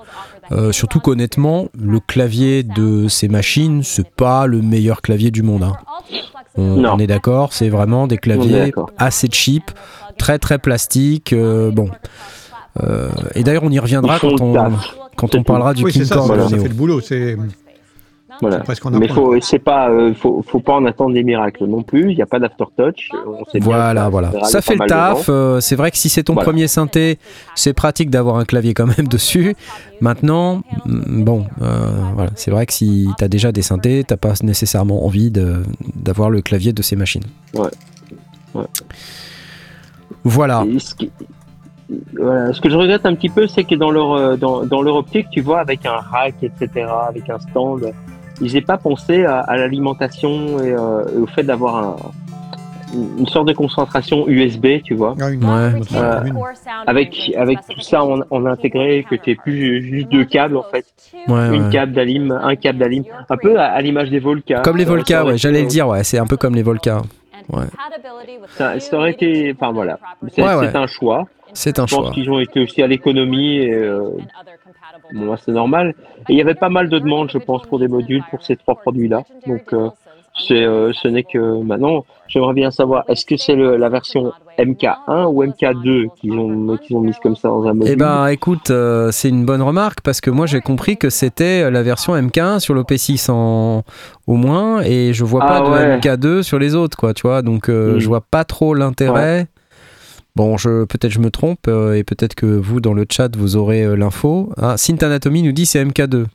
Euh, 0.51 0.71
surtout 0.71 1.01
qu'honnêtement 1.01 1.67
le 1.77 1.99
clavier 1.99 2.63
de 2.63 3.09
ces 3.09 3.27
machines 3.27 3.83
c'est 3.83 4.09
pas 4.09 4.47
le 4.47 4.61
meilleur 4.61 5.01
clavier 5.01 5.29
du 5.29 5.43
monde 5.43 5.63
hein. 5.63 5.73
on, 6.55 6.99
est 6.99 7.07
d'accord 7.07 7.51
c'est 7.51 7.67
vraiment 7.67 8.07
des 8.07 8.17
claviers 8.17 8.71
assez 8.97 9.27
cheap 9.29 9.63
très 10.17 10.39
très 10.39 10.57
plastiques 10.57 11.33
euh, 11.33 11.69
bon 11.71 11.89
et 13.35 13.43
d'ailleurs 13.43 13.63
on 13.63 13.71
y 13.71 13.79
reviendra 13.79 14.19
quand 14.19 14.39
on, 14.41 14.55
quand 15.15 15.35
on 15.35 15.43
parlera 15.43 15.73
du 15.73 15.83
Oui, 15.83 15.91
c'est 15.91 15.99
King 15.99 16.07
ça, 16.07 16.15
Kong 16.15 16.27
ça, 16.27 16.33
voilà. 16.35 16.49
ça 16.49 16.57
fait 16.57 16.67
le 16.67 16.73
boulot. 16.75 16.99
C'est 17.01 17.37
Voilà. 18.39 18.59
presque 18.59 18.85
en 18.85 18.91
Mais 18.91 19.07
faut, 19.07 19.35
c'est 19.41 19.57
pas, 19.57 19.89
euh, 19.89 20.13
faut, 20.13 20.43
faut 20.47 20.59
pas 20.59 20.73
en 20.73 20.85
attendre 20.85 21.13
des 21.15 21.23
miracles 21.23 21.65
non 21.65 21.81
plus. 21.81 22.11
Il 22.11 22.15
n'y 22.15 22.21
a 22.21 22.27
pas 22.27 22.37
d'aftertouch. 22.37 23.09
Bien 23.53 23.61
Voilà, 23.61 24.09
voilà. 24.09 24.31
Ça 24.45 24.61
fait 24.61 24.75
le 24.75 24.85
taf. 24.85 25.25
euh, 25.29 25.59
c'est 25.59 25.75
vrai 25.75 25.89
que 25.89 25.97
si 25.97 26.07
c'est 26.09 26.21
ton 26.23 26.33
Voilà. 26.33 26.45
premier 26.45 26.67
synthé, 26.67 27.17
c'est 27.55 27.73
pratique 27.73 28.11
d'avoir 28.11 28.35
un 28.37 28.45
clavier 28.45 28.75
quand 28.75 28.85
même 28.85 29.07
dessus. 29.09 29.55
Maintenant, 30.01 30.61
mm, 30.85 31.23
bon, 31.23 31.45
euh, 31.63 31.89
voilà, 32.13 32.29
c'est 32.35 32.51
vrai 32.51 32.67
que 32.67 32.73
si 32.73 33.07
tu 33.17 33.23
as 33.23 33.27
déjà 33.27 33.51
des 33.51 33.63
synthés, 33.63 34.03
t'as 34.05 34.17
pas 34.17 34.33
nécessairement 34.43 35.03
envie 35.05 35.31
de- 35.31 35.63
d'avoir 35.95 36.29
le 36.29 36.41
clavier 36.41 36.73
de 36.73 36.83
ces 36.83 36.95
machines. 36.95 37.23
Ouais. 37.55 37.69
Ouais. 38.53 38.65
Voilà. 40.23 40.63
Et 40.69 40.77
ce, 40.79 40.93
qui- 40.93 41.09
voilà. 42.17 42.53
Ce 42.53 42.61
que 42.61 42.69
je 42.69 42.75
regrette 42.75 43.05
un 43.05 43.15
petit 43.15 43.29
peu, 43.29 43.47
c'est 43.47 43.63
que 43.63 43.75
dans 43.75 43.91
leur, 43.91 44.13
euh, 44.13 44.35
dans, 44.35 44.63
dans 44.65 44.81
leur 44.81 44.95
optique, 44.95 45.27
tu 45.31 45.41
vois, 45.41 45.59
avec 45.59 45.85
un 45.85 45.97
rack, 45.97 46.35
etc., 46.41 46.85
avec 47.07 47.29
un 47.29 47.39
stand, 47.39 47.91
ils 48.41 48.53
n'aient 48.53 48.61
pas 48.61 48.77
pensé 48.77 49.25
à, 49.25 49.39
à 49.39 49.57
l'alimentation 49.57 50.59
et, 50.59 50.71
euh, 50.73 51.03
et 51.13 51.17
au 51.17 51.25
fait 51.27 51.43
d'avoir 51.43 51.75
un, 51.77 51.95
une 53.17 53.27
sorte 53.27 53.47
de 53.47 53.53
concentration 53.53 54.27
USB, 54.27 54.81
tu 54.83 54.95
vois. 54.95 55.15
Ah, 55.19 55.25
Ouais. 55.27 55.81
Euh, 55.95 56.21
avec, 56.85 57.31
avec 57.37 57.59
tout 57.69 57.81
ça 57.81 58.03
en, 58.03 58.19
en 58.29 58.45
intégré, 58.45 59.05
que 59.09 59.15
tu 59.15 59.35
plus 59.35 59.81
juste 59.81 60.09
deux 60.09 60.23
câbles, 60.25 60.55
en 60.57 60.63
fait. 60.63 60.85
Ouais, 61.27 61.55
Une 61.55 61.63
ouais. 61.65 61.69
câble 61.71 61.91
d'alim, 61.93 62.31
un 62.31 62.55
câble 62.55 62.79
d'alim. 62.79 63.03
Un 63.29 63.37
peu 63.37 63.59
à, 63.59 63.65
à 63.71 63.81
l'image 63.81 64.09
des 64.09 64.19
Volca. 64.19 64.59
Comme 64.61 64.77
les 64.77 64.83
Ça- 64.83 64.89
ça 64.89 64.95
Volca, 64.95 65.21
aurait 65.23 65.31
ouais, 65.33 65.37
j'allais 65.37 65.61
le 65.61 65.67
dire, 65.67 65.87
ouais, 65.87 66.03
c'est 66.03 66.17
un 66.19 66.27
peu 66.27 66.37
comme 66.37 66.55
les 66.55 66.63
Volca. 66.63 67.01
Ouais. 67.49 67.63
Ça, 68.49 68.79
ça 68.79 68.97
aurait 68.97 69.11
été. 69.11 69.55
Enfin 69.57 69.71
voilà. 69.71 69.99
C'est 70.33 70.41
Ouais, 70.43 70.55
ouais. 70.55 70.69
c'est 70.71 70.77
un 70.77 70.87
choix. 70.87 71.23
C'est 71.59 71.79
un 71.79 71.87
Je 71.87 71.95
pense 71.95 72.05
choix. 72.05 72.13
qu'ils 72.13 72.29
ont 72.29 72.39
été 72.39 72.59
aussi 72.59 72.83
à 72.83 72.87
l'économie 72.87 73.55
et 73.57 73.73
euh, 73.73 74.09
bon, 75.13 75.35
c'est 75.37 75.51
normal. 75.51 75.95
Et 76.29 76.33
il 76.33 76.37
y 76.37 76.41
avait 76.41 76.53
pas 76.55 76.69
mal 76.69 76.87
de 76.89 76.99
demandes, 76.99 77.31
je 77.31 77.39
pense, 77.39 77.63
pour 77.63 77.79
des 77.79 77.87
modules 77.87 78.23
pour 78.29 78.43
ces 78.43 78.55
trois 78.55 78.75
produits-là. 78.75 79.23
Donc, 79.47 79.73
euh, 79.73 79.89
euh, 80.51 80.91
ce 80.93 81.07
n'est 81.07 81.23
que 81.23 81.63
maintenant, 81.63 82.05
j'aimerais 82.27 82.53
bien 82.53 82.69
savoir, 82.69 83.03
est-ce 83.07 83.25
que 83.25 83.37
c'est 83.37 83.55
la 83.55 83.89
version 83.89 84.31
MK1 84.59 85.25
ou 85.31 85.43
MK2 85.43 86.09
qu'ils 86.19 86.33
ont, 86.33 86.77
ont 86.91 86.99
mise 86.99 87.17
comme 87.23 87.35
ça 87.35 87.47
dans 87.47 87.63
un 87.65 87.73
module? 87.73 87.93
Eh 87.93 87.95
ben, 87.95 88.27
écoute, 88.27 88.69
euh, 88.69 89.09
c'est 89.11 89.29
une 89.29 89.45
bonne 89.45 89.63
remarque 89.63 90.01
parce 90.01 90.21
que 90.21 90.29
moi 90.29 90.45
j'ai 90.45 90.61
compris 90.61 90.97
que 90.97 91.09
c'était 91.09 91.71
la 91.71 91.81
version 91.81 92.13
MK1 92.15 92.59
sur 92.59 92.75
l'OP6 92.75 93.31
en 93.31 93.81
au 94.27 94.33
moins 94.35 94.81
et 94.83 95.11
je 95.13 95.23
vois 95.23 95.41
Ah 95.43 95.47
pas 95.47 95.61
de 95.61 95.69
ouais. 95.73 95.97
MK2 95.97 96.43
sur 96.43 96.59
les 96.59 96.75
autres, 96.75 96.97
quoi, 96.97 97.15
tu 97.15 97.23
vois. 97.23 97.41
Donc 97.41 97.67
euh, 97.69 97.95
Mm. 97.95 97.99
je 97.99 98.07
vois 98.07 98.21
pas 98.21 98.43
trop 98.43 98.75
l'intérêt. 98.75 99.47
Bon, 100.37 100.55
je 100.55 100.85
peut-être 100.85 101.11
je 101.11 101.17
me 101.19 101.31
trompe 101.31 101.67
euh, 101.67 101.95
et 101.95 102.03
peut-être 102.03 102.35
que 102.35 102.45
vous 102.45 102.79
dans 102.79 102.93
le 102.93 103.05
chat 103.11 103.35
vous 103.35 103.55
aurez 103.55 103.83
euh, 103.83 103.95
l'info. 103.95 104.53
Ah, 104.55 104.77
Synth 104.77 105.01
Anatomy 105.01 105.41
nous 105.41 105.51
dit 105.51 105.65
c'est 105.65 105.83
MK2. 105.83 106.25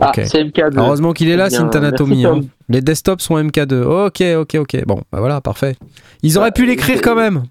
Ah, 0.00 0.10
c'est 0.16 0.42
MK2. 0.42 0.72
Heureusement 0.78 1.12
qu'il 1.12 1.28
est 1.28 1.36
là, 1.36 1.48
Bien, 1.48 1.58
Synth 1.60 1.76
Anatomy. 1.76 2.26
hein. 2.26 2.40
Les 2.68 2.80
desktops 2.80 3.22
sont 3.22 3.36
MK2. 3.36 3.82
Ok, 4.06 4.20
ok, 4.40 4.56
ok. 4.60 4.84
Bon, 4.84 5.00
bah 5.12 5.20
voilà, 5.20 5.40
parfait. 5.40 5.76
Ils 6.24 6.38
auraient 6.38 6.48
Bah, 6.50 6.54
pu 6.54 6.66
l'écrire 6.66 7.00
quand 7.00 7.14
même. 7.14 7.44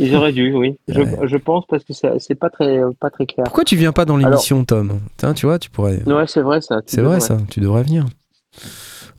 Ils 0.00 0.12
auraient 0.16 0.32
dû, 0.32 0.52
oui. 0.52 0.74
Je, 0.88 1.00
Ouais. 1.02 1.18
je 1.28 1.36
pense 1.36 1.64
parce 1.68 1.84
que 1.84 1.92
c'est 1.92 2.34
pas 2.34 2.50
très, 2.50 2.80
pas 2.98 3.10
très 3.10 3.26
clair. 3.26 3.44
Pourquoi 3.44 3.62
tu 3.62 3.76
viens 3.76 3.92
pas 3.92 4.04
dans 4.04 4.16
l'émission, 4.16 4.64
Tom? 4.64 4.98
Tiens, 5.16 5.32
tu 5.34 5.46
vois, 5.46 5.60
tu 5.60 5.70
pourrais. 5.70 6.02
Ouais, 6.08 6.26
c'est 6.26 6.40
vrai 6.42 6.60
ça. 6.60 6.80
C'est 6.86 7.02
vrai 7.02 7.20
ça, 7.20 7.38
tu 7.48 7.60
devrais 7.60 7.84
venir. 7.84 8.04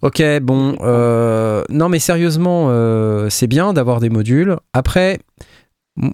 Ok, 0.06 0.22
bon, 0.43 0.78
euh, 0.82 1.64
non 1.70 1.89
mais 1.89 1.97
sérieusement, 1.97 2.68
euh, 2.70 3.28
c'est 3.32 3.47
bien 3.47 3.74
d'avoir 3.74 3.99
des 3.99 4.12
modules. 4.12 4.56
Après, 4.72 5.18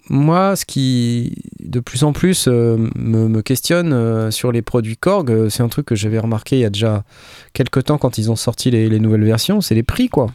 moi, 0.10 0.56
ce 0.56 0.64
qui 0.64 1.36
de 1.60 1.82
plus 1.82 2.06
en 2.06 2.14
plus 2.14 2.48
euh, 2.48 2.78
me, 2.96 3.42
questionne 3.42 4.32
sur 4.32 4.54
les 4.54 4.62
produits 4.62 4.96
Korg, 4.96 5.50
c'est 5.50 5.62
un 5.62 5.68
truc 5.68 5.88
que 5.88 5.96
j'avais 5.96 6.20
remarqué 6.20 6.56
il 6.56 6.62
y 6.62 6.66
a 6.66 6.70
déjà 6.70 7.04
quelques 7.52 7.84
temps 7.84 7.98
quand 7.98 8.18
ils 8.18 8.32
ont 8.32 8.38
sorti 8.38 8.72
les, 8.72 8.88
les 8.88 9.00
nouvelles 9.00 9.26
versions, 9.26 9.60
c'est 9.60 9.76
les 9.76 9.84
prix 9.84 10.08
quoi. 10.08 10.28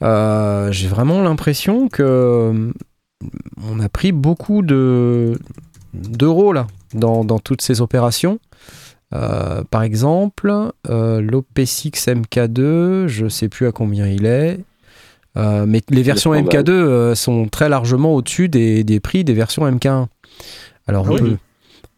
J'ai 0.00 0.88
vraiment 0.88 1.22
l'impression 1.22 1.88
que 1.88 2.72
on 3.64 3.78
a 3.78 3.88
pris 3.88 4.10
beaucoup 4.10 4.62
de 4.62 5.38
d'euros 5.94 6.52
dans 6.94 7.38
toutes 7.38 7.62
ces 7.62 7.80
opérations. 7.80 8.40
Euh, 9.14 9.62
par 9.70 9.82
exemple, 9.82 10.52
euh, 10.88 11.20
l'OP6 11.22 11.92
MK2, 12.08 13.06
je 13.06 13.26
sais 13.28 13.48
plus 13.48 13.66
à 13.66 13.72
combien 13.72 14.06
il 14.06 14.26
est. 14.26 14.60
Euh, 15.36 15.64
mais 15.66 15.80
les 15.88 16.02
versions 16.02 16.32
scandale. 16.34 16.62
MK2 16.64 16.70
euh, 16.70 17.14
sont 17.14 17.46
très 17.48 17.68
largement 17.68 18.14
au-dessus 18.14 18.48
des, 18.48 18.84
des 18.84 19.00
prix 19.00 19.24
des 19.24 19.34
versions 19.34 19.68
MK1. 19.70 20.06
Alors 20.86 21.06
Ah 21.06 21.10
on, 21.10 21.14
oui. 21.14 21.20
peut, 21.20 21.36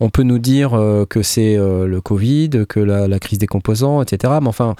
on 0.00 0.10
peut 0.10 0.22
nous 0.22 0.38
dire 0.38 0.70
que 1.08 1.22
c'est 1.22 1.56
le 1.56 2.00
Covid, 2.00 2.50
que 2.68 2.80
la, 2.80 3.08
la 3.08 3.18
crise 3.18 3.38
des 3.38 3.46
composants, 3.46 4.02
etc. 4.02 4.34
Mais 4.42 4.48
enfin, 4.48 4.74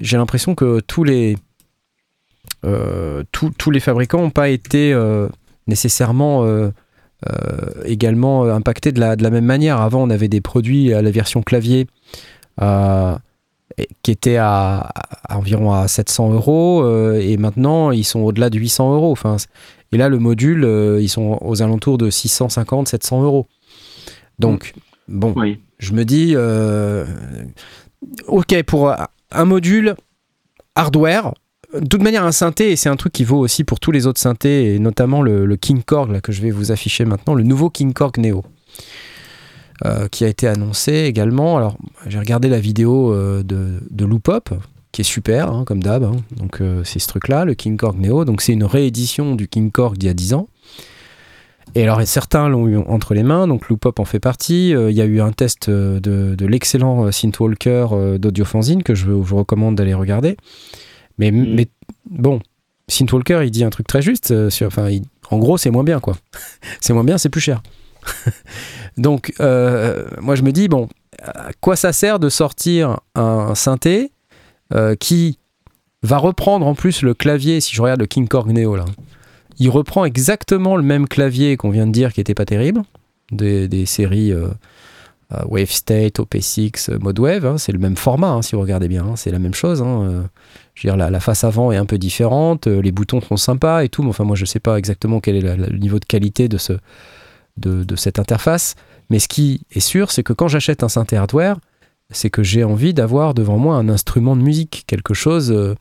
j'ai 0.00 0.16
l'impression 0.16 0.54
que 0.54 0.80
tous 0.80 1.04
les, 1.04 1.36
tous- 3.32 3.50
tous 3.58 3.70
les 3.70 3.80
fabricants 3.80 4.20
n'ont 4.20 4.30
pas 4.30 4.48
été 4.48 4.94
nécessairement 5.66 6.44
également 7.84 8.44
euh, 8.44 8.54
impactés 8.54 8.92
de 8.92 9.00
la, 9.00 9.16
de 9.16 9.22
la 9.22 9.30
même 9.30 9.44
manière. 9.44 9.80
Avant, 9.80 10.02
on 10.02 10.10
avait 10.10 10.28
des 10.28 10.40
produits 10.40 10.92
à 10.94 11.02
la 11.02 11.10
version 11.10 11.42
clavier 11.42 11.86
euh, 12.60 13.14
qui 14.02 14.10
étaient 14.10 14.36
à, 14.36 14.90
à 15.28 15.38
environ 15.38 15.72
à 15.72 15.86
700 15.88 16.32
euros 16.32 16.82
euh, 16.84 17.20
et 17.20 17.36
maintenant 17.36 17.90
ils 17.92 18.04
sont 18.04 18.20
au-delà 18.20 18.50
de 18.50 18.58
800 18.58 18.94
euros. 18.94 19.12
Enfin, 19.12 19.36
et 19.92 19.96
là, 19.96 20.08
le 20.08 20.18
module, 20.18 20.64
euh, 20.64 21.00
ils 21.00 21.08
sont 21.08 21.38
aux 21.40 21.62
alentours 21.62 21.98
de 21.98 22.10
650, 22.10 22.88
700 22.88 23.22
euros. 23.22 23.46
Donc, 24.38 24.72
bon, 25.08 25.32
Oui. 25.36 25.60
je 25.78 25.92
me 25.92 26.04
dis, 26.04 26.32
euh, 26.36 27.04
ok, 28.28 28.62
pour 28.62 28.94
un 29.32 29.44
module 29.44 29.94
hardware, 30.74 31.34
de 31.78 31.86
toute 31.86 32.02
manière, 32.02 32.24
un 32.24 32.32
synthé, 32.32 32.72
et 32.72 32.76
c'est 32.76 32.88
un 32.88 32.96
truc 32.96 33.12
qui 33.12 33.24
vaut 33.24 33.38
aussi 33.38 33.64
pour 33.64 33.78
tous 33.80 33.92
les 33.92 34.06
autres 34.06 34.20
synthés, 34.20 34.74
et 34.74 34.78
notamment 34.78 35.22
le, 35.22 35.46
le 35.46 35.56
King 35.56 35.82
Korg 35.82 36.10
là, 36.10 36.20
que 36.20 36.32
je 36.32 36.42
vais 36.42 36.50
vous 36.50 36.72
afficher 36.72 37.04
maintenant, 37.04 37.34
le 37.34 37.44
nouveau 37.44 37.70
King 37.70 37.92
Korg 37.92 38.18
Neo, 38.18 38.44
euh, 39.86 40.08
qui 40.08 40.24
a 40.24 40.28
été 40.28 40.48
annoncé 40.48 40.92
également. 41.04 41.56
Alors, 41.56 41.78
j'ai 42.06 42.18
regardé 42.18 42.48
la 42.48 42.58
vidéo 42.60 43.12
euh, 43.12 43.42
de, 43.42 44.04
Loopop, 44.04 44.50
qui 44.92 45.02
est 45.02 45.04
super, 45.04 45.52
hein, 45.52 45.64
comme 45.64 45.82
d'hab. 45.82 46.04
hein. 46.04 46.16
Donc, 46.36 46.60
euh, 46.60 46.82
c'est 46.84 46.98
ce 46.98 47.06
truc-là, 47.06 47.44
le 47.44 47.54
King 47.54 47.76
Korg 47.76 47.98
Neo. 47.98 48.24
Donc, 48.24 48.42
c'est 48.42 48.52
une 48.52 48.64
réédition 48.64 49.36
du 49.36 49.46
King 49.46 49.70
Korg 49.70 49.96
d'il 49.96 50.08
y 50.08 50.10
a 50.10 50.14
10 50.14 50.34
ans. 50.34 50.48
Et 51.76 51.84
alors 51.84 52.02
certains 52.04 52.48
l'ont 52.48 52.66
eu 52.66 52.76
entre 52.78 53.14
les 53.14 53.22
mains, 53.22 53.46
donc 53.46 53.68
Loopop 53.68 54.00
en 54.00 54.04
fait 54.04 54.18
partie. 54.18 54.70
Il 54.70 54.90
y 54.90 55.00
a 55.00 55.04
eu 55.04 55.20
un 55.20 55.30
test 55.30 55.70
de, 55.70 56.00
de 56.00 56.46
l'excellent 56.46 57.12
Synthwalker 57.12 58.18
d'Audiofanzine 58.18 58.82
que 58.82 58.96
je 58.96 59.06
vous 59.06 59.36
recommande 59.36 59.76
d'aller 59.76 59.94
regarder. 59.94 60.36
Mais, 61.20 61.30
Mhm. 61.30 61.54
mais 61.54 61.68
bon, 62.10 62.40
Synthwalker 62.88 63.42
il 63.44 63.50
dit 63.52 63.62
un 63.62 63.70
truc 63.70 63.86
très 63.86 64.02
juste. 64.02 64.32
euh, 64.32 64.50
sur, 64.50 64.66
enfin, 64.66 64.88
il- 64.90 65.04
en 65.30 65.38
gros, 65.38 65.56
c'est 65.58 65.70
moins 65.70 65.84
bien 65.84 66.00
quoi. 66.00 66.16
c'est 66.80 66.92
moins 66.92 67.04
bien, 67.04 67.16
c'est 67.18 67.28
plus 67.28 67.40
cher. 67.40 67.62
donc 68.96 69.32
euh, 69.40 70.06
moi 70.20 70.34
je 70.34 70.42
me 70.42 70.52
dis 70.52 70.68
bon, 70.68 70.88
à 71.22 71.50
quoi 71.60 71.76
ça 71.76 71.92
sert 71.92 72.18
de 72.18 72.28
sortir 72.30 72.98
un 73.14 73.54
synthé 73.54 74.10
euh, 74.74 74.94
qui 74.96 75.38
va 76.02 76.16
reprendre 76.16 76.66
en 76.66 76.74
plus 76.74 77.02
le 77.02 77.12
clavier, 77.14 77.60
si 77.60 77.74
je 77.74 77.82
regarde 77.82 78.00
le 78.00 78.06
King 78.06 78.26
Korg 78.26 78.50
Neo 78.50 78.74
là, 78.74 78.86
il 79.58 79.68
reprend 79.68 80.06
exactement 80.06 80.76
le 80.76 80.82
même 80.82 81.06
clavier 81.06 81.58
qu'on 81.58 81.68
vient 81.70 81.86
de 81.86 81.92
dire 81.92 82.12
qui 82.14 82.22
était 82.22 82.34
pas 82.34 82.46
terrible, 82.46 82.82
des, 83.30 83.68
des 83.68 83.84
séries 83.84 84.32
Wave 85.46 85.70
State, 85.70 86.18
OP6, 86.18 86.90
euh, 86.90 86.98
Mode 86.98 87.18
Wave, 87.20 87.44
hein, 87.46 87.58
c'est 87.58 87.70
le 87.72 87.78
même 87.78 87.96
format 87.96 88.30
hein, 88.30 88.42
si 88.42 88.56
vous 88.56 88.62
regardez 88.62 88.88
bien, 88.88 89.04
hein, 89.04 89.16
c'est 89.16 89.30
la 89.30 89.38
même 89.38 89.54
chose. 89.54 89.84
La, 90.84 91.20
face 91.20 91.44
avant 91.44 91.72
est 91.72 91.76
un 91.76 91.86
peu 91.86 91.98
différente, 91.98 92.66
euh, 92.66 92.80
les 92.80 92.92
boutons 92.92 93.20
sont 93.20 93.36
sympas 93.36 93.82
et 93.84 93.88
tout, 93.88 94.02
mais 94.02 94.10
enfin 94.10 94.24
moi 94.24 94.36
je 94.36 94.44
sais 94.44 94.60
pas 94.60 94.76
exactement 94.76 95.20
quel 95.20 95.36
est 95.36 95.56
le 95.56 95.78
niveau 95.78 95.98
de 95.98 96.04
qualité 96.04 96.48
de, 96.48 96.58
ce, 96.58 96.74
de, 97.56 97.84
de 97.84 97.96
cette 97.96 98.18
interface, 98.18 98.74
mais 99.08 99.18
ce 99.18 99.28
qui 99.28 99.62
est 99.72 99.80
sûr, 99.80 100.10
c'est 100.10 100.22
que 100.22 100.32
quand 100.32 100.48
j'achète 100.48 100.82
un 100.82 100.88
synthé 100.88 101.16
hardware, 101.16 101.56
c'est 102.10 102.30
que 102.30 102.42
j'ai 102.42 102.64
envie 102.64 102.94
d'avoir 102.94 103.34
devant 103.34 103.58
moi 103.58 103.76
un 103.76 103.88
instrument 103.88 104.36
de 104.36 104.42
musique, 104.42 104.84
quelque 104.86 105.14
chose 105.14 105.52
euh, 105.52 105.74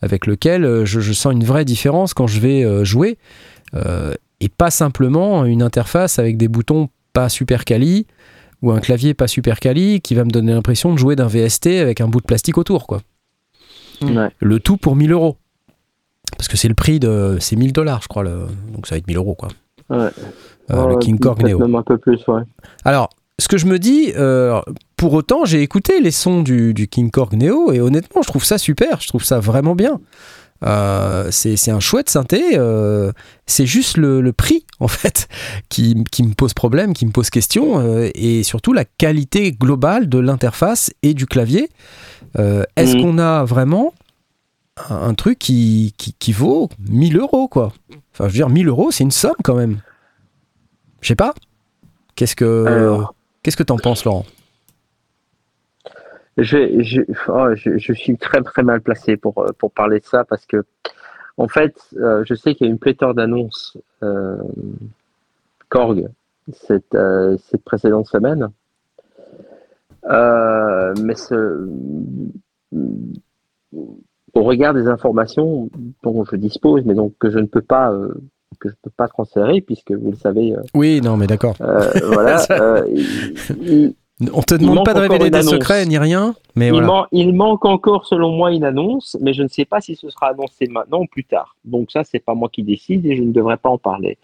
avec 0.00 0.26
lequel 0.26 0.64
euh, 0.64 0.84
je, 0.84 1.12
sens 1.12 1.32
une 1.32 1.44
vraie 1.44 1.64
différence 1.64 2.14
quand 2.14 2.26
je 2.26 2.40
vais 2.40 2.84
jouer, 2.84 3.18
et 4.40 4.48
pas 4.48 4.70
simplement 4.70 5.44
une 5.44 5.62
interface 5.62 6.18
avec 6.18 6.36
des 6.36 6.48
boutons 6.48 6.88
pas 7.12 7.28
super 7.28 7.64
quali 7.64 8.06
ou 8.62 8.70
un 8.70 8.80
clavier 8.80 9.12
pas 9.12 9.28
super 9.28 9.60
quali 9.60 10.00
qui 10.00 10.14
va 10.14 10.24
me 10.24 10.30
donner 10.30 10.52
l'impression 10.52 10.92
de 10.92 10.98
jouer 10.98 11.16
d'un 11.16 11.26
VST 11.26 11.66
avec 11.66 12.00
un 12.00 12.08
bout 12.08 12.20
de 12.20 12.26
plastique 12.26 12.56
autour, 12.56 12.86
quoi. 12.86 13.02
Ouais. 14.02 14.30
Le 14.40 14.60
tout 14.60 14.76
pour 14.76 14.96
1000 14.96 15.12
euros. 15.12 15.36
Parce 16.36 16.48
que 16.48 16.56
c'est 16.56 16.68
le 16.68 16.74
prix 16.74 16.98
de. 17.00 17.36
C'est 17.40 17.56
1000 17.56 17.72
dollars, 17.72 18.02
je 18.02 18.08
crois. 18.08 18.22
le- 18.22 18.46
donc 18.72 18.86
ça 18.86 18.94
va 18.94 18.98
être 18.98 19.06
1000 19.06 19.16
euros, 19.16 19.34
quoi. 19.34 19.48
Ouais. 19.90 20.10
Euh, 20.70 20.86
le 20.88 20.98
King 20.98 21.18
Korg 21.18 21.42
Neo. 21.46 21.58
Même 21.60 21.74
un 21.76 21.82
peu 21.82 21.96
plus, 21.96 22.20
ouais. 22.28 22.42
Alors, 22.84 23.08
ce 23.38 23.46
que 23.48 23.56
je 23.56 23.66
me 23.66 23.78
dis, 23.78 24.12
euh, 24.16 24.60
pour 24.96 25.12
autant, 25.14 25.44
j'ai 25.44 25.62
écouté 25.62 26.00
les 26.00 26.10
sons 26.10 26.42
du, 26.42 26.74
du 26.74 26.88
King 26.88 27.10
Korg 27.10 27.34
Neo 27.34 27.70
et 27.72 27.80
honnêtement, 27.80 28.22
je 28.22 28.28
trouve 28.28 28.44
ça 28.44 28.58
super, 28.58 29.00
je 29.00 29.06
trouve 29.08 29.22
ça 29.22 29.38
vraiment 29.38 29.74
bien. 29.76 30.00
Euh, 30.64 31.28
c'est 31.30 31.70
un 31.70 31.80
chouette 31.80 32.08
synthé, 32.08 32.42
euh, 32.54 33.12
c'est 33.46 33.66
juste 33.66 33.96
le, 33.98 34.20
le 34.22 34.32
prix 34.32 34.64
en 34.80 34.88
fait 34.88 35.28
qui, 35.68 36.02
qui 36.10 36.22
me 36.22 36.32
pose 36.34 36.54
problème, 36.54 36.94
qui 36.94 37.04
me 37.06 37.10
pose 37.12 37.28
question, 37.30 37.78
euh, 37.80 38.08
et 38.14 38.42
surtout 38.42 38.72
la 38.72 38.84
qualité 38.84 39.52
globale 39.52 40.08
de 40.08 40.18
l'interface 40.18 40.90
et 41.02 41.12
du 41.14 41.26
clavier. 41.26 41.68
Est-ce 42.38 42.96
Mhm. 42.96 43.02
qu'on 43.02 43.18
a 43.18 43.44
vraiment 43.44 43.92
un, 44.90 44.94
un 45.08 45.14
truc 45.14 45.38
qui, 45.38 45.94
qui, 45.96 46.14
qui 46.18 46.32
vaut 46.32 46.68
1000 46.88 47.16
euros 47.18 47.48
quoi? 47.48 47.72
Enfin, 48.12 48.24
je 48.24 48.32
veux 48.32 48.32
dire, 48.32 48.48
1000 48.50 48.68
euros, 48.68 48.90
c'est 48.90 49.04
une 49.04 49.10
somme 49.10 49.36
quand 49.44 49.54
même. 49.54 49.80
Je 51.00 51.08
sais 51.08 51.14
pas. 51.16 51.34
Qu'est-ce 52.14 52.34
que 52.36 52.98
qu'est-ce 53.42 53.56
que 53.56 53.62
t'en 53.62 53.76
penses, 53.78 54.04
Laurent? 54.04 54.24
Je, 56.38 56.82
je, 56.82 57.00
oh, 57.28 57.54
je, 57.54 57.78
je 57.78 57.92
suis 57.94 58.16
très 58.18 58.42
très 58.42 58.62
mal 58.62 58.80
placé 58.82 59.16
pour, 59.16 59.38
euh, 59.38 59.52
pour 59.58 59.70
parler 59.72 60.00
de 60.00 60.04
ça 60.04 60.24
parce 60.24 60.44
que, 60.44 60.64
en 61.38 61.48
fait, 61.48 61.74
euh, 61.96 62.24
je 62.26 62.34
sais 62.34 62.54
qu'il 62.54 62.66
y 62.66 62.68
a 62.68 62.72
une 62.72 62.78
pléthore 62.78 63.14
d'annonces 63.14 63.78
euh, 64.02 64.36
Korg 65.70 66.08
cette, 66.52 66.94
euh, 66.94 67.36
cette 67.50 67.62
précédente 67.64 68.06
semaine. 68.06 68.48
Mais 70.08 71.14
ce, 71.16 71.68
au 74.34 74.42
regard 74.42 74.74
des 74.74 74.86
informations 74.88 75.68
dont 76.02 76.24
je 76.24 76.36
dispose, 76.36 76.84
mais 76.84 76.94
donc 76.94 77.14
que 77.18 77.30
je 77.30 77.38
ne 77.38 77.46
peux 77.46 77.62
pas, 77.62 77.92
que 78.60 78.68
je 78.68 78.74
peux 78.82 78.90
pas 78.96 79.08
transférer, 79.08 79.60
puisque 79.60 79.92
vous 79.92 80.10
le 80.12 80.16
savez, 80.16 80.54
Oui, 80.74 81.00
non, 81.02 81.16
mais 81.16 81.26
d'accord. 81.26 81.56
voilà. 81.58 82.44
il- 82.88 83.06
il- 83.62 83.94
On 84.32 84.40
te 84.40 84.54
demande 84.54 84.82
pas 84.84 84.94
de 84.94 85.00
révéler 85.00 85.28
des 85.28 85.36
annonce. 85.40 85.50
secrets 85.50 85.84
ni 85.84 85.98
rien, 85.98 86.34
mais 86.54 86.68
il, 86.68 86.72
voilà. 86.72 86.86
man- 86.86 87.04
il 87.12 87.34
manque 87.34 87.66
encore, 87.66 88.06
selon 88.06 88.30
moi, 88.32 88.50
une 88.50 88.64
annonce, 88.64 89.14
mais 89.20 89.34
je 89.34 89.42
ne 89.42 89.48
sais 89.48 89.66
pas 89.66 89.82
si 89.82 89.94
ce 89.94 90.08
sera 90.08 90.28
annoncé 90.28 90.66
maintenant 90.68 91.00
ou 91.02 91.06
plus 91.06 91.24
tard. 91.24 91.54
Donc 91.66 91.90
ça, 91.90 92.02
c'est 92.02 92.18
pas 92.20 92.32
moi 92.34 92.48
qui 92.50 92.62
décide 92.62 93.04
et 93.04 93.14
je 93.14 93.22
ne 93.22 93.30
devrais 93.32 93.58
pas 93.58 93.68
en 93.68 93.76
parler. 93.76 94.16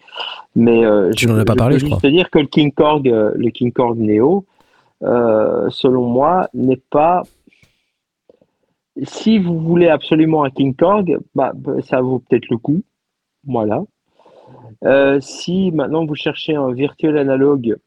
Mais 0.55 0.83
euh, 0.83 1.11
Tu 1.15 1.27
n'en 1.27 1.37
as 1.37 1.45
pas 1.45 1.53
je 1.53 1.57
parlé, 1.57 1.75
peux 1.75 1.79
je 1.79 1.85
juste 1.85 1.97
crois. 1.99 2.09
te 2.09 2.13
dire 2.15 2.31
que 2.31 2.39
le 2.39 2.47
King 2.47 2.71
Korg, 2.71 3.07
euh, 3.07 3.31
le 3.35 3.49
King 3.51 3.71
Korg 3.71 3.99
Neo, 3.99 4.45
euh, 5.03 5.69
selon 5.69 6.05
moi, 6.07 6.49
n'est 6.55 6.81
pas. 6.89 7.21
Si 9.03 9.37
vous 9.39 9.59
voulez 9.59 9.89
absolument 9.89 10.43
un 10.43 10.49
King 10.49 10.75
Korg, 10.75 11.19
bah, 11.35 11.51
ça 11.87 12.01
vaut 12.01 12.19
peut-être 12.19 12.47
le 12.49 12.57
coup. 12.57 12.81
Voilà. 13.45 13.83
Euh, 14.85 15.19
si 15.21 15.71
maintenant 15.71 16.05
vous 16.05 16.15
cherchez 16.15 16.55
un 16.55 16.71
virtuel 16.71 17.17
analogue 17.17 17.77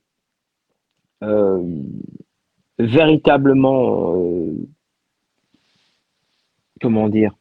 véritablement, 2.79 4.17
euh, 4.17 4.53
comment 6.81 7.09
dire, 7.09 7.33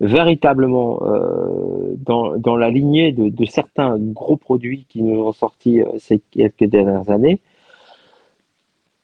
véritablement 0.00 1.02
euh, 1.02 1.94
dans, 1.96 2.36
dans 2.36 2.56
la 2.56 2.70
lignée 2.70 3.12
de, 3.12 3.28
de 3.28 3.44
certains 3.46 3.98
gros 3.98 4.36
produits 4.36 4.84
qui 4.88 5.02
nous 5.02 5.20
ont 5.20 5.32
sortis 5.32 5.80
euh, 5.80 5.86
ces 5.98 6.20
quelques 6.30 6.64
dernières 6.64 7.10
années, 7.10 7.40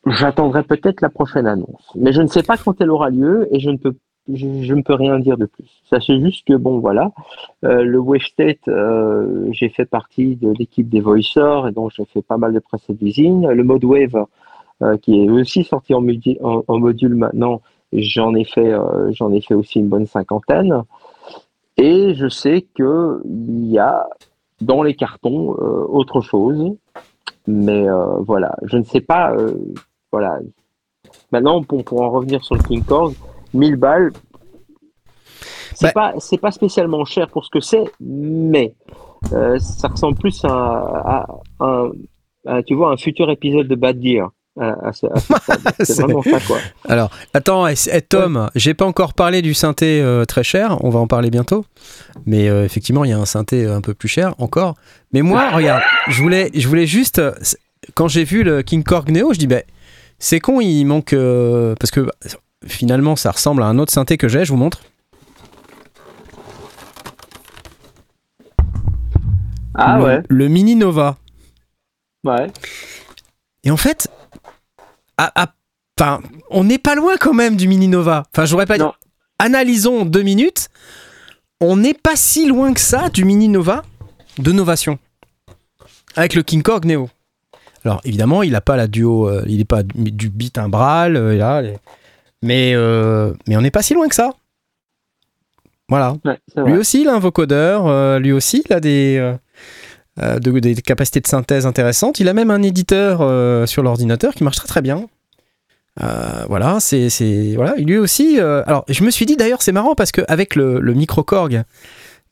j'attendrai 0.06 0.62
peut-être 0.62 1.00
la 1.00 1.08
prochaine 1.08 1.46
annonce. 1.46 1.90
Mais 1.96 2.12
je 2.12 2.22
ne 2.22 2.28
sais 2.28 2.42
pas 2.42 2.56
quand 2.56 2.80
elle 2.80 2.90
aura 2.90 3.10
lieu 3.10 3.48
et 3.50 3.58
je 3.60 3.70
ne 3.70 3.76
peux 3.76 3.94
je, 4.32 4.74
ne 4.74 4.82
peux 4.82 4.94
rien 4.94 5.18
dire 5.18 5.36
de 5.36 5.46
plus. 5.46 5.82
Sachez 5.90 6.18
juste 6.20 6.46
que 6.46 6.54
bon 6.54 6.78
voilà, 6.78 7.12
euh, 7.64 7.82
le 7.82 7.98
Wave 7.98 8.22
State, 8.22 8.68
euh, 8.68 9.48
j'ai 9.52 9.68
fait 9.68 9.84
partie 9.84 10.36
de 10.36 10.52
l'équipe 10.58 10.88
des 10.88 11.00
voicers 11.00 11.68
et 11.68 11.72
donc 11.72 11.92
j'ai 11.96 12.04
fait 12.06 12.22
pas 12.22 12.38
mal 12.38 12.52
de 12.52 12.58
presets 12.58 12.94
d'usine. 12.94 13.48
Le 13.48 13.64
mode 13.64 13.84
Wave, 13.84 14.24
euh, 14.82 14.96
qui 14.96 15.22
est 15.22 15.28
aussi 15.28 15.64
sorti 15.64 15.94
en, 15.94 16.00
module 16.00 17.14
maintenant, 17.14 17.60
j'en 17.92 18.34
ai 18.34 18.44
fait 18.44 18.74
j'en 19.10 19.32
ai 19.32 19.40
fait 19.40 19.54
aussi 19.54 19.80
une 19.80 19.88
bonne 19.88 20.06
cinquantaine. 20.06 20.82
Et 21.76 22.14
je 22.14 22.28
sais 22.28 22.66
que 22.74 23.20
il 23.26 23.66
y 23.66 23.78
a 23.78 24.08
dans 24.60 24.82
les 24.82 24.94
cartons 24.94 25.48
autre 25.50 26.20
chose, 26.20 26.76
mais 27.46 27.86
voilà, 28.20 28.54
je 28.62 28.78
ne 28.78 28.84
sais 28.84 29.00
pas. 29.00 29.36
voilà. 30.10 30.38
Maintenant, 31.32 31.62
pour, 31.62 32.00
en 32.00 32.10
revenir 32.10 32.44
sur 32.44 32.54
le 32.54 32.62
King 32.62 32.84
Korg, 32.84 33.14
1000 33.54 33.76
balles, 33.76 34.12
c'est 35.74 35.92
Bah- 35.94 36.12
pas 36.30 36.36
pas 36.40 36.50
spécialement 36.50 37.04
cher 37.04 37.28
pour 37.28 37.44
ce 37.44 37.50
que 37.50 37.60
c'est, 37.60 37.84
mais 38.00 38.74
euh, 39.32 39.58
ça 39.58 39.88
ressemble 39.88 40.16
plus 40.18 40.44
à, 40.44 40.48
à- 40.48 41.26
à 41.60 41.64
un 41.66 41.90
à, 42.46 42.62
tu 42.62 42.74
vois 42.74 42.90
un 42.92 42.96
futur 42.98 43.30
épisode 43.30 43.66
de 43.68 43.74
Bad 43.74 43.98
Gear. 44.02 44.30
Ce- 44.92 45.06
c'est 45.84 46.02
vraiment 46.02 46.22
ça 46.22 46.38
quoi. 46.46 46.58
Alors, 46.88 47.10
attends, 47.32 47.66
Tom, 48.08 48.50
j'ai 48.54 48.74
pas 48.74 48.84
encore 48.84 49.14
parlé 49.14 49.42
du 49.42 49.52
synthé 49.54 50.00
euh, 50.02 50.24
très 50.26 50.44
cher, 50.44 50.76
on 50.84 50.90
va 50.90 51.00
en 51.00 51.06
parler 51.08 51.30
bientôt. 51.30 51.64
Mais 52.26 52.48
euh, 52.48 52.64
effectivement, 52.64 53.04
il 53.04 53.10
y 53.10 53.12
a 53.14 53.18
un 53.18 53.24
synthé 53.24 53.66
un 53.66 53.80
peu 53.80 53.94
plus 53.94 54.08
cher 54.08 54.34
encore. 54.38 54.76
Mais 55.12 55.22
moi, 55.22 55.50
regarde, 55.54 55.82
je 56.08 56.22
voulais, 56.22 56.50
je 56.54 56.68
voulais 56.68 56.86
juste. 56.86 57.20
Quand 57.94 58.06
j'ai 58.08 58.24
vu 58.24 58.44
le 58.44 58.62
King 58.62 58.84
Korg 58.84 59.10
Neo, 59.10 59.32
je 59.32 59.38
dis, 59.38 59.46
ben, 59.48 59.62
c'est 60.18 60.38
con, 60.38 60.60
il 60.60 60.84
manque. 60.84 61.14
parce 61.80 61.90
que 61.90 62.08
finalement, 62.66 63.16
ça 63.16 63.30
ressemble 63.30 63.62
à 63.62 63.66
un 63.66 63.78
autre 63.78 63.92
synthé 63.92 64.16
que 64.16 64.28
j'ai, 64.28 64.44
je 64.44 64.50
vous 64.52 64.58
montre. 64.58 64.80
Ah 69.74 69.98
le, 69.98 70.04
ouais, 70.04 70.22
Le 70.28 70.48
Mini 70.48 70.76
Nova. 70.76 71.16
ouais. 72.24 72.46
Et 73.64 73.70
en 73.70 73.76
fait, 73.76 74.08
à- 75.16 75.42
à- 75.42 75.52
enfin, 75.98 76.20
on 76.50 76.64
n'est 76.64 76.78
pas 76.78 76.94
loin 76.94 77.16
quand 77.18 77.32
même 77.34 77.56
du 77.56 77.66
Mini 77.66 77.88
Nova. 77.88 78.24
Enfin, 78.32 78.44
j'aurais 78.44 78.66
pas 78.66 78.78
dit. 78.78 78.84
Analysons 79.38 80.04
deux 80.04 80.22
minutes. 80.22 80.68
On 81.60 81.76
n'est 81.76 81.94
pas 81.94 82.14
si 82.14 82.46
loin 82.46 82.72
que 82.74 82.80
ça 82.80 83.08
du 83.08 83.24
Mini 83.24 83.48
Nova 83.48 83.82
de 84.38 84.52
Novation. 84.52 84.98
Avec 86.14 86.34
le 86.34 86.42
King 86.42 86.62
Korg 86.62 86.84
Neo. 86.84 87.08
Alors 87.84 88.00
évidemment, 88.04 88.42
il 88.42 88.52
n'a 88.52 88.60
pas 88.60 88.76
la 88.76 88.86
duo, 88.86 89.28
euh, 89.28 89.44
il 89.46 89.58
n'est 89.58 89.64
pas 89.64 89.82
du 89.82 90.30
du 90.30 90.50
timbral, 90.50 91.16
euh, 91.16 91.36
là, 91.36 91.62
les- 91.62 91.78
mais, 92.44 92.72
euh, 92.74 93.32
mais 93.48 93.56
on 93.56 93.60
n'est 93.62 93.70
pas 93.72 93.82
si 93.82 93.94
loin 93.94 94.06
que 94.08 94.14
ça. 94.14 94.30
Voilà. 95.88 96.16
ouais 96.24 96.38
Lui 96.64 96.76
aussi, 96.78 97.02
il 97.02 97.08
a 97.08 97.14
un 97.14 97.18
vocodeur. 97.18 97.86
euh, 97.86 98.18
lui 98.18 98.32
aussi, 98.32 98.62
il 98.68 98.72
a 98.72 98.80
des, 98.80 99.16
euh, 100.22 100.38
de- 100.38 100.58
des 100.60 100.74
capacités 100.76 101.20
de 101.20 101.26
synthèse 101.26 101.66
intéressantes. 101.66 102.20
Il 102.20 102.28
a 102.28 102.32
même 102.34 102.50
un 102.50 102.62
éditeur 102.62 103.18
sur 103.68 103.82
l'ordinateur 103.82 104.34
qui 104.34 104.44
marche 104.44 104.56
très 104.56 104.68
très 104.68 104.82
bien. 104.82 105.06
Voilà, 106.00 106.78
c'est 106.80 107.52
voilà. 107.56 107.74
Lui 107.76 107.98
aussi. 107.98 108.38
alors, 108.40 108.84
je 108.88 109.04
me 109.04 109.10
suis 109.10 109.26
dit 109.26 109.36
d'ailleurs, 109.36 109.62
c'est 109.62 109.72
marrant 109.72 109.94
parce 109.94 110.12
qu'avec 110.12 110.54
le, 110.56 110.80
le 110.80 110.94
micro 110.94 111.22
Korg, 111.22 111.62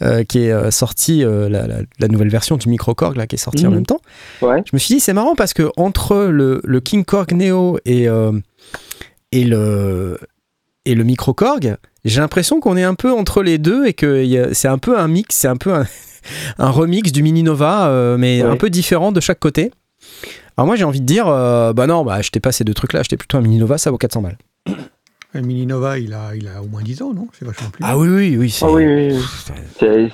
euh, 0.02 0.24
qui 0.24 0.38
est 0.46 0.70
sorti, 0.70 1.20
la, 1.22 1.48
la- 1.66 1.82
la 1.98 2.08
nouvelle 2.08 2.30
version 2.30 2.56
du 2.56 2.68
Microcorg 2.70 3.16
là, 3.16 3.26
qui 3.26 3.36
est 3.36 3.38
sortie 3.38 3.66
en 3.66 3.70
Mhm. 3.70 3.74
même 3.76 3.86
temps. 3.86 4.00
Ouais. 4.40 4.62
Je 4.64 4.70
me 4.72 4.78
suis 4.78 4.94
dit, 4.94 5.00
c'est 5.00 5.12
marrant 5.12 5.34
parce 5.36 5.52
que 5.52 5.70
entre 5.76 6.24
le, 6.24 6.60
le 6.64 6.80
King 6.80 7.04
Korg 7.04 7.32
Neo 7.32 7.78
et, 7.84 8.08
et 9.32 9.44
le, 9.44 10.18
et 10.84 10.94
le 10.94 11.04
Microcorg, 11.04 11.76
j'ai 12.04 12.20
l'impression 12.20 12.60
qu'on 12.60 12.76
est 12.76 12.82
un 12.84 12.94
peu 12.94 13.10
entre 13.12 13.42
les 13.42 13.58
deux 13.58 13.86
et 13.86 13.92
que 13.94 14.50
c'est 14.52 14.68
un 14.68 14.78
peu 14.78 14.98
un 14.98 15.08
mix, 15.08 15.34
c'est 15.36 15.48
un 15.48 15.56
peu 15.56 15.72
un, 15.74 15.86
un 16.58 16.70
remix 16.70 17.12
du 17.12 17.22
Mini 17.22 17.42
Nova, 17.42 17.88
euh, 17.88 18.16
mais 18.18 18.42
Ouais. 18.42 18.48
un 18.50 18.56
peu 18.56 18.70
différent 18.70 19.12
de 19.12 19.20
chaque 19.20 19.38
côté. 19.40 19.70
Alors 20.56 20.66
moi 20.66 20.76
j'ai 20.76 20.84
envie 20.84 21.00
de 21.00 21.06
dire, 21.06 21.28
euh, 21.28 21.72
bah 21.72 21.86
non, 21.86 22.04
bah 22.04 22.14
achetez 22.14 22.40
pas 22.40 22.52
ces 22.52 22.64
deux 22.64 22.74
trucs-là, 22.74 23.00
achetez 23.00 23.16
plutôt 23.16 23.38
un 23.38 23.40
Mini 23.40 23.58
Nova, 23.58 23.78
ça 23.78 23.90
vaut 23.90 23.98
400 23.98 24.22
balles. 24.22 24.38
Le 25.34 25.40
Mini 25.40 25.64
Nova, 25.64 25.98
il 25.98 26.12
a, 26.12 26.34
il 26.36 26.46
a 26.46 26.62
au 26.62 26.66
moins 26.66 26.82
10 26.82 27.00
ans, 27.00 27.14
non? 27.14 27.26
C'est 27.32 27.46
vachement 27.46 27.70
plus. 27.70 27.82
Ah 27.86 27.96
oui, 27.96 28.08
oui, 28.08 28.36
oui. 28.36 28.50
c'est- 28.50 28.66
oui, 28.66 28.84
oui, 28.84 29.08
oui. 29.14 29.22
C'est- 29.78 30.10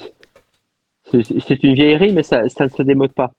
C'est 1.11 1.41
c'est 1.41 1.63
une 1.65 1.75
vieillerie, 1.75 2.13
mais 2.13 2.23
ça, 2.23 2.49
ça 2.51 2.65
ne 2.67 2.69
se 2.71 2.83
démode 2.83 3.13
pas. 3.15 3.33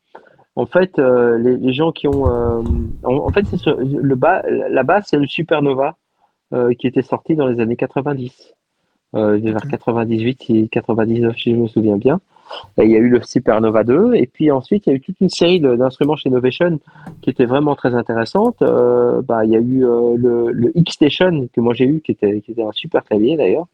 En 0.59 0.65
fait, 0.65 0.99
euh, 0.99 1.37
les, 1.37 1.55
les 1.57 1.73
gens 1.73 1.91
qui 1.91 2.07
ont, 2.07 2.27
euh, 2.27 2.61
en, 3.03 3.15
en 3.15 3.29
fait, 3.29 3.45
c'est 3.47 3.57
sur- 3.57 3.77
le 3.79 4.15
bas, 4.15 4.41
la 4.69 4.83
base, 4.83 5.05
c'est 5.07 5.17
le 5.17 5.25
Supernova 5.27 5.95
euh, 6.53 6.73
qui 6.73 6.85
était 6.87 7.01
sorti 7.01 7.35
dans 7.35 7.47
les 7.47 7.59
années 7.61 7.75
90, 7.77 8.53
euh, 9.15 9.37
vers 9.41 9.67
98 9.69 10.45
et 10.49 10.67
99, 10.67 11.35
si 11.37 11.51
je 11.51 11.55
me 11.55 11.67
souviens 11.67 11.97
bien. 11.97 12.19
Et 12.77 12.83
il 12.85 12.91
y 12.91 12.95
a 12.95 12.99
eu 12.99 13.09
le 13.09 13.21
Supernova 13.21 13.83
2, 13.83 14.15
et 14.15 14.25
puis 14.27 14.51
ensuite, 14.51 14.87
il 14.87 14.89
y 14.89 14.93
a 14.93 14.95
eu 14.95 15.01
toute 15.01 15.21
une 15.21 15.29
série 15.29 15.59
d'instruments 15.61 16.15
chez 16.15 16.29
Novation 16.29 16.79
qui 17.21 17.29
étaient 17.29 17.45
vraiment 17.45 17.75
très 17.75 17.93
intéressantes. 17.95 18.57
Bah, 19.27 19.45
il 19.45 19.51
y 19.51 19.55
a 19.55 19.59
eu 19.59 19.81
le, 20.17 20.51
le 20.51 20.71
X-Station 20.77 21.47
que 21.53 21.61
moi 21.61 21.73
j'ai 21.75 21.85
eu, 21.85 22.01
qui 22.01 22.11
était, 22.11 22.41
qui 22.41 22.51
était 22.51 22.63
un 22.63 22.71
super 22.73 23.03
clavier 23.05 23.37
d'ailleurs 23.37 23.67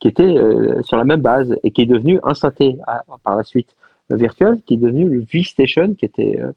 qui 0.00 0.08
était 0.08 0.34
sur 0.82 0.96
la 0.96 1.04
même 1.04 1.20
base 1.20 1.54
et 1.62 1.70
qui 1.72 1.82
est 1.82 1.86
devenu 1.86 2.18
un 2.22 2.32
synthé 2.32 2.78
à- 2.86 3.04
par 3.22 3.36
la 3.36 3.42
suite 3.44 3.76
euh, 4.10 4.16
virtuel, 4.16 4.60
qui 4.66 4.74
est 4.74 4.78
devenu 4.78 5.08
le 5.08 5.20
V-Station, 5.20 5.94
qui 5.94 6.04
était 6.04 6.40
euh, 6.40 6.52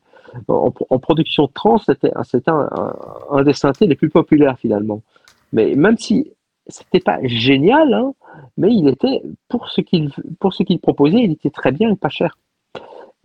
en, 0.48 1.00
production 1.00 1.48
trans, 1.48 1.78
c'était 1.78 2.12
un, 2.48 2.70
un- 3.30 3.44
des 3.44 3.54
synthés 3.54 3.88
les 3.88 3.96
plus 3.96 4.10
populaires 4.10 4.58
finalement. 4.58 5.02
Mais 5.52 5.76
même 5.76 5.98
si 5.98 6.32
c'était 6.68 7.00
pas 7.00 7.20
génial, 7.24 7.94
hein, 7.94 8.14
mais 8.58 8.74
il 8.74 8.88
était 8.88 9.22
pour 9.50 9.70
ce 9.70 9.82
qu'il 9.82 10.12
pour 10.40 10.54
proposait, 10.82 11.24
il 11.24 11.32
était 11.32 11.50
très 11.50 11.72
bien 11.72 11.92
et 11.92 11.96
pas 11.96 12.10
cher. 12.10 12.38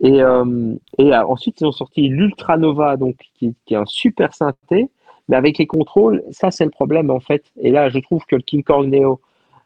Et, 0.01 0.21
euh, 0.21 0.75
et 0.97 1.13
euh, 1.13 1.25
ensuite 1.25 1.59
ils 1.61 1.65
ont 1.65 1.71
sorti 1.71 2.07
l'Ultra 2.07 2.57
Nova, 2.57 2.95
donc 2.97 3.15
qui, 3.35 3.55
est 3.69 3.75
un 3.75 3.85
super 3.85 4.33
synthé, 4.33 4.89
mais 5.27 5.35
avec 5.35 5.57
les 5.57 5.67
contrôles, 5.67 6.23
ça 6.31 6.51
c'est 6.51 6.65
le 6.65 6.71
problème 6.71 7.09
en 7.09 7.19
fait. 7.19 7.45
Et 7.57 7.71
là, 7.71 7.89
je 7.89 7.99
trouve 7.99 8.23
que 8.25 8.35
le 8.35 8.41
King 8.41 8.63
Kong 8.63 8.87
Neo 8.87 9.19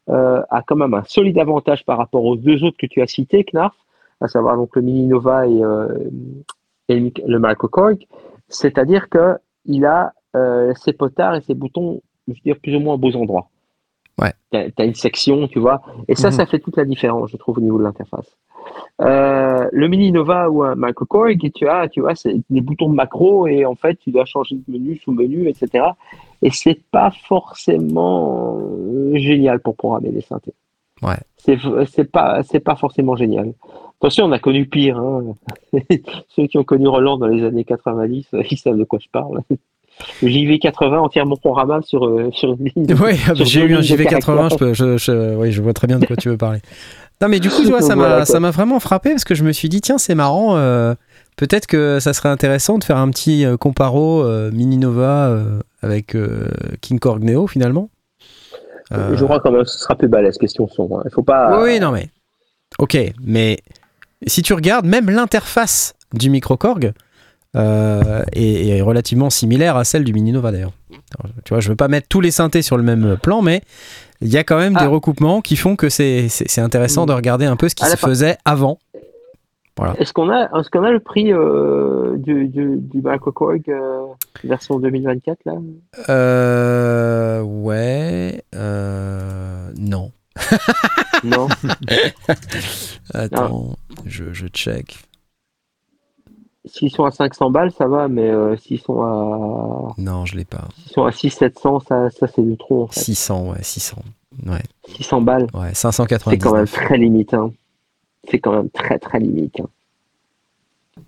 a 0.07 0.61
quand 0.67 0.75
même 0.75 0.93
un 0.93 1.03
solide 1.03 1.39
avantage 1.39 1.85
par 1.85 1.97
rapport 1.97 2.25
aux 2.25 2.35
deux 2.35 2.63
autres 2.63 2.77
que 2.77 2.87
tu 2.87 3.01
as 3.01 3.07
cités, 3.07 3.45
Knarf, 3.45 3.75
à 4.23 4.27
savoir 4.27 4.55
donc 4.57 4.75
le 4.75 4.81
Mini 4.81 5.05
Nova 5.05 5.47
et, 5.47 5.63
euh, 5.63 5.87
et 6.89 6.99
le 6.99 7.11
le 7.27 7.39
Microcorg. 7.39 7.97
C'est-à-dire 8.47 9.09
que 9.09 9.37
il 9.65 9.85
a 9.85 10.13
euh, 10.35 10.73
ses 10.75 10.93
potards 10.93 11.35
et 11.35 11.41
ses 11.41 11.53
boutons, 11.53 12.01
je 12.27 12.33
veux 12.33 12.39
dire, 12.43 12.57
plus 12.61 12.75
ou 12.75 12.79
moins 12.79 12.95
aux 12.95 12.97
beaux 12.97 13.15
endroits. 13.15 13.49
Ouais. 14.19 14.33
Tu 14.51 14.57
as, 14.77 14.85
une 14.85 14.93
section, 14.95 15.47
tu 15.47 15.59
vois. 15.59 15.81
Et 16.07 16.15
ça, 16.15 16.27
Mhm. 16.29 16.33
ça 16.33 16.45
fait 16.45 16.59
toute 16.59 16.77
la 16.77 16.85
différence, 16.85 17.31
je 17.31 17.37
trouve, 17.37 17.57
au 17.57 17.61
niveau 17.61 17.77
de 17.79 17.83
l'interface. 17.83 18.37
Euh, 19.01 19.67
le 19.71 19.87
Mini 19.87 20.11
Nova 20.11 20.49
ou 20.49 20.63
un 20.63 20.75
Microcorg, 20.75 21.37
tu 21.53 21.67
as, 21.67 21.89
tu 21.89 22.01
vois, 22.01 22.15
c'est 22.15 22.35
des 22.49 22.61
boutons 22.61 22.89
macro 22.89 23.47
et 23.47 23.65
en 23.65 23.75
fait, 23.75 23.95
tu 23.95 24.11
dois 24.11 24.25
changer 24.25 24.55
de 24.55 24.63
menu, 24.71 24.97
sous-menu, 24.97 25.49
etc. 25.49 25.85
Et 26.41 26.51
c'est 26.51 26.79
pas 26.91 27.11
forcément 27.27 28.59
génial 29.13 29.59
pour 29.59 29.75
programmer 29.75 30.09
des 30.09 30.21
synthés. 30.21 30.53
Ouais. 31.01 31.17
C'est 31.37 31.57
c'est 31.91 32.09
pas 32.09 32.41
c'est 32.43 32.59
pas 32.61 32.75
forcément 32.75 33.15
génial. 33.15 33.53
Attention, 33.99 34.25
on 34.25 34.31
a 34.31 34.39
connu 34.39 34.65
pire. 34.67 34.97
Hein. 34.97 35.35
Ceux 36.35 36.47
qui 36.47 36.57
ont 36.57 36.63
connu 36.63 36.87
Roland 36.87 37.17
dans 37.17 37.27
les 37.27 37.43
années 37.43 37.63
90, 37.65 38.27
euh, 38.33 38.43
ils 38.51 38.57
savent 38.57 38.77
de 38.77 38.83
quoi 38.83 38.99
je 39.01 39.07
parle. 39.11 39.41
Le 40.21 40.27
JV80 40.27 40.97
entièrement 40.97 41.35
programmable 41.35 41.83
sur 41.83 42.05
euh, 42.05 42.29
sur 42.31 42.53
une 42.53 42.65
ligne. 42.75 42.85
ah 42.89 43.33
bah, 43.33 43.43
j'ai 43.43 43.61
eu 43.61 43.75
un 43.75 43.79
lignes 43.81 43.95
de 43.97 44.03
JV80, 44.03 44.51
je, 44.51 44.55
peux- 44.57 44.73
je, 44.73 44.97
je- 44.97 45.35
oui, 45.35 45.51
je 45.51 45.61
vois 45.61 45.73
très 45.73 45.87
bien 45.87 45.99
de 45.99 46.05
quoi 46.05 46.15
tu 46.15 46.29
veux 46.29 46.37
parler. 46.37 46.59
Non, 47.21 47.27
mais 47.29 47.39
du 47.39 47.49
coup, 47.49 47.61
tu 47.61 47.69
vois, 47.69 47.81
ça 47.89 47.95
m'a 47.95 48.07
quoi. 48.07 48.25
ça 48.25 48.39
m'a 48.39 48.51
vraiment 48.51 48.79
frappé 48.79 49.11
parce 49.11 49.23
que 49.23 49.35
je 49.35 49.43
me 49.43 49.51
suis 49.51 49.69
dit, 49.69 49.81
tiens, 49.81 49.97
c'est 49.97 50.15
marrant, 50.15 50.55
euh, 50.57 50.95
peut-être 51.37 51.67
que 51.67 51.99
ça 51.99 52.13
serait 52.13 52.29
intéressant 52.29 52.77
de 52.79 52.83
faire 52.83 52.97
un 52.97 53.09
petit 53.11 53.45
euh, 53.45 53.55
comparo 53.55 54.23
Mini 54.51 54.77
Nova 54.77 55.37
avec 55.81 56.17
King 56.81 56.99
Korg 56.99 57.23
Neo 57.23 57.45
finalement. 57.47 57.89
Euh, 58.91 59.15
Je 59.15 59.23
crois 59.23 59.39
quand 59.39 59.51
même 59.51 59.63
que 59.63 59.69
ce 59.69 59.79
sera 59.79 59.95
plus 59.95 60.07
balèze 60.07 60.37
question 60.37 60.67
son. 60.67 60.89
hein. 60.97 61.01
Il 61.05 61.11
faut 61.11 61.23
pas. 61.23 61.57
Oui, 61.57 61.71
oui, 61.73 61.79
non, 61.79 61.91
mais. 61.91 62.09
Ok, 62.79 62.97
mais 63.23 63.59
si 64.27 64.41
tu 64.41 64.53
regardes, 64.53 64.85
même 64.85 65.09
l'interface 65.09 65.93
du 66.13 66.29
Microcorg 66.29 66.91
euh, 67.55 68.23
est, 68.33 68.67
est 68.67 68.81
relativement 68.81 69.29
similaire 69.29 69.77
à 69.77 69.83
celle 69.83 70.03
du 70.03 70.11
Mini 70.13 70.31
Nova 70.31 70.51
d'ailleurs. 70.51 70.73
Tu 71.45 71.49
vois, 71.53 71.59
je 71.59 71.69
veux 71.69 71.75
pas 71.75 71.87
mettre 71.87 72.07
tous 72.07 72.19
les 72.21 72.31
synthés 72.31 72.63
sur 72.63 72.75
le 72.77 72.83
même 72.83 73.17
plan, 73.21 73.41
mais 73.43 73.61
il 74.21 74.29
y 74.29 74.37
a 74.37 74.43
quand 74.43 74.57
même 74.57 74.73
des 74.73 74.85
Ah. 74.85 74.87
recoupements 74.87 75.41
qui 75.41 75.55
font 75.55 75.75
que 75.75 75.89
c'est 75.89 76.29
intéressant 76.57 77.03
Mm. 77.03 77.07
de 77.09 77.13
regarder 77.13 77.45
un 77.45 77.55
peu 77.55 77.69
ce 77.69 77.75
qui 77.75 77.83
la 77.83 77.91
se 77.91 77.95
faisait 77.97 78.37
avant. 78.45 78.79
Est-ce 79.97 80.13
qu'on 80.13 80.29
a, 80.29 80.47
qu'on 80.71 80.83
a 80.83 80.91
le 80.91 80.99
prix 80.99 81.33
euh, 81.33 82.15
du, 82.17 82.47
du, 82.47 82.77
du 82.77 83.01
Microcorg 83.03 83.61
euh, 83.69 84.05
version 84.43 84.79
2024 84.79 85.39
là? 85.45 85.53
Euh, 86.09 87.41
ouais. 87.41 88.43
euh, 88.55 89.71
non. 89.77 90.11
Non. 91.23 91.47
Attends, 93.13 93.75
je, 94.05 94.31
je 94.33 94.47
check. 94.47 94.97
S'ils 96.65 96.91
sont 96.91 97.03
à 97.03 97.11
500 97.11 97.49
balles, 97.51 97.71
ça 97.71 97.87
va, 97.87 98.07
mais 98.07 98.29
euh, 98.29 98.55
s'ils 98.55 98.79
sont 98.79 99.01
à, 99.01 99.93
Non, 99.97 100.25
je 100.25 100.37
l'ai 100.37 100.45
pas. 100.45 100.67
s'ils 100.77 100.91
sont 100.93 101.03
à 101.03 101.09
600-700, 101.09 101.85
ça, 101.87 102.09
ça 102.09 102.27
c'est 102.27 102.41
du 102.41 102.57
trop 102.57 102.83
en 102.83 102.87
fait. 102.87 102.99
600, 103.01 103.49
ouais, 103.51 103.57
600. 103.61 103.97
Ouais, 104.47 104.61
600 104.87 105.21
balles, 105.21 105.47
ouais, 105.53 105.71
c'est 105.73 105.87
quand 105.91 106.53
même 106.53 106.65
599. 106.65 106.71
très 106.71 106.97
limite. 106.97 107.33
Hein. 107.33 107.51
C'est 108.29 108.39
quand 108.39 108.53
même 108.55 108.69
très 108.69 108.99
très 108.99 109.19
limite. 109.19 109.59
hein. 109.59 109.69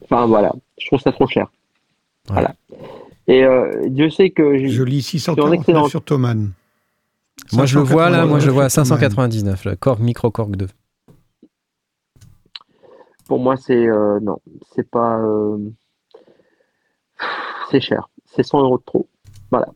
Enfin 0.04 0.26
voilà, 0.26 0.54
je 0.80 0.88
trouve 0.88 1.00
ça 1.00 1.12
trop 1.12 1.28
cher. 1.28 1.46
Ouais. 2.30 2.34
Voilà. 2.34 2.56
Et 3.28 3.44
euh, 3.44 3.88
Dieu 3.90 4.10
sait 4.10 4.30
que 4.32 4.58
j'ai- 4.58 4.68
Je 4.70 4.84
lis 4.84 5.02
Sur 5.02 5.12
649 5.20 5.60
excellent- 5.60 5.88
sur 5.88 6.04
Thomann. 6.04 6.52
Moi 7.54 7.66
je 7.66 7.78
le 7.80 7.86
vois 7.86 8.10
là, 8.10 8.26
moi 8.26 8.40
je 8.40 8.48
le 8.48 8.52
vois 8.54 8.66
à 8.66 8.70
599 8.70 9.12
599, 9.60 9.66
le 9.66 9.76
Korg 9.76 10.00
Micro 10.00 10.32
Korg 10.32 10.56
2. 10.56 10.68
pour 13.28 13.40
moi 13.40 13.58
c'est 13.58 13.88
euh, 13.88 14.20
non, 14.22 14.38
c'est 14.76 14.88
pas, 14.90 15.18
euh, 15.20 15.58
c'est 17.72 17.80
cher, 17.82 18.10
c'est 18.26 18.44
100 18.44 18.60
euros 18.62 18.78
de 18.78 18.84
trop. 18.86 19.08
Voilà. 19.52 19.68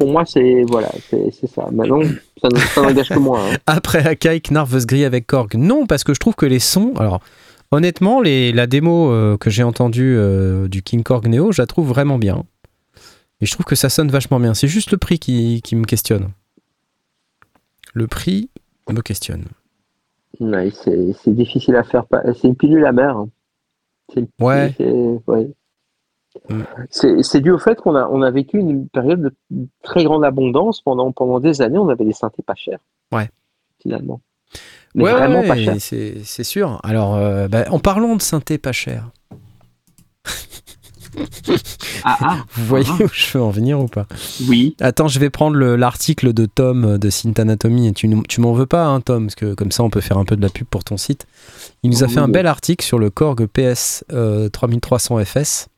Pour 0.00 0.10
moi 0.10 0.24
c'est 0.24 0.62
voilà, 0.66 0.90
c'est 1.10 1.30
ça. 1.46 1.68
Maintenant, 1.70 2.00
ça, 2.40 2.48
ne- 2.50 2.56
ça 2.58 2.80
n'engage 2.82 3.10
que 3.10 3.18
moi. 3.18 3.40
hein. 3.42 3.56
Après 3.66 4.06
Akai, 4.06 4.40
Knarf 4.40 4.70
veut 4.70 4.80
se 4.80 4.86
griller 4.86 5.04
avec 5.04 5.26
Korg. 5.26 5.54
Non, 5.56 5.86
parce 5.86 6.04
que 6.04 6.14
je 6.14 6.18
trouve 6.20 6.34
que 6.34 6.46
les 6.46 6.58
sons. 6.58 6.94
Alors, 6.96 7.20
honnêtement, 7.70 8.22
les, 8.22 8.50
la 8.52 8.66
démo 8.66 9.10
euh, 9.12 9.36
que 9.36 9.50
j'ai 9.50 9.62
entendue 9.62 10.14
euh, 10.16 10.68
du 10.68 10.82
King 10.82 11.02
Korg 11.02 11.26
Neo, 11.28 11.52
je 11.52 11.60
la 11.60 11.66
trouve 11.66 11.86
vraiment 11.88 12.16
bien. 12.18 12.44
Et 13.42 13.46
je 13.46 13.52
trouve 13.52 13.66
que 13.66 13.74
ça 13.76 13.90
sonne 13.90 14.10
vachement 14.10 14.40
bien. 14.40 14.54
C'est 14.54 14.68
juste 14.68 14.90
le 14.90 14.96
prix 14.96 15.18
qui, 15.18 15.60
qui 15.62 15.76
me 15.76 15.84
questionne. 15.84 16.28
Le 17.92 18.06
prix 18.06 18.48
me 18.88 19.02
questionne. 19.02 19.44
Ouais, 20.40 20.70
c'est 20.74 21.34
difficile 21.34 21.76
à 21.76 21.84
faire. 21.84 22.04
C'est 22.40 22.48
une 22.48 22.56
pilule 22.56 22.86
amère. 22.86 23.16
hein. 23.18 23.28
Une- 24.16 24.28
Ouais. 24.40 24.74
c'est- 24.78 25.20
ouais. 25.26 25.50
Mm. 26.48 26.62
C'est 26.90 27.40
dû 27.40 27.50
au 27.50 27.58
fait 27.58 27.80
qu'on 27.80 27.96
a, 27.96 28.06
on 28.08 28.22
a 28.22 28.30
vécu 28.30 28.58
une 28.58 28.88
période 28.88 29.20
de 29.50 29.66
très 29.82 30.04
grande 30.04 30.24
abondance 30.24 30.80
pendant, 30.80 31.10
pendant 31.12 31.40
des 31.40 31.62
années. 31.62 31.78
On 31.78 31.88
avait 31.88 32.04
des 32.04 32.12
synthés 32.12 32.42
pas 32.42 32.54
chers. 32.54 32.78
Ouais. 33.12 33.30
Finalement. 33.82 34.20
Mais 34.94 35.04
ouais, 35.04 35.12
vraiment 35.12 35.40
ouais, 35.40 35.48
pas 35.48 35.56
chers. 35.56 35.76
c'est 35.80 36.44
sûr. 36.44 36.80
Alors, 36.82 37.14
euh, 37.16 37.48
bah, 37.48 37.64
en 37.70 37.78
parlant 37.78 38.16
de 38.16 38.22
synthé 38.22 38.58
pas 38.58 38.72
cher, 38.72 39.10
Ah, 42.04 42.16
ah, 42.20 42.44
vous 42.54 42.64
voyez 42.64 42.90
où 42.90 43.08
je 43.12 43.36
veux 43.36 43.42
en 43.42 43.50
venir 43.50 43.80
ou 43.80 43.86
pas? 43.86 44.06
Oui. 44.48 44.76
Attends, 44.80 45.08
je 45.08 45.18
vais 45.18 45.30
prendre 45.30 45.56
le- 45.56 45.76
l'article 45.76 46.32
de 46.32 46.46
Tom 46.46 46.84
euh, 46.84 46.98
de 46.98 47.10
Synth 47.10 47.38
Anatomy. 47.38 47.88
Et 47.88 47.92
tu, 47.92 48.08
m'en 48.40 48.52
veux 48.52 48.66
pas, 48.66 48.86
hein, 48.86 49.00
Tom, 49.00 49.26
parce 49.26 49.34
que 49.34 49.54
comme 49.54 49.72
ça, 49.72 49.82
on 49.82 49.90
peut 49.90 50.00
faire 50.00 50.18
un 50.18 50.24
peu 50.24 50.36
de 50.36 50.42
la 50.42 50.48
pub 50.48 50.66
pour 50.66 50.84
ton 50.84 50.96
site. 50.96 51.26
Il 51.82 51.90
nous 51.90 52.04
a 52.04 52.08
fait 52.08 52.20
un 52.20 52.26
oui. 52.26 52.32
bel 52.32 52.46
article 52.46 52.84
sur 52.84 52.98
le 52.98 53.10
Korg 53.10 53.46
PS 53.46 54.04
euh, 54.12 54.48
3300 54.48 55.24
FS. 55.24 55.68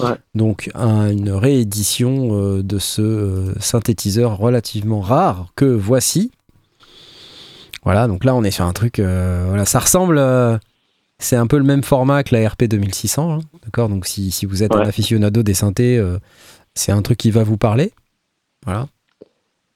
Ouais. 0.00 0.14
Donc, 0.34 0.70
un- 0.74 1.10
une 1.10 1.30
réédition 1.30 2.28
euh, 2.32 2.62
de 2.62 2.78
ce 2.78 3.02
euh, 3.02 3.54
synthétiseur 3.60 4.36
relativement 4.36 5.00
rare 5.00 5.48
que 5.56 5.64
voici. 5.64 6.30
Voilà, 7.84 8.06
donc 8.08 8.24
là, 8.24 8.34
on 8.34 8.44
est 8.44 8.50
sur 8.50 8.64
un 8.64 8.72
truc. 8.72 8.98
euh, 8.98 9.44
voilà, 9.48 9.64
ça 9.64 9.78
ressemble. 9.80 10.20
c'est 11.18 11.36
un 11.36 11.46
peu 11.46 11.58
le 11.58 11.64
même 11.64 11.82
format 11.82 12.22
que 12.22 12.34
la 12.34 12.48
RP 12.48 12.64
2600. 12.64 13.32
hein, 13.34 13.40
D'accord? 13.64 13.88
Donc, 13.88 14.06
si, 14.06 14.30
si 14.30 14.46
vous 14.46 14.62
êtes 14.62 14.74
un 14.74 14.80
aficionado 14.82 15.42
des 15.42 15.54
synthés, 15.54 16.00
c'est 16.74 16.92
un 16.92 17.02
truc 17.02 17.18
qui 17.18 17.30
va 17.30 17.42
vous 17.44 17.56
parler. 17.56 17.92
Voilà. 18.64 18.86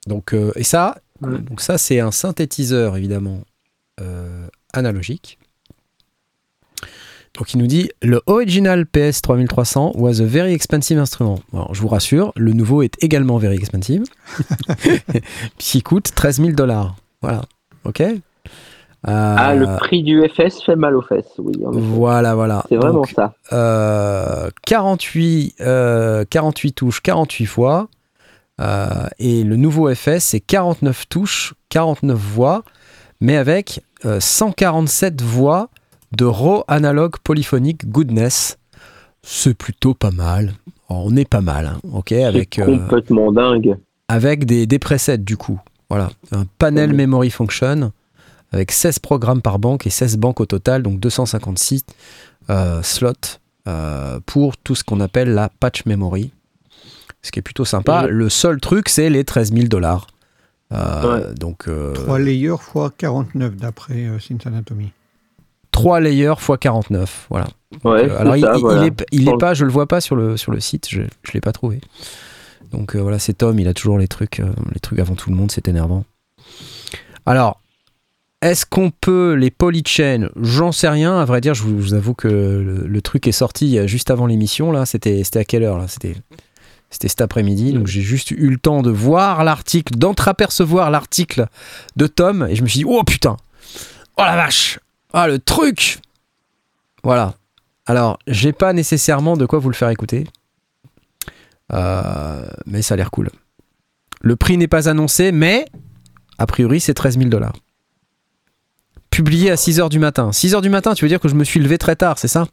Donc, 0.06 0.34
et 0.56 0.64
ça, 0.64 0.98
Ouais. 1.20 1.38
donc 1.38 1.60
ça 1.60 1.78
c'est 1.78 2.00
un 2.00 2.10
synthétiseur 2.10 2.96
évidemment 2.96 3.40
analogique. 4.72 5.38
Donc 7.38 7.54
il 7.54 7.58
nous 7.58 7.66
dit 7.66 7.90
le 8.02 8.20
original 8.26 8.84
PS 8.86 9.22
3300 9.22 9.92
was 9.94 10.20
a 10.20 10.24
very 10.24 10.52
expensive 10.52 10.98
instrument. 10.98 11.38
Alors, 11.52 11.74
je 11.74 11.80
vous 11.80 11.88
rassure, 11.88 12.32
le 12.36 12.52
nouveau 12.52 12.82
est 12.82 13.02
également 13.02 13.38
very 13.38 13.56
expensive, 13.56 14.02
puisqu'il 15.56 15.82
coûte 15.82 16.14
13 16.14 16.40
000 16.40 16.52
dollars. 16.52 16.96
Voilà, 17.22 17.42
ok. 17.84 18.02
Ah, 19.04 19.54
le 19.56 19.76
prix 19.78 20.02
du 20.04 20.22
FS 20.28 20.62
fait 20.62 20.76
mal 20.76 20.94
aux 20.96 21.02
fesses, 21.02 21.32
oui. 21.38 21.54
en. 21.66 21.72
Voilà, 21.72 22.34
voilà. 22.36 22.64
C'est 22.68 22.76
vraiment 22.76 23.00
Donc, 23.00 23.10
ça. 23.16 23.34
euh, 23.52 24.48
48, 24.64 25.56
euh, 25.60 26.24
48 26.28 26.72
touches, 26.72 27.00
48 27.02 27.46
fois. 27.46 27.88
Euh, 28.60 29.08
et 29.18 29.42
le 29.42 29.56
nouveau 29.56 29.92
FS, 29.92 30.18
c'est 30.20 30.40
49 30.40 31.08
touches, 31.08 31.54
49 31.70 32.16
voix, 32.16 32.62
mais 33.20 33.36
avec 33.36 33.82
euh, 34.04 34.20
147 34.20 35.20
voix 35.20 35.68
de 36.16 36.24
raw 36.24 36.64
analog 36.68 37.16
polyphonique 37.24 37.88
goodness. 37.88 38.58
C'est 39.22 39.54
plutôt 39.54 39.94
pas 39.94 40.10
mal. 40.10 40.54
On 40.88 41.14
est 41.16 41.28
pas 41.28 41.40
mal, 41.40 41.66
hein, 41.66 41.78
ok 41.92 42.12
Avec, 42.12 42.58
euh, 42.58 42.66
complètement 42.66 43.32
dingue. 43.32 43.76
avec 44.08 44.44
des, 44.44 44.66
des 44.66 44.78
presets 44.78 45.18
du 45.18 45.36
coup. 45.36 45.60
Voilà, 45.88 46.10
un 46.32 46.44
panel 46.58 46.90
Mhm. 46.90 46.96
memory 46.96 47.30
function 47.30 47.92
avec 48.50 48.72
16 48.72 48.98
programmes 48.98 49.40
par 49.42 49.58
banque 49.58 49.86
et 49.86 49.90
16 49.90 50.16
banques 50.18 50.40
au 50.40 50.46
total, 50.46 50.82
donc 50.82 51.00
256 51.00 51.84
euh, 52.50 52.82
slots 52.82 53.12
euh, 53.68 54.18
pour 54.26 54.56
tout 54.56 54.74
ce 54.74 54.84
qu'on 54.84 55.00
appelle 55.00 55.32
la 55.32 55.48
patch 55.60 55.86
memory. 55.86 56.32
Ce 57.22 57.30
qui 57.30 57.38
est 57.38 57.42
plutôt 57.42 57.64
sympa. 57.64 58.02
Mhm. 58.02 58.08
Le 58.08 58.28
seul 58.28 58.60
truc, 58.60 58.88
c'est 58.88 59.08
les 59.08 59.24
13 59.24 59.52
000 59.52 59.68
dollars. 59.68 60.08
Donc, 61.38 61.68
euh, 61.68 61.92
3 61.92 62.18
layers 62.18 62.56
fois 62.58 62.90
49 62.96 63.56
d'après 63.56 64.06
euh, 64.06 64.18
Synth 64.18 64.46
Anatomy. 64.46 64.90
3 65.72 66.00
layers 66.00 66.32
x 66.38 66.50
49. 66.60 67.26
Voilà. 67.30 67.46
Ouais, 67.84 68.08
Euh, 68.08 68.18
alors, 68.20 68.36
il, 68.36 68.42
ça, 68.42 68.52
il- 68.56 68.60
voilà. 68.60 68.82
il 68.82 68.86
est, 68.88 69.06
il 69.12 69.22
est 69.22 69.30
Sans- 69.32 69.38
pas, 69.38 69.54
je 69.54 69.64
le 69.64 69.70
vois 69.72 69.86
pas 69.88 70.00
sur 70.00 70.14
le, 70.16 70.36
sur 70.36 70.52
le 70.52 70.60
site, 70.60 70.86
je, 70.90 71.02
je 71.22 71.32
l'ai 71.32 71.40
pas 71.40 71.52
trouvé. 71.52 71.80
Donc 72.70 72.94
euh, 72.96 73.00
voilà, 73.00 73.18
c'est 73.18 73.34
Tom, 73.34 73.58
il 73.58 73.66
a 73.68 73.74
toujours 73.74 73.98
les 73.98 74.08
trucs, 74.08 74.40
euh, 74.40 74.52
les 74.72 74.80
trucs 74.80 74.98
avant 74.98 75.14
tout 75.14 75.28
le 75.30 75.36
monde, 75.36 75.50
c'est 75.50 75.68
énervant. 75.68 76.04
Alors, 77.26 77.60
est-ce 78.40 78.66
qu'on 78.66 78.90
peut 78.90 79.34
les 79.34 79.50
polychain 79.50 80.28
J'en 80.40 80.72
sais 80.72 80.88
rien, 80.88 81.18
à 81.18 81.24
vrai 81.24 81.40
dire, 81.40 81.54
je 81.54 81.62
vous, 81.62 81.78
je 81.80 81.82
vous 81.88 81.94
avoue 81.94 82.14
que 82.14 82.28
le, 82.28 82.86
le 82.86 83.02
truc 83.02 83.26
est 83.26 83.32
sorti 83.32 83.86
juste 83.88 84.10
avant 84.10 84.26
l'émission, 84.26 84.72
là, 84.72 84.84
c'était 84.86 85.22
c'était 85.24 85.38
à 85.40 85.44
quelle 85.44 85.62
heure 85.62 85.78
là? 85.78 85.86
C'était 85.88 86.16
c'était 86.90 87.08
cet 87.08 87.20
après-midi, 87.22 87.72
donc 87.72 87.86
j'ai 87.86 88.02
juste 88.02 88.32
eu 88.32 88.48
le 88.50 88.58
temps 88.58 88.82
de 88.82 88.90
voir 88.90 89.44
l'article, 89.44 89.94
d'entreapercevoir 89.96 90.90
l'article 90.90 91.46
de 91.96 92.06
Tom, 92.06 92.46
et 92.50 92.54
je 92.56 92.62
me 92.62 92.68
suis 92.68 92.80
dit, 92.80 92.84
oh 92.86 93.02
putain 93.04 93.36
Oh 94.18 94.22
la 94.24 94.36
vache 94.36 94.78
Ah 95.12 95.26
le 95.28 95.38
truc 95.38 96.00
Voilà. 97.02 97.34
Alors, 97.86 98.18
j'ai 98.26 98.52
pas 98.52 98.72
nécessairement 98.72 99.36
de 99.36 99.44
quoi 99.46 99.58
vous 99.58 99.68
le 99.68 99.74
faire 99.74 99.88
écouter. 99.90 100.24
Euh, 101.72 102.46
mais 102.66 102.82
ça 102.82 102.94
a 102.94 102.96
l'air 102.96 103.10
cool. 103.10 103.30
Le 104.20 104.36
prix 104.36 104.56
n'est 104.56 104.68
pas 104.68 104.88
annoncé, 104.88 105.32
mais 105.32 105.64
a 106.38 106.46
priori 106.46 106.80
c'est 106.80 106.94
13 106.94 107.18
000 107.18 107.28
dollars. 107.30 107.54
Publié 109.10 109.50
à 109.50 109.56
6h 109.56 109.88
du 109.88 109.98
matin. 109.98 110.30
6h 110.30 110.60
du 110.62 110.70
matin, 110.70 110.94
tu 110.94 111.04
veux 111.04 111.08
dire 111.08 111.20
que 111.20 111.28
je 111.28 111.34
me 111.34 111.44
suis 111.44 111.60
levé 111.60 111.76
très 111.78 111.96
tard, 111.96 112.18
c'est 112.18 112.28
ça? 112.28 112.46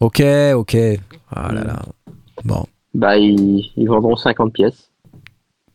Ok, 0.00 0.22
ok. 0.54 0.76
Ah 1.30 1.52
là 1.52 1.64
là. 1.64 1.82
Bon, 2.44 2.66
Bah, 2.94 3.16
ils, 3.18 3.70
ils 3.76 3.86
vendront 3.88 4.16
50 4.16 4.52
pièces. 4.52 4.90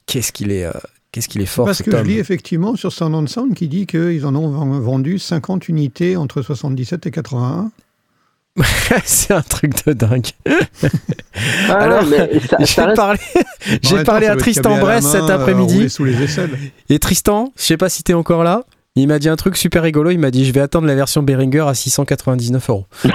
qu'est-ce 0.05 0.31
qu'il 0.31 0.51
est, 0.51 0.65
euh, 0.65 0.71
qu'est-ce 1.11 1.27
qu'il 1.27 1.41
est 1.41 1.45
fort 1.45 1.65
Parce 1.65 1.79
ce 1.79 1.83
que 1.83 1.91
je 1.91 2.03
lis 2.03 2.19
effectivement 2.19 2.75
sur 2.75 2.91
Sound 2.91 3.15
on 3.15 3.27
Sound 3.27 3.53
qui 3.53 3.67
dit 3.67 3.85
qu'ils 3.85 4.25
en 4.25 4.35
ont 4.35 4.49
vendu 4.79 5.19
50 5.19 5.67
unités 5.69 6.17
entre 6.17 6.41
77 6.41 7.05
et 7.05 7.11
81. 7.11 7.71
c'est 9.05 9.33
un 9.33 9.41
truc 9.41 9.85
de 9.85 9.93
dingue. 9.93 10.27
Ah, 11.69 11.73
Alors, 11.73 12.03
J'ai 12.03 12.17
reste- 12.81 12.95
parlé, 12.95 13.19
j'ai 13.81 13.97
à 14.27 14.35
Tristan 14.35 14.77
main, 14.77 14.99
cet 14.99 15.29
euh, 15.29 15.35
après-midi. 15.35 15.87
Et 16.89 16.99
Tristan, 16.99 17.53
je 17.57 17.63
sais 17.63 17.77
pas 17.77 17.87
si 17.87 18.03
t'es 18.03 18.13
encore 18.13 18.43
là, 18.43 18.65
il 18.95 19.07
m'a 19.07 19.19
dit 19.19 19.29
un 19.29 19.37
truc 19.37 19.55
super 19.55 19.83
rigolo. 19.83 20.11
Il 20.11 20.19
m'a 20.19 20.31
dit 20.31 20.43
Je 20.45 20.51
vais 20.51 20.59
attendre 20.59 20.85
la 20.85 20.95
version 20.95 21.23
Behringer 21.23 21.65
à 21.67 21.73
699 21.73 22.69
euros. 22.69 22.85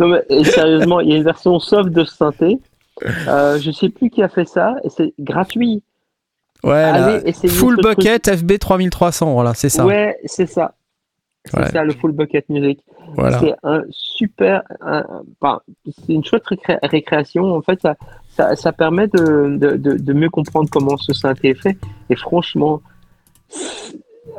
Non, 0.00 0.06
mais, 0.08 0.22
et 0.30 0.44
sérieusement, 0.44 1.00
il 1.00 1.08
y 1.08 1.12
a 1.12 1.16
une 1.16 1.24
version 1.24 1.58
soft 1.58 1.90
de 1.90 2.04
ce 2.04 2.14
synthé. 2.14 2.58
Euh, 3.28 3.58
je 3.58 3.70
sais 3.70 3.88
plus 3.88 4.10
qui 4.10 4.22
a 4.22 4.28
fait 4.28 4.46
ça, 4.46 4.76
et 4.84 4.90
c'est 4.90 5.12
gratuit. 5.18 5.82
Ouais, 6.64 6.72
Allez, 6.74 7.32
Full 7.48 7.76
truc. 7.78 7.96
Bucket 7.98 8.36
FB 8.36 8.58
3300, 8.58 9.32
voilà, 9.32 9.54
c'est 9.54 9.68
ça. 9.68 9.86
Ouais, 9.86 10.16
c'est 10.24 10.46
ça. 10.46 10.74
C'est 11.44 11.56
Ouais. 11.58 11.68
ça, 11.70 11.84
le 11.84 11.92
full 11.92 12.12
bucket 12.12 12.48
music. 12.50 12.80
voilà. 13.14 13.38
C'est 13.38 13.54
un 13.62 13.82
super. 13.90 14.62
un- 14.82 15.22
c'est 15.86 16.12
une 16.12 16.24
chouette 16.24 16.44
récré- 16.46 16.78
récréation. 16.82 17.54
En 17.54 17.62
fait, 17.62 17.80
ça, 17.80 17.94
ça, 18.36 18.54
ça 18.56 18.72
permet 18.72 19.06
de, 19.08 19.56
de, 19.56 19.76
de, 19.76 19.92
de 19.96 20.12
mieux 20.12 20.28
comprendre 20.30 20.68
comment 20.70 20.96
ce 20.98 21.14
synthé 21.14 21.50
est 21.50 21.54
fait. 21.54 21.78
Et 22.10 22.16
franchement, 22.16 22.82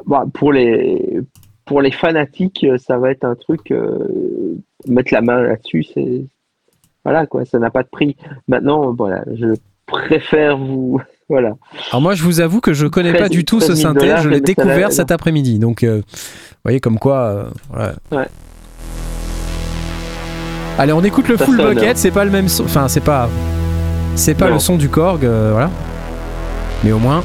bon, 0.05 0.29
pour, 0.29 0.51
les, 0.51 1.19
pour 1.65 1.81
les 1.81 1.91
fanatiques, 1.91 2.65
ça 2.77 2.97
va 2.97 3.11
être 3.11 3.23
un 3.23 3.35
truc. 3.35 3.71
euh, 3.71 4.55
mettre 4.87 5.13
la 5.13 5.21
main 5.21 5.41
là-dessus, 5.41 5.83
c'est. 5.93 6.25
Voilà, 7.05 7.25
quoi, 7.25 7.45
ça 7.45 7.59
n'a 7.59 7.69
pas 7.69 7.83
de 7.83 7.87
prix. 7.91 8.15
Maintenant, 8.47 8.93
voilà, 8.97 9.23
je 9.35 9.47
préfère 9.85 10.57
vous. 10.57 11.01
Voilà. 11.31 11.51
Alors 11.91 12.01
moi, 12.01 12.15
je 12.15 12.23
vous 12.23 12.39
avoue 12.39 12.59
que 12.59 12.73
je 12.73 12.87
connais 12.87 13.11
pas 13.11 13.19
13 13.19 13.29
du 13.29 13.45
tout 13.45 13.59
ce 13.59 13.67
13 13.67 13.77
000 13.77 13.87
synthé. 13.93 13.99
dollars, 14.07 14.23
Je 14.23 14.29
l'ai 14.29 14.41
découvert 14.41 14.91
cet 14.91 15.11
après-midi. 15.11 15.59
Donc, 15.59 15.83
euh, 15.83 15.97
vous 15.97 16.55
voyez 16.65 16.79
comme 16.79 16.97
quoi. 16.97 17.17
euh, 17.19 17.43
voilà. 17.69 17.93
Ouais. 18.11 18.25
Allez, 20.79 20.91
on 20.93 21.03
écoute 21.03 21.27
le 21.27 21.37
Ça 21.37 21.45
Full 21.45 21.57
sonne, 21.57 21.75
Bucket. 21.75 21.89
hein. 21.89 21.93
C'est 21.95 22.09
pas 22.09 22.25
le 22.25 22.31
même 22.31 22.47
son. 22.47 22.63
Enfin, 22.63 22.87
c'est 22.87 23.03
pas. 23.03 23.29
C'est 24.15 24.33
pas 24.33 24.47
Non. 24.47 24.53
le 24.53 24.59
son 24.59 24.77
du 24.77 24.89
Korg, 24.89 25.23
euh, 25.23 25.49
voilà. 25.51 25.69
Mais 26.83 26.91
au 26.91 26.97
moins. 26.99 27.23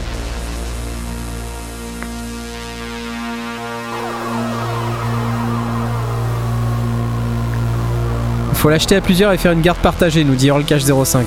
Faut 8.64 8.70
l'acheter 8.70 8.96
à 8.96 9.02
plusieurs 9.02 9.30
et 9.30 9.36
faire 9.36 9.52
une 9.52 9.60
garde 9.60 9.76
partagée, 9.76 10.24
nous 10.24 10.36
dit 10.36 10.46
Earl 10.46 10.64
Cash 10.64 10.84
05. 10.84 11.26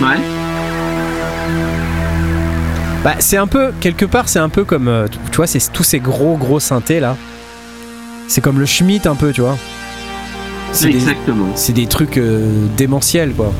Ouais. 0.00 0.16
Bah, 3.04 3.16
c'est 3.18 3.36
un 3.36 3.46
peu, 3.46 3.72
quelque 3.78 4.06
part, 4.06 4.30
c'est 4.30 4.38
un 4.38 4.48
peu 4.48 4.64
comme, 4.64 4.88
euh, 4.88 5.06
tu 5.30 5.36
vois, 5.36 5.46
c'est 5.46 5.70
tous 5.70 5.82
ces 5.82 6.00
gros 6.00 6.38
gros 6.38 6.60
synthés 6.60 6.98
là. 6.98 7.14
C'est 8.26 8.40
comme 8.40 8.58
le 8.58 8.64
Schmidt 8.64 9.06
un 9.06 9.16
peu, 9.16 9.32
tu 9.32 9.42
vois. 9.42 9.58
C'est 10.72 10.88
des, 10.88 10.94
Exactement. 10.94 11.48
c'est 11.56 11.74
des 11.74 11.88
trucs 11.88 12.16
euh, 12.16 12.64
démentiels 12.78 13.34
quoi. 13.34 13.52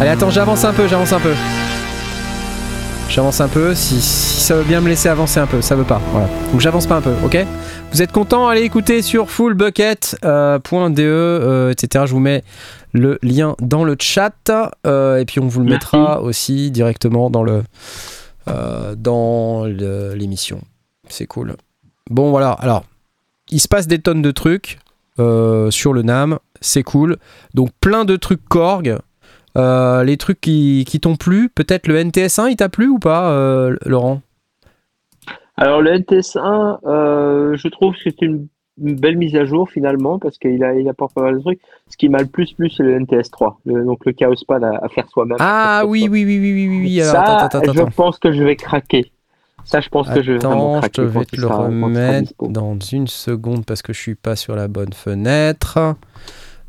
Allez, 0.00 0.08
attends, 0.08 0.30
j'avance 0.30 0.64
un 0.64 0.72
peu, 0.72 0.88
j'avance 0.88 1.12
un 1.12 1.20
peu. 1.20 1.34
J'avance 3.10 3.40
un 3.42 3.48
peu, 3.48 3.74
si, 3.74 4.00
si 4.00 4.40
ça 4.40 4.56
veut 4.56 4.64
bien 4.64 4.80
me 4.80 4.88
laisser 4.88 5.10
avancer 5.10 5.40
un 5.40 5.46
peu, 5.46 5.60
ça 5.60 5.76
veut 5.76 5.84
pas. 5.84 6.00
Voilà. 6.12 6.26
Donc 6.50 6.60
j'avance 6.60 6.86
pas 6.86 6.96
un 6.96 7.00
peu, 7.02 7.12
ok? 7.22 7.44
Vous 7.92 8.00
êtes 8.00 8.10
content? 8.10 8.48
Allez 8.48 8.62
écouter 8.62 9.02
sur 9.02 9.30
fullbucket.de, 9.30 11.02
euh, 11.02 11.70
etc. 11.70 12.04
Je 12.06 12.12
vous 12.12 12.20
mets 12.20 12.42
le 12.92 13.18
lien 13.22 13.56
dans 13.60 13.84
le 13.84 13.94
chat 14.00 14.50
euh, 14.86 15.18
et 15.18 15.26
puis 15.26 15.38
on 15.38 15.48
vous 15.48 15.60
le 15.60 15.66
Merci. 15.66 15.96
mettra 15.96 16.22
aussi 16.22 16.70
directement 16.70 17.28
dans 17.28 17.42
le 17.42 17.62
euh, 18.48 18.94
dans 18.96 19.64
l'émission. 19.66 20.62
C'est 21.08 21.26
cool. 21.26 21.56
Bon 22.08 22.30
voilà, 22.30 22.52
alors 22.52 22.84
il 23.50 23.60
se 23.60 23.68
passe 23.68 23.86
des 23.86 23.98
tonnes 23.98 24.22
de 24.22 24.30
trucs 24.30 24.78
euh, 25.18 25.70
sur 25.70 25.92
le 25.92 26.02
NAM, 26.02 26.38
c'est 26.62 26.84
cool. 26.84 27.18
Donc 27.52 27.68
plein 27.82 28.06
de 28.06 28.16
trucs 28.16 28.48
Korg. 28.48 28.98
Euh, 29.56 30.04
les 30.04 30.16
trucs 30.16 30.40
qui, 30.40 30.84
qui 30.86 31.00
t'ont 31.00 31.16
plu, 31.16 31.48
peut-être 31.48 31.88
le 31.88 31.96
NTS1 32.02 32.50
il 32.50 32.56
t'a 32.56 32.68
plu 32.68 32.86
ou 32.88 32.98
pas, 32.98 33.30
euh, 33.32 33.76
Laurent? 33.84 34.20
Alors 35.56 35.82
le 35.82 35.90
NTS1, 35.98 36.78
euh, 36.86 37.56
je 37.56 37.68
trouve 37.68 37.94
que 37.94 37.98
c'est 38.04 38.22
une, 38.22 38.46
une 38.82 38.94
belle 38.94 39.18
mise 39.18 39.36
à 39.36 39.44
jour 39.44 39.68
finalement 39.68 40.18
parce 40.18 40.38
qu'il 40.38 40.62
a, 40.64 40.74
il 40.74 40.88
apporte 40.88 41.12
pas 41.14 41.22
mal 41.22 41.36
de 41.36 41.40
trucs. 41.40 41.60
Ce 41.88 41.96
qui 41.96 42.08
m'a 42.08 42.20
le 42.20 42.26
plus 42.26 42.52
plu, 42.52 42.70
c'est 42.70 42.82
le 42.82 42.98
NTS3, 42.98 43.56
le- 43.66 43.84
donc 43.84 44.06
le 44.06 44.12
Chaos 44.12 44.34
Pad 44.46 44.64
à, 44.64 44.78
à 44.82 44.88
faire 44.88 45.08
soi-même. 45.10 45.36
Ah 45.40 45.82
oui, 45.86 46.08
oui, 46.10 46.24
oui, 46.24 46.38
oui, 46.38 46.52
oui, 46.52 46.68
oui, 46.68 46.80
oui. 46.82 47.00
Alors, 47.02 47.12
Ça, 47.14 47.36
attends, 47.46 47.58
attends, 47.58 47.72
je 47.74 47.82
pense 47.94 48.18
que 48.18 48.32
je 48.32 48.42
vais 48.42 48.56
craquer. 48.56 49.10
Ça, 49.64 49.80
je 49.80 49.90
pense 49.90 50.08
que 50.08 50.22
je 50.22 50.32
vais 50.32 50.38
vraiment 50.38 50.78
Attends, 50.78 50.86
je 50.86 50.88
te 50.88 51.00
craquer. 51.02 51.18
vais 51.18 51.24
te 51.26 51.36
le 51.36 51.42
sera- 51.42 51.66
remettre 51.66 52.32
dans 52.48 52.78
une 52.78 53.06
seconde 53.08 53.66
parce 53.66 53.82
que 53.82 53.92
je 53.92 54.00
suis 54.00 54.14
pas 54.14 54.34
sur 54.34 54.56
la 54.56 54.68
bonne 54.68 54.94
fenêtre. 54.94 55.96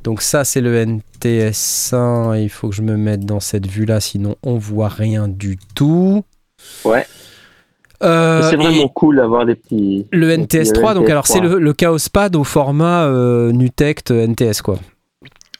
Donc 0.04 0.22
ça 0.22 0.44
c'est 0.44 0.62
le 0.62 0.84
NTS1, 0.86 2.42
il 2.42 2.50
faut 2.50 2.70
que 2.70 2.76
je 2.76 2.82
me 2.82 2.98
mette 2.98 3.26
dans 3.26 3.40
cette 3.40 3.68
vue 3.68 3.86
là 3.86 4.00
sinon 4.00 4.36
on 4.44 4.58
voit 4.58 4.88
rien 4.90 5.28
du 5.28 5.58
tout. 5.76 6.24
Ouais. 6.86 7.06
Euh, 8.04 8.50
c'est 8.50 8.56
vraiment 8.56 8.88
cool 8.88 9.18
d'avoir 9.18 9.46
des 9.46 9.54
petits. 9.56 10.08
le 10.12 10.36
des 10.36 10.44
petits 10.48 10.58
NTS3, 10.58 10.96
donc 10.96 11.10
alors 11.10 11.28
c'est 11.28 11.40
NTS3. 11.40 11.44
le, 11.54 11.60
le 11.60 11.74
Chaos 11.74 11.98
Pad 12.12 12.36
au 12.36 12.44
format 12.44 13.06
euh, 13.06 13.52
Nutect 13.52 14.10
NTS 14.10 14.62
quoi, 14.64 14.80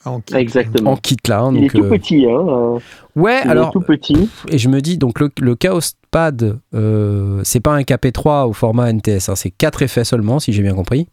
en 0.06 0.22
kit. 0.22 0.36
Exactement. 0.36 0.92
en 0.94 0.96
kit 0.98 1.18
là. 1.28 1.42
hein, 1.42 1.54
Il 1.56 1.66
est 1.66 1.70
tout 1.70 1.84
euh, 1.84 1.90
petit, 1.90 2.26
hein. 2.26 2.44
euh, 2.48 2.80
Ouais, 3.16 3.42
il 3.46 3.52
alors 3.52 3.68
est 3.70 3.72
tout 3.74 3.82
petit. 3.82 4.28
et 4.50 4.58
je 4.58 4.70
me 4.70 4.82
dis 4.82 4.98
donc 4.98 5.20
le, 5.20 5.30
le 5.40 5.54
Chaos 5.56 5.82
Pad, 6.10 6.58
euh, 6.74 7.42
c'est 7.44 7.60
pas 7.60 7.74
un 7.74 7.82
KP3 7.82 8.48
au 8.48 8.54
format 8.54 8.92
NTS, 8.92 9.30
hein, 9.30 9.36
c'est 9.36 9.52
4 9.52 9.84
effets 9.84 10.04
seulement 10.04 10.40
si 10.40 10.52
j'ai 10.52 10.64
bien 10.64 10.74
compris, 10.74 11.08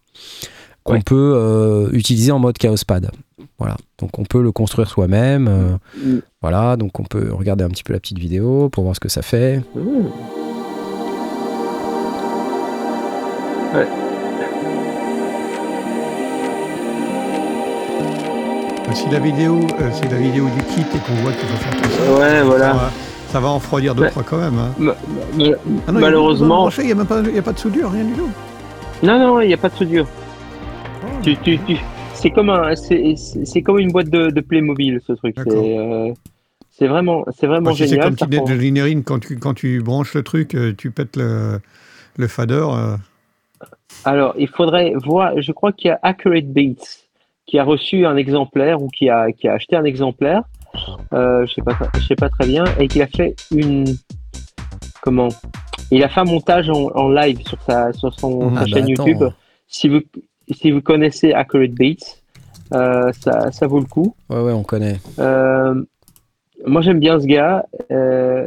qu'on 0.85 0.95
Ouais. 0.95 1.03
peut 1.05 1.33
euh, 1.37 1.89
utiliser 1.93 2.33
en 2.33 2.39
mode 2.39 2.57
Chaos 2.59 2.77
Pad. 2.87 3.11
Voilà, 3.59 3.77
donc 3.99 4.19
on 4.19 4.25
peut 4.25 4.41
le 4.43 4.53
construire 4.53 4.89
soi-même. 4.89 5.49
euh, 5.49 5.77
Mm. 5.97 6.19
voilà, 6.43 6.77
donc 6.77 6.99
on 7.01 7.05
peut 7.05 7.33
regarder 7.33 7.65
un 7.65 7.69
petit 7.69 7.83
peu 7.85 7.93
la 7.93 7.99
petite 8.01 8.19
vidéo 8.19 8.69
pour 8.69 8.85
voir 8.85 8.95
ce 8.95 9.01
que 9.01 9.09
ça 9.09 9.23
fait. 9.23 9.59
Mmh. 9.75 10.07
Bah, 18.87 18.95
Si 18.95 19.09
la 19.11 19.19
vidéo, 19.19 19.61
euh, 19.81 19.91
c'est 19.93 20.11
la 20.11 20.17
vidéo 20.19 20.47
du 20.47 20.63
kit 20.75 20.81
et 20.81 20.99
qu'on 21.07 21.15
voit 21.23 21.33
qu'il 21.33 21.47
faut 21.49 21.57
faire 21.57 21.83
tout 21.83 21.89
ça, 21.91 22.19
Ouais, 22.19 22.43
voilà. 22.43 22.67
ça 22.67 22.73
va, 22.75 22.91
ça 23.33 23.41
va 23.41 23.49
en 23.49 23.55
refroidir 23.57 23.95
deux 23.95 24.03
Ouais. 24.05 24.11
trois 24.11 24.23
quand 24.23 24.39
même. 24.39 24.59
hein. 24.59 24.71
Ma- 24.79 24.95
ma- 25.37 25.45
Ah 25.87 25.93
non, 25.93 26.01
Malheureusement- 26.01 26.71
il 26.79 26.85
n'y 26.87 26.93
a, 26.93 27.01
a 27.01 27.43
pas 27.43 27.53
de 27.53 27.59
soudure, 27.59 27.91
rien 27.91 28.05
du 28.05 28.13
tout. 28.13 28.29
Non, 29.03 29.19
non, 29.19 29.41
il 29.41 29.49
n'y 29.49 29.55
a 29.55 29.59
pas 29.59 29.69
de 29.69 29.75
soudure. 29.75 30.07
Tu, 31.23 31.37
tu, 31.39 31.59
tu- 31.67 31.77
C'est 32.15 32.31
comme 32.31 32.51
un, 32.51 32.75
c'est 32.75 33.63
comme 33.63 33.79
une 33.79 33.91
boîte 33.93 34.09
de, 34.11 34.31
de 34.31 34.41
Playmobil 34.41 35.01
ce 35.07 35.13
truc. 35.13 35.37
D'accord. 35.37 35.53
C'est 35.63 35.79
euh, 35.79 36.13
c'est 36.71 36.87
vraiment, 36.87 37.25
c'est 37.37 37.47
vraiment 37.47 37.73
si 37.73 37.79
c'est 37.79 37.89
génial. 37.89 38.15
comme 38.17 38.29
prend- 38.29 38.45
de 38.49 38.55
Linerine, 38.55 39.03
quand 39.03 39.19
tu, 39.19 39.37
quand 39.39 39.55
tu 39.55 39.83
branches 39.83 40.15
le 40.15 40.23
truc, 40.23 40.55
euh, 40.55 40.73
tu 40.77 40.91
pètes 40.91 41.17
le, 41.17 41.61
le 42.17 42.27
fader. 42.29 42.65
euh, 42.73 42.97
Alors, 44.05 44.35
il 44.39 44.49
faudrait 44.49 44.93
voir. 45.05 45.41
Je 45.41 45.53
crois 45.53 45.73
qu'il 45.73 45.89
y 45.89 45.91
a 45.91 45.99
Accurate 46.03 46.47
Beats 46.47 47.05
qui 47.47 47.59
a 47.59 47.65
reçu 47.65 48.05
un 48.07 48.17
exemplaire 48.17 48.81
ou 48.83 48.89
qui 48.89 49.09
a, 49.11 49.33
qui 49.33 49.49
a 49.49 49.55
acheté 49.55 49.75
un 49.77 49.85
exemplaire. 49.85 50.43
Euh, 51.15 51.47
je 51.47 51.55
sais 51.55 51.63
pas, 51.63 51.77
je 51.99 52.01
sais 52.07 52.15
pas 52.15 52.29
très 52.29 52.47
bien, 52.47 52.65
et 52.79 52.87
qui 52.89 53.01
a 53.03 53.07
fait 53.07 53.35
une 53.51 53.87
comment? 55.03 55.29
Il 55.91 56.05
a 56.05 56.09
fait 56.09 56.21
un 56.21 56.25
montage 56.25 56.69
en, 56.69 56.89
en 56.95 57.09
live 57.09 57.41
sur 57.47 57.61
sa 57.63 57.93
sur 57.93 58.13
son 58.21 58.51
Ah 58.55 58.59
sa 58.59 58.61
bah 58.61 58.67
chaîne 58.67 58.93
attends. 58.93 59.07
YouTube. 59.07 59.29
Si 59.67 59.89
vous 59.89 60.01
si 60.55 60.71
vous 60.71 60.81
connaissez 60.83 61.33
Accurate 61.33 61.71
Beats, 61.73 62.17
euh, 62.75 63.11
ça 63.21 63.51
ça 63.53 63.67
vaut 63.67 63.81
le 63.81 63.87
coup. 63.87 64.15
Ouais, 64.31 64.41
ouais, 64.41 64.53
on 64.53 64.63
connaît. 64.63 64.99
Euh, 65.19 65.75
moi 66.67 66.83
j'aime 66.83 67.01
bien 67.01 67.19
ce 67.21 67.27
gars. 67.27 67.65
Euh, 67.91 68.47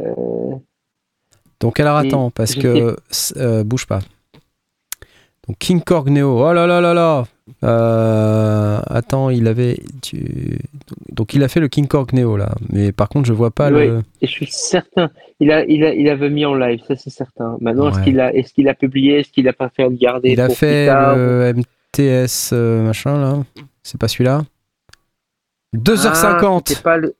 Donc 1.60 1.80
alors 1.80 1.96
attends, 1.96 2.30
parce 2.30 2.54
que 2.54 2.96
bouge 3.62 3.86
pas. 3.86 4.00
Donc 5.48 5.58
King 5.58 5.80
Korg 5.80 6.08
Neo, 6.08 6.38
oh 6.48 6.52
là 6.52 6.66
là 6.68 6.80
là 6.80 6.94
là. 6.94 7.24
Attends, 8.88 9.30
il 9.30 9.48
avait, 9.48 9.78
tu- 10.00 10.58
donc 11.10 11.34
il 11.34 11.42
a 11.42 11.48
fait 11.48 11.58
le 11.58 11.66
King 11.66 11.88
Korg 11.88 12.12
Neo 12.12 12.36
là, 12.36 12.54
mais 12.70 12.92
par 12.92 13.08
contre 13.08 13.26
je 13.26 13.32
vois 13.32 13.50
pas 13.50 13.70
Oui. 13.72 13.88
le. 13.88 14.02
Et 14.20 14.26
je 14.28 14.30
suis 14.30 14.46
certain, 14.50 15.10
il 15.40 15.50
a, 15.50 15.64
il 15.64 15.84
a, 15.84 15.92
il 15.94 16.08
avait 16.08 16.30
mis 16.30 16.44
en 16.44 16.54
live, 16.54 16.80
ça 16.86 16.94
c'est 16.94 17.10
certain. 17.10 17.56
Maintenant, 17.60 17.88
est-ce 17.90 18.00
qu'il 18.04 18.20
a, 18.20 18.32
est-ce 18.32 18.52
qu'il 18.52 18.68
a 18.68 18.74
publié, 18.74 19.18
est-ce 19.20 19.30
qu'il 19.32 19.48
a 19.48 19.52
pas 19.52 19.68
fait 19.68 19.82
le 19.82 19.96
garder 19.96 20.30
Il 20.30 20.40
a 20.40 20.48
fait 20.48 20.86
le 20.86 21.54
MTS 21.96 22.50
euh, 22.52 22.82
machin 22.82 23.20
là. 23.20 23.42
C'est 23.82 24.00
pas 24.00 24.08
celui-là. 24.08 24.42
Ah, 24.44 25.78
2h50. 25.78 26.68
c'était 26.68 26.82
pas 26.82 26.96
le. 26.96 27.14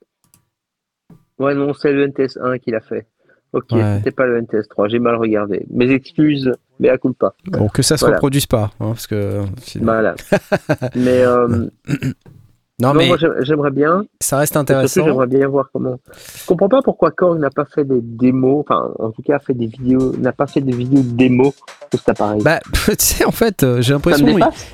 Ouais, 1.38 1.54
non, 1.54 1.74
c'est 1.74 1.92
le 1.92 2.04
NTS 2.08 2.38
1 2.40 2.58
qu'il 2.58 2.74
a 2.74 2.80
fait. 2.80 3.06
Ok, 3.52 3.72
Ouais. 3.72 3.96
c'était 3.98 4.12
pas 4.12 4.24
le 4.26 4.38
NTS 4.38 4.68
3, 4.70 4.88
j'ai 4.88 4.98
mal 4.98 5.16
regardé. 5.16 5.66
Mes 5.70 5.90
excuses, 5.90 6.50
mais 6.80 6.88
à 6.88 6.96
coup 6.96 7.12
pas. 7.12 7.34
Bon, 7.46 7.68
que 7.68 7.82
ça 7.82 7.96
se 7.98 8.04
Voilà. 8.04 8.16
reproduise 8.16 8.46
pas, 8.46 8.70
hein, 8.80 8.92
parce 8.92 9.06
que. 9.06 9.42
sinon- 9.60 9.84
Voilà. 9.84 10.14
mais 10.94 11.22
euh, 11.22 11.68
Non, 12.82 12.92
non, 12.94 13.00
mais 13.00 13.10
j'aimerais 13.42 13.70
bien. 13.70 14.04
ça 14.20 14.38
reste 14.38 14.56
intéressant. 14.56 15.04
j'aimerais 15.04 15.26
bien 15.28 15.46
voir 15.46 15.68
comment. 15.72 15.98
Je 16.40 16.46
comprends 16.46 16.68
pas 16.68 16.82
pourquoi 16.82 17.10
Korg 17.12 17.38
n'a 17.38 17.50
pas 17.50 17.64
fait 17.64 17.84
des 17.84 18.00
démos, 18.02 18.64
enfin, 18.68 18.90
en 18.98 19.10
tout 19.12 19.22
cas, 19.22 19.36
a 19.36 19.38
fait 19.38 19.54
des 19.54 19.66
vidéos, 19.66 20.14
n'a 20.18 20.32
pas 20.32 20.46
fait 20.48 20.60
des 20.60 20.72
vidéos 20.72 21.02
de 21.02 21.10
démos 21.16 21.54
de 21.92 21.96
cet 21.96 22.08
appareil. 22.08 22.42
Bah, 22.42 22.58
tu 22.72 22.94
sais, 22.98 23.24
en 23.24 23.30
fait, 23.30 23.62
euh, 23.62 23.76
j'ai 23.80 23.88
ça 23.88 23.92
l'impression. 23.94 24.26
me 24.26 24.32
ils- 24.32 24.34
dépasse. 24.36 24.66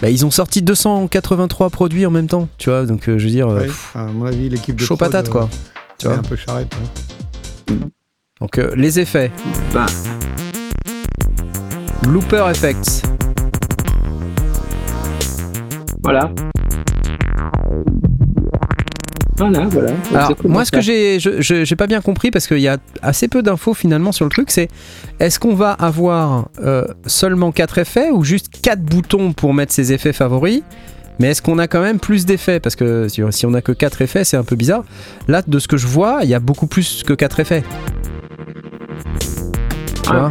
bah, 0.00 0.10
ils 0.10 0.26
ont 0.26 0.30
sorti 0.30 0.60
283 0.62 1.70
produits 1.70 2.04
en 2.06 2.10
même 2.10 2.26
temps, 2.26 2.48
tu 2.58 2.68
vois, 2.70 2.84
donc 2.84 3.08
euh, 3.08 3.16
je 3.18 3.24
veux 3.26 3.30
dire. 3.30 3.48
euh. 3.48 3.66
À 3.94 4.04
mon 4.06 4.26
avis, 4.26 4.48
l'équipe 4.48 4.74
de 4.76 4.80
chaud 4.82 4.96
prod, 4.96 5.10
patate 5.10 5.28
euh, 5.28 5.32
quoi. 5.32 5.48
Tu 5.98 6.08
vois. 6.08 6.16
un 6.16 6.22
peu 6.22 6.34
charrette. 6.36 6.74
hein. 6.74 7.74
Donc 8.40 8.58
euh, 8.58 8.72
les 8.74 8.98
effets. 8.98 9.30
Bah. 9.72 9.86
Looper 12.08 12.44
Effects. 12.50 13.02
Voilà. 16.02 16.30
Voilà, 19.40 19.66
voilà. 19.68 19.92
Alors 20.14 20.34
moi 20.44 20.64
ce 20.64 20.70
ça. 20.70 20.76
que 20.76 20.82
j'ai 20.82 21.18
je- 21.18 21.40
j'ai 21.64 21.76
pas 21.76 21.86
bien 21.86 22.00
compris 22.00 22.30
parce 22.30 22.46
qu'il 22.46 22.58
y 22.60 22.68
a 22.68 22.76
assez 23.02 23.26
peu 23.26 23.42
d'infos 23.42 23.72
finalement 23.74 24.12
sur 24.12 24.24
le 24.26 24.30
truc 24.30 24.50
c'est 24.50 24.68
est-ce 25.18 25.40
qu'on 25.40 25.54
va 25.54 25.72
avoir 25.72 26.48
euh, 26.62 26.84
seulement 27.06 27.50
4 27.50 27.78
effets 27.78 28.10
ou 28.10 28.22
juste 28.22 28.48
4 28.62 28.80
boutons 28.82 29.32
pour 29.32 29.54
mettre 29.54 29.72
ses 29.72 29.92
effets 29.92 30.12
favoris? 30.12 30.62
Mais 31.18 31.28
est-ce 31.28 31.42
qu'on 31.42 31.58
a 31.58 31.68
quand 31.68 31.82
même 31.82 31.98
plus 31.98 32.24
d'effets? 32.26 32.60
Parce 32.60 32.76
que 32.76 33.08
si 33.08 33.22
si 33.30 33.46
on 33.46 33.52
a 33.54 33.60
que 33.60 33.72
4 33.72 34.00
effets, 34.02 34.24
c'est 34.24 34.36
un 34.38 34.44
peu 34.44 34.56
bizarre. 34.56 34.84
Là, 35.28 35.42
de 35.46 35.58
ce 35.58 35.68
que 35.68 35.76
je 35.76 35.86
vois, 35.86 36.20
il 36.22 36.30
y 36.30 36.34
a 36.34 36.40
beaucoup 36.40 36.66
plus 36.66 37.02
que 37.02 37.12
4 37.12 37.40
effets. 37.40 37.62
Tu 40.02 40.10
Ah. 40.10 40.30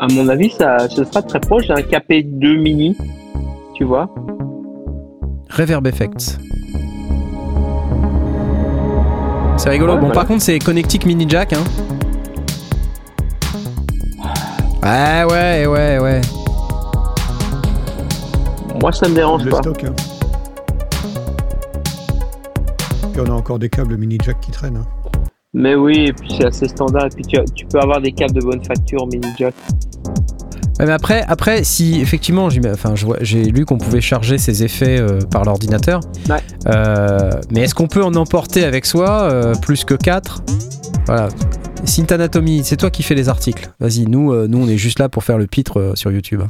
À 0.00 0.06
mon 0.12 0.28
avis, 0.28 0.50
ça, 0.50 0.88
ce 0.88 1.04
sera 1.04 1.22
très 1.22 1.40
proche 1.40 1.66
d'un 1.68 1.80
KP2 1.82 2.56
mini. 2.60 2.96
Tu 3.76 3.84
vois 3.84 4.08
Reverb 5.50 5.86
Effects. 5.86 6.38
C'est 9.62 9.70
rigolo. 9.70 9.92
Ouais, 9.92 9.98
bon, 10.00 10.06
voilà. 10.06 10.14
par 10.20 10.26
contre, 10.26 10.42
c'est 10.42 10.58
Connectic 10.58 11.06
Mini 11.06 11.24
Jack. 11.28 11.52
Hein. 11.52 11.62
Ouais, 14.82 15.24
ouais, 15.30 15.66
ouais, 15.66 15.98
ouais. 16.00 16.20
Moi, 18.80 18.90
ça 18.92 19.08
me 19.08 19.14
dérange 19.14 19.44
le 19.44 19.50
pas. 19.52 19.58
stock. 19.58 19.84
hein. 19.84 19.92
Puis 23.12 23.20
on 23.20 23.26
a 23.30 23.34
encore 23.34 23.60
des 23.60 23.68
câbles 23.68 23.96
mini 23.96 24.18
jack 24.24 24.40
qui 24.40 24.50
traînent. 24.50 24.78
hein. 24.78 24.86
Mais 25.54 25.76
oui, 25.76 26.06
et 26.08 26.12
puis 26.12 26.28
c'est 26.36 26.46
assez 26.46 26.66
standard. 26.66 27.06
Et 27.06 27.10
puis 27.10 27.24
tu, 27.24 27.38
as- 27.38 27.44
tu 27.54 27.64
peux 27.66 27.78
avoir 27.78 28.00
des 28.00 28.10
câbles 28.10 28.32
de 28.32 28.40
bonne 28.40 28.64
facture 28.64 29.06
mini 29.06 29.28
jack. 29.38 29.54
Ouais, 30.80 30.86
mais 30.86 30.92
après, 30.92 31.22
après, 31.28 31.64
si 31.64 32.00
effectivement, 32.00 32.48
j'ai 32.50 32.60
enfin, 32.70 32.94
je 32.94 33.04
vois- 33.04 33.18
j'ai 33.20 33.44
lu 33.44 33.64
qu'on 33.66 33.78
pouvait 33.78 34.00
charger 34.00 34.38
ces 34.38 34.64
effets 34.64 34.98
euh, 35.00 35.18
par 35.30 35.44
l'ordinateur. 35.44 36.00
Ouais. 36.30 36.36
Euh, 36.66 37.30
mais 37.50 37.60
est-ce 37.62 37.74
qu'on 37.74 37.88
peut 37.88 38.02
en 38.02 38.14
emporter 38.14 38.64
avec 38.64 38.86
soi 38.86 39.22
euh, 39.30 39.54
plus 39.54 39.84
que 39.84 39.94
4 39.94 40.42
Voilà. 41.06 41.28
Synth 41.84 42.12
Anatomy, 42.12 42.62
c'est 42.64 42.76
toi 42.76 42.90
qui 42.90 43.02
fais 43.02 43.14
les 43.16 43.28
articles. 43.28 43.70
Vas-y, 43.80 44.06
nous, 44.06 44.32
euh, 44.32 44.46
nous, 44.48 44.58
on 44.64 44.68
est 44.68 44.76
juste 44.78 44.98
là 45.00 45.08
pour 45.08 45.24
faire 45.24 45.36
le 45.36 45.46
pitre 45.48 45.78
euh, 45.80 45.92
sur 45.96 46.10
YouTube. 46.12 46.40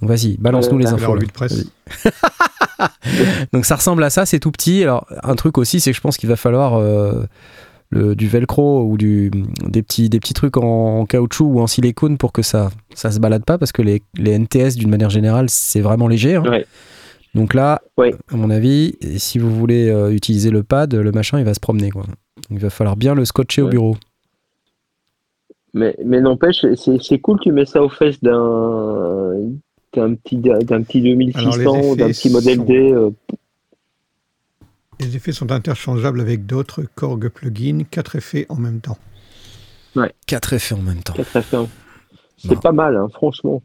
Donc 0.00 0.08
vas-y, 0.08 0.36
balance-nous 0.38 0.78
Euh, 0.78 0.80
les 0.80 0.86
infos. 0.88 1.16
de 1.18 1.26
presse. 1.26 1.64
Donc 3.52 3.64
ça 3.66 3.76
ressemble 3.76 4.02
à 4.02 4.10
ça, 4.10 4.26
c'est 4.26 4.38
tout 4.40 4.50
petit. 4.50 4.82
Alors 4.82 5.06
un 5.22 5.34
truc 5.34 5.58
aussi, 5.58 5.78
c'est 5.80 5.90
que 5.92 5.96
je 5.96 6.00
pense 6.00 6.16
qu'il 6.16 6.28
va 6.28 6.36
falloir 6.36 6.74
euh, 6.78 7.26
le, 7.92 8.16
du 8.16 8.26
velcro 8.26 8.84
ou 8.84 8.96
du, 8.96 9.30
des, 9.68 9.82
petits, 9.82 10.08
des 10.08 10.18
petits 10.18 10.32
trucs 10.34 10.56
en, 10.56 11.00
en 11.00 11.04
caoutchouc 11.06 11.44
ou 11.46 11.60
en 11.60 11.66
silicone 11.66 12.16
pour 12.18 12.32
que 12.32 12.42
ça 12.42 12.70
ça 12.94 13.10
se 13.10 13.20
balade 13.20 13.44
pas 13.44 13.58
parce 13.58 13.70
que 13.70 13.82
les, 13.82 14.02
les 14.16 14.32
NTS 14.38 14.76
d'une 14.76 14.90
manière 14.90 15.10
générale 15.10 15.46
c'est 15.50 15.80
vraiment 15.82 16.08
léger. 16.08 16.34
hein. 16.36 16.42
Ouais. 16.48 16.66
Donc 17.34 17.54
là, 17.54 17.80
Ouais. 17.96 18.14
à 18.30 18.36
mon 18.36 18.50
avis, 18.50 18.96
si 19.16 19.38
vous 19.38 19.50
voulez 19.54 19.88
euh, 19.88 20.10
utiliser 20.12 20.50
le 20.50 20.62
pad, 20.62 20.94
le 20.94 21.12
machin 21.12 21.38
il 21.38 21.44
va 21.44 21.54
se 21.54 21.60
promener 21.60 21.90
quoi. 21.90 22.04
Il 22.50 22.58
va 22.58 22.68
falloir 22.70 22.96
bien 22.96 23.14
le 23.14 23.24
scotcher 23.24 23.62
au 23.62 23.68
bureau. 23.68 23.96
Mais, 25.74 25.96
mais 26.04 26.20
n'empêche, 26.20 26.66
c'est 26.76 27.02
c'est 27.02 27.18
cool, 27.18 27.38
tu 27.40 27.50
mets 27.52 27.64
ça 27.64 27.82
aux 27.82 27.88
fesses 27.88 28.20
d'un 28.22 29.34
d'un 29.94 30.14
petit, 30.14 30.36
d'un 30.36 30.82
petit 30.82 31.00
2600, 31.02 31.50
Alors, 31.60 31.76
les 31.76 31.96
d'un 31.96 32.08
petit 32.08 32.30
modèle 32.30 32.56
sont- 32.58 32.64
D. 32.64 32.92
euh, 32.92 33.10
Les 35.02 35.16
effets 35.16 35.32
sont 35.32 35.50
interchangeables 35.52 36.20
avec 36.20 36.46
d'autres 36.46 36.82
Korg 36.94 37.28
plugins, 37.28 37.84
quatre 37.90 38.16
effets 38.16 38.46
en 38.48 38.56
même 38.56 38.80
temps. 38.80 38.98
Quatre 40.26 40.52
effets 40.54 40.74
en 40.74 40.82
même 40.82 41.02
temps. 41.02 41.14
C'est 42.38 42.60
pas 42.60 42.72
mal, 42.72 42.96
hein, 42.96 43.08
franchement. 43.12 43.62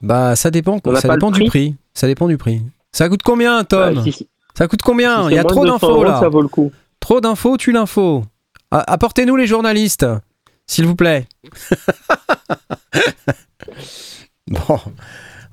Bah 0.00 0.36
ça 0.36 0.50
dépend, 0.50 0.78
On 0.84 0.94
ça 0.96 1.08
dépend 1.08 1.30
du 1.30 1.44
prix. 1.44 1.74
Ça 1.94 2.06
dépend 2.06 2.28
du 2.28 2.36
prix. 2.36 2.62
Ça 2.92 3.08
coûte 3.08 3.22
combien, 3.24 3.64
Tom 3.64 3.96
Ouais, 3.96 4.02
si- 4.04 4.12
si 4.12 4.28
Ça 4.56 4.68
coûte 4.68 4.82
combien 4.82 5.28
Il 5.30 5.34
y 5.34 5.38
a 5.38 5.44
trop 5.44 5.64
de 5.64 5.70
200 5.70 5.88
d'infos 5.88 6.04
là. 6.04 6.20
Ça 6.20 6.28
vaut 6.28 6.42
le 6.42 6.48
coup. 6.48 6.70
Trop 7.00 7.20
d'infos, 7.20 7.56
tue 7.56 7.72
l'info. 7.72 8.24
Apportez-nous 8.70 9.36
les 9.36 9.46
journalistes, 9.46 10.06
s'il 10.66 10.86
vous 10.86 10.96
plaît. 10.96 11.26
bon, 14.48 14.78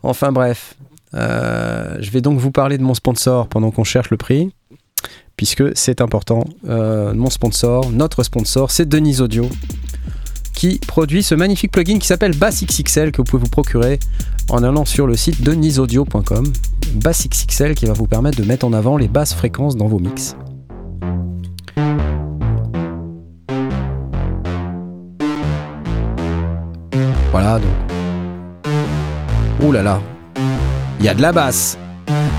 enfin 0.04 0.32
bref. 0.32 0.76
Euh, 1.14 1.98
je 2.00 2.10
vais 2.12 2.22
donc 2.22 2.40
vous 2.40 2.52
parler 2.52 2.78
de 2.78 2.84
mon 2.84 2.94
sponsor 2.94 3.48
pendant 3.48 3.72
qu'on 3.72 3.84
cherche 3.84 4.10
le 4.12 4.18
prix, 4.18 4.54
puisque 5.38 5.76
c'est 5.76 6.02
important. 6.02 6.46
Euh, 6.68 7.14
mon 7.14 7.30
sponsor, 7.30 7.90
notre 7.92 8.24
sponsor, 8.24 8.72
c'est 8.72 8.88
Denise 8.88 9.22
Audio, 9.22 9.50
qui 10.54 10.80
produit 10.80 11.24
ce 11.24 11.36
magnifique 11.36 11.72
plugin 11.72 11.98
qui 11.98 12.08
s'appelle 12.08 12.36
BassXXL 12.36 13.12
que 13.12 13.18
vous 13.18 13.24
pouvez 13.24 13.44
vous 13.44 13.50
procurer 13.50 14.00
en 14.50 14.64
allant 14.64 14.86
sur 14.86 15.08
le 15.08 15.16
site 15.16 15.42
denisaudio.com. 15.42 16.52
BassXXL 16.96 17.74
qui 17.76 17.86
va 17.86 17.94
vous 17.94 18.08
permettre 18.08 18.38
de 18.38 18.44
mettre 18.44 18.66
en 18.66 18.74
avant 18.74 18.98
les 18.98 19.08
basses 19.08 19.34
fréquences 19.34 19.76
dans 19.76 19.88
vos 19.88 20.00
mix. 20.00 20.36
Voilà 27.32 27.60
donc. 27.60 27.72
Ouh 29.64 29.72
là 29.72 29.84
là. 29.84 30.02
Il 31.00 31.06
y 31.06 31.10
a 31.10 31.14
de 31.14 31.22
la 31.22 31.32
basse. 31.32 31.78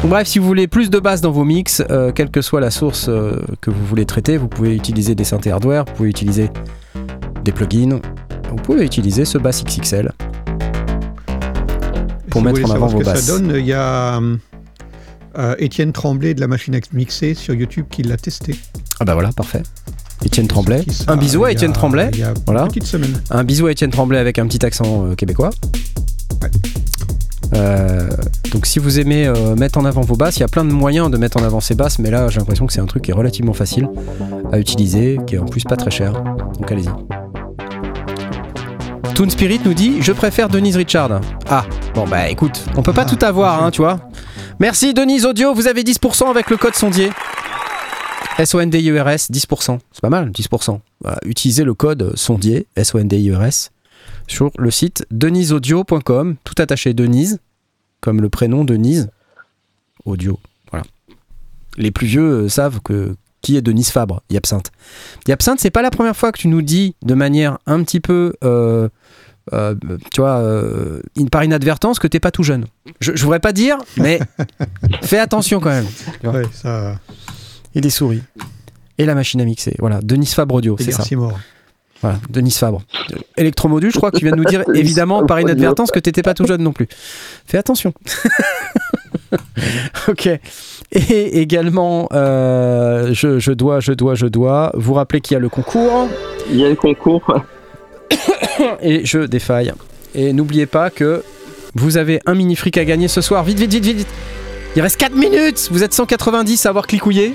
Bref, 0.05 0.27
si 0.29 0.39
vous 0.39 0.47
voulez 0.47 0.67
plus 0.67 0.91
de 0.91 0.99
basse 0.99 1.21
dans 1.21 1.31
vos 1.31 1.45
mix, 1.45 1.83
euh, 1.91 2.13
quelle 2.13 2.31
que 2.31 2.43
soit 2.43 2.61
la 2.61 2.71
source 2.71 3.07
euh, 3.09 3.37
que 3.61 3.71
vous 3.71 3.85
voulez 3.87 4.05
traiter, 4.05 4.37
vous 4.37 4.49
pouvez 4.49 4.75
utiliser 4.75 5.15
des 5.15 5.25
synthés 5.25 5.51
hardware, 5.53 5.85
vous 5.87 5.93
pouvez 5.95 6.09
utiliser 6.09 6.51
des 7.45 7.53
plugins, 7.53 8.01
vous 8.51 8.57
pouvez 8.57 8.85
utiliser 8.85 9.25
ce 9.25 9.39
bass 9.39 9.65
XXL 9.65 10.13
pour 12.31 12.41
Si 12.41 12.47
mettre 12.47 12.71
en 12.71 12.75
avant 12.75 12.87
vos 12.89 12.99
que 12.99 13.05
basses. 13.05 13.21
ça 13.23 13.39
donne, 13.39 13.55
il 13.57 13.67
y 13.67 13.73
a 13.73 14.21
euh, 15.39 15.55
Étienne 15.59 15.93
Tremblay 15.93 16.35
de 16.35 16.41
la 16.41 16.49
machine 16.49 16.75
à 16.75 16.79
mixer 16.93 17.35
sur 17.35 17.55
YouTube 17.55 17.87
qui 17.91 18.03
l'a 18.03 18.17
testé. 18.17 18.55
Ah 19.01 19.05
bah 19.05 19.15
voilà, 19.15 19.31
parfait. 19.33 19.63
Étienne 20.25 20.47
Tremblay. 20.47 20.85
Un 21.09 21.17
bisou 21.17 21.45
à 21.45 21.53
Étienne 21.53 21.73
Tremblay. 21.73 22.11
Voilà. 22.47 22.63
une 22.63 22.69
petite 22.69 22.85
semaine. 22.87 23.21
Un 23.31 23.45
bisou 23.45 23.67
à 23.67 23.73
Étienne 23.73 23.91
Tremblay 23.91 24.19
avec 24.19 24.39
un 24.39 24.47
petit 24.47 24.65
accent 24.65 25.15
québécois. 25.17 25.51
Ouais. 26.43 26.51
Euh, 27.55 28.09
donc 28.53 28.67
si 28.67 28.79
vous 28.79 28.99
aimez 28.99 29.27
euh, 29.27 29.55
mettre 29.57 29.79
en 29.79 29.85
avant 29.85 30.01
vos 30.01 30.17
basses, 30.17 30.37
il 30.37 30.41
y 30.41 30.45
a 30.45 30.49
plein 30.49 30.65
de 30.65 30.73
moyens 30.73 31.11
de 31.11 31.19
mettre 31.19 31.37
en 31.37 31.43
avant 31.45 31.61
ces 31.61 31.75
basses, 31.75 31.99
mais 31.99 32.11
là 32.11 32.29
j'ai 32.29 32.39
l'impression 32.39 32.67
que 32.67 32.73
c'est 32.73 32.81
un 32.81 32.87
truc 32.87 33.05
qui 33.05 33.11
est 33.11 33.15
relativement 33.15 33.53
facile 33.53 33.89
à 34.53 34.59
utiliser, 34.59 35.19
qui 35.27 35.35
est 35.35 35.39
en 35.39 35.45
plus 35.47 35.65
pas 35.65 35.77
très 35.77 35.91
cher. 35.91 36.13
Donc 36.13 36.71
allez-y. 36.71 36.89
Toon 39.15 39.29
Spirit 39.29 39.61
nous 39.65 39.75
dit 39.75 40.01
Je 40.01 40.13
préfère 40.13 40.49
Denise 40.49 40.77
Richard. 40.77 41.21
Ah, 41.51 41.65
bon 41.95 42.07
bah 42.07 42.29
écoute, 42.31 42.65
on 42.77 42.83
peut 42.83 42.95
pas 42.95 43.03
Ah, 43.07 43.15
tout 43.15 43.25
avoir, 43.25 43.63
hein, 43.63 43.71
tu 43.71 43.83
vois. 43.83 43.99
Merci 44.59 44.95
Denise 44.95 45.27
Audio, 45.27 45.53
vous 45.55 45.67
avez 45.67 45.83
10% 45.83 46.31
avec 46.31 46.49
le 46.49 46.57
code 46.57 46.75
sondier. 46.75 47.11
S-O-N-D-I-E-R-S, 48.39 49.31
10%. 49.31 49.79
C'est 49.93 50.01
pas 50.01 50.09
mal, 50.09 50.31
10%. 50.31 50.79
Voilà, 51.03 51.19
utilisez 51.27 51.65
le 51.65 51.75
code 51.75 52.13
sondier, 52.17 52.67
S-O-N-D-I-E-R-S, 52.77 53.72
sur 54.33 54.51
le 54.59 54.71
site 54.71 55.07
deniseaudio.com, 55.11 56.37
tout 56.45 56.55
attaché 56.59 56.95
Denise, 56.95 57.39
comme 58.01 58.21
le 58.21 58.29
prénom 58.29 58.65
Denise, 58.65 59.11
audio. 60.05 60.39
Voilà. 60.71 60.85
Les 61.77 61.91
plus 61.91 62.07
vieux 62.07 62.45
euh, 62.45 62.49
savent 62.49 62.81
que 62.83 63.15
qui 63.41 63.57
est 63.57 63.63
Denise 63.63 63.91
Fabre, 63.91 64.23
Yapsinthe. 64.31 64.71
Yapsinthe, 65.27 65.59
c'est 65.61 65.71
pas 65.71 65.83
la 65.83 65.91
première 65.91 66.17
fois 66.17 66.31
que 66.31 66.39
tu 66.39 66.47
nous 66.49 66.63
dis 66.63 66.95
de 67.03 67.15
manière 67.15 67.59
un 67.67 67.83
petit 67.83 67.99
peu, 67.99 68.35
euh, 68.45 68.89
euh, 69.53 69.75
tu 70.13 70.21
vois, 70.21 70.39
euh, 70.39 71.03
in- 71.19 71.27
par 71.27 71.43
inadvertance 71.43 71.99
que 71.99 72.07
t'es 72.07 72.21
pas 72.21 72.31
tout 72.31 72.45
jeune. 72.45 72.67
Je, 73.01 73.13
je 73.17 73.23
voudrais 73.25 73.41
pas 73.41 73.53
dire, 73.53 73.79
mais 73.97 74.21
fais 75.03 75.19
attention 75.19 75.59
quand 75.59 75.71
même. 75.71 75.87
Ouais, 76.23 76.45
ça, 76.53 77.01
Et 77.75 77.81
des 77.81 77.91
souris. 77.91 78.23
Et 78.99 79.05
la 79.07 79.17
machine 79.17 79.41
à 79.41 79.45
mixer. 79.45 79.75
Voilà, 79.81 80.01
Denise 80.03 80.35
Fabre 80.35 80.55
Audio, 80.55 80.77
c'est 80.79 80.93
ça. 80.93 81.03
Mort. 81.17 81.39
Voilà, 82.03 82.19
Denise 82.29 82.59
Fabre. 82.59 82.83
Électromodule, 83.37 83.93
je 83.93 83.97
crois 83.97 84.11
que 84.11 84.19
tu 84.19 84.25
viens 84.25 84.33
de 84.33 84.41
nous 84.41 84.45
dire 84.45 84.65
évidemment 84.75 85.25
par 85.25 85.41
inadvertance 85.41 85.91
que 85.91 86.01
t'étais 86.01 86.23
pas 86.23 86.35
tout 86.35 86.47
jeune 86.47 86.63
non 86.63 86.73
plus. 86.73 86.89
Fais 87.47 87.59
attention. 87.59 87.95
ok. 90.09 90.29
Et 90.91 91.41
également, 91.41 92.09
euh, 92.13 93.11
je, 93.13 93.39
je 93.39 93.53
dois, 93.53 93.81
je 93.81 93.93
dois, 93.93 94.15
je 94.15 94.27
dois 94.27 94.73
vous 94.75 94.95
rappeler 94.95 95.21
qu'il 95.21 95.35
y 95.35 95.37
a 95.37 95.41
le 95.41 95.49
concours 95.49 96.09
Il 96.51 96.57
y 96.57 96.65
a 96.65 96.69
le 96.69 96.75
concours. 96.75 97.23
et 98.83 99.07
je 99.07 99.21
défaille. 99.21 99.73
Et 100.15 100.33
n'oubliez 100.33 100.67
pas 100.67 100.91
que 100.91 101.23
vous 101.75 101.97
avez 101.97 102.21
un 102.27 102.35
mini 102.35 102.57
fric 102.57 102.77
à 102.79 102.85
gagner 102.85 103.09
ce 103.09 103.21
soir. 103.21 103.45
Vite, 103.45 103.59
vite, 103.59 103.73
vite, 103.73 103.85
vite, 103.85 103.97
vite. 103.99 104.09
Il 104.75 104.83
reste 104.83 104.97
4 104.97 105.15
minutes. 105.15 105.69
Vous 105.71 105.85
êtes 105.85 105.95
190 105.95 106.67
à 106.67 106.69
avoir 106.69 106.87
clicouillé. 106.87 107.35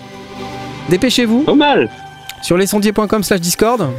Dépêchez-vous. 0.90 1.44
Pas 1.44 1.56
mal. 1.56 1.90
sur 2.42 2.58
lesondiers.com 2.58 3.24
slash 3.24 3.42
discord 3.42 3.90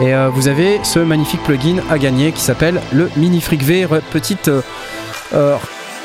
et 0.00 0.14
euh, 0.14 0.28
vous 0.28 0.48
avez 0.48 0.78
ce 0.84 0.98
magnifique 0.98 1.42
plugin 1.42 1.76
à 1.90 1.98
gagner 1.98 2.32
qui 2.32 2.40
s'appelle 2.42 2.80
le 2.92 3.10
Mini 3.16 3.40
Freak 3.40 3.62
V, 3.62 3.86
petite 4.12 4.48
euh, 4.48 4.60
euh, 5.34 5.56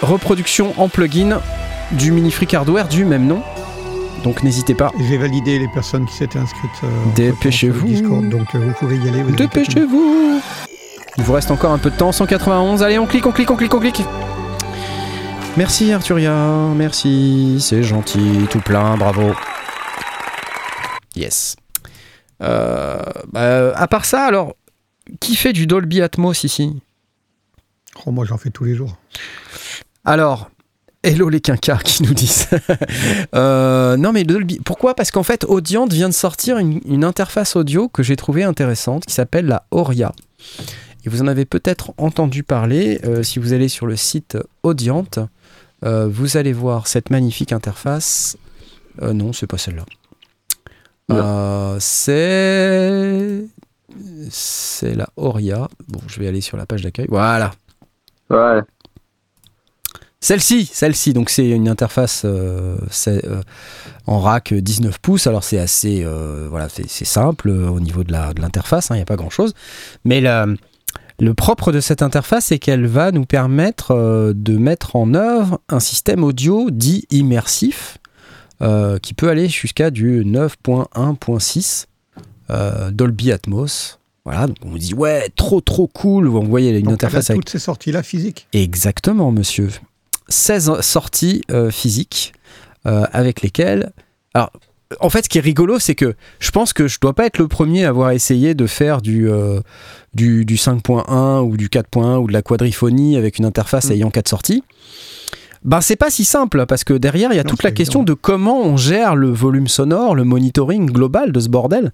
reproduction 0.01 0.73
en 0.77 0.87
plugin 0.89 1.41
du 1.91 2.11
Mini 2.11 2.31
Freak 2.31 2.53
Hardware 2.53 2.87
du 2.87 3.03
même 3.05 3.27
nom. 3.27 3.41
Donc 4.23 4.43
n'hésitez 4.43 4.75
pas, 4.75 4.91
J'ai 5.09 5.17
validé 5.17 5.57
les 5.59 5.67
personnes 5.67 6.05
qui 6.05 6.13
s'étaient 6.15 6.39
inscrites. 6.39 6.69
euh, 6.83 6.87
Dépêchez-vous. 7.15 7.85
Discord, 7.87 8.29
donc 8.29 8.55
vous 8.55 8.73
pouvez 8.79 8.95
y 8.97 9.09
aller. 9.09 9.23
dépêchez-vous 9.23 10.39
Il 11.17 11.23
vous 11.23 11.33
reste 11.33 11.51
encore 11.51 11.71
un 11.71 11.77
peu 11.79 11.89
de 11.89 11.95
temps, 11.97 12.11
191, 12.11 12.83
allez 12.83 12.99
on 12.99 13.07
clique, 13.07 13.25
on 13.25 13.31
clique, 13.31 13.51
on 13.51 13.55
clique, 13.55 13.73
on 13.73 13.79
clique 13.79 14.03
Merci 15.57 15.91
Arturia, 15.91 16.33
merci, 16.75 17.57
c'est 17.59 17.83
gentil, 17.83 18.47
tout 18.49 18.59
plein, 18.61 18.95
bravo. 18.95 19.33
Yes. 21.15 21.57
Euh, 22.41 23.01
bah, 23.31 23.75
à 23.75 23.87
part 23.87 24.05
ça, 24.05 24.23
alors, 24.25 24.55
qui 25.19 25.35
fait 25.35 25.53
du 25.53 25.67
Dolby 25.67 26.01
Atmos 26.01 26.43
ici? 26.43 26.81
Oh, 28.05 28.11
moi, 28.11 28.25
j'en 28.25 28.37
fais 28.37 28.49
tous 28.49 28.63
les 28.63 28.75
jours. 28.75 28.97
Alors, 30.05 30.49
hello 31.03 31.29
les 31.29 31.41
quinquas 31.41 31.79
qui 31.83 32.03
nous 32.03 32.13
disent. 32.13 32.47
Euh, 33.33 33.95
non 33.97 34.11
mais 34.11 34.23
Dolby, 34.25 34.59
pourquoi? 34.63 34.93
Parce 34.93 35.09
qu'en 35.11 35.23
fait, 35.23 35.45
Audient 35.45 35.85
vient 35.87 36.09
de 36.09 36.13
sortir 36.13 36.57
une, 36.57 36.81
une 36.85 37.03
interface 37.05 37.55
audio 37.55 37.87
que 37.87 38.03
j'ai 38.03 38.15
trouvée 38.17 38.43
intéressante 38.43 39.05
qui 39.05 39.13
s'appelle 39.13 39.45
la 39.45 39.65
Auria. 39.71 40.11
Et 41.05 41.09
vous 41.09 41.21
en 41.21 41.27
avez 41.27 41.45
peut-être 41.45 41.93
entendu 41.97 42.43
parler 42.43 42.99
euh, 43.05 43.23
si 43.23 43.39
vous 43.39 43.53
allez 43.53 43.69
sur 43.69 43.85
le 43.87 43.95
site 43.95 44.37
Audient. 44.63 45.05
euh, 45.85 46.07
vous 46.11 46.35
allez 46.37 46.53
voir 46.53 46.87
cette 46.87 47.09
magnifique 47.09 47.53
interface. 47.53 48.37
Non, 49.01 49.31
c'est 49.31 49.47
pas 49.47 49.57
celle-là. 49.57 49.85
Euh, 51.17 51.77
c'est 51.79 53.45
c'est 54.29 54.95
la 54.95 55.09
Auria. 55.17 55.67
Bon, 55.89 55.99
je 56.07 56.19
vais 56.19 56.27
aller 56.27 56.41
sur 56.41 56.57
la 56.57 56.65
page 56.65 56.81
d'accueil. 56.81 57.07
Voilà. 57.09 57.51
Ouais. 58.29 58.61
Celle-ci, 60.23 60.69
celle-ci, 60.71 61.13
donc 61.13 61.31
c'est 61.31 61.49
une 61.49 61.67
interface 61.67 62.21
euh, 62.25 62.77
euh, 63.07 63.41
en 64.05 64.19
rack 64.19 64.53
19 64.53 64.99
pouces. 64.99 65.25
Alors 65.25 65.43
c'est 65.43 65.57
assez, 65.57 66.03
euh, 66.05 66.47
voilà, 66.49 66.67
c'est 66.69 67.05
simple 67.05 67.49
au 67.49 67.79
niveau 67.79 68.03
de 68.03 68.11
l'interface, 68.13 68.91
hein, 68.91 68.95
il 68.95 68.99
n'y 68.99 69.03
a 69.03 69.05
pas 69.05 69.15
grand-chose. 69.15 69.53
Mais 70.05 70.21
la- 70.21 70.45
le 71.19 71.33
propre 71.33 71.71
de 71.71 71.79
cette 71.79 72.03
interface, 72.03 72.45
c'est 72.45 72.59
qu'elle 72.59 72.85
va 72.85 73.11
nous 73.11 73.25
permettre 73.25 74.31
de 74.35 74.57
mettre 74.57 74.95
en 74.95 75.13
œuvre 75.15 75.59
un 75.69 75.79
système 75.79 76.23
audio 76.23 76.69
dit 76.71 77.05
immersif 77.09 77.97
qui 79.01 79.13
peut 79.13 79.29
aller 79.29 79.47
jusqu'à 79.49 79.89
du 79.91 80.23
9.1.6 80.25 81.85
euh, 82.49 82.91
Dolby 82.91 83.31
Atmos. 83.31 83.97
Voilà, 84.25 84.47
donc 84.47 84.57
on 84.63 84.75
dit 84.75 84.93
ouais, 84.93 85.29
trop 85.35 85.61
trop 85.61 85.87
cool. 85.87 86.27
Vous 86.27 86.41
voyez 86.43 86.69
une 86.77 86.83
Donc, 86.83 86.93
interface 86.93 87.29
avec 87.31 87.41
toutes 87.41 87.49
ces 87.49 87.59
sorties-là 87.59 88.03
physiques. 88.03 88.47
Exactement, 88.53 89.31
monsieur. 89.31 89.69
16 90.27 90.81
sorties 90.81 91.41
euh, 91.51 91.71
physiques 91.71 92.33
euh, 92.85 93.05
avec 93.13 93.41
lesquelles. 93.41 93.91
Alors, 94.33 94.51
en 94.99 95.09
fait, 95.09 95.23
ce 95.25 95.29
qui 95.29 95.37
est 95.37 95.41
rigolo, 95.41 95.79
c'est 95.79 95.95
que 95.95 96.15
je 96.39 96.51
pense 96.51 96.73
que 96.73 96.87
je 96.87 96.99
dois 96.99 97.13
pas 97.13 97.25
être 97.25 97.37
le 97.39 97.47
premier 97.47 97.85
à 97.85 97.89
avoir 97.89 98.11
essayé 98.11 98.53
de 98.53 98.67
faire 98.67 99.01
du, 99.01 99.29
euh, 99.29 99.61
du, 100.13 100.45
du 100.45 100.55
5.1 100.55 101.41
ou 101.41 101.57
du 101.57 101.69
4.1 101.69 102.17
ou 102.17 102.27
de 102.27 102.33
la 102.33 102.41
quadriphonie 102.41 103.17
avec 103.17 103.39
une 103.39 103.45
interface 103.45 103.89
Mm. 103.89 103.93
ayant 103.93 104.09
quatre 104.11 104.29
sorties. 104.29 104.63
Ben, 105.63 105.79
c'est 105.79 105.95
pas 105.95 106.09
si 106.09 106.25
simple 106.25 106.65
parce 106.65 106.83
que 106.83 106.93
derrière, 106.93 107.31
il 107.33 107.35
y 107.35 107.39
a 107.39 107.43
Non, 107.43 107.49
toute 107.49 107.63
la 107.63 107.71
question 107.71 108.03
de 108.03 108.13
comment 108.13 108.61
on 108.61 108.77
gère 108.77 109.15
le 109.15 109.29
volume 109.29 109.67
sonore, 109.67 110.15
le 110.15 110.23
monitoring 110.23 110.89
global 110.89 111.31
de 111.31 111.39
ce 111.39 111.49
bordel. 111.49 111.91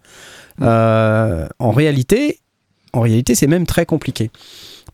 Euh, 0.62 1.48
en 1.60 1.72
réalité, 1.72 2.40
en 2.94 3.02
réalité, 3.02 3.36
c'est 3.36 3.48
même 3.48 3.66
très 3.66 3.86
compliqué. 3.86 4.32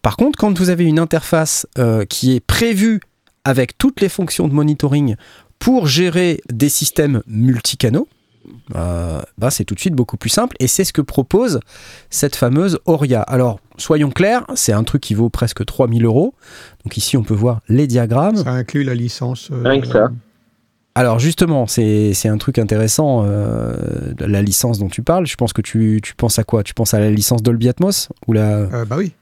Par 0.02 0.18
contre, 0.18 0.38
quand 0.38 0.58
vous 0.58 0.70
avez 0.70 0.86
une 0.86 1.00
interface 1.00 1.68
euh, 1.78 2.06
qui 2.06 2.36
est 2.36 2.40
prévue 2.40 3.00
avec 3.44 3.78
toutes 3.78 4.02
les 4.02 4.10
fonctions 4.10 4.48
de 4.48 4.54
monitoring 4.54 5.16
pour 5.60 5.88
gérer 5.88 6.42
des 6.52 6.70
systèmes 6.70 7.22
multicanaux, 7.28 8.08
euh, 8.76 9.22
bah, 9.38 9.52
c'est 9.52 9.64
tout 9.64 9.76
de 9.76 9.80
suite 9.80 9.94
beaucoup 9.94 10.18
plus 10.18 10.30
simple 10.30 10.56
et 10.60 10.68
c'est 10.68 10.84
ce 10.84 10.94
que 10.94 11.02
propose 11.02 11.60
cette 12.10 12.36
fameuse 12.36 12.80
Auria. 12.86 13.22
Alors, 13.22 13.60
soyons 13.78 14.10
clairs, 14.12 14.46
c'est 14.56 14.74
un 14.74 14.84
truc 14.84 15.02
qui 15.02 15.14
vaut 15.14 15.30
presque 15.30 15.66
3000 15.66 16.06
euros. 16.06 16.34
Donc 16.84 16.98
ici, 16.98 17.18
on 17.18 17.24
peut 17.24 17.34
voir 17.34 17.62
les 17.70 17.88
diagrammes. 17.88 18.38
Ça 18.38 18.52
inclut 18.52 18.84
la 18.84 18.96
licence. 18.96 19.50
euh, 19.52 19.62
Rien 19.64 19.82
que 19.82 19.88
ça. 19.88 20.10
Alors 20.96 21.18
justement, 21.18 21.66
c'est 21.66 22.14
c'est 22.14 22.30
un 22.30 22.38
truc 22.38 22.60
intéressant, 22.60 23.24
euh, 23.26 24.14
la 24.20 24.42
licence 24.44 24.78
dont 24.78 24.90
tu 24.90 25.02
parles. 25.02 25.26
Je 25.26 25.36
pense 25.36 25.52
que 25.52 25.62
tu, 25.62 26.00
tu 26.04 26.14
penses 26.14 26.38
à 26.38 26.44
quoi? 26.44 26.62
Tu 26.64 26.74
penses 26.76 26.94
à 26.94 27.00
la 27.00 27.10
licence 27.10 27.42
Dolby 27.42 27.68
Atmos 27.70 28.10
ou 28.28 28.34
la... 28.34 28.58
euh, 28.60 28.86
bah 28.86 28.96
oui. 29.00 29.14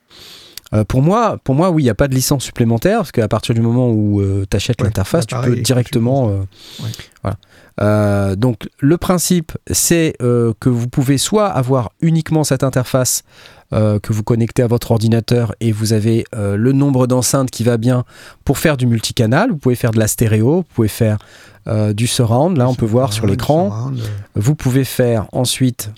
Euh, 0.74 0.84
pour 0.86 1.02
moi, 1.02 1.38
pour 1.44 1.54
moi, 1.56 1.70
oui, 1.72 1.84
il 1.84 1.86
n'y 1.86 1.90
a 1.92 1.96
pas 1.96 2.08
de 2.08 2.16
licence 2.16 2.44
supplémentaire 2.44 3.00
parce 3.00 3.12
qu'à 3.12 3.28
partir 3.28 3.54
du 3.56 3.62
moment 3.62 3.90
où 3.90 4.22
tu 4.50 4.56
achètes 4.58 4.80
Ouais, 4.82 4.88
l'interface, 4.88 5.26
bah, 5.28 5.42
tu 5.44 5.50
peux 5.50 5.56
directement. 5.62 6.30
euh, 6.30 6.38
Ouais. 6.84 6.90
Voilà. 7.24 7.38
Euh, 7.82 8.36
donc 8.36 8.70
le 8.80 8.98
principe, 8.98 9.54
c'est 9.72 10.16
euh, 10.22 10.54
que 10.60 10.70
vous 10.70 10.88
pouvez 10.88 11.18
soit 11.18 11.48
avoir 11.48 11.92
uniquement 12.02 12.44
cette 12.44 12.64
interface 12.64 13.24
euh, 13.74 14.00
que 14.00 14.12
vous 14.14 14.24
connectez 14.24 14.62
à 14.62 14.68
votre 14.68 14.92
ordinateur 14.92 15.54
et 15.62 15.72
vous 15.72 15.94
avez 15.94 16.26
euh, 16.36 16.58
le 16.58 16.74
nombre 16.74 17.08
d'enceintes 17.08 17.50
qui 17.52 17.64
va 17.64 17.78
bien 17.78 18.04
pour 18.44 18.58
faire 18.58 18.76
du 18.78 18.86
multicanal. 18.88 19.50
Vous 19.52 19.58
pouvez 19.58 19.76
faire 19.76 19.92
de 19.92 20.00
la 20.00 20.08
stéréo, 20.08 20.58
vous 20.58 20.64
pouvez 20.76 20.88
faire 20.90 21.18
euh, 21.68 21.94
du 21.94 22.08
surround. 22.08 22.58
Là, 22.58 22.68
on 22.68 22.76
peut 22.76 22.86
voir 22.86 23.14
sur 23.14 23.26
l'écran. 23.26 23.90
euh, 23.96 24.02
Vous 24.36 24.56
pouvez 24.56 24.84
faire 24.84 25.28
ensuite, 25.32 25.92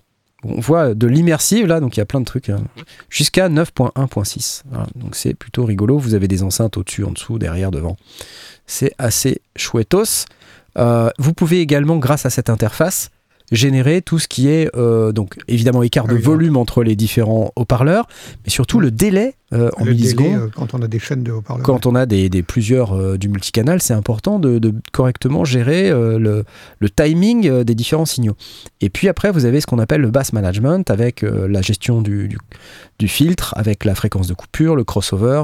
on 0.44 0.60
voit 0.60 0.94
de 0.94 1.08
l'immersive 1.08 1.68
là, 1.68 1.80
donc 1.80 1.96
il 1.96 2.00
y 2.00 2.04
a 2.04 2.06
plein 2.06 2.20
de 2.20 2.26
trucs, 2.26 2.50
hein, 2.50 2.64
jusqu'à 3.10 3.50
9.1.6. 3.50 4.64
Voilà, 4.70 4.88
donc 4.96 5.16
c'est 5.16 5.34
plutôt 5.34 5.66
rigolo. 5.66 5.98
Vous 5.98 6.14
avez 6.14 6.28
des 6.28 6.44
enceintes 6.44 6.78
au-dessus, 6.78 7.04
en 7.04 7.12
dessous, 7.12 7.40
derrière, 7.40 7.72
devant. 7.72 7.98
C'est 8.66 8.94
assez 8.98 9.42
chouettos. 9.56 10.26
Euh, 10.78 11.10
vous 11.20 11.34
pouvez 11.34 11.62
également, 11.62 11.98
grâce 11.98 12.26
à 12.26 12.30
cette 12.30 12.50
interface, 12.50 13.10
générer 13.54 14.02
tout 14.02 14.20
ce 14.20 14.28
qui 14.28 14.48
est 14.50 14.70
euh, 14.76 15.12
donc 15.12 15.38
évidemment 15.48 15.84
écart 15.84 16.08
de 16.08 16.16
Ah 16.18 16.22
volume 16.22 16.58
entre 16.58 16.84
les 16.84 16.96
différents 16.96 17.52
haut-parleurs, 17.56 18.08
mais 18.44 18.50
surtout 18.52 18.80
le 18.80 18.92
délai 18.92 19.36
euh, 19.54 19.70
en 19.78 19.84
le 19.86 19.94
délai, 19.94 19.96
millisecondes. 19.96 20.36
euh, 20.36 20.48
quand 20.56 20.74
on 20.74 20.82
a 20.82 20.88
des 20.88 21.00
chaînes 21.00 21.24
de 21.24 21.32
haut-parleurs. 21.32 21.66
Quand 21.66 21.86
on 21.86 21.94
a 21.96 22.06
des, 22.06 22.30
des 22.30 22.42
plusieurs 22.44 23.18
du 23.18 23.30
multicanal, 23.30 23.82
c'est 23.82 23.94
important 23.94 24.40
de, 24.40 24.60
de 24.60 24.74
correctement 24.92 25.46
gérer 25.46 25.90
le, 25.92 26.44
le 26.80 26.90
timing 26.90 27.64
des 27.64 27.76
différents 27.76 28.06
signaux. 28.06 28.36
Et 28.82 28.90
puis 28.90 29.08
après, 29.08 29.32
vous 29.32 29.46
avez 29.46 29.62
ce 29.62 29.68
qu'on 29.68 29.80
appelle 29.80 30.02
le 30.02 30.10
bass 30.12 30.34
management 30.34 30.90
avec 30.90 31.22
la 31.22 31.62
gestion 31.62 32.02
du, 32.02 32.28
du- 32.28 32.38
du 33.00 33.08
filtre, 33.08 33.54
avec 33.58 33.86
la 33.86 33.96
fréquence 33.96 34.28
de 34.28 34.34
coupure, 34.34 34.76
le 34.76 34.84
crossover, 34.84 35.44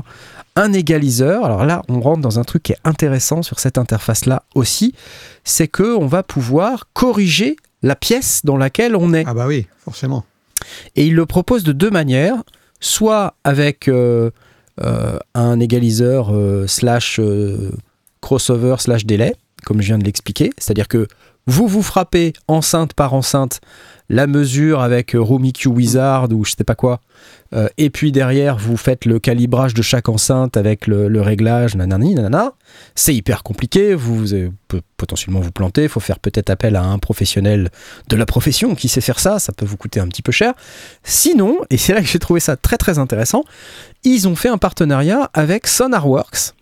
un 0.56 0.74
égaliseur. 0.74 1.46
Alors 1.46 1.66
là, 1.66 1.82
on 1.90 2.00
rentre 2.00 2.22
dans 2.22 2.40
un 2.40 2.44
truc 2.44 2.64
qui 2.64 2.72
est 2.74 2.78
intéressant 2.84 3.42
sur 3.44 3.60
cette 3.60 3.78
interface-là 3.78 4.44
aussi, 4.56 4.94
c'est 5.44 5.68
que 5.68 5.96
on 5.98 6.06
va 6.08 6.24
pouvoir 6.24 6.88
corriger 6.94 7.56
la 7.82 7.96
pièce 7.96 8.42
dans 8.44 8.58
laquelle 8.58 8.96
on 8.96 9.14
est. 9.14 9.24
Ah 9.28 9.34
bah 9.34 9.48
oui, 9.48 9.68
forcément. 9.78 10.26
Et 10.96 11.06
il 11.06 11.16
le 11.16 11.26
propose 11.26 11.64
de 11.64 11.72
deux 11.72 11.90
manières, 11.90 12.44
soit 12.80 13.36
avec 13.44 13.88
euh, 13.88 14.32
euh, 14.82 15.18
un 15.34 15.60
égaliseur 15.60 16.30
euh, 16.32 16.68
slash 16.68 17.20
crossover 18.22 18.76
slash 18.80 19.06
délai, 19.06 19.36
comme 19.66 19.82
je 19.82 19.88
viens 19.88 19.98
de 19.98 20.06
l'expliquer, 20.06 20.52
c'est-à-dire 20.58 20.88
que 20.88 21.08
vous 21.48 21.68
vous 21.68 21.82
frappez 21.82 22.34
enceinte 22.48 22.94
par 22.94 23.14
enceinte 23.14 23.62
la 24.10 24.28
mesure 24.28 24.82
avec 24.82 25.16
euh, 25.16 25.22
Room 25.22 25.46
EQ 25.46 25.70
Wizard 25.70 26.32
ou 26.32 26.44
je 26.44 26.52
sais 26.58 26.64
pas 26.64 26.76
quoi, 26.76 27.00
euh, 27.54 27.68
et 27.78 27.90
puis 27.90 28.12
derrière 28.12 28.58
vous 28.58 28.78
faites 28.78 29.06
le 29.06 29.20
calibrage 29.20 29.74
de 29.74 29.82
chaque 29.82 30.10
enceinte 30.10 30.58
avec 30.58 30.88
le, 30.88 31.08
le 31.08 31.22
réglage, 31.22 31.76
nanani, 31.76 32.16
nanana. 32.16 32.54
C'est 32.96 33.16
hyper 33.16 33.44
compliqué, 33.44 33.94
vous 33.96 34.26
peut 34.68 34.82
potentiellement 34.98 35.40
vous 35.40 35.52
planter, 35.52 35.84
il 35.84 35.90
faut 35.90 36.00
faire 36.00 36.20
peut-être 36.20 36.50
appel 36.50 36.76
à 36.76 36.84
un 36.84 37.00
professionnel 37.00 37.70
de 38.10 38.16
la 38.16 38.26
profession 38.26 38.76
qui 38.76 38.88
sait 38.88 39.02
faire 39.02 39.20
ça, 39.20 39.40
ça 39.40 39.54
peut 39.54 39.66
vous 39.66 39.78
coûter 39.78 40.00
un 40.00 40.08
petit 40.08 40.22
peu 40.22 40.32
cher. 40.32 40.54
Sinon, 41.04 41.58
et 41.70 41.78
c'est 41.78 41.94
là 41.94 42.02
que 42.02 42.08
j'ai 42.08 42.20
trouvé 42.20 42.40
ça 42.40 42.56
très 42.56 42.78
très 42.78 43.00
intéressant, 43.00 43.44
ils 44.04 44.28
ont 44.28 44.36
fait 44.36 44.50
un 44.50 44.58
partenariat 44.58 45.30
avec 45.34 45.68
SonarWorks 45.68 46.54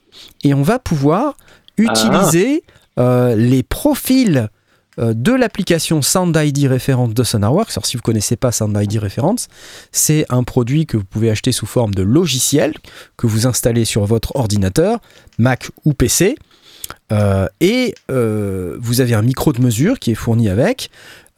et 0.43 0.53
on 0.53 0.61
va 0.61 0.79
pouvoir 0.79 1.37
utiliser 1.77 2.63
euh, 2.99 3.35
les 3.35 3.63
profils 3.63 4.49
de 4.97 5.31
l'application 5.33 6.01
Sound 6.01 6.35
ID 6.35 6.65
référente 6.65 7.13
de 7.13 7.23
SonarWorks. 7.23 7.71
Alors 7.71 7.85
si 7.85 7.97
vous 7.97 8.03
connaissez 8.03 8.35
pas 8.35 8.51
Sound 8.51 8.77
ID 8.79 8.97
référence, 8.97 9.47
c'est 9.91 10.25
un 10.29 10.43
produit 10.43 10.85
que 10.85 10.97
vous 10.97 11.03
pouvez 11.03 11.29
acheter 11.29 11.51
sous 11.51 11.65
forme 11.65 11.93
de 11.93 12.03
logiciel 12.03 12.73
que 13.15 13.27
vous 13.27 13.47
installez 13.47 13.85
sur 13.85 14.05
votre 14.05 14.35
ordinateur, 14.35 14.99
Mac 15.37 15.69
ou 15.85 15.93
PC. 15.93 16.35
Euh, 17.11 17.47
et 17.59 17.95
euh, 18.11 18.77
vous 18.79 19.01
avez 19.01 19.13
un 19.13 19.21
micro 19.21 19.53
de 19.53 19.61
mesure 19.61 19.99
qui 19.99 20.11
est 20.11 20.15
fourni 20.15 20.49
avec. 20.49 20.89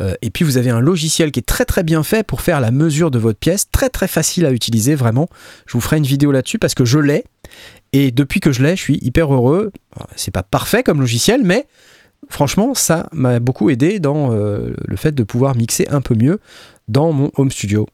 Euh, 0.01 0.13
et 0.21 0.29
puis 0.29 0.45
vous 0.45 0.57
avez 0.57 0.69
un 0.69 0.79
logiciel 0.79 1.31
qui 1.31 1.39
est 1.39 1.45
très 1.45 1.65
très 1.65 1.83
bien 1.83 2.03
fait 2.03 2.23
pour 2.23 2.41
faire 2.41 2.61
la 2.61 2.71
mesure 2.71 3.11
de 3.11 3.19
votre 3.19 3.37
pièce, 3.37 3.69
très 3.69 3.89
très 3.89 4.07
facile 4.07 4.45
à 4.45 4.51
utiliser 4.51 4.95
vraiment. 4.95 5.27
Je 5.65 5.73
vous 5.73 5.81
ferai 5.81 5.97
une 5.97 6.05
vidéo 6.05 6.31
là-dessus 6.31 6.59
parce 6.59 6.73
que 6.73 6.85
je 6.85 6.99
l'ai 6.99 7.25
et 7.91 8.11
depuis 8.11 8.39
que 8.39 8.51
je 8.51 8.63
l'ai, 8.63 8.75
je 8.75 8.81
suis 8.81 8.99
hyper 9.01 9.33
heureux. 9.33 9.71
C'est 10.15 10.31
pas 10.31 10.43
parfait 10.43 10.83
comme 10.83 11.01
logiciel, 11.01 11.41
mais 11.43 11.67
franchement, 12.29 12.73
ça 12.73 13.07
m'a 13.11 13.39
beaucoup 13.39 13.69
aidé 13.69 13.99
dans 13.99 14.31
euh, 14.31 14.73
le 14.85 14.95
fait 14.95 15.11
de 15.11 15.23
pouvoir 15.23 15.55
mixer 15.55 15.87
un 15.89 16.01
peu 16.01 16.15
mieux 16.15 16.39
dans 16.87 17.11
mon 17.11 17.31
home 17.35 17.51
studio. 17.51 17.87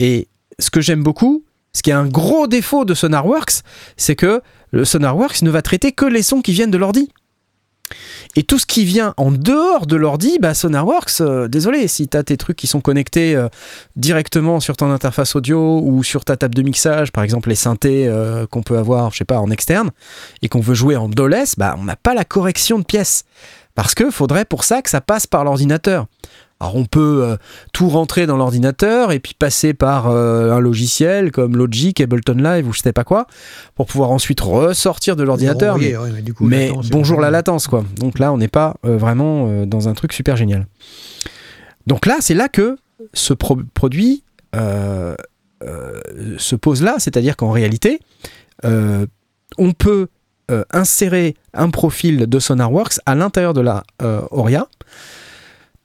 Et 0.00 0.28
ce 0.58 0.70
que 0.70 0.80
j'aime 0.80 1.02
beaucoup, 1.02 1.44
ce 1.72 1.82
qui 1.82 1.90
est 1.90 1.94
un 1.94 2.06
gros 2.06 2.46
défaut 2.46 2.84
de 2.84 2.94
SonarWorks, 2.94 3.62
c'est 3.96 4.16
que 4.16 4.40
le 4.70 4.84
SonarWorks 4.84 5.42
ne 5.42 5.50
va 5.50 5.62
traiter 5.62 5.92
que 5.92 6.06
les 6.06 6.22
sons 6.22 6.40
qui 6.40 6.52
viennent 6.52 6.70
de 6.70 6.78
l'ordi. 6.78 7.10
Et 8.34 8.42
tout 8.42 8.58
ce 8.58 8.66
qui 8.66 8.84
vient 8.84 9.12
en 9.18 9.30
dehors 9.30 9.86
de 9.86 9.94
l'ordi, 9.94 10.38
bah 10.40 10.54
SonarWorks, 10.54 11.20
euh, 11.20 11.48
désolé, 11.48 11.86
si 11.86 12.08
tu 12.08 12.16
as 12.16 12.24
tes 12.24 12.36
trucs 12.36 12.56
qui 12.56 12.66
sont 12.66 12.80
connectés 12.80 13.36
euh, 13.36 13.48
directement 13.94 14.58
sur 14.58 14.76
ton 14.76 14.90
interface 14.90 15.36
audio 15.36 15.80
ou 15.84 16.02
sur 16.02 16.24
ta 16.24 16.36
table 16.36 16.54
de 16.54 16.62
mixage, 16.62 17.12
par 17.12 17.22
exemple 17.22 17.50
les 17.50 17.54
synthés 17.54 18.10
qu'on 18.50 18.62
peut 18.62 18.78
avoir, 18.78 19.12
je 19.12 19.18
sais 19.18 19.24
pas, 19.24 19.38
en 19.38 19.50
externe, 19.50 19.90
et 20.42 20.48
qu'on 20.48 20.60
veut 20.60 20.74
jouer 20.74 20.96
en 20.96 21.08
DOLES, 21.08 21.54
bah 21.58 21.76
on 21.78 21.84
n'a 21.84 21.96
pas 21.96 22.14
la 22.14 22.24
correction 22.24 22.78
de 22.78 22.84
pièces. 22.84 23.24
Parce 23.74 23.94
que 23.94 24.10
faudrait 24.10 24.44
pour 24.44 24.64
ça 24.64 24.82
que 24.82 24.90
ça 24.90 25.00
passe 25.00 25.26
par 25.26 25.44
l'ordinateur. 25.44 26.06
Alors 26.60 26.76
on 26.76 26.84
peut 26.84 27.24
euh, 27.24 27.36
tout 27.72 27.88
rentrer 27.88 28.26
dans 28.26 28.36
l'ordinateur 28.36 29.10
et 29.10 29.18
puis 29.18 29.34
passer 29.36 29.74
par 29.74 30.08
euh, 30.08 30.52
un 30.52 30.60
logiciel 30.60 31.32
comme 31.32 31.56
Logic, 31.56 32.00
Ableton 32.00 32.34
Live 32.34 32.68
ou 32.68 32.72
je 32.72 32.80
sais 32.80 32.92
pas 32.92 33.02
quoi, 33.02 33.26
pour 33.74 33.86
pouvoir 33.86 34.12
ensuite 34.12 34.40
ressortir 34.40 35.16
de 35.16 35.24
l'ordinateur. 35.24 35.76
Mais, 35.76 35.96
ouais, 35.96 36.10
mais 36.14 36.22
du 36.22 36.32
coup, 36.32 36.46
mais 36.46 36.68
latence, 36.68 36.86
c'est 36.86 36.92
bonjour 36.92 37.20
la 37.20 37.30
latence 37.30 37.66
quoi. 37.66 37.84
Donc 37.98 38.20
là 38.20 38.32
on 38.32 38.38
n'est 38.38 38.48
pas 38.48 38.76
euh, 38.84 38.96
vraiment 38.96 39.66
dans 39.66 39.88
un 39.88 39.94
truc 39.94 40.12
super 40.12 40.36
génial. 40.36 40.66
Donc 41.88 42.06
là 42.06 42.18
c'est 42.20 42.34
là 42.34 42.48
que 42.48 42.76
ce 43.12 43.34
pro- 43.34 43.60
produit 43.74 44.22
se 44.54 46.54
pose 46.54 46.82
là, 46.82 46.94
c'est-à-dire 46.98 47.36
qu'en 47.36 47.50
réalité 47.50 47.98
on 48.62 49.72
peut 49.76 50.06
euh, 50.50 50.64
insérer 50.72 51.36
un 51.54 51.70
profil 51.70 52.26
de 52.26 52.38
SonarWorks 52.38 52.98
à 53.06 53.14
l'intérieur 53.14 53.54
de 53.54 53.60
la 53.60 53.82
euh, 54.02 54.20
Auria 54.30 54.66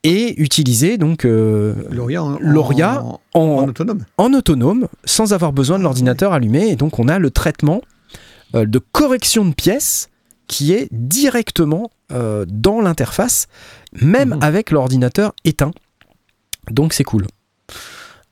et 0.03 0.41
utiliser 0.41 0.97
donc 0.97 1.25
euh, 1.25 1.73
L'Oria 1.91 2.23
en, 2.23 2.37
L'Oria 2.39 3.03
en- 3.03 3.19
en, 3.33 3.39
en 3.39 3.67
autonome. 3.67 4.05
en 4.17 4.33
autonome 4.33 4.87
sans 5.03 5.33
avoir 5.33 5.51
besoin 5.51 5.77
de 5.77 5.83
l'ordinateur 5.83 6.31
allumé 6.33 6.67
et 6.69 6.75
donc 6.75 6.99
on 6.99 7.07
a 7.09 7.19
le 7.19 7.31
traitement 7.31 7.81
euh, 8.55 8.65
de 8.65 8.79
correction 8.79 9.45
de 9.45 9.53
pièces 9.53 10.09
qui 10.47 10.71
est 10.73 10.87
directement 10.91 11.91
euh, 12.11 12.45
dans 12.47 12.79
l'interface 12.81 13.47
même 14.01 14.29
Mhm. 14.35 14.39
avec 14.43 14.71
l'ordinateur 14.71 15.33
éteint 15.43 15.71
donc 16.71 16.93
c'est 16.93 17.03
cool 17.03 17.25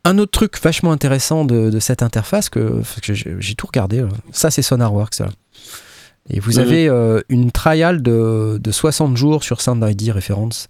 un 0.05 0.17
autre 0.19 0.31
truc 0.31 0.57
vachement 0.63 0.93
intéressant 0.93 1.43
de, 1.43 1.69
de 1.69 1.79
cette 1.79 2.01
interface 2.01 2.47
que, 2.49 2.81
que 3.01 3.13
j'ai 3.13 3.35
j'ai 3.39 3.55
tout 3.55 3.67
regardé 3.67 4.05
ça 4.31 4.51
c'est 4.51 4.61
SonarWorks 4.61 5.19
là. 5.19 5.27
Et 6.29 6.39
vous 6.39 6.53
Mhm. 6.53 6.59
avez 6.59 6.89
euh, 6.89 7.21
une 7.29 7.51
trial 7.51 8.01
de, 8.01 8.59
de 8.61 8.71
60 8.71 9.15
jours 9.17 9.43
sur 9.43 9.61
Sound 9.61 9.83
ID 9.87 10.11
Reference 10.11 10.67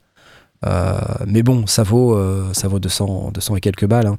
Euh, 0.65 0.99
mais 1.27 1.43
bon 1.43 1.67
ça 1.67 1.83
vaut 1.83 2.15
euh, 2.17 2.51
ça 2.53 2.67
vaut 2.67 2.79
200 2.79 3.29
200 3.31 3.55
et 3.57 3.61
quelques 3.61 3.85
balles 3.85 4.07
hein. 4.07 4.17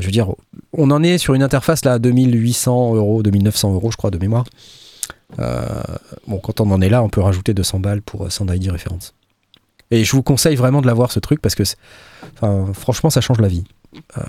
Je 0.00 0.04
veux 0.06 0.10
dire, 0.12 0.28
on 0.72 0.90
en 0.90 1.02
est 1.02 1.18
sur 1.18 1.34
une 1.34 1.42
interface 1.42 1.84
là 1.84 1.92
à 1.94 1.98
2800 1.98 2.94
euros, 2.94 3.22
2900 3.22 3.74
euros, 3.74 3.90
je 3.90 3.96
crois, 3.98 4.10
de 4.10 4.16
mémoire. 4.18 4.44
Bon, 6.26 6.38
quand 6.38 6.60
on 6.60 6.70
en 6.70 6.80
est 6.80 6.88
là, 6.88 7.02
on 7.02 7.08
peut 7.08 7.20
rajouter 7.20 7.54
200 7.54 7.80
balles 7.80 8.02
pour 8.02 8.30
Sound 8.32 8.50
ID 8.54 8.70
référence. 8.70 9.14
Et 9.90 10.02
je 10.04 10.12
vous 10.12 10.22
conseille 10.22 10.56
vraiment 10.56 10.80
de 10.80 10.86
l'avoir 10.86 11.12
ce 11.12 11.20
truc 11.20 11.40
parce 11.40 11.54
que, 11.54 11.62
enfin, 12.34 12.72
franchement, 12.72 13.10
ça 13.10 13.20
change 13.20 13.40
la 13.40 13.48
vie. 13.48 13.64
Euh, 14.18 14.22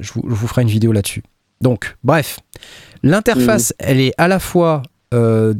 je, 0.00 0.12
vous, 0.14 0.22
je 0.28 0.34
vous 0.34 0.46
ferai 0.46 0.62
une 0.62 0.68
vidéo 0.68 0.92
là-dessus. 0.92 1.22
Donc, 1.60 1.96
bref, 2.02 2.40
l'interface, 3.02 3.74
elle 3.78 4.00
est 4.00 4.14
à 4.18 4.28
la 4.28 4.38
fois 4.38 4.82
euh, 5.12 5.54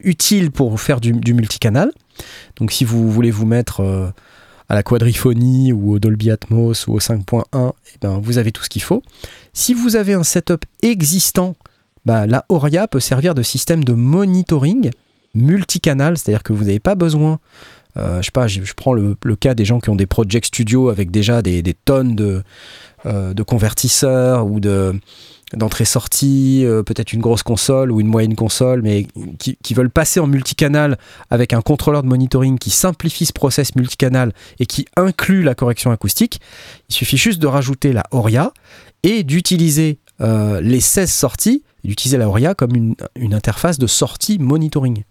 utile 0.00 0.50
pour 0.50 0.80
faire 0.80 1.00
du, 1.00 1.12
multicanal. 1.12 1.90
Donc, 2.56 2.72
si 2.72 2.84
vous 2.84 3.10
voulez 3.10 3.30
vous 3.30 3.46
mettre 3.46 3.80
euh, 3.80 4.08
à 4.68 4.74
la 4.74 4.82
quadriphonie 4.82 5.72
ou 5.72 5.92
au 5.92 5.98
Dolby 5.98 6.30
Atmos 6.30 6.86
ou 6.86 6.94
au 6.94 7.00
5.1, 7.00 7.42
eh 7.52 7.98
ben, 8.00 8.20
vous 8.22 8.38
avez 8.38 8.52
tout 8.52 8.62
ce 8.62 8.68
qu'il 8.68 8.82
faut. 8.82 9.02
Si 9.52 9.74
vous 9.74 9.96
avez 9.96 10.14
un 10.14 10.22
setup 10.22 10.64
existant, 10.82 11.56
bah, 12.04 12.26
la 12.26 12.44
Auria 12.48 12.86
peut 12.86 13.00
servir 13.00 13.34
de 13.34 13.42
système 13.42 13.82
de 13.82 13.92
monitoring 13.92 14.90
multicanal, 15.34 16.16
c'est-à-dire 16.16 16.42
que 16.42 16.52
vous 16.52 16.64
n'avez 16.64 16.80
pas 16.80 16.94
besoin, 16.94 17.40
euh, 17.96 18.20
je 18.20 18.26
sais 18.26 18.30
pas, 18.30 18.46
je, 18.46 18.60
prends 18.76 18.92
le, 18.92 19.16
cas 19.38 19.54
des 19.54 19.64
gens 19.64 19.80
qui 19.80 19.90
ont 19.90 19.96
des 19.96 20.06
project 20.06 20.46
studios 20.46 20.90
avec 20.90 21.10
déjà 21.10 21.42
des, 21.42 21.62
tonnes 21.84 22.14
de, 22.14 22.42
de 23.04 23.42
convertisseurs 23.42 24.46
ou 24.46 24.60
de 24.60 24.98
d'entrée-sortie, 25.54 26.62
euh, 26.64 26.82
peut-être 26.82 27.12
une 27.12 27.20
grosse 27.20 27.42
console 27.42 27.90
ou 27.90 28.00
une 28.00 28.06
moyenne 28.06 28.34
console, 28.34 28.82
mais 28.82 29.06
qui, 29.38 29.74
veulent 29.74 29.90
passer 29.90 30.20
en 30.20 30.26
multicanal 30.26 30.98
avec 31.30 31.52
un 31.52 31.62
contrôleur 31.62 32.02
de 32.02 32.08
monitoring 32.08 32.58
qui 32.58 32.70
simplifie 32.70 33.26
ce 33.26 33.32
process 33.32 33.74
multicanal 33.76 34.32
et 34.58 34.66
qui 34.66 34.86
inclut 34.96 35.42
la 35.42 35.54
correction 35.54 35.90
acoustique. 35.90 36.40
Il 36.88 36.94
suffit 36.94 37.16
juste 37.16 37.38
de 37.38 37.46
rajouter 37.46 37.92
la 37.92 38.04
Auria 38.10 38.52
et 39.02 39.22
d'utiliser 39.22 39.98
euh, 40.20 40.60
les 40.60 40.80
16 40.80 41.10
sorties, 41.10 41.62
il 41.84 41.92
utilisait 41.92 42.18
la 42.18 42.28
Auria 42.28 42.54
comme 42.54 42.74
une, 42.74 42.94
une 43.14 43.34
interface 43.34 43.78
de 43.78 43.86
sortie 43.86 44.38
monitoring. 44.38 45.04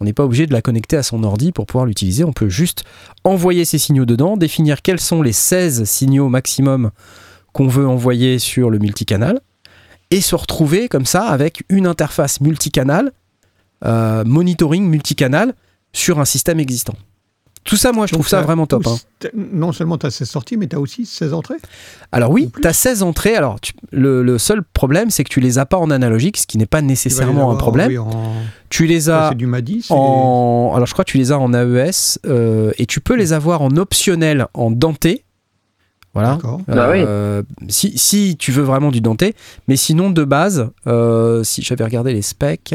On 0.00 0.04
n'est 0.04 0.12
pas 0.12 0.24
obligé 0.24 0.46
de 0.46 0.52
la 0.52 0.62
connecter 0.62 0.96
à 0.96 1.04
son 1.04 1.22
ordi 1.22 1.52
pour 1.52 1.66
pouvoir 1.66 1.86
l'utiliser. 1.86 2.24
On 2.24 2.32
peut 2.32 2.48
juste 2.48 2.84
envoyer 3.22 3.64
ces 3.64 3.78
signaux 3.78 4.04
dedans, 4.04 4.36
définir 4.36 4.82
quels 4.82 5.00
sont 5.00 5.22
les 5.22 5.32
16 5.32 5.84
signaux 5.84 6.28
maximum 6.28 6.90
qu'on 7.52 7.68
veut 7.68 7.86
envoyer 7.86 8.38
sur 8.38 8.68
le 8.68 8.78
multicanal 8.78 9.40
et 10.10 10.20
se 10.20 10.34
retrouver 10.34 10.88
comme 10.88 11.06
ça 11.06 11.24
avec 11.26 11.62
une 11.68 11.86
interface 11.86 12.40
multicanal, 12.40 13.12
euh, 13.84 14.24
monitoring 14.24 14.84
multicanal 14.88 15.54
sur 15.92 16.18
un 16.20 16.24
système 16.24 16.60
existant. 16.60 16.94
Tout 17.64 17.76
ça, 17.76 17.92
moi, 17.92 18.06
je 18.06 18.12
Donc, 18.12 18.20
trouve 18.22 18.28
ça 18.30 18.40
vraiment 18.40 18.66
top. 18.66 18.86
hein. 18.86 18.96
Non 19.34 19.72
seulement 19.72 19.98
tu 19.98 20.06
as 20.06 20.10
16 20.10 20.26
sorties, 20.30 20.56
mais 20.56 20.68
tu 20.68 20.76
as 20.76 20.80
aussi 20.80 21.04
16 21.04 21.34
entrées. 21.34 21.56
Alors 22.12 22.30
Ou 22.30 22.34
oui, 22.34 22.50
tu 22.62 22.66
as 22.66 22.72
16 22.72 23.02
entrées. 23.02 23.34
Alors 23.36 23.60
tu- 23.60 23.74
le, 23.90 24.22
le 24.22 24.38
seul 24.38 24.62
problème, 24.62 25.10
c'est 25.10 25.22
que 25.22 25.28
tu 25.28 25.40
les 25.40 25.58
as 25.58 25.66
pas 25.66 25.76
en 25.76 25.90
analogique, 25.90 26.38
ce 26.38 26.46
qui 26.46 26.56
n'est 26.56 26.64
pas 26.66 26.80
nécessairement 26.80 27.50
un 27.50 27.56
problème. 27.56 27.88
oui, 27.88 27.98
en- 27.98 28.32
Tu 28.70 28.86
les 28.86 29.10
as 29.10 29.30
C'est 29.30 29.34
du 29.34 29.46
MADI. 29.46 29.86
en... 29.90 30.72
Alors 30.74 30.86
je 30.86 30.92
crois 30.94 31.04
que 31.04 31.10
tu 31.10 31.18
les 31.18 31.30
as 31.30 31.38
en 31.38 31.52
AES 31.52 32.18
euh, 32.26 32.72
et 32.78 32.86
tu 32.86 33.00
peux 33.00 33.16
les 33.16 33.34
avoir 33.34 33.60
en 33.60 33.76
optionnel 33.76 34.46
en 34.54 34.70
denté. 34.70 35.24
Voilà. 36.18 36.38
Bah 36.66 36.90
oui. 36.90 37.04
Euh, 37.06 37.42
si, 37.68 37.96
si 37.96 38.36
tu 38.36 38.50
veux 38.50 38.64
vraiment 38.64 38.90
du 38.90 39.00
denté, 39.00 39.36
mais 39.68 39.76
sinon 39.76 40.10
de 40.10 40.24
base, 40.24 40.68
euh, 40.88 41.44
si 41.44 41.62
j'avais 41.62 41.84
regardé 41.84 42.12
les 42.12 42.22
specs. 42.22 42.74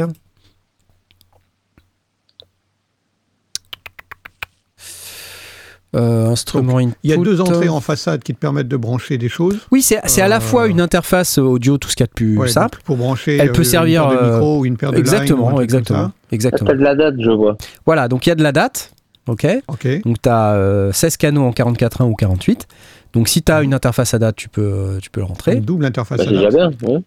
Euh, 5.94 6.30
instrument. 6.30 6.80
Il 6.80 6.92
y 7.04 7.12
a 7.12 7.16
deux 7.18 7.40
entrées 7.40 7.68
en 7.68 7.80
façade 7.80 8.22
qui 8.22 8.34
te 8.34 8.38
permettent 8.38 8.66
de 8.66 8.76
brancher 8.76 9.16
des 9.18 9.28
choses. 9.28 9.58
Oui, 9.70 9.80
c'est 9.82 10.00
c'est 10.06 10.22
à 10.22 10.28
la 10.28 10.40
fois 10.40 10.66
une 10.66 10.80
interface 10.80 11.38
audio, 11.38 11.78
tout 11.78 11.88
ce 11.88 11.94
qu'il 11.94 12.02
y 12.02 12.08
a 12.08 12.08
de 12.08 12.12
plus 12.12 12.38
Ouais, 12.38 12.48
simple. 12.48 12.80
Pour 12.84 12.96
brancher 12.96 13.36
Elle 13.36 13.52
peut 13.52 13.62
servir, 13.62 14.08
de 14.08 14.16
euh, 14.16 14.32
micros 14.32 14.60
ou 14.60 14.66
une 14.66 14.76
paire 14.76 14.90
de 14.90 14.96
Exactement, 14.96 15.52
comme 15.52 15.62
exactement. 15.62 16.06
ça. 16.06 16.12
exactement. 16.32 16.72
De 16.72 16.82
la 16.82 16.96
date, 16.96 17.14
je 17.20 17.30
vois. 17.30 17.56
Voilà, 17.86 18.08
donc 18.08 18.26
il 18.26 18.30
y 18.30 18.32
a 18.32 18.34
de 18.36 18.42
la 18.42 18.52
date. 18.52 18.93
Ok. 19.26 19.46
Ok. 19.68 20.02
Donc 20.04 20.20
tu 20.22 20.28
as 20.28 20.90
16 20.92 21.16
canaux 21.16 21.42
en 21.44 21.50
44.1 21.50 22.04
ou 22.04 22.14
48. 22.14 22.66
Donc 23.14 23.28
si 23.28 23.42
tu 23.42 23.52
as 23.52 23.62
une 23.62 23.72
interface 23.74 24.12
à 24.14 24.18
date, 24.18 24.36
tu 24.36 24.48
peux, 24.48 24.98
tu 25.02 25.10
peux 25.10 25.20
le 25.20 25.26
rentrer. 25.26 25.56
Donc, 25.56 25.64
double 25.64 25.86
interface 25.86 26.18
Bah, 26.18 26.24
à 26.24 26.26
c'est 26.28 26.32
déjà 26.34 26.50
date. 26.50 26.76
bien. 26.78 26.88
ouais. 26.90 27.00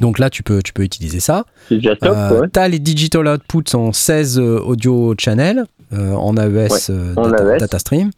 Donc 0.00 0.18
là, 0.18 0.30
tu 0.30 0.42
peux, 0.42 0.62
tu 0.62 0.72
peux 0.72 0.82
utiliser 0.84 1.20
ça. 1.20 1.44
C'est 1.68 1.76
déjà 1.76 1.94
top. 1.96 2.14
Euh, 2.16 2.40
ouais. 2.40 2.48
tu 2.52 2.58
as 2.58 2.68
les 2.68 2.78
digital 2.78 3.26
outputs 3.28 3.74
en 3.74 3.92
16 3.92 4.38
euh, 4.38 4.58
audio 4.60 5.14
channel 5.18 5.64
euh, 5.92 6.12
en 6.14 6.36
AES 6.36 6.88
euh, 6.90 7.14
en 7.16 7.28
data, 7.28 7.54
AES. 7.54 7.58
data 7.58 7.78
stream. 7.78 8.10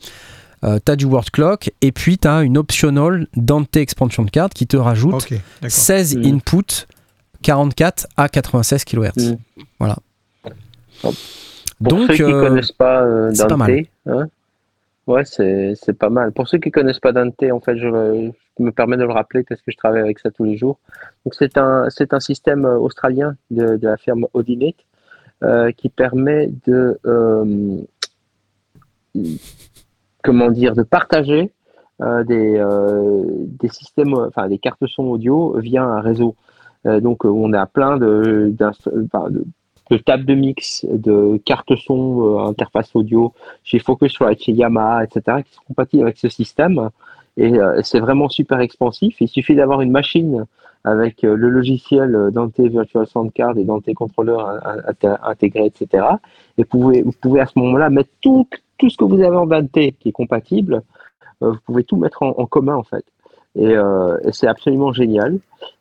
Euh, 0.65 0.79
tu 0.85 0.93
as 0.93 0.97
du 0.97 1.05
word 1.05 1.25
clock 1.33 1.71
et 1.83 1.93
puis 1.93 2.17
tu 2.17 2.27
as 2.29 2.43
une 2.43 2.57
optional 2.57 3.27
Dante 3.37 3.77
expansion 3.77 4.25
card 4.25 4.51
qui 4.51 4.67
te 4.67 4.77
rajoute 4.77 5.15
Ok, 5.15 5.31
d'accord. 5.61 5.71
16 5.71 6.17
Mm. 6.17 6.25
inputs 6.37 6.87
44 7.43 8.07
à 8.17 8.29
96 8.29 8.85
kHz. 8.85 9.33
Mm. 9.33 9.37
Voilà. 9.79 9.97
Pour 11.83 11.93
Donc, 11.93 12.07
ceux 12.09 12.15
qui 12.15 12.23
euh, 12.23 12.41
connaissent 12.49 12.73
pas 12.73 13.03
euh, 13.05 13.33
pas 13.37 13.47
Dante, 13.49 13.59
mal. 13.59 13.83
hein, 14.07 14.27
ouais, 15.07 15.25
c'est 15.25 15.99
pas 15.99 16.11
mal. 16.11 16.33
Pour 16.33 16.49
ceux 16.49 16.59
qui 16.59 16.71
connaissent 16.71 17.01
pas 17.01 17.13
Dante, 17.13 17.43
en 17.51 17.61
fait, 17.61 17.77
je, 17.77 18.31
je 18.59 18.63
me 18.63 18.71
permets 18.71 18.97
de 18.97 19.03
le 19.05 19.13
rappeler 19.13 19.43
parce 19.43 19.61
que 19.61 19.71
je 19.73 19.77
travaille 19.77 20.01
avec 20.01 20.19
ça 20.19 20.31
tous 20.31 20.45
les 20.45 20.57
jours. 20.57 20.79
Donc 21.25 21.35
c'est 21.35 21.59
un 21.59 21.91
c'est 21.91 22.15
un 22.15 22.21
système 22.21 22.65
euh, 22.65 22.79
australien 22.79 23.37
de, 23.51 23.77
de 23.77 23.87
la 23.89 23.97
firme 23.97 24.27
Audinet 24.33 24.75
euh, 25.43 25.73
qui 25.73 25.89
permet 25.89 26.49
de 26.67 26.99
euh, 27.07 27.79
comment 30.23 30.51
dire 30.51 30.75
de 30.75 30.83
partager 30.85 31.51
euh, 32.01 32.23
des 32.25 32.63
des 33.61 33.69
systèmes, 33.69 34.15
enfin 34.15 34.49
des 34.49 34.59
cartes 34.59 34.87
son 34.87 35.05
audio 35.05 35.59
via 35.59 35.83
un 35.83 36.01
réseau. 36.01 36.37
Donc 36.85 37.25
on 37.25 37.53
a 37.55 37.65
plein 37.67 37.97
de, 37.97 38.53
de 39.90 39.97
tables 39.98 40.24
de 40.24 40.35
mix, 40.35 40.86
de 40.90 41.39
cartes 41.44 41.74
son, 41.77 42.39
euh, 42.39 42.47
interface 42.48 42.94
audio, 42.97 43.32
chez 43.65 43.78
Focusrite, 43.78 44.43
chez 44.43 44.52
Yamaha, 44.52 45.05
etc., 45.05 45.43
qui 45.44 45.52
sont 45.55 45.62
compatibles 45.69 46.02
avec 46.05 46.19
ce 46.19 46.28
système. 46.28 46.90
Et 47.36 47.52
euh, 47.59 47.81
c'est 47.82 48.01
vraiment 48.01 48.28
super 48.28 48.61
expansif. 48.61 49.16
Il 49.20 49.28
suffit 49.28 49.55
d'avoir 49.55 49.81
une 49.81 49.90
machine 49.90 50.44
avec 50.85 51.24
euh, 51.24 51.35
le 51.36 51.48
logiciel 51.51 52.15
euh, 52.15 52.31
Dante 52.31 52.59
Virtual 52.61 53.06
Sound 53.06 53.32
Card 53.32 53.59
et 53.59 53.65
Dante 53.65 53.93
Controller 53.94 54.36
in- 54.39 54.61
in- 54.65 54.93
inté- 54.93 55.19
intégré, 55.23 55.66
etc. 55.66 56.06
Et 56.59 56.65
pouvez, 56.65 57.02
vous 57.02 57.12
pouvez 57.20 57.40
à 57.40 57.47
ce 57.47 57.59
moment-là 57.59 57.90
mettre 57.90 58.11
tout, 58.20 58.48
tout 58.78 58.89
ce 58.90 58.97
que 58.97 59.05
vous 59.05 59.20
avez 59.20 59.36
en 59.36 59.47
Dante 59.47 59.70
qui 59.73 60.09
est 60.09 60.12
compatible. 60.12 60.82
Euh, 61.43 61.51
vous 61.52 61.59
pouvez 61.66 61.85
tout 61.85 61.97
mettre 61.97 62.23
en 62.23 62.47
commun, 62.47 62.77
en 62.77 62.85
fait. 62.85 63.05
Et, 63.57 63.77
euh, 63.77 64.19
et 64.25 64.33
c'est 64.33 64.49
absolument 64.49 64.93
génial. 64.93 65.39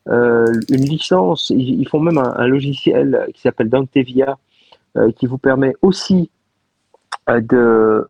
Euh, 0.09 0.45
une 0.69 0.85
licence, 0.85 1.49
ils, 1.49 1.87
font 1.87 1.99
même 1.99 2.17
un, 2.17 2.47
logiciel 2.47 3.27
qui 3.33 3.41
s'appelle 3.41 3.69
Dantevia, 3.69 4.37
euh, 4.97 5.11
qui 5.11 5.27
vous 5.27 5.37
permet 5.37 5.73
aussi 5.81 6.29
euh, 7.29 7.39
de, 7.41 8.07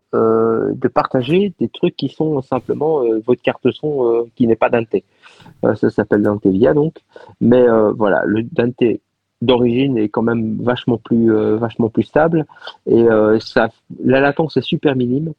de 0.74 0.88
partager 0.88 1.54
des 1.60 1.68
trucs 1.68 1.96
qui 1.96 2.08
sont 2.08 2.42
simplement 2.42 3.02
votre 3.26 3.42
carte 3.42 3.70
son 3.70 4.26
qui 4.34 4.46
n'est 4.46 4.56
pas 4.56 4.70
Dante. 4.70 4.96
Ça 5.62 5.90
s'appelle 5.90 6.22
Dantevia 6.22 6.74
donc. 6.74 6.96
Mais 7.40 7.64
voilà, 7.94 8.22
le 8.24 8.42
Dante 8.42 8.82
d'origine 9.40 9.98
est 9.98 10.08
quand 10.08 10.22
même 10.22 10.58
vachement 10.62 10.98
plus, 10.98 11.30
vachement 11.56 11.88
plus 11.88 12.04
stable. 12.04 12.46
Et 12.86 13.06
ça, 13.40 13.68
la 14.02 14.20
latence 14.20 14.56
est 14.56 14.62
super 14.62 14.96
minime. 14.96 15.32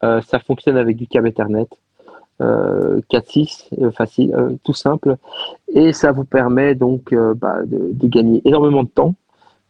Ça 0.00 0.38
fonctionne 0.46 0.76
avec 0.76 0.96
du 0.96 1.06
câble 1.06 1.28
Ethernet. 1.28 1.68
Euh, 2.40 3.00
4.6, 3.10 3.64
euh, 3.80 3.90
facile, 3.90 4.32
euh, 4.34 4.50
tout 4.62 4.72
simple. 4.72 5.16
Et 5.74 5.92
ça 5.92 6.12
vous 6.12 6.22
permet 6.24 6.76
donc 6.76 7.12
euh, 7.12 7.34
bah, 7.34 7.56
de, 7.66 7.90
de 7.92 8.06
gagner 8.06 8.40
énormément 8.44 8.84
de 8.84 8.88
temps, 8.88 9.14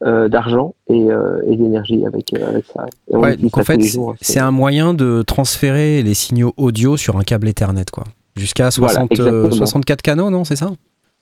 euh, 0.04 0.28
d'argent 0.28 0.74
et, 0.88 1.10
euh, 1.10 1.40
et 1.46 1.56
d'énergie 1.56 2.04
avec, 2.04 2.34
euh, 2.34 2.46
avec 2.46 2.66
ça. 2.66 2.84
Ouais, 3.10 3.36
donc 3.38 3.56
en 3.56 3.60
ça 3.60 3.64
fait, 3.64 3.98
hein, 3.98 4.14
c'est 4.20 4.38
un 4.38 4.50
moyen 4.50 4.92
de 4.92 5.22
transférer 5.22 6.02
les 6.02 6.12
signaux 6.12 6.52
audio 6.58 6.96
sur 6.98 7.16
un 7.16 7.22
câble 7.22 7.48
Ethernet, 7.48 7.86
quoi. 7.90 8.04
Jusqu'à 8.36 8.68
Voilà, 8.76 8.92
60, 9.06 9.12
euh, 9.20 9.24
exactement. 9.44 9.50
64 9.56 10.02
canaux, 10.02 10.28
non 10.30 10.44
C'est 10.44 10.56
ça? 10.56 10.70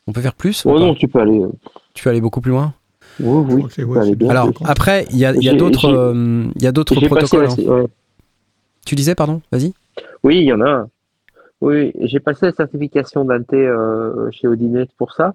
On 0.08 0.12
peut 0.12 0.20
faire 0.20 0.34
plus 0.34 0.64
ou 0.64 0.70
Oh 0.70 0.78
non, 0.80 0.94
tu 0.94 1.06
peux 1.08 1.20
aller. 1.20 1.40
euh, 1.40 1.48
Tu 1.94 2.02
peux 2.04 2.10
aller 2.10 2.20
beaucoup 2.20 2.40
plus 2.40 2.50
loin? 2.50 2.74
Oui, 3.20 3.44
oui, 3.54 3.62
c'est- 3.70 3.82
tu 3.82 3.86
peux 3.86 3.92
ouais, 3.92 3.98
aller 4.00 4.10
c'est 4.10 4.16
bien. 4.16 4.30
Alors, 4.30 4.50
après, 4.64 5.06
il 5.10 5.16
y 5.16 5.24
a, 5.24 5.32
il 5.32 5.42
y 5.44 5.48
a 5.48 5.54
d'autres 5.54 5.88
j'ai- 5.88 5.96
euh, 5.96 6.44
il 6.56 6.62
y 6.62 6.66
a 6.66 6.72
d'autres 6.72 6.94
J'ai 7.00 7.08
passé 7.08 7.26
protocoles. 7.38 7.64
la- 7.66 7.72
hein. 7.72 7.82
ouais. 7.82 7.86
Tu 8.84 8.94
disais, 8.96 9.14
pardon 9.14 9.40
Vas-y. 9.52 9.72
Oui, 10.24 10.38
il 10.38 10.44
y 10.44 10.52
en 10.52 10.60
a 10.60 10.68
un. 10.68 10.88
Oui, 11.62 11.92
j'ai 12.00 12.20
passé 12.20 12.46
la 12.46 12.52
certification 12.52 13.24
Dante 13.24 13.52
euh, 13.54 14.30
chez 14.30 14.46
Audinet 14.46 14.86
pour 14.98 15.12
ça. 15.12 15.34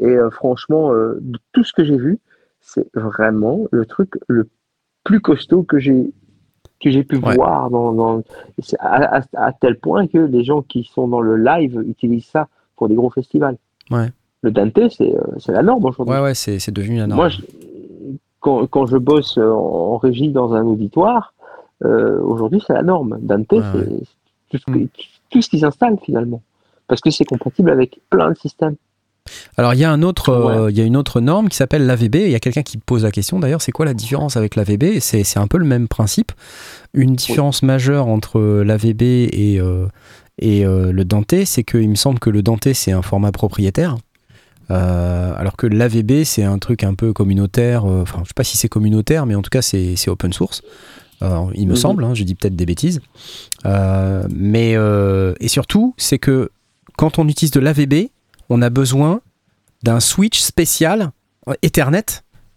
Et 0.00 0.06
euh, 0.06 0.30
franchement, 0.30 0.92
euh, 0.92 1.18
de 1.20 1.38
tout 1.52 1.64
ce 1.64 1.72
que 1.72 1.84
j'ai 1.84 1.96
vu, 1.96 2.18
c'est 2.60 2.86
vraiment 2.94 3.66
le 3.72 3.84
truc 3.84 4.14
le 4.28 4.48
plus 5.04 5.20
costaud 5.20 5.62
que 5.64 5.78
j'ai 5.78 6.12
que 6.80 6.90
j'ai 6.90 7.04
pu 7.04 7.16
Ouais. 7.16 7.34
voir 7.34 7.70
dans, 7.70 7.92
dans- 7.92 8.22
à, 8.80 9.18
à- 9.18 9.22
à 9.34 9.52
tel 9.52 9.78
point 9.78 10.06
que 10.06 10.18
les 10.18 10.44
gens 10.44 10.60
qui 10.62 10.84
sont 10.84 11.08
dans 11.08 11.20
le 11.22 11.36
live 11.36 11.82
utilisent 11.88 12.26
ça 12.26 12.48
pour 12.76 12.88
des 12.88 12.94
gros 12.94 13.08
festivals. 13.10 13.56
Ouais. 13.90 14.08
Le 14.42 14.50
Dante, 14.50 14.78
c'est 14.90 15.14
la 15.52 15.62
norme 15.62 15.84
aujourd'hui. 15.86 16.14
Ouais, 16.14 16.20
ouais, 16.20 16.34
c'est 16.34 16.70
devenu 16.70 16.98
la 16.98 17.06
norme. 17.06 17.18
Moi, 17.20 17.28
je- 17.30 17.40
quand, 18.40 18.66
quand 18.66 18.86
je 18.86 18.98
bosse 18.98 19.38
en, 19.38 19.42
en 19.42 19.96
régie 19.96 20.28
dans 20.30 20.54
un 20.54 20.64
auditoire, 20.64 21.32
aujourd'hui, 21.82 22.62
c'est 22.66 22.74
la 22.74 22.82
norme. 22.82 23.18
Dante, 23.22 23.50
Ouais, 23.52 23.60
c'est 23.72 23.88
tout 24.50 24.58
ce, 24.58 24.64
que- 24.72 24.88
tout 25.30 25.42
ce 25.42 25.48
qui 25.48 25.60
s'installe 25.60 25.96
finalement. 26.04 26.42
Parce 26.88 27.00
que 27.00 27.10
c'est 27.10 27.24
compatible 27.24 27.70
avec 27.70 28.00
plein 28.10 28.30
de 28.30 28.36
systèmes. 28.36 28.76
Alors, 29.56 29.74
il 29.74 29.80
y 29.80 29.84
a 29.84 29.90
un 29.90 30.02
autre, 30.02 30.30
euh, 30.30 30.70
il 30.70 30.76
y 30.76 30.80
a 30.80 30.84
une 30.84 30.96
autre 30.96 31.20
norme 31.20 31.48
qui 31.48 31.56
s'appelle 31.56 31.86
l'AVB. 31.86 32.16
Il 32.16 32.30
y 32.30 32.34
a 32.34 32.40
quelqu'un 32.40 32.62
qui 32.62 32.78
pose 32.78 33.04
la 33.04 33.10
question 33.10 33.38
d'ailleurs, 33.38 33.62
c'est 33.62 33.72
quoi 33.72 33.84
la 33.84 33.94
différence 33.94 34.36
avec 34.36 34.56
l'AVB 34.56 35.00
C'est 35.00 35.24
c'est 35.24 35.38
un 35.38 35.46
peu 35.46 35.58
le 35.58 35.64
même 35.64 35.88
principe. 35.88 36.32
Une 36.94 37.14
différence 37.14 37.62
majeure 37.62 38.08
entre 38.08 38.40
l'AVB 38.40 39.02
et, 39.02 39.58
euh, 39.60 39.86
et 40.38 40.64
euh, 40.64 40.92
le 40.92 41.04
Dante, 41.04 41.44
c'est 41.44 41.64
qu'il 41.64 41.88
me 41.88 41.94
semble 41.94 42.18
que 42.18 42.30
le 42.30 42.42
Dante, 42.42 42.72
c'est 42.72 42.92
un 42.92 43.02
format 43.02 43.32
propriétaire. 43.32 43.96
Alors 44.68 45.56
que 45.56 45.66
l'AVB, 45.68 46.24
c'est 46.24 46.42
un 46.42 46.58
truc 46.58 46.82
un 46.82 46.94
peu 46.94 47.12
communautaire. 47.12 47.84
Enfin, 47.84 48.20
je 48.24 48.28
sais 48.28 48.34
pas 48.34 48.42
si 48.42 48.56
c'est 48.56 48.68
communautaire, 48.68 49.24
mais 49.24 49.36
en 49.36 49.42
tout 49.42 49.50
cas, 49.50 49.62
c'est 49.62 50.08
open 50.08 50.32
source. 50.32 50.62
Il 51.20 51.66
me 51.66 51.70
Mhm. 51.70 51.76
semble, 51.76 52.04
hein, 52.04 52.14
je 52.14 52.22
dis 52.24 52.34
peut-être 52.34 52.56
des 52.56 52.66
bêtises. 52.66 53.00
Euh, 53.64 54.26
mais 54.34 54.76
euh, 54.76 55.34
et 55.40 55.48
surtout, 55.48 55.94
c'est 55.96 56.18
que 56.18 56.50
quand 56.96 57.18
on 57.18 57.28
utilise 57.28 57.50
de 57.50 57.60
l'AVB, 57.60 58.10
on 58.50 58.62
a 58.62 58.70
besoin 58.70 59.20
d'un 59.82 60.00
switch 60.00 60.40
spécial 60.40 61.12
euh, 61.48 61.54
Ethernet, 61.62 62.04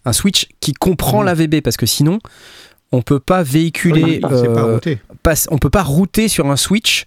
un 0.06 0.14
switch 0.14 0.48
qui 0.60 0.74
comprend 0.74 1.20
Mhm. 1.20 1.26
l'AVB 1.28 1.62
parce 1.62 1.78
que 1.78 1.86
sinon, 1.86 2.20
on 2.92 3.02
peut 3.02 3.20
pas 3.20 3.44
véhiculer, 3.44 4.20
pas 4.20 4.32
euh, 4.34 4.74
routé. 4.74 5.00
passe- 5.24 5.48
on 5.52 5.58
peut 5.58 5.70
pas 5.70 5.84
router 5.84 6.28
sur 6.28 6.50
un 6.52 6.56
switch. 6.58 7.06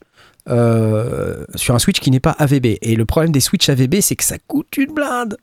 sur 1.54 1.74
un 1.74 1.78
switch 1.78 2.00
qui 2.00 2.10
n'est 2.10 2.18
pas 2.18 2.32
AVB. 2.36 2.78
Et 2.82 2.96
le 2.96 3.04
problème 3.04 3.30
des 3.30 3.38
switches 3.38 3.68
AVB, 3.68 4.00
c'est 4.00 4.16
que 4.16 4.24
ça 4.24 4.38
coûte 4.48 4.76
une 4.76 4.92
blinde. 4.92 5.36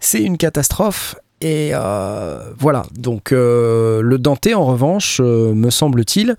C'est 0.00 0.20
une 0.20 0.36
catastrophe. 0.36 1.14
Et 1.42 1.70
euh, 1.74 2.38
voilà. 2.56 2.84
Donc 2.96 3.32
euh, 3.32 4.00
le 4.00 4.16
Dante, 4.18 4.46
en 4.54 4.64
revanche, 4.64 5.20
euh, 5.20 5.52
me 5.54 5.70
semble-t-il, 5.70 6.36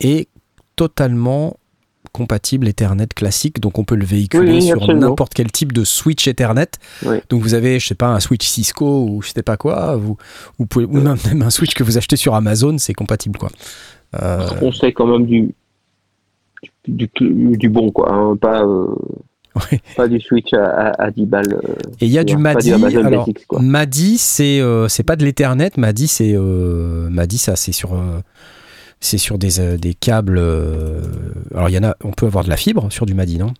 est 0.00 0.28
totalement 0.76 1.56
compatible 2.12 2.68
Ethernet 2.68 3.06
classique, 3.06 3.60
donc 3.60 3.78
on 3.78 3.84
peut 3.84 3.94
le 3.94 4.04
véhiculer 4.04 4.54
Oui, 4.54 4.62
sur 4.62 4.94
n'importe 4.94 5.32
quel 5.32 5.50
type 5.50 5.72
de 5.72 5.84
switch 5.84 6.28
Ethernet. 6.28 6.72
Oui. 7.06 7.16
Donc 7.30 7.40
vous 7.40 7.54
avez, 7.54 7.78
je 7.78 7.86
sais 7.86 7.94
pas, 7.94 8.08
un 8.08 8.20
switch 8.20 8.46
Cisco 8.46 9.04
ou 9.04 9.22
je 9.22 9.30
sais 9.30 9.42
pas 9.42 9.56
quoi, 9.56 9.96
vous, 9.96 10.18
vous 10.58 10.66
pouvez, 10.66 10.84
ou 10.84 11.00
même, 11.00 11.16
même 11.26 11.42
un 11.42 11.50
switch 11.50 11.72
que 11.72 11.82
vous 11.82 11.96
achetez 11.96 12.16
sur 12.16 12.34
Amazon, 12.34 12.76
c'est 12.76 12.94
compatible 12.94 13.38
quoi. 13.38 13.50
On 14.60 14.72
sait 14.72 14.92
quand 14.92 15.06
même 15.06 15.24
du, 15.24 15.54
du, 16.86 17.68
bon, 17.70 17.90
quoi. 17.90 18.12
hein, 18.12 18.36
pas, 18.36 18.64
ouais. 19.72 19.80
pas 19.96 20.08
du 20.08 20.20
switch 20.20 20.52
à, 20.54 20.64
à, 20.64 21.04
à 21.04 21.10
10 21.10 21.26
balles. 21.26 21.52
euh, 21.54 21.72
Et 22.00 22.06
il 22.06 22.12
y 22.12 22.18
a 22.18 22.24
du 22.24 22.36
MADI. 22.36 22.72
Alors, 22.72 23.26
Basics. 23.26 23.46
MADI, 23.52 24.18
c'est 24.18 24.60
euh, 24.60 24.88
c'est 24.88 25.02
pas 25.02 25.16
de 25.16 25.24
l'Ethernet. 25.24 25.70
MADI, 25.76 26.06
c'est 26.08 26.32
euh, 26.34 27.08
MADI, 27.10 27.38
ça, 27.38 27.56
c'est 27.56 27.72
sur 27.72 27.94
euh, 27.94 28.20
c'est 29.00 29.18
sur 29.18 29.38
des, 29.38 29.60
euh, 29.60 29.76
des 29.76 29.94
câbles. 29.94 30.38
euh, 30.38 31.00
alors 31.54 31.68
il 31.68 31.74
y 31.74 31.78
en 31.78 31.84
a, 31.84 31.96
on 32.04 32.10
peut 32.10 32.26
avoir 32.26 32.44
de 32.44 32.50
la 32.50 32.56
fibre 32.56 32.90
sur 32.92 33.06
du 33.06 33.14
MADI, 33.14 33.38
non? 33.38 33.52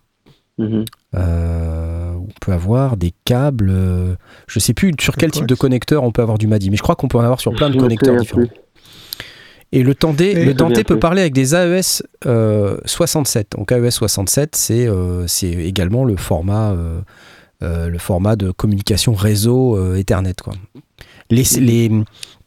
Mhm. 0.57 0.85
Euh, 1.15 2.13
On 2.15 2.27
peut 2.45 2.51
avoir 2.51 2.97
des 2.97 3.13
câbles. 3.25 3.69
euh, 3.71 4.15
je 4.47 4.59
sais 4.59 4.73
plus 4.73 4.93
sur 4.99 5.15
quel 5.15 5.31
type 5.31 5.47
de 5.47 5.55
connecteur 5.55 6.03
on 6.03 6.11
peut 6.11 6.21
avoir 6.21 6.37
du 6.37 6.47
MADI, 6.47 6.69
mais 6.69 6.77
je 6.77 6.83
crois 6.83 6.95
qu'on 6.95 7.07
peut 7.07 7.17
en 7.17 7.21
avoir 7.23 7.39
sur 7.39 7.53
plein 7.53 7.69
de 7.69 7.77
connecteurs 7.79 8.15
différents. 8.17 8.41
plus. 8.41 8.49
Et 9.73 9.83
le 9.83 9.95
Tandé, 9.95 10.25
Et- 10.25 10.45
le 10.45 10.53
peut 10.83 10.99
parler 10.99 11.21
avec 11.21 11.33
des 11.33 11.55
AES 11.55 12.03
euh, 12.25 12.77
67. 12.85 13.53
Donc 13.57 13.71
AES 13.71 13.89
67, 13.91 14.55
c'est 14.55 14.87
euh, 14.87 15.25
c'est 15.27 15.49
également 15.51 16.03
le 16.03 16.17
format, 16.17 16.71
euh, 17.63 17.87
le 17.87 17.97
format 17.97 18.35
de 18.35 18.51
communication 18.51 19.13
réseau 19.13 19.95
Ethernet. 19.95 20.33
Quoi. 20.43 20.53
Les, 21.29 21.43
les 21.59 21.89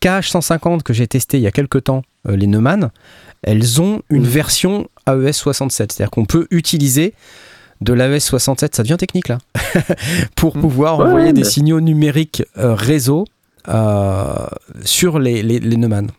KH150 0.02 0.82
que 0.82 0.92
j'ai 0.92 1.06
testé 1.06 1.38
il 1.38 1.42
y 1.42 1.46
a 1.46 1.50
quelques 1.50 1.84
temps, 1.84 2.02
les 2.28 2.46
Neumann, 2.46 2.90
elles 3.42 3.80
ont 3.80 4.02
une 4.10 4.24
version 4.24 4.88
AES 5.08 5.32
67. 5.32 5.92
C'est-à-dire 5.92 6.10
qu'on 6.10 6.26
peut 6.26 6.46
utiliser 6.50 7.14
de 7.80 7.92
l'AES 7.94 8.20
67, 8.20 8.74
ça 8.76 8.82
devient 8.82 8.96
technique 8.98 9.28
là, 9.28 9.38
pour 10.36 10.54
Mhm. 10.56 10.62
pouvoir 10.62 10.98
Ouais, 10.98 11.06
envoyer 11.06 11.32
des 11.32 11.44
signaux 11.44 11.80
numériques 11.80 12.42
réseau 12.54 13.24
sur 14.84 15.18
les, 15.18 15.42
les, 15.42 15.58
les 15.60 15.76
Neumann. 15.78 16.10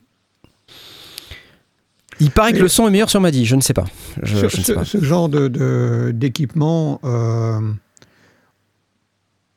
Il 2.19 2.31
paraît 2.31 2.53
que 2.53 2.59
le 2.61 2.67
son 2.67 2.87
est 2.87 2.91
meilleur 2.91 3.09
sur 3.09 3.19
Madi, 3.21 3.45
je 3.45 3.55
ne 3.55 3.61
sais 3.61 3.73
pas. 3.73 3.85
Je, 4.23 4.35
ce, 4.35 4.39
je 4.39 4.45
ne 4.45 4.49
sais 4.49 4.61
ce- 4.63 4.73
pas. 4.73 4.85
ce 4.85 5.03
genre 5.03 5.27
de- 5.29 5.47
de- 5.47 6.11
d'équipement, 6.13 6.99
euh, 7.03 7.59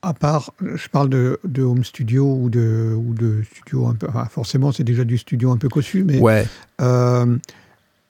à 0.02 0.14
part, 0.14 0.52
je 0.62 0.88
parle 0.88 1.08
de, 1.08 1.40
de 1.44 1.62
home 1.62 1.84
studio 1.84 2.24
ou 2.40 2.50
de, 2.50 2.94
ou 2.96 3.14
de 3.14 3.42
studio 3.50 3.86
un 3.88 3.94
peu, 3.94 4.06
enfin, 4.08 4.26
forcément 4.26 4.70
c'est 4.72 4.84
déjà 4.84 5.04
du 5.04 5.18
studio 5.18 5.50
un 5.50 5.56
peu 5.56 5.68
cossu, 5.68 6.04
mais 6.04 6.20
Ouais, 6.20 6.46
euh, 6.80 7.36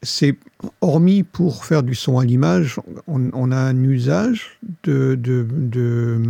c'est 0.03 0.37
hormis 0.83 1.23
pour 1.23 1.65
faire 1.65 1.83
du 1.83 1.95
son 1.95 2.19
à 2.19 2.25
l'image, 2.25 2.79
on, 3.07 3.31
on 3.33 3.51
a 3.53 3.57
un 3.57 3.83
usage 3.83 4.59
de, 4.85 5.15
de, 5.15 5.47
de, 5.51 6.21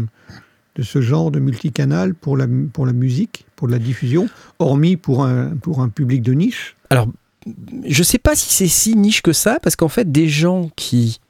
de 0.77 0.83
ce 0.83 1.01
genre 1.01 1.31
de 1.33 1.41
multicanal 1.41 2.15
pour 2.15 2.37
la, 2.37 2.47
pour 2.73 2.87
la 2.87 2.93
musique, 2.93 3.45
pour 3.57 3.67
la 3.69 3.79
diffusion, 3.81 4.29
hormis 4.61 4.97
pour 4.97 5.25
un, 5.25 5.51
pour 5.57 5.81
un 5.83 5.89
public 5.89 6.23
de 6.23 6.33
niche. 6.35 6.77
alors 6.91 7.09
je 7.87 8.03
sais 8.03 8.19
pas 8.19 8.35
si 8.35 8.53
c'est 8.53 8.69
si 8.69 8.97
niche 8.97 9.23
que 9.23 9.33
ça, 9.33 9.59
parce 9.63 9.77
qu'en 9.77 9.89
fait, 9.89 10.11
des 10.11 10.29
gens 10.29 10.71
qui 10.77 11.21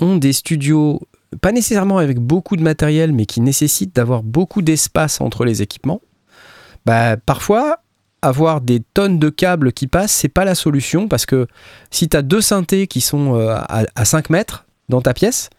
ont 0.00 0.16
des 0.16 0.32
studios, 0.32 1.00
pas 1.40 1.52
nécessairement 1.52 1.98
avec 1.98 2.18
beaucoup 2.18 2.56
de 2.56 2.62
matériel, 2.62 3.12
mais 3.12 3.26
qui 3.26 3.40
nécessitent 3.40 3.94
d'avoir 3.94 4.22
beaucoup 4.22 4.62
d'espace 4.62 5.20
entre 5.20 5.44
les 5.44 5.62
équipements, 5.62 6.00
bah, 6.84 7.16
parfois, 7.16 7.78
avoir 8.22 8.60
des 8.60 8.80
tonnes 8.94 9.18
de 9.18 9.28
câbles 9.28 9.72
qui 9.72 9.86
passent, 9.86 10.12
c'est 10.12 10.28
pas 10.28 10.44
la 10.44 10.54
solution, 10.54 11.08
parce 11.08 11.26
que 11.26 11.46
si 11.90 12.08
tu 12.08 12.16
as 12.16 12.22
deux 12.22 12.40
synthés 12.40 12.86
qui 12.86 13.00
sont 13.00 13.34
euh, 13.36 13.54
à, 13.56 13.84
à 13.94 14.04
5 14.04 14.30
mètres 14.30 14.66
dans 14.88 15.00
ta 15.00 15.14
pièce, 15.14 15.50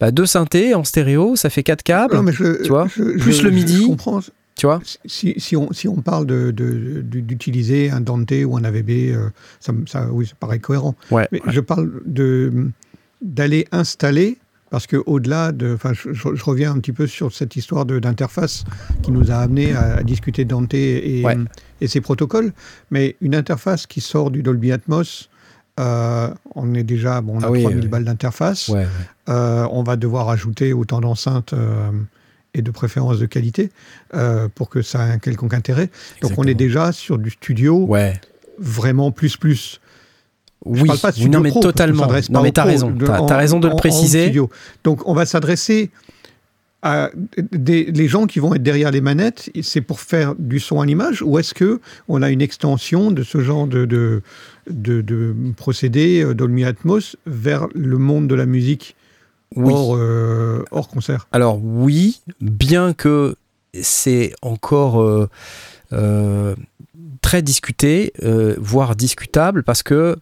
bah, 0.00 0.10
deux 0.10 0.26
synthés 0.26 0.74
en 0.74 0.84
stéréo, 0.84 1.36
ça 1.36 1.48
fait 1.50 1.62
quatre 1.62 1.82
câbles, 1.82 2.14
Non, 2.16 2.22
mais 2.22 2.32
je- 2.32 2.62
tu 2.62 2.68
vois, 2.68 2.88
je- 2.88 3.02
plus 3.18 3.32
je- 3.38 3.42
le 3.44 3.50
je 3.50 3.54
midi. 3.54 3.86
comprends. 3.86 4.20
Tu 4.56 4.66
vois? 4.66 4.80
Si, 5.06 5.34
si 5.38 5.56
on, 5.56 5.72
si 5.72 5.88
on 5.88 5.96
parle 6.02 6.26
de- 6.26 6.50
de- 6.50 7.02
de- 7.02 7.20
d'utiliser 7.20 7.90
un 7.90 8.00
Dante 8.00 8.32
ou 8.46 8.56
un 8.56 8.64
AVB, 8.64 8.90
euh, 9.12 9.30
ça, 9.60 9.72
me- 9.72 9.86
ça, 9.86 10.08
oui, 10.12 10.26
ça 10.26 10.34
paraît 10.38 10.58
cohérent. 10.58 10.94
Ouais. 11.10 11.26
Mais 11.32 11.40
je 11.48 11.60
parle 11.60 11.90
d'aller 13.20 13.66
installer, 13.72 14.38
parce 14.70 14.86
que 14.86 14.96
au-delà 15.06 15.52
de, 15.52 15.76
je, 15.92 16.12
je- 16.12 16.34
je 16.34 16.44
reviens 16.44 16.72
un 16.72 16.78
petit 16.80 16.92
peu 16.92 17.06
sur 17.06 17.32
cette 17.32 17.56
histoire 17.56 17.84
d'interface 17.86 18.64
qui 19.02 19.10
nous 19.10 19.30
a 19.30 19.36
amené 19.36 19.72
à, 19.74 19.96
à 19.96 20.02
discuter 20.02 20.44
de 20.44 20.50
Dante 20.50 20.74
et, 20.74 21.22
Ouais. 21.24 21.36
et 21.80 21.88
ses 21.88 22.00
protocoles. 22.00 22.52
Mais 22.90 23.16
une 23.20 23.34
interface 23.34 23.86
qui 23.86 24.00
sort 24.00 24.30
du 24.30 24.42
Dolby 24.42 24.72
Atmos, 24.72 25.28
euh, 25.80 26.28
on 26.54 26.74
est 26.74 26.82
déjà, 26.84 27.20
bon, 27.20 27.36
on 27.36 27.40
a 27.42 27.46
Ah 27.46 27.50
oui, 27.50 27.62
3000 27.62 27.82
oui. 27.84 27.88
balles 27.88 28.04
d'interface. 28.04 28.68
Ouais, 28.68 28.80
ouais. 28.80 28.86
Euh, 29.28 29.66
on 29.70 29.82
va 29.82 29.96
devoir 29.96 30.28
ajouter 30.28 30.72
autant 30.72 31.00
d'enceintes 31.00 31.52
euh, 31.52 31.90
et 32.54 32.62
de 32.62 32.70
préférence 32.70 33.18
de 33.18 33.26
qualité 33.26 33.70
euh, 34.14 34.48
pour 34.54 34.68
que 34.68 34.82
ça 34.82 35.06
ait 35.08 35.12
un 35.12 35.18
quelconque 35.18 35.54
intérêt. 35.54 35.90
Donc 36.20 36.32
on 36.36 36.44
est 36.44 36.54
déjà 36.54 36.92
sur 36.92 37.18
du 37.18 37.30
studio 37.30 37.86
Ouais. 37.86 38.20
vraiment 38.58 39.10
plus 39.10 39.36
plus. 39.36 39.80
Je 40.66 40.80
Oui, 40.82 40.86
parle 40.86 40.98
pas 41.00 41.10
de 41.10 41.16
studio 41.16 41.32
non 41.32 41.40
mais 41.40 41.50
pro, 41.50 41.60
totalement. 41.60 42.06
Non 42.30 42.42
mais 42.42 42.52
t'as 42.52 42.64
raison. 42.64 42.90
de- 42.90 43.06
T'as 43.06 43.24
t'as 43.26 43.36
raison 43.36 43.58
de 43.58 43.66
le 43.68 43.72
en- 43.74 43.76
préciser. 43.76 44.32
Donc 44.84 45.06
on 45.08 45.14
va 45.14 45.26
s'adresser 45.26 45.90
à 46.84 47.10
des, 47.52 47.84
les 47.84 48.08
gens 48.08 48.26
qui 48.26 48.38
vont 48.40 48.54
être 48.54 48.62
derrière 48.62 48.90
les 48.90 49.00
manettes. 49.00 49.50
C'est 49.62 49.80
pour 49.80 50.00
faire 50.00 50.34
du 50.38 50.60
son 50.60 50.80
à 50.80 50.86
l'image 50.86 51.22
ou 51.22 51.38
est-ce 51.38 51.54
que 51.54 51.80
on 52.08 52.22
a 52.22 52.30
une 52.30 52.42
extension 52.42 53.10
de 53.12 53.22
ce 53.22 53.40
genre 53.40 53.66
de 53.66 53.86
de, 53.86 54.22
de, 54.68 55.00
de 55.00 55.34
procédé 55.56 56.22
euh, 56.22 56.34
Dolby 56.34 56.64
Atmos 56.64 57.16
vers 57.26 57.66
le 57.74 57.98
monde 57.98 58.26
de 58.28 58.34
la 58.34 58.46
musique? 58.46 58.94
Oui. 59.56 59.72
hors, 59.74 59.96
euh, 59.96 60.64
hors 60.70 60.88
concert 60.88 61.28
Alors 61.32 61.58
oui, 61.62 62.20
bien 62.40 62.92
que 62.92 63.36
c'est 63.80 64.32
encore 64.42 65.00
euh, 65.02 65.28
euh, 65.92 66.54
très 67.20 67.42
discuté, 67.42 68.12
voire 68.58 68.96
discutable, 68.96 69.62
parce 69.62 69.82
que 69.82 70.16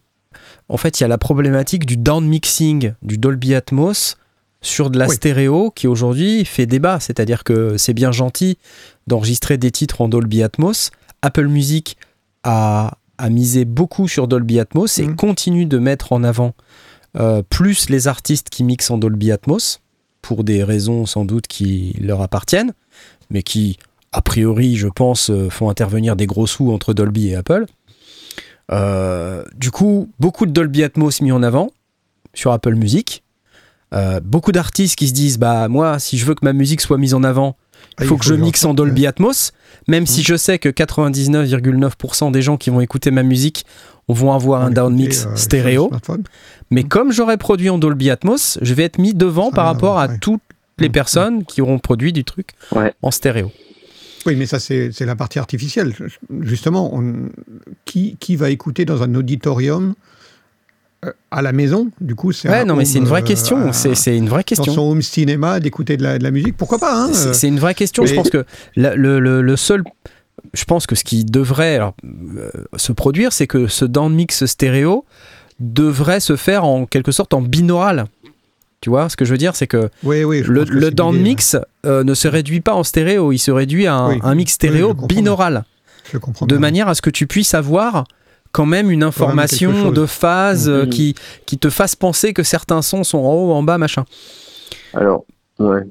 en 0.69 0.77
fait 0.77 0.99
il 0.99 1.03
y 1.03 1.05
a 1.05 1.07
la 1.09 1.17
problématique 1.17 1.85
du 1.85 1.97
down 1.97 2.25
mixing 2.25 2.93
du 3.01 3.17
Dolby 3.17 3.55
Atmos 3.55 4.15
sur 4.61 4.89
de 4.91 4.99
la 4.99 5.07
Oui. 5.07 5.15
stéréo 5.15 5.71
qui 5.71 5.87
aujourd'hui 5.87 6.45
fait 6.45 6.65
débat. 6.67 6.99
C'est-à-dire 6.99 7.43
que 7.43 7.77
c'est 7.77 7.93
bien 7.93 8.11
gentil 8.11 8.57
d'enregistrer 9.07 9.57
des 9.57 9.71
titres 9.71 10.01
en 10.01 10.07
Dolby 10.07 10.43
Atmos. 10.43 10.91
Apple 11.23 11.47
Music 11.47 11.97
a, 12.43 12.97
a 13.17 13.29
misé 13.29 13.65
beaucoup 13.65 14.07
sur 14.07 14.27
Dolby 14.27 14.59
Atmos 14.59 14.99
et 14.99 15.07
Mhm. 15.07 15.15
continue 15.15 15.65
de 15.65 15.79
mettre 15.79 16.13
en 16.13 16.23
avant 16.23 16.53
euh, 17.17 17.41
plus 17.47 17.89
les 17.89 18.07
artistes 18.07 18.49
qui 18.49 18.63
mixent 18.63 18.91
en 18.91 18.97
Dolby 18.97 19.31
Atmos 19.31 19.81
pour 20.21 20.43
des 20.43 20.63
raisons 20.63 21.05
sans 21.05 21.25
doute 21.25 21.47
qui 21.47 21.95
leur 21.99 22.21
appartiennent, 22.21 22.73
mais 23.29 23.43
qui, 23.43 23.77
a 24.11 24.21
priori, 24.21 24.75
je 24.75 24.87
pense, 24.87 25.29
euh, 25.29 25.49
font 25.49 25.69
intervenir 25.69 26.15
des 26.15 26.27
gros 26.27 26.47
sous 26.47 26.71
entre 26.71 26.93
Dolby 26.93 27.29
et 27.29 27.35
Apple. 27.35 27.65
Euh, 28.71 29.43
du 29.55 29.71
coup, 29.71 30.09
beaucoup 30.19 30.45
de 30.45 30.51
Dolby 30.51 30.83
Atmos 30.83 31.21
mis 31.21 31.31
en 31.31 31.43
avant 31.43 31.71
sur 32.33 32.51
Apple 32.51 32.75
Music. 32.75 33.23
Beaucoup 34.23 34.53
d'artistes 34.53 34.95
qui 34.95 35.09
se 35.09 35.13
disent 35.13 35.37
bah 35.37 35.67
moi 35.67 35.99
si 35.99 36.17
je 36.17 36.25
veux 36.25 36.33
que 36.33 36.45
ma 36.45 36.53
musique 36.53 36.79
soit 36.79 36.97
mise 36.97 37.13
en 37.13 37.25
avant 37.25 37.57
il 38.01 38.07
faut 38.07 38.17
que 38.17 38.25
je 38.25 38.33
mixe 38.33 38.65
en 38.65 38.73
Dolby 38.73 39.07
Atmos 39.07 39.51
même 39.87 40.05
si 40.05 40.21
je 40.23 40.35
sais 40.35 40.59
que 40.59 40.69
99,9% 40.69 42.31
des 42.31 42.41
gens 42.41 42.57
qui 42.57 42.69
vont 42.69 42.81
écouter 42.81 43.11
ma 43.11 43.23
musique 43.23 43.65
vont 44.07 44.33
avoir 44.33 44.61
un 44.63 44.69
down 44.71 44.93
mix 44.93 45.25
euh, 45.25 45.35
stéréo 45.35 45.89
mais 46.69 46.83
comme 46.83 47.11
j'aurais 47.11 47.37
produit 47.37 47.69
en 47.69 47.77
Dolby 47.77 48.09
Atmos, 48.09 48.57
je 48.61 48.73
vais 48.73 48.83
être 48.83 48.97
mis 48.97 49.13
devant 49.13 49.51
par 49.51 49.65
rapport 49.65 49.99
à 49.99 50.07
toutes 50.07 50.41
les 50.79 50.89
Mm. 50.89 50.91
personnes 50.91 51.45
qui 51.45 51.61
auront 51.61 51.79
produit 51.79 52.11
du 52.13 52.23
truc 52.23 52.49
Ouais. 52.71 52.93
en 53.01 53.11
stéréo. 53.11 53.51
Oui, 54.25 54.35
mais 54.35 54.45
ça, 54.45 54.59
c'est 54.59 54.91
c'est 54.91 55.05
la 55.05 55.15
partie 55.15 55.37
artificielle. 55.39 55.93
Justement, 56.41 56.95
on- 56.95 57.29
qui, 57.85 58.17
qui 58.19 58.35
va 58.35 58.49
écouter 58.51 58.85
dans 58.85 59.01
un 59.03 59.13
auditorium 59.15 59.89
euh, 59.91 59.93
à 61.31 61.41
la 61.41 61.51
maison 61.51 61.89
Du 61.99 62.13
coup, 62.15 62.31
c'est 62.31 62.47
Ouais, 62.49 62.63
non, 62.65 62.75
mais 62.75 62.85
c'est 62.85 62.99
une 62.99 63.05
vraie 63.05 63.21
euh, 63.21 63.25
question. 63.25 63.57
un- 63.57 63.71
C'est 63.73 64.15
une 64.17 64.29
vraie 64.29 64.41
Dans 64.41 64.43
question. 64.43 64.73
son 64.73 64.81
home 64.91 65.01
cinéma, 65.01 65.59
d'écouter 65.59 65.97
de 65.97 66.03
la, 66.03 66.17
de 66.19 66.23
la 66.23 66.31
musique. 66.31 66.55
Pourquoi 66.57 66.77
pas 66.77 66.95
hein, 66.95 67.09
C'est 67.13 67.47
euh, 67.47 67.49
une 67.49 67.59
vraie 67.59 67.73
question. 67.73 68.05
Je 68.05 68.13
pense 68.13 68.29
que 68.29 68.45
la- 68.75 68.95
le, 68.95 69.19
le- 69.19 69.41
le 69.41 69.55
seul. 69.57 69.83
Je 70.53 70.63
pense 70.65 70.87
que 70.87 70.95
ce 70.95 71.03
qui 71.03 71.23
devrait 71.23 71.75
alors, 71.75 71.93
euh, 72.37 72.49
se 72.75 72.91
produire, 72.91 73.31
c'est 73.33 73.47
que 73.47 73.67
ce 73.67 73.85
down 73.85 74.13
mix 74.13 74.45
stéréo 74.45 75.05
devrait 75.59 76.19
se 76.19 76.35
faire 76.35 76.65
en 76.65 76.85
quelque 76.85 77.11
sorte 77.11 77.33
en 77.33 77.41
binaural. 77.41 78.05
Tu 78.81 78.89
vois 78.89 79.09
ce 79.09 79.15
que 79.15 79.25
je 79.25 79.31
veux 79.31 79.37
dire? 79.37 79.55
C'est 79.55 79.67
que 79.67 79.89
Oui, 80.03 80.23
oui. 80.23 80.41
le, 80.45 80.65
que 80.65 80.71
le 80.71 80.89
down 80.91 81.15
mix 81.15 81.55
euh, 81.85 82.03
ne 82.03 82.13
se 82.15 82.27
réduit 82.27 82.61
pas 82.61 82.73
en 82.73 82.83
stéréo, 82.83 83.31
il 83.31 83.37
se 83.37 83.51
réduit 83.51 83.85
à 83.85 83.93
un, 83.95 84.09
Oui. 84.13 84.19
un 84.23 84.33
mix 84.35 84.53
stéréo 84.53 84.93
binaural. 84.95 85.53
ouais. 85.55 85.61
Je 86.13 86.17
comprends 86.17 86.45
de 86.47 86.57
manière 86.57 86.87
à 86.87 86.95
ce 86.95 87.01
que 87.03 87.11
tu 87.11 87.27
puisses 87.27 87.53
avoir 87.53 88.05
quand 88.51 88.65
même 88.65 88.91
une 88.91 89.03
information 89.03 89.91
de 89.91 90.05
phase 90.05 90.69
euh, 90.69 90.83
Mhm. 90.83 90.89
qui, 90.89 91.15
qui 91.45 91.57
te 91.57 91.69
fasse 91.69 91.95
penser 91.95 92.33
que 92.33 92.43
certains 92.43 92.81
sons 92.81 93.03
sont 93.03 93.19
en 93.19 93.33
haut, 93.33 93.51
en 93.51 93.63
bas, 93.63 93.77
machin. 93.77 94.05
Alors, 94.93 95.25
ouais. 95.59 95.83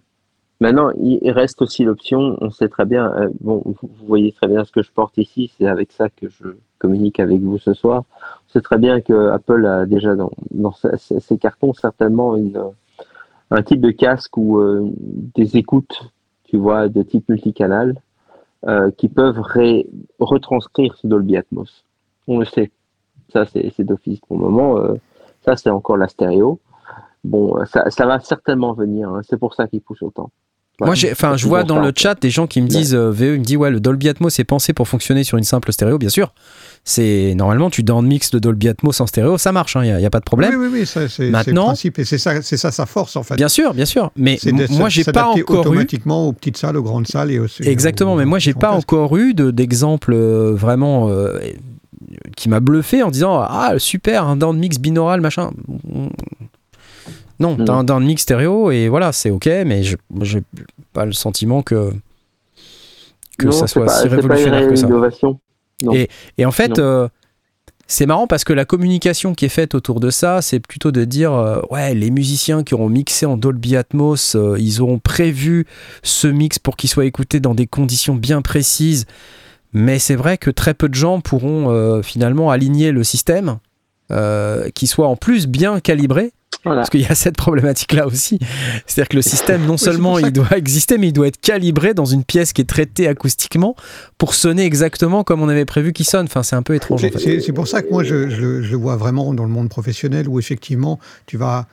Maintenant, 0.63 0.91
il 1.01 1.31
reste 1.31 1.63
aussi 1.63 1.85
l'option, 1.85 2.37
on 2.43 2.51
sait 2.51 2.69
très 2.69 2.85
bien, 2.85 3.11
euh, 3.15 3.29
bon, 3.41 3.63
vous 3.65 3.89
voyez 4.07 4.31
très 4.33 4.47
bien 4.47 4.63
ce 4.65 4.71
que 4.71 4.83
je 4.83 4.91
porte 4.93 5.17
ici, 5.17 5.51
c'est 5.57 5.67
avec 5.67 5.91
ça 5.91 6.11
que 6.11 6.29
je 6.29 6.49
communique 6.79 7.19
avec 7.19 7.41
vous 7.41 7.57
ce 7.57 7.73
soir. 7.73 8.05
On 8.21 8.53
sait 8.53 8.61
très 8.61 8.77
bien 8.77 9.01
que 9.01 9.31
Apple 9.31 9.65
a 9.65 9.87
déjà 9.87 10.15
dans, 10.17 10.31
dans 10.51 10.73
ses, 10.73 11.39
cartons 11.39 11.73
certainement 11.73 12.37
une, 12.37 12.61
un 13.51 13.63
type 13.63 13.81
de 13.81 13.91
casque 13.91 14.37
ou 14.37 14.59
euh, 14.59 14.87
des 15.35 15.57
écoutes, 15.57 16.11
tu 16.45 16.59
vois, 16.59 16.89
de 16.91 17.03
type 17.03 17.31
multicanal, 17.31 17.95
euh, 18.69 18.91
qui 18.91 19.09
peuvent 19.09 19.41
retranscrire 20.19 20.95
ce 21.01 21.07
Dolby 21.07 21.39
Atmos. 21.39 21.85
On 22.27 22.39
le 22.39 22.45
sait. 22.45 22.71
Ça, 23.33 23.45
c'est 23.47 23.85
d'office 23.85 24.21
pour 24.21 24.37
le 24.39 24.45
moment. 24.45 24.79
Euh, 24.79 24.95
ça, 25.45 25.57
c'est 25.57 25.71
encore 25.71 25.97
la 25.97 26.09
stéréo. 26.09 26.59
Bon, 27.23 27.65
ça, 27.67 27.91
ça 27.91 28.07
va 28.07 28.19
certainement 28.21 28.73
venir. 28.73 29.09
Hein. 29.09 29.21
C'est 29.29 29.39
pour 29.39 29.55
ça 29.55 29.69
qu'il 29.69 29.81
pousse 29.81 30.03
autant. 30.03 30.31
Moi, 30.87 30.95
enfin, 31.13 31.37
je 31.37 31.47
vois 31.47 31.65
dans 31.65 31.79
le 31.79 31.93
chat 31.95 32.21
des 32.21 32.31
gens 32.31 32.47
qui 32.47 32.61
me 32.61 32.67
disent, 32.67 32.95
euh, 32.95 33.11
VE, 33.11 33.35
il 33.35 33.41
me 33.41 33.45
dit, 33.45 33.57
ouais, 33.57 33.71
le 33.71 33.81
Dolby 33.81 34.09
Atmos 34.09 34.39
est 34.39 34.45
pensé 34.45 34.73
pour 34.73 34.89
fonctionner 34.89 35.25
sur 35.25 35.37
une 35.37 35.45
simple 35.45 35.73
stéréo, 35.73 35.99
bien 35.99 36.09
sûr. 36.09 36.33
C'est 36.85 37.35
normalement, 37.37 37.69
tu 37.69 37.83
donnes 37.83 38.07
mix 38.07 38.31
de 38.31 38.39
Dolby 38.39 38.69
Atmos 38.69 38.99
en 39.01 39.07
stéréo, 39.07 39.37
ça 39.37 39.53
marche, 39.53 39.75
il 39.75 39.91
hein, 39.91 39.99
n'y 39.99 40.07
a, 40.07 40.11
pas 40.11 40.21
de 40.21 40.25
problème. 40.25 40.55
Oui, 40.57 40.69
oui, 40.73 40.81
oui, 40.81 40.87
c'est 40.87 41.29
Maintenant, 41.29 41.63
le 41.63 41.67
principe 41.69 41.99
et 41.99 42.05
c'est 42.05 42.17
ça, 42.17 42.41
c'est 42.41 42.57
ça 42.57 42.71
sa 42.71 42.87
force 42.87 43.17
en 43.17 43.23
fait. 43.23 43.37
Bien 43.37 43.49
sûr, 43.49 43.75
bien 43.75 43.85
sûr. 43.85 44.11
Mais 44.17 44.39
moi, 44.71 44.89
j'ai 44.89 45.05
pas 45.05 45.27
encore 45.27 45.61
automatiquement 45.61 46.29
aux 46.29 46.33
petites 46.33 46.57
salles, 46.57 46.77
aux 46.79 46.83
grandes 46.83 47.07
salles 47.07 47.31
et 47.31 47.39
aussi. 47.39 47.63
Exactement, 47.69 48.17
mais 48.17 48.25
moi, 48.25 48.39
j'ai 48.39 48.55
pas 48.55 48.71
encore 48.71 49.17
eu 49.17 49.35
d'exemple 49.35 50.15
euh, 50.15 50.55
vraiment. 50.55 51.09
Euh, 51.11 51.39
qui 52.37 52.49
m'a 52.49 52.61
bluffé 52.61 53.03
en 53.03 53.11
disant 53.11 53.41
ah 53.41 53.75
super 53.79 54.27
un 54.27 54.37
down 54.37 54.57
mix 54.59 54.79
binaural 54.79 55.21
machin. 55.21 55.51
Non, 57.39 57.57
t'as 57.57 57.73
un 57.73 57.85
down 57.85 58.05
mix 58.05 58.23
stéréo 58.23 58.71
et 58.71 58.89
voilà, 58.89 59.13
c'est 59.13 59.31
ok, 59.31 59.47
mais 59.65 59.83
je 59.83 59.97
j'ai 60.21 60.43
pas 60.93 61.07
le 61.07 61.13
sentiment 61.13 61.63
que 61.63 61.93
que 63.39 63.51
ça 63.51 63.67
soit 63.67 63.89
si 63.89 64.09
révolutionnaire 64.09 64.69
que 64.69 64.77
ça. 64.77 64.89
Et, 65.95 66.11
et, 66.37 66.45
en 66.45 66.51
fait, 66.51 66.79
euh, 66.79 67.09
c'est 67.87 68.07
marrant 68.07 68.27
parce 68.27 68.45
que 68.45 68.53
la 68.53 68.65
communication 68.65 69.35
qui 69.35 69.47
est 69.47 69.51
faite 69.51 69.75
autour 69.75 69.99
de 69.99 70.11
ça, 70.11 70.43
c'est 70.43 70.61
plutôt 70.61 70.93
de 70.93 71.05
dire 71.05 71.33
euh, 71.33 71.61
ouais, 71.71 71.95
les 71.95 72.11
musiciens 72.11 72.63
qui 72.63 72.75
auront 72.75 72.89
mixé 72.89 73.27
en 73.27 73.37
Dolby 73.37 73.77
Atmos, 73.77 74.37
euh, 74.37 74.57
ils 74.59 74.81
auront 74.83 74.99
prévu 74.99 75.67
ce 76.03 76.29
mix 76.29 76.59
pour 76.59 76.77
qu'il 76.77 76.91
soit 76.91 77.07
écouté 77.07 77.41
dans 77.41 77.55
des 77.55 77.67
conditions 77.67 78.15
bien 78.15 78.43
précises. 78.43 79.07
Mais 79.73 79.99
c'est 79.99 80.17
vrai 80.17 80.39
que 80.39 80.51
très 80.51 80.75
peu 80.75 80.89
de 80.89 80.95
gens 80.95 81.21
pourront 81.21 82.03
finalement 82.03 82.51
aligner 82.51 82.93
le 82.93 83.05
système 83.05 83.59
qui 84.75 84.87
soit 84.87 85.07
en 85.07 85.17
plus 85.17 85.47
bien 85.47 85.81
calibré 85.81 86.33
parce 86.65 86.91
qu'il 86.91 87.01
y 87.01 87.07
a 87.07 87.15
cette 87.15 87.37
problématique-là 87.37 88.07
aussi. 88.07 88.39
C'est-à-dire 88.87 89.09
que 89.09 89.17
le 89.17 89.23
système, 89.23 89.65
non 89.65 89.77
seulement 89.77 90.19
il 90.19 90.33
doit 90.33 90.57
exister, 90.57 90.99
mais 90.99 91.09
il 91.09 91.13
doit 91.13 91.29
être 91.29 91.41
calibré 91.41 91.95
dans 91.95 92.05
une 92.05 92.25
pièce 92.25 92.53
qui 92.53 92.61
est 92.61 92.69
traitée 92.69 93.09
acoustiquement 93.09 93.77
pour 94.19 94.35
sonner 94.35 94.65
exactement 94.65 95.25
comme 95.25 95.43
on 95.43 95.49
avait 95.49 95.65
prévu 95.65 95.93
qu'il 95.93 96.07
sonne. 96.07 96.27
Enfin, 96.27 96.43
c'est 96.43 96.57
un 96.57 96.63
peu 96.63 96.75
étrange. 96.75 97.05
C'est 97.17 97.53
pour 97.53 97.69
ça 97.69 97.83
que 97.83 97.91
moi, 97.91 98.05
je, 98.05 98.29
je, 98.29 98.63
je, 98.63 98.71
le 98.71 98.77
vois 98.77 98.97
vraiment 98.97 99.33
dans 99.33 99.45
le 99.45 99.51
monde 99.51 99.69
professionnel 99.69 100.29
où 100.29 100.39
effectivement, 100.39 100.99
tu 101.27 101.37
vas 101.37 101.67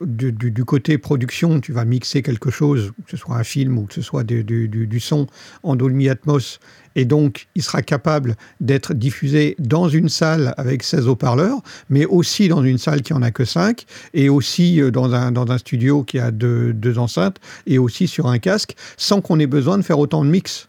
du, 0.00 0.64
côté 0.64 0.98
production, 0.98 1.60
tu 1.60 1.72
vas 1.72 1.84
mixer 1.84 2.22
quelque 2.22 2.50
chose, 2.50 2.92
que 3.04 3.10
ce 3.10 3.16
soit 3.16 3.36
un 3.36 3.44
film 3.44 3.78
ou 3.78 3.84
que 3.84 3.94
ce 3.94 4.02
soit 4.02 4.24
du, 4.24 5.00
son 5.00 5.26
en 5.62 5.76
Dolby 5.76 6.08
Atmos, 6.08 6.58
et 6.94 7.04
donc 7.04 7.48
il 7.54 7.62
sera 7.62 7.82
capable 7.82 8.36
d'être 8.60 8.94
diffusé 8.94 9.56
dans 9.58 9.88
une 9.88 10.08
salle 10.08 10.54
avec 10.56 10.82
16 10.82 11.08
haut-parleurs, 11.08 11.62
mais 11.88 12.04
aussi 12.04 12.48
dans 12.48 12.62
une 12.62 12.78
salle 12.78 13.02
qui 13.02 13.12
en 13.12 13.22
a 13.22 13.30
que 13.30 13.44
5, 13.44 13.84
et 14.14 14.28
aussi 14.28 14.80
euh, 14.80 14.90
dans 14.90 15.12
un, 15.14 15.58
studio 15.58 16.02
qui 16.02 16.18
a 16.18 16.30
deux 16.30 16.98
enceintes, 16.98 17.38
et 17.66 17.78
aussi 17.78 18.08
sur 18.08 18.26
un 18.26 18.38
casque, 18.38 18.74
sans 18.96 19.20
qu'on 19.20 19.38
ait 19.38 19.46
besoin 19.46 19.78
de 19.78 19.82
faire 19.82 19.98
autant 19.98 20.24
de 20.24 20.30
mix. 20.30 20.68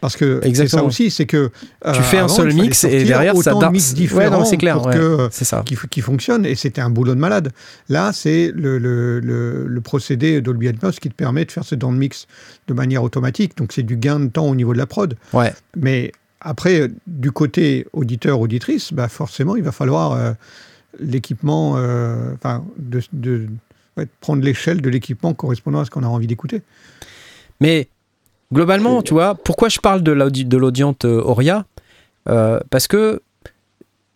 Parce 0.00 0.16
que 0.16 0.40
c'est 0.54 0.68
ça 0.68 0.84
aussi, 0.84 1.10
c'est 1.10 1.26
que 1.26 1.50
tu 1.92 2.02
fais 2.02 2.18
un 2.18 2.28
seul 2.28 2.52
mix 2.52 2.84
et 2.84 3.04
derrière 3.04 3.36
ça 3.36 3.54
de 3.54 3.66
mix 3.66 3.94
différents 3.94 4.44
c'est 4.44 4.56
clair, 4.56 4.76
pour 4.76 4.90
que 4.90 5.28
ça. 5.30 5.62
Qui, 5.64 5.76
qui, 5.90 6.00
fonctionne 6.00 6.46
et 6.46 6.54
c'était 6.54 6.80
un 6.80 6.90
boulot 6.90 7.14
de 7.14 7.20
malade. 7.20 7.52
Là, 7.88 8.12
c'est 8.12 8.52
le, 8.54 8.78
le, 8.78 9.20
le, 9.20 9.80
procédé 9.80 10.40
Dolby 10.40 10.68
Atmos 10.68 10.98
qui 11.00 11.08
te 11.08 11.14
permet 11.14 11.44
de 11.44 11.52
faire 11.52 11.64
ce 11.64 11.74
dans 11.74 11.90
mix 11.90 12.26
de 12.68 12.74
manière 12.74 13.02
automatique. 13.02 13.56
Donc 13.56 13.72
c'est 13.72 13.82
du 13.82 13.96
gain 13.96 14.20
de 14.20 14.28
temps 14.28 14.46
au 14.46 14.54
niveau 14.54 14.72
de 14.72 14.78
la 14.78 14.86
prod. 14.86 15.14
Ouais. 15.32 15.52
Mais 15.76 16.12
après, 16.40 16.90
du 17.06 17.32
côté 17.32 17.86
auditeur 17.92 18.40
auditrice, 18.40 18.92
bah 18.92 19.08
forcément, 19.08 19.56
il 19.56 19.62
va 19.62 19.72
falloir 19.72 20.12
euh, 20.12 20.32
l'équipement, 20.98 21.74
euh, 21.76 22.34
enfin, 22.34 22.64
de, 22.78 23.02
de 23.12 23.46
prendre 24.20 24.42
l'échelle 24.42 24.80
de 24.80 24.88
l'équipement 24.88 25.34
correspondant 25.34 25.80
à 25.80 25.84
ce 25.84 25.90
qu'on 25.90 26.02
a 26.02 26.08
envie 26.08 26.26
d'écouter. 26.26 26.62
Mais 27.60 27.88
Globalement, 28.52 29.02
tu 29.02 29.14
vois, 29.14 29.36
pourquoi 29.36 29.68
je 29.68 29.78
parle 29.78 30.02
de 30.02 30.12
l'audiente 30.56 31.04
euh, 31.04 31.22
Auria 31.22 31.66
euh, 32.28 32.58
Parce 32.70 32.88
que 32.88 33.22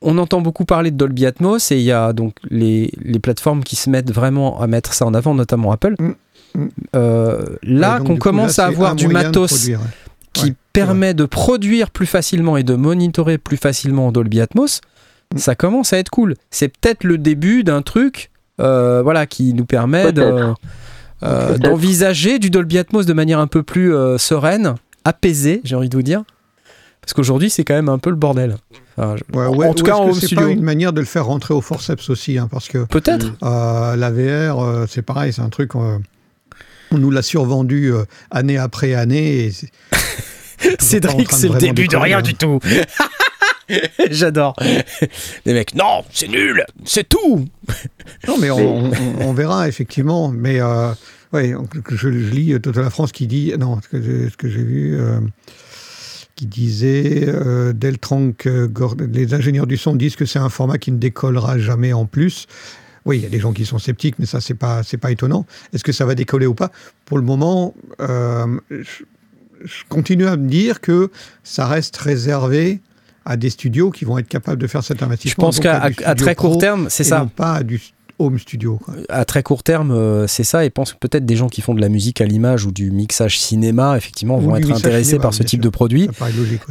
on 0.02 0.18
entend 0.18 0.40
beaucoup 0.40 0.64
parler 0.64 0.90
de 0.90 0.96
Dolby 0.96 1.24
Atmos 1.24 1.70
et 1.70 1.76
il 1.76 1.82
y 1.82 1.92
a 1.92 2.12
donc 2.12 2.34
les, 2.50 2.90
plateformes 3.22 3.62
qui 3.62 3.76
se 3.76 3.88
mettent 3.88 4.12
vraiment 4.12 4.60
à 4.60 4.66
mettre 4.66 4.92
ça 4.92 5.06
en 5.06 5.14
avant, 5.14 5.34
notamment 5.34 5.72
Apple. 5.72 5.94
Mm, 5.98 6.14
mm. 6.56 6.68
Euh, 6.96 7.44
là, 7.62 8.00
qu'on 8.00 8.16
commence 8.16 8.58
à 8.58 8.66
avoir 8.66 8.96
du 8.96 9.08
matos 9.08 9.70
qui 10.32 10.54
permet 10.72 11.14
de 11.14 11.24
produire 11.24 11.90
plus 11.90 12.06
facilement 12.06 12.56
et 12.56 12.64
de 12.64 12.74
monitorer 12.74 13.38
plus 13.38 13.56
facilement 13.56 14.10
Dolby 14.10 14.40
Atmos, 14.40 14.80
mm. 15.32 15.38
ça 15.38 15.54
commence 15.54 15.92
à 15.92 15.98
être 15.98 16.10
cool. 16.10 16.34
C'est 16.50 16.68
peut-être 16.68 17.04
le 17.04 17.18
début 17.18 17.62
d'un 17.62 17.82
truc 17.82 18.30
voilà, 18.58 19.26
qui 19.26 19.54
nous 19.54 19.64
permet 19.64 20.12
de 20.12 20.52
euh, 21.24 21.58
d'envisager 21.58 22.38
du 22.38 22.50
Dolby 22.50 22.78
Atmos 22.78 23.06
de 23.06 23.12
manière 23.12 23.38
un 23.38 23.46
peu 23.46 23.62
plus 23.62 23.94
euh, 23.94 24.18
sereine, 24.18 24.74
apaisée, 25.04 25.60
j'ai 25.64 25.76
envie 25.76 25.88
de 25.88 25.96
vous 25.96 26.02
dire. 26.02 26.22
Parce 27.00 27.12
qu'aujourd'hui, 27.12 27.50
c'est 27.50 27.64
quand 27.64 27.74
même 27.74 27.90
un 27.90 27.98
peu 27.98 28.10
le 28.10 28.16
bordel. 28.16 28.56
en 28.96 29.16
tout 29.74 29.84
cas, 29.84 29.96
c'est 30.18 30.34
pas 30.34 30.48
une 30.48 30.62
manière 30.62 30.92
de 30.92 31.00
le 31.00 31.06
faire 31.06 31.26
rentrer 31.26 31.52
au 31.52 31.60
forceps 31.60 32.08
aussi, 32.08 32.38
hein, 32.38 32.48
parce 32.50 32.68
que 32.68 32.84
peut-être 32.84 33.32
euh, 33.42 33.96
la 33.96 34.10
VR, 34.10 34.88
c'est 34.88 35.02
pareil, 35.02 35.32
c'est 35.32 35.42
un 35.42 35.50
truc. 35.50 35.74
on 35.74 36.00
nous 36.92 37.10
l'a 37.10 37.22
survendu 37.22 37.92
année 38.30 38.56
après 38.56 38.94
année. 38.94 39.50
Cédric, 40.78 41.30
c'est 41.32 41.48
le 41.48 41.58
début 41.58 41.88
de 41.88 41.96
rien 41.96 42.22
du 42.22 42.34
tout. 42.34 42.58
J'adore. 44.10 44.56
Les 45.44 45.52
mecs, 45.52 45.74
non, 45.74 46.04
c'est 46.12 46.28
nul, 46.28 46.64
c'est 46.84 47.08
tout. 47.08 47.46
Non, 48.28 48.36
mais 48.38 48.50
on, 48.50 49.32
verra 49.32 49.68
effectivement. 49.68 50.28
Mais 50.28 50.60
euh, 50.60 50.92
ouais, 51.32 51.54
je, 51.90 52.08
lis 52.08 52.58
Total 52.60 52.84
la 52.84 52.90
France 52.90 53.12
qui 53.12 53.26
dit, 53.26 53.52
non, 53.58 53.80
ce 53.80 53.88
que 54.36 54.48
j'ai 54.48 54.62
vu, 54.62 54.98
euh, 54.98 55.20
qui 56.36 56.46
disait 56.46 57.24
euh, 57.26 57.72
Deltrank, 57.72 58.48
les 59.00 59.34
ingénieurs 59.34 59.66
du 59.66 59.76
son 59.76 59.94
disent 59.94 60.16
que 60.16 60.26
c'est 60.26 60.38
un 60.38 60.50
format 60.50 60.78
qui 60.78 60.92
ne 60.92 60.98
décollera 60.98 61.58
jamais 61.58 61.92
en 61.92 62.06
plus. 62.06 62.46
Oui, 63.06 63.18
il 63.18 63.22
y 63.22 63.26
a 63.26 63.30
des 63.30 63.40
gens 63.40 63.52
qui 63.52 63.66
sont 63.66 63.78
sceptiques, 63.78 64.18
mais 64.18 64.24
ça, 64.24 64.40
c'est 64.40 64.54
pas, 64.54 64.82
c'est 64.82 64.96
pas 64.96 65.10
étonnant. 65.10 65.44
Est-ce 65.74 65.84
que 65.84 65.92
ça 65.92 66.06
va 66.06 66.14
décoller 66.14 66.46
ou 66.46 66.54
pas? 66.54 66.70
Pour 67.04 67.18
le 67.18 67.24
moment, 67.24 67.74
je, 68.00 69.04
continue 69.90 70.26
à 70.26 70.36
me 70.36 70.48
dire 70.48 70.80
que 70.80 71.10
ça 71.42 71.66
reste 71.66 71.96
réservé 71.98 72.80
à 73.24 73.36
des 73.36 73.50
studios 73.50 73.90
qui 73.90 74.04
vont 74.04 74.18
être 74.18 74.28
capables 74.28 74.60
de 74.60 74.66
faire 74.66 74.82
cet 74.82 75.02
investissement. 75.02 75.50
Je 75.52 75.58
pense 75.58 75.60
qu'à 75.60 76.14
très 76.14 76.34
court 76.34 76.58
terme, 76.58 76.86
c'est 76.90 77.04
ça. 77.04 77.28
pas 77.36 77.62
du 77.62 77.80
home 78.18 78.38
studio. 78.38 78.78
À 79.08 79.24
très 79.24 79.42
court 79.42 79.62
terme, 79.62 79.90
euh, 79.90 80.26
c'est 80.26 80.44
ça. 80.44 80.64
Et 80.64 80.70
pense 80.70 80.92
peut-être 80.92 81.26
des 81.26 81.36
gens 81.36 81.48
qui 81.48 81.60
font 81.60 81.74
de 81.74 81.80
la 81.80 81.88
musique 81.88 82.20
à 82.20 82.26
l'image 82.26 82.64
ou 82.64 82.72
du 82.72 82.90
mixage 82.90 83.40
cinéma, 83.40 83.96
effectivement, 83.96 84.38
vont 84.38 84.56
être 84.56 84.70
intéressés 84.70 85.18
par 85.18 85.34
ce 85.34 85.42
type 85.42 85.60
de 85.60 85.68
produit. 85.68 86.08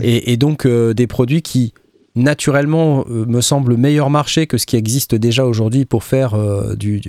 et, 0.01 0.38
donc 0.38 0.65
euh, 0.65 0.93
des 0.93 1.07
produits 1.07 1.41
qui 1.41 1.73
naturellement 2.15 3.05
euh, 3.09 3.25
me 3.25 3.41
semblent 3.41 3.75
meilleur 3.75 4.09
marché 4.09 4.45
que 4.45 4.57
ce 4.57 4.65
qui 4.65 4.75
existe 4.75 5.15
déjà 5.15 5.45
aujourd'hui 5.45 5.85
pour 5.85 6.03
faire 6.03 6.35
du, 6.75 7.01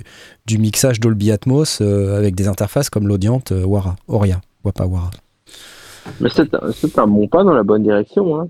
du, 0.45 0.57
mixage 0.57 0.99
Dolby 0.99 1.31
Atmos 1.31 1.81
avec 1.81 2.35
des 2.35 2.47
interfaces 2.47 2.89
comme 2.89 3.07
l'audiente 3.07 3.51
Wara, 3.51 3.95
Oria, 4.07 4.41
Wapa 4.63 4.85
Wara. 4.85 5.11
Mais 6.21 6.29
c'est 6.29 6.99
un, 6.99 7.07
bon 7.07 7.27
pas 7.27 7.43
dans 7.43 7.53
la 7.53 7.63
bonne 7.63 7.83
direction, 7.83 8.39
hein. 8.39 8.47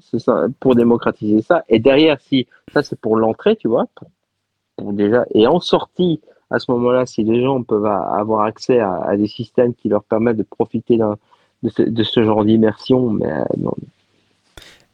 pour 0.59 0.75
démocratiser 0.75 1.41
ça. 1.41 1.63
Et 1.69 1.79
derrière, 1.79 2.19
si 2.19 2.47
ça 2.73 2.83
c'est 2.83 2.99
pour 2.99 3.15
l'entrée, 3.15 3.55
tu 3.55 3.67
vois, 3.67 3.87
déjà, 4.81 5.25
et 5.33 5.47
en 5.47 5.59
sortie, 5.59 6.21
à 6.51 6.59
ce 6.59 6.71
moment-là, 6.71 7.05
si 7.05 7.23
les 7.23 7.41
gens 7.41 7.63
peuvent 7.63 7.85
avoir 7.85 8.41
accès 8.41 8.79
à, 8.79 9.15
des 9.17 9.27
systèmes 9.27 9.73
qui 9.73 9.89
leur 9.89 10.03
permettent 10.03 10.37
de 10.37 10.43
profiter 10.43 10.97
de 10.97 11.69
ce, 11.69 11.81
de 11.81 12.03
ce 12.03 12.23
genre 12.23 12.45
d'immersion, 12.45 13.09
mais 13.09 13.31
euh, 13.31 13.43
non, 13.57 13.73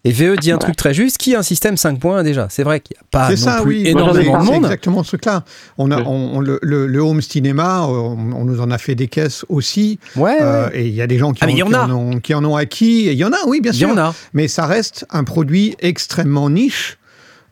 et 0.03 0.11
VE 0.11 0.35
dit 0.37 0.51
un 0.51 0.57
truc 0.57 0.75
très 0.75 0.93
juste, 0.93 1.17
qui 1.17 1.35
a 1.35 1.39
un 1.39 1.43
système 1.43 1.75
5.1 1.75 2.23
déjà 2.23 2.47
C'est 2.49 2.63
vrai 2.63 2.79
qu'il 2.79 2.95
n'y 2.97 3.01
a 3.01 3.05
pas 3.11 3.29
non 3.29 3.35
ça, 3.37 3.61
plus 3.61 3.81
oui. 3.81 3.87
énormément 3.87 4.39
de 4.39 4.45
monde. 4.45 4.55
C'est 4.55 4.57
exactement 4.57 5.03
ce 5.03 5.09
truc-là. 5.09 5.43
On 5.77 5.91
a, 5.91 6.01
on, 6.01 6.39
le, 6.39 6.59
le, 6.61 6.99
home 6.99 7.21
cinéma, 7.21 7.83
on, 7.87 8.45
nous 8.45 8.61
en 8.61 8.71
a 8.71 8.77
fait 8.77 8.95
des 8.95 9.07
caisses 9.07 9.45
aussi. 9.49 9.99
Ouais. 10.15 10.37
Euh, 10.41 10.69
et 10.73 10.87
il 10.87 10.93
y 10.93 11.01
a 11.01 11.07
des 11.07 11.19
gens 11.19 11.33
qui, 11.33 11.43
ah, 11.43 11.47
en, 11.47 11.53
qui, 11.53 11.63
en 11.63 11.91
ont, 11.91 12.19
qui, 12.19 12.33
en, 12.33 12.43
ont, 12.45 12.55
acquis. 12.55 13.05
Il 13.07 13.13
y 13.13 13.23
en 13.23 13.31
a, 13.31 13.37
oui, 13.47 13.61
bien 13.61 13.73
sûr. 13.73 13.89
Y 13.89 13.91
en 13.91 13.97
a. 13.97 14.15
Mais 14.33 14.47
ça 14.47 14.65
reste 14.65 15.05
un 15.11 15.23
produit 15.23 15.75
extrêmement 15.79 16.49
niche. 16.49 16.97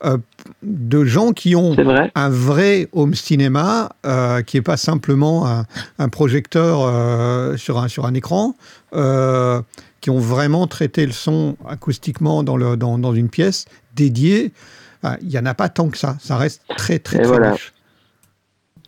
euh, 0.04 0.18
de 0.62 1.04
gens 1.04 1.32
qui 1.32 1.54
ont 1.56 1.74
vrai. 1.74 2.10
un 2.14 2.28
vrai 2.28 2.88
home 2.92 3.14
cinéma 3.14 3.90
euh, 4.06 4.42
qui 4.42 4.56
n'est 4.56 4.62
pas 4.62 4.76
simplement 4.76 5.46
un, 5.46 5.64
un 5.98 6.08
projecteur 6.08 6.80
euh, 6.82 7.56
sur, 7.56 7.78
un, 7.78 7.88
sur 7.88 8.06
un 8.06 8.14
écran, 8.14 8.54
euh, 8.94 9.60
qui 10.00 10.10
ont 10.10 10.18
vraiment 10.18 10.66
traité 10.66 11.04
le 11.06 11.12
son 11.12 11.56
acoustiquement 11.68 12.42
dans, 12.42 12.56
le, 12.56 12.76
dans, 12.76 12.98
dans 12.98 13.14
une 13.14 13.28
pièce 13.28 13.66
dédiée. 13.96 14.52
Ah, 15.02 15.16
Il 15.22 15.28
n'y 15.28 15.38
en 15.38 15.46
a 15.46 15.54
pas 15.54 15.68
tant 15.68 15.88
que 15.88 15.98
ça. 15.98 16.16
Ça 16.20 16.36
reste 16.36 16.62
très, 16.76 16.98
très, 16.98 17.18
Et 17.18 17.22
très 17.22 17.28
voilà. 17.28 17.52
niche. 17.52 17.72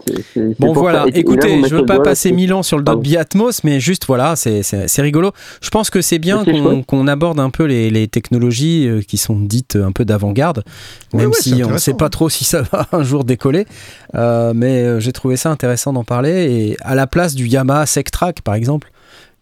C'est- 0.05 0.15
c'est- 0.17 0.23
c'est 0.35 0.59
Bon 0.59 0.73
voilà, 0.73 1.01
ça. 1.01 1.05
Là, 1.07 1.11
écoutez, 1.15 1.61
vous 1.61 1.69
je 1.69 1.77
veux 1.77 1.87
pas 1.87 2.01
passer 2.01 2.33
mille 2.33 2.53
ans 2.55 2.65
sur 2.65 2.77
le. 2.77 2.83
Dolby 2.83 3.17
Atmos, 3.17 3.63
mais 3.63 3.79
juste 3.79 4.05
voilà, 4.09 4.35
c'est- 4.35 4.65
c'est 4.65 4.89
c'est 4.89 5.01
rigolo. 5.03 5.31
Je 5.61 5.71
pense 5.71 5.91
que 5.91 6.01
c'est 6.01 6.19
bien 6.19 6.45
qu'on 6.45 6.83
qu'on 6.83 7.07
aborde 7.07 7.39
un 7.39 7.51
peu 7.51 7.65
les, 7.67 7.89
les 7.89 8.09
technologies 8.09 8.89
euh, 8.89 9.01
qui 9.03 9.17
sont 9.17 9.39
dites 9.39 9.77
un 9.77 9.93
peu 9.93 10.05
d'avant-garde, 10.05 10.65
même 11.15 11.29
ouais, 11.29 11.33
si 11.41 11.63
on 11.65 11.71
ne 11.71 11.79
sait 11.79 11.95
pas 11.95 12.09
trop 12.09 12.29
si 12.29 12.43
ça 12.45 12.63
va 12.63 12.89
un 12.93 13.05
jour 13.05 13.23
décoller. 13.23 13.65
Euh, 14.17 14.53
mais 14.57 14.83
euh, 14.83 14.99
j'ai 14.99 15.13
trouvé 15.13 15.37
ça 15.37 15.51
intéressant 15.51 15.93
d'en 15.93 16.03
parler. 16.05 16.51
Et 16.53 16.77
à 16.81 16.97
la 16.97 17.07
place 17.07 17.37
du 17.37 17.47
Yamaha 17.47 17.87
Sectrack, 17.87 18.41
par 18.43 18.55
exemple, 18.57 18.91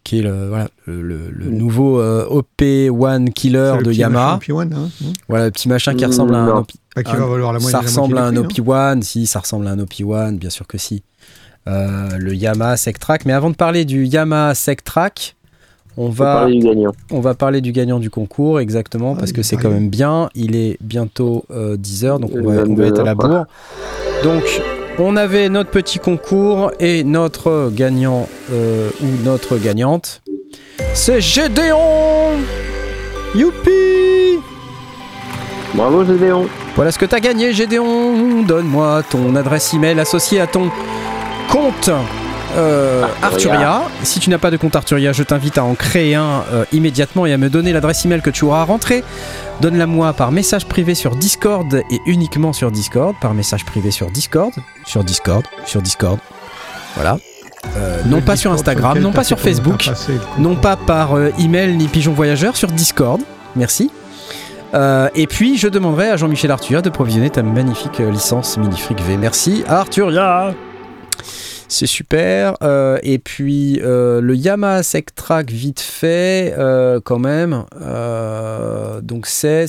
qui 0.05 0.18
est 0.18 0.22
le, 0.22 0.48
voilà, 0.48 0.68
le, 0.86 1.02
le- 1.02 1.31
le 1.31 1.51
Mm. 1.51 1.55
nouveau 1.56 2.01
euh, 2.01 2.27
OP1 2.31 3.31
Killer 3.32 3.74
de 3.82 3.85
petit 3.90 3.98
Yamaha, 4.01 4.39
machin 4.39 4.52
P1, 4.55 4.72
hein, 4.74 4.89
hein, 5.05 5.12
voilà, 5.28 5.44
le 5.47 5.51
petit 5.51 5.68
machin 5.68 5.94
qui 5.94 6.05
Mm, 6.05 6.09
ressemble 6.09 6.35
à 6.35 6.39
un 6.39 6.47
non. 6.47 6.56
OP 6.60 6.70
bah, 6.97 7.02
qui 7.02 7.16
va 7.16 7.27
valoir 7.27 7.52
la 7.52 7.59
moitié 7.59 7.70
ça 7.70 7.81
ressemble 7.81 8.16
à 8.18 8.22
un 8.27 8.32
moitié 8.32 8.43
du 8.43 8.62
prix, 8.62 8.72
OP1, 8.72 9.02
si, 9.02 9.27
ça 9.27 9.40
ressemble 9.40 9.66
à 9.66 9.70
un 9.70 9.78
OP1, 9.78 10.36
bien 10.36 10.51
sûr 10.51 10.66
que 10.66 10.78
si. 10.78 11.02
Euh, 11.68 12.16
le 12.16 12.35
Yamaha 12.35 12.77
Sectrack. 12.78 13.27
Mais 13.27 13.32
avant 13.35 13.51
de 13.51 13.55
parler 13.56 13.85
du 13.85 14.06
Yamaha 14.06 14.55
Sectrack, 14.55 15.36
on 15.98 16.06
On 16.06 16.09
va 16.09 16.24
va, 16.24 16.35
parler 16.40 16.59
du 16.59 16.66
gagnant. 16.66 16.93
on 17.10 17.20
va 17.20 17.35
parler 17.35 17.60
du 17.60 17.72
gagnant 17.72 17.98
du 18.01 18.09
concours, 18.09 18.59
exactement, 18.60 19.12
Ah, 19.16 19.20
parce 19.20 19.32
que 19.32 19.40
est 19.40 19.44
c'est 19.44 19.56
quand 19.56 19.68
même 19.70 19.90
bien. 19.90 20.31
Il 20.35 20.56
est 20.56 20.78
bientôt 20.81 21.44
10h, 21.51 22.18
donc 22.20 22.31
on 22.35 22.39
Euh, 22.39 22.62
va, 22.64 22.64
on 22.66 22.74
va 22.74 22.86
être 22.86 23.01
à 23.01 23.05
la 23.05 23.14
22 23.14 23.28
bourre. 23.28 23.44
Donc, 24.24 24.62
on 25.01 25.16
avait 25.16 25.48
notre 25.48 25.70
petit 25.70 25.98
concours 25.98 26.72
et 26.78 27.05
notre 27.05 27.70
gagnant 27.72 28.28
euh, 28.52 28.90
ou 29.02 29.06
notre 29.24 29.56
gagnante, 29.56 30.22
c'est 30.94 31.20
Gédéon 31.20 32.39
Youpi 33.35 34.39
Bravo 35.74 36.05
Gédéon. 36.05 36.47
Voilà 36.74 36.90
ce 36.90 36.98
que 36.98 37.06
t'as 37.06 37.20
gagné, 37.20 37.52
Gédéon. 37.52 38.43
Donne-moi 38.43 39.02
ton 39.09 39.36
adresse 39.36 39.72
email 39.72 39.98
associée 40.01 40.40
à 40.40 40.47
ton 40.47 40.70
compte 41.48 41.90
euh, 42.56 43.02
Arturia. 43.22 43.55
Arturia. 43.55 43.82
Si 44.02 44.20
tu 44.20 44.31
n'as 44.31 44.39
pas 44.39 44.51
de 44.51 44.56
compte 44.56 44.77
Arturia, 44.77 45.12
je 45.12 45.22
t'invite 45.22 45.59
à 45.59 45.64
en 45.64 45.74
créer 45.74 46.14
un 46.14 46.44
euh, 46.52 46.64
immédiatement 46.72 47.27
et 47.27 47.32
à 47.32 47.39
me 47.39 47.48
donner 47.48 47.72
l'adresse 47.72 48.05
email 48.05 48.22
que 48.22 48.31
tu 48.31 48.44
auras 48.44 48.64
rentrée. 48.64 49.05
Donne-la 49.60 49.86
moi 49.86 50.12
par 50.12 50.32
message 50.32 50.66
privé 50.66 50.94
sur 50.94 51.16
Discord 51.16 51.82
et 51.90 52.01
uniquement 52.06 52.52
sur 52.52 52.70
Discord. 52.70 53.14
Par 53.20 53.35
message 53.35 53.64
privé 53.64 53.90
sur 53.90 54.10
Discord. 54.10 54.52
Sur 54.85 55.05
Discord. 55.05 55.44
Sur 55.66 55.82
Discord. 55.82 56.18
Voilà. 56.94 57.18
Euh, 57.77 58.01
non 58.06 58.22
pas 58.22 58.36
sur 58.36 58.52
Instagram, 58.52 58.98
non 58.98 59.12
pas 59.12 59.22
sur 59.22 59.39
Facebook 59.39 59.90
non 60.39 60.56
pas 60.56 60.77
par 60.77 61.14
euh, 61.14 61.31
email 61.39 61.77
ni 61.77 61.89
pigeon 61.89 62.12
voyageur, 62.12 62.56
sur 62.56 62.68
Discord. 62.68 63.20
Merci. 63.55 63.90
Euh, 64.74 65.09
et 65.14 65.27
puis, 65.27 65.59
je 65.59 65.68
demanderai 65.68 66.10
à 66.10 66.16
Jean-Michel 66.16 66.51
Arturia 66.51 66.81
de 66.81 66.90
provisionner 66.90 67.31
ta 67.31 67.43
magnifique 67.43 68.01
euh, 68.01 68.10
licence 68.10 68.56
Minifreak 68.56 69.01
V. 69.02 69.16
Merci, 69.16 69.64
Arturia. 69.66 70.55
C'est 71.70 71.86
super. 71.86 72.56
Euh, 72.64 72.98
et 73.05 73.20
puis, 73.20 73.80
euh, 73.80 74.20
le 74.20 74.34
Yamaha 74.34 74.82
Sectrack, 74.82 75.52
vite 75.52 75.78
fait, 75.78 76.52
euh, 76.59 76.98
quand 77.02 77.20
même. 77.20 77.64
Donc, 79.02 79.26
c'est, 79.26 79.68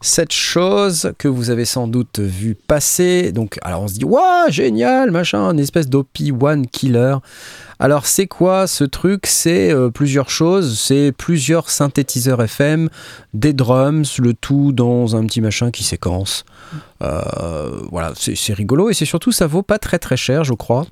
cette 0.00 0.32
chose 0.32 1.12
que 1.18 1.28
vous 1.28 1.50
avez 1.50 1.66
sans 1.66 1.86
doute 1.86 2.18
vu 2.18 2.54
passer. 2.54 3.30
Donc, 3.30 3.58
alors, 3.60 3.82
on 3.82 3.88
se 3.88 3.94
dit, 3.94 4.06
waouh, 4.06 4.50
génial, 4.50 5.10
machin, 5.10 5.52
une 5.52 5.60
espèce 5.60 5.86
d'OP1 5.90 6.64
killer. 6.66 7.16
Alors 7.78 8.06
c'est 8.06 8.26
quoi 8.26 8.66
ce 8.66 8.84
truc? 8.84 9.26
C'est 9.26 9.74
plusieurs 9.92 10.30
choses, 10.30 10.80
c'est 10.80 11.12
plusieurs 11.12 11.68
synthétiseurs 11.68 12.42
FM, 12.42 12.88
des 13.34 13.52
drums, 13.52 14.18
le 14.18 14.32
tout 14.32 14.72
dans 14.72 15.14
un 15.14 15.26
petit 15.26 15.42
machin 15.42 15.70
qui 15.70 15.84
séquence. 15.84 16.46
Euh, 17.02 17.70
voilà, 17.90 18.12
c'est 18.16 18.52
rigolo 18.54 18.90
et 18.90 18.94
c'est 18.94 19.04
surtout 19.04 19.32
ça 19.32 19.46
vaut 19.46 19.62
pas 19.62 19.78
très 19.78 19.98
très 19.98 20.16
cher, 20.16 20.44
je 20.44 20.52
crois. 20.54 20.86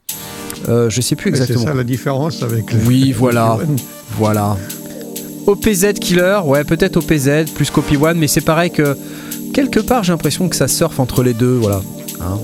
Euh, 0.68 0.88
je 0.90 1.00
sais 1.00 1.16
plus 1.16 1.30
Ouais, 1.30 1.36
C'est 1.36 1.42
exactement. 1.44 1.66
ça 1.72 1.74
la 1.74 1.84
différence 1.84 2.42
avec. 2.42 2.66
Oui, 2.86 3.12
voilà. 3.16 3.58
Voilà. 4.16 4.56
OPZ 5.46 5.94
Killer, 6.00 6.40
ouais, 6.44 6.64
peut-être 6.64 6.96
OPZ 6.96 7.50
plus 7.54 7.70
Copy 7.70 7.96
One, 7.96 8.18
mais 8.18 8.28
c'est 8.28 8.40
pareil 8.40 8.70
que 8.70 8.96
quelque 9.52 9.80
part 9.80 10.02
j'ai 10.02 10.12
l'impression 10.12 10.48
que 10.48 10.56
ça 10.56 10.68
surfe 10.68 10.98
entre 11.00 11.22
les 11.22 11.34
deux, 11.34 11.56
voilà. 11.56 11.82
Hein 12.20 12.38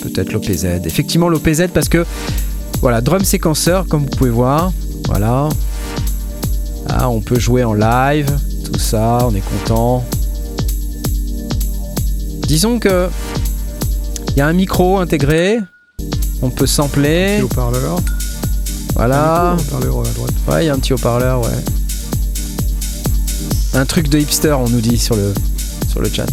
peut-être 0.00 0.32
l'OPZ. 0.32 0.64
Effectivement, 0.84 1.28
l'OPZ 1.28 1.68
parce 1.72 1.88
que, 1.88 2.04
voilà, 2.80 3.00
drum 3.00 3.22
séquenceur, 3.24 3.86
comme 3.86 4.02
vous 4.02 4.16
pouvez 4.16 4.30
voir, 4.30 4.72
voilà. 5.06 5.48
Ah, 6.88 7.08
on 7.08 7.20
peut 7.20 7.38
jouer 7.38 7.62
en 7.64 7.74
live, 7.74 8.26
tout 8.64 8.78
ça, 8.78 9.18
on 9.22 9.34
est 9.34 9.42
content. 9.42 10.04
Disons 12.50 12.80
que 12.80 13.08
il 14.30 14.38
y 14.38 14.40
a 14.40 14.46
un 14.48 14.52
micro 14.52 14.98
intégré, 14.98 15.60
on 16.42 16.50
peut 16.50 16.66
sampler, 16.66 17.36
Petit 17.36 17.42
haut-parleur. 17.44 18.00
voilà. 18.96 19.50
Un 19.52 19.56
haut-parleur 19.56 20.00
à 20.00 20.10
droite. 20.10 20.32
Ouais, 20.48 20.64
il 20.64 20.66
y 20.66 20.68
a 20.68 20.74
un 20.74 20.78
petit 20.80 20.92
haut-parleur, 20.92 21.42
ouais. 21.42 21.48
Un 23.74 23.86
truc 23.86 24.08
de 24.08 24.18
hipster, 24.18 24.50
on 24.58 24.68
nous 24.68 24.80
dit 24.80 24.98
sur 24.98 25.14
le, 25.14 25.32
sur 25.88 26.00
le 26.00 26.08
chat. 26.12 26.26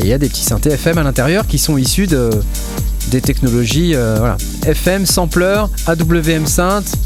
Et 0.00 0.02
il 0.02 0.06
y 0.08 0.12
a 0.12 0.18
des 0.18 0.28
petits 0.28 0.42
synthés 0.42 0.70
FM 0.72 0.98
à 0.98 1.04
l'intérieur 1.04 1.46
qui 1.46 1.58
sont 1.58 1.78
issus 1.78 2.08
de, 2.08 2.30
des 3.12 3.20
technologies 3.20 3.92
euh, 3.94 4.16
voilà. 4.18 4.36
FM, 4.66 5.06
sampler, 5.06 5.62
AWM 5.86 6.48
synth. 6.48 6.96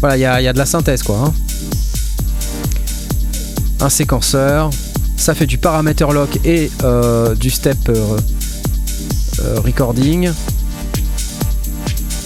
Voilà, 0.00 0.16
il 0.16 0.20
y 0.22 0.24
a, 0.24 0.40
il 0.40 0.44
y 0.44 0.48
a 0.48 0.52
de 0.52 0.58
la 0.58 0.66
synthèse 0.66 1.04
quoi. 1.04 1.18
hein. 1.24 1.32
Un 3.78 3.88
séquenceur. 3.90 4.70
Ça 5.16 5.34
fait 5.34 5.46
du 5.46 5.58
parameter 5.58 6.06
lock 6.12 6.38
et 6.44 6.70
euh, 6.82 7.34
du 7.34 7.50
step 7.50 7.78
euh, 7.88 8.18
euh, 9.40 9.60
recording. 9.60 10.30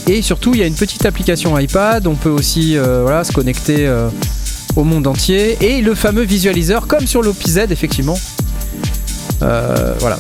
Et 0.07 0.23
surtout, 0.23 0.55
il 0.55 0.61
y 0.61 0.63
a 0.63 0.67
une 0.67 0.75
petite 0.75 1.05
application 1.05 1.59
iPad. 1.59 2.07
On 2.07 2.15
peut 2.15 2.31
aussi 2.31 2.73
se 2.73 3.33
connecter 3.33 3.93
au 4.75 4.85
monde 4.85 5.07
entier. 5.07 5.59
Et 5.61 5.83
le 5.83 5.95
fameux 5.95 6.23
visualiseur, 6.23 6.87
comme 6.87 7.07
sur 7.07 7.21
l'OPZ, 7.21 7.59
effectivement. 7.71 8.19
Voilà. 9.41 10.19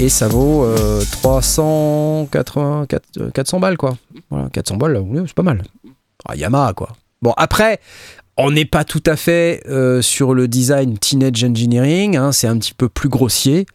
Et 0.00 0.08
ça 0.08 0.26
vaut 0.26 0.64
euh, 0.64 1.02
380, 1.22 2.86
400 2.88 3.30
400 3.32 3.60
balles, 3.60 3.76
quoi. 3.76 3.96
Voilà, 4.28 4.48
400 4.50 4.76
balles, 4.76 5.04
c'est 5.26 5.34
pas 5.34 5.42
mal. 5.42 5.62
Ah, 6.26 6.34
Yamaha, 6.34 6.72
quoi. 6.72 6.88
Bon, 7.22 7.32
après, 7.36 7.80
on 8.36 8.50
n'est 8.50 8.64
pas 8.64 8.84
tout 8.84 9.02
à 9.06 9.16
fait 9.16 9.62
euh, 9.68 10.02
sur 10.02 10.34
le 10.34 10.48
design 10.48 10.98
Teenage 10.98 11.44
Engineering. 11.44 12.16
hein, 12.16 12.32
c'est 12.32 12.48
un 12.48 12.58
petit 12.58 12.74
peu 12.74 12.88
plus 12.88 13.08
grossier. 13.08 13.66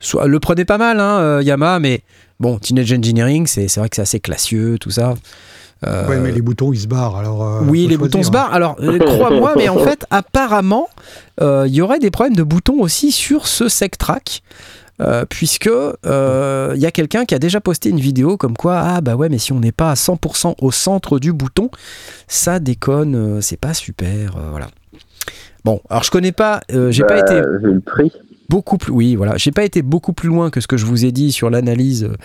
Soit, 0.00 0.26
le 0.26 0.38
prenez 0.40 0.64
pas 0.64 0.78
mal, 0.78 1.00
hein, 1.00 1.18
euh, 1.18 1.42
Yamaha, 1.42 1.80
mais 1.80 2.02
bon, 2.38 2.58
Teenage 2.58 2.92
Engineering, 2.92 3.46
c'est 3.46 3.72
vrai 3.76 3.88
que 3.88 3.96
c'est 3.96 4.02
assez 4.02 4.20
classieux, 4.20 4.78
tout 4.78 4.90
ça. 4.90 5.14
Euh, 5.86 6.08
Ouais, 6.08 6.18
mais 6.18 6.32
les 6.32 6.40
boutons 6.40 6.72
ils 6.72 6.80
se 6.80 6.86
barrent. 6.86 7.16
Alors, 7.16 7.42
euh, 7.42 7.60
oui, 7.66 7.86
les 7.86 7.96
boutons 7.96 8.22
se 8.22 8.28
hein. 8.28 8.32
barrent. 8.32 8.52
Alors, 8.52 8.76
crois-moi, 8.76 9.54
mais 9.56 9.68
en 9.68 9.78
fait, 9.78 10.04
apparemment, 10.10 10.88
il 11.40 11.74
y 11.74 11.80
aurait 11.80 11.98
des 12.00 12.10
problèmes 12.10 12.36
de 12.36 12.42
boutons 12.42 12.80
aussi 12.80 13.12
sur 13.12 13.46
ce 13.46 13.68
Sectrack. 13.68 14.42
Euh, 15.00 15.24
puisque 15.24 15.68
euh, 15.68 16.72
il 16.74 16.80
y 16.80 16.86
a 16.86 16.90
quelqu'un 16.90 17.24
qui 17.24 17.32
a 17.32 17.38
déjà 17.38 17.60
posté 17.60 17.88
une 17.88 18.00
vidéo 18.00 18.36
comme 18.36 18.56
quoi 18.56 18.80
ah 18.80 19.00
bah 19.00 19.14
ouais 19.14 19.28
mais 19.28 19.38
si 19.38 19.52
on 19.52 19.60
n'est 19.60 19.70
pas 19.70 19.92
à 19.92 19.94
100% 19.94 20.56
au 20.60 20.72
centre 20.72 21.20
du 21.20 21.32
bouton 21.32 21.70
ça 22.26 22.58
déconne 22.58 23.14
euh, 23.14 23.40
c'est 23.40 23.56
pas 23.58 23.74
super 23.74 24.36
euh, 24.36 24.50
voilà 24.50 24.66
bon 25.64 25.80
alors 25.88 26.02
je 26.02 26.10
connais 26.10 26.32
pas 26.32 26.62
euh, 26.72 26.90
j'ai 26.90 27.04
pas 27.04 27.18
été 27.20 27.40
Vu 27.62 27.74
le 27.74 27.80
prix. 27.80 28.10
beaucoup 28.48 28.76
plus 28.76 28.90
oui 28.92 29.14
voilà 29.14 29.36
j'ai 29.36 29.52
pas 29.52 29.62
été 29.64 29.82
beaucoup 29.82 30.12
plus 30.12 30.28
loin 30.28 30.50
que 30.50 30.60
ce 30.60 30.66
que 30.66 30.76
je 30.76 30.84
vous 30.84 31.04
ai 31.04 31.12
dit 31.12 31.30
sur 31.30 31.48
l'analyse 31.48 32.02
euh, 32.02 32.16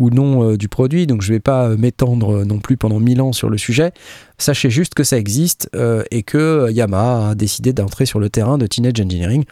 ou 0.00 0.10
non 0.10 0.50
euh, 0.50 0.56
du 0.56 0.68
produit 0.68 1.06
donc 1.06 1.22
je 1.22 1.32
vais 1.32 1.38
pas 1.38 1.68
euh, 1.68 1.76
m'étendre 1.76 2.38
euh, 2.38 2.44
non 2.44 2.58
plus 2.58 2.76
pendant 2.76 2.98
mille 2.98 3.20
ans 3.20 3.32
sur 3.32 3.50
le 3.50 3.56
sujet 3.56 3.92
sachez 4.36 4.68
juste 4.68 4.94
que 4.94 5.04
ça 5.04 5.16
existe 5.16 5.70
euh, 5.76 6.02
et 6.10 6.24
que 6.24 6.38
euh, 6.38 6.70
Yamaha 6.72 7.30
a 7.30 7.34
décidé 7.36 7.72
d'entrer 7.72 8.04
sur 8.04 8.18
le 8.18 8.30
terrain 8.30 8.58
de 8.58 8.66
Teenage 8.66 9.00
Engineering 9.00 9.44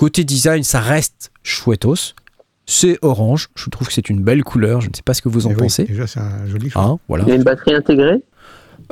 côté 0.00 0.24
design 0.24 0.62
ça 0.62 0.80
reste 0.80 1.30
chouettos 1.42 2.14
c'est 2.66 2.98
orange 3.02 3.48
je 3.54 3.68
trouve 3.70 3.86
que 3.88 3.92
c'est 3.92 4.08
une 4.08 4.22
belle 4.22 4.42
couleur 4.44 4.80
je 4.80 4.88
ne 4.88 4.94
sais 4.94 5.02
pas 5.02 5.14
ce 5.14 5.22
que 5.22 5.28
vous 5.28 5.46
en 5.46 5.50
Eh 5.50 5.54
oui, 5.54 5.58
pensez 5.60 5.84
Déjà, 5.84 6.06
c'est 6.06 6.20
un 6.20 6.46
joli 6.46 6.70
choix. 6.70 6.82
Hein, 6.82 6.98
voilà 7.08 7.24
Il 7.26 7.28
y 7.30 7.32
a 7.32 7.34
une 7.36 7.42
batterie 7.42 7.74
intégrée? 7.74 8.22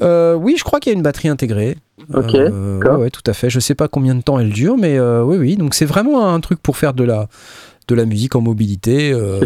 Euh, 0.03 0.35
oui, 0.35 0.55
je 0.59 0.65
crois 0.65 0.81
qu'il 0.81 0.93
y 0.93 0.95
a 0.95 0.97
une 0.97 1.03
batterie 1.03 1.29
intégrée. 1.29 1.77
Ok, 2.15 2.35
Euh, 2.35 2.79
d'accord. 2.79 2.97
ouais, 2.99 3.05
ouais, 3.05 3.11
tout 3.11 3.23
à 3.27 3.33
fait. 3.33 3.49
Je 3.51 3.59
sais 3.59 3.75
pas 3.75 3.89
combien 3.89 4.15
de 4.15 4.21
temps 4.21 4.39
elle 4.39 4.51
dure, 4.53 4.77
mais 4.77 4.97
euh, 4.99 5.25
oui, 5.25 5.37
oui. 5.39 5.57
Donc 5.57 5.75
c'est 5.75 5.87
vraiment 5.87 6.29
un 6.33 6.39
truc 6.41 6.61
pour 6.61 6.77
faire 6.77 6.93
de 6.95 7.05
la 7.05 7.29
de 7.89 7.95
la 7.95 8.05
musique 8.05 8.37
en 8.37 8.41
mobilité. 8.43 9.11
euh, 9.13 9.41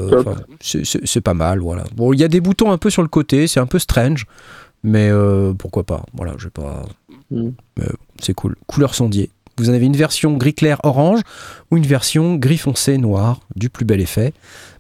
C'est 0.61 1.21
pas 1.21 1.33
mal, 1.35 1.61
voilà. 1.61 1.85
Bon, 1.95 2.13
il 2.13 2.21
y 2.21 2.25
a 2.25 2.29
des 2.29 2.41
boutons 2.41 2.71
un 2.73 2.79
peu 2.79 2.91
sur 2.91 3.03
le 3.03 3.09
côté, 3.09 3.47
c'est 3.47 3.61
un 3.61 3.67
peu 3.67 3.79
strange, 3.79 4.27
mais 4.83 5.09
euh, 5.11 5.53
pourquoi 5.55 5.85
pas. 5.85 6.05
Voilà, 6.13 6.33
je 6.39 6.45
vais 6.45 6.51
pas. 6.51 6.85
Mm. 7.31 7.51
Mais 7.79 7.87
c'est 8.21 8.35
cool. 8.35 8.57
Couleur 8.67 8.95
sondier. 8.95 9.31
Vous 9.63 9.71
en 9.71 9.75
avez 9.75 9.87
une 9.87 9.97
version 9.97 10.33
gris 10.37 10.55
clair 10.55 10.79
orange 10.83 11.21
ou 11.71 11.77
une 11.77 11.87
version 11.87 12.35
gris 12.37 12.59
foncé 12.59 12.99
noir, 12.99 13.41
du 13.57 13.71
plus 13.71 13.85
bel 13.85 14.01
effet. 14.01 14.33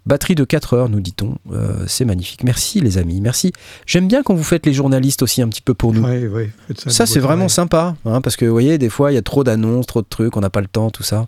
Batterie 0.05 0.35
de 0.35 0.43
4 0.45 0.75
heures, 0.75 0.89
nous 0.89 1.01
dit-on. 1.01 1.37
Euh, 1.53 1.85
c'est 1.87 2.05
magnifique. 2.05 2.43
Merci 2.43 2.81
les 2.81 2.99
amis, 2.99 3.21
merci. 3.21 3.53
J'aime 3.87 4.09
bien 4.09 4.23
quand 4.25 4.35
vous 4.35 4.43
faites 4.43 4.67
les 4.67 4.73
journalistes 4.75 5.23
aussi 5.23 5.41
un 5.43 5.49
petit 5.49 5.61
peu 5.63 5.75
pour 5.75 5.93
nous. 5.93 6.03
Ouais, 6.03 6.27
ouais, 6.27 6.51
ça. 6.89 7.07
C'est 7.07 7.21
vraiment 7.21 7.49
sympa, 7.49 7.95
hein, 8.05 8.21
parce 8.21 8.35
que 8.37 8.45
vous 8.45 8.51
voyez, 8.51 8.79
des 8.79 8.89
fois, 8.89 9.13
il 9.13 9.15
y 9.15 9.19
a 9.19 9.23
trop 9.23 9.45
d'annonces, 9.45 9.87
trop 9.87 10.03
de 10.03 10.07
trucs, 10.09 10.37
on 10.37 10.41
n'a 10.41 10.51
pas 10.51 10.61
le 10.61 10.67
temps, 10.67 10.91
tout 10.91 11.05
ça. 11.05 11.27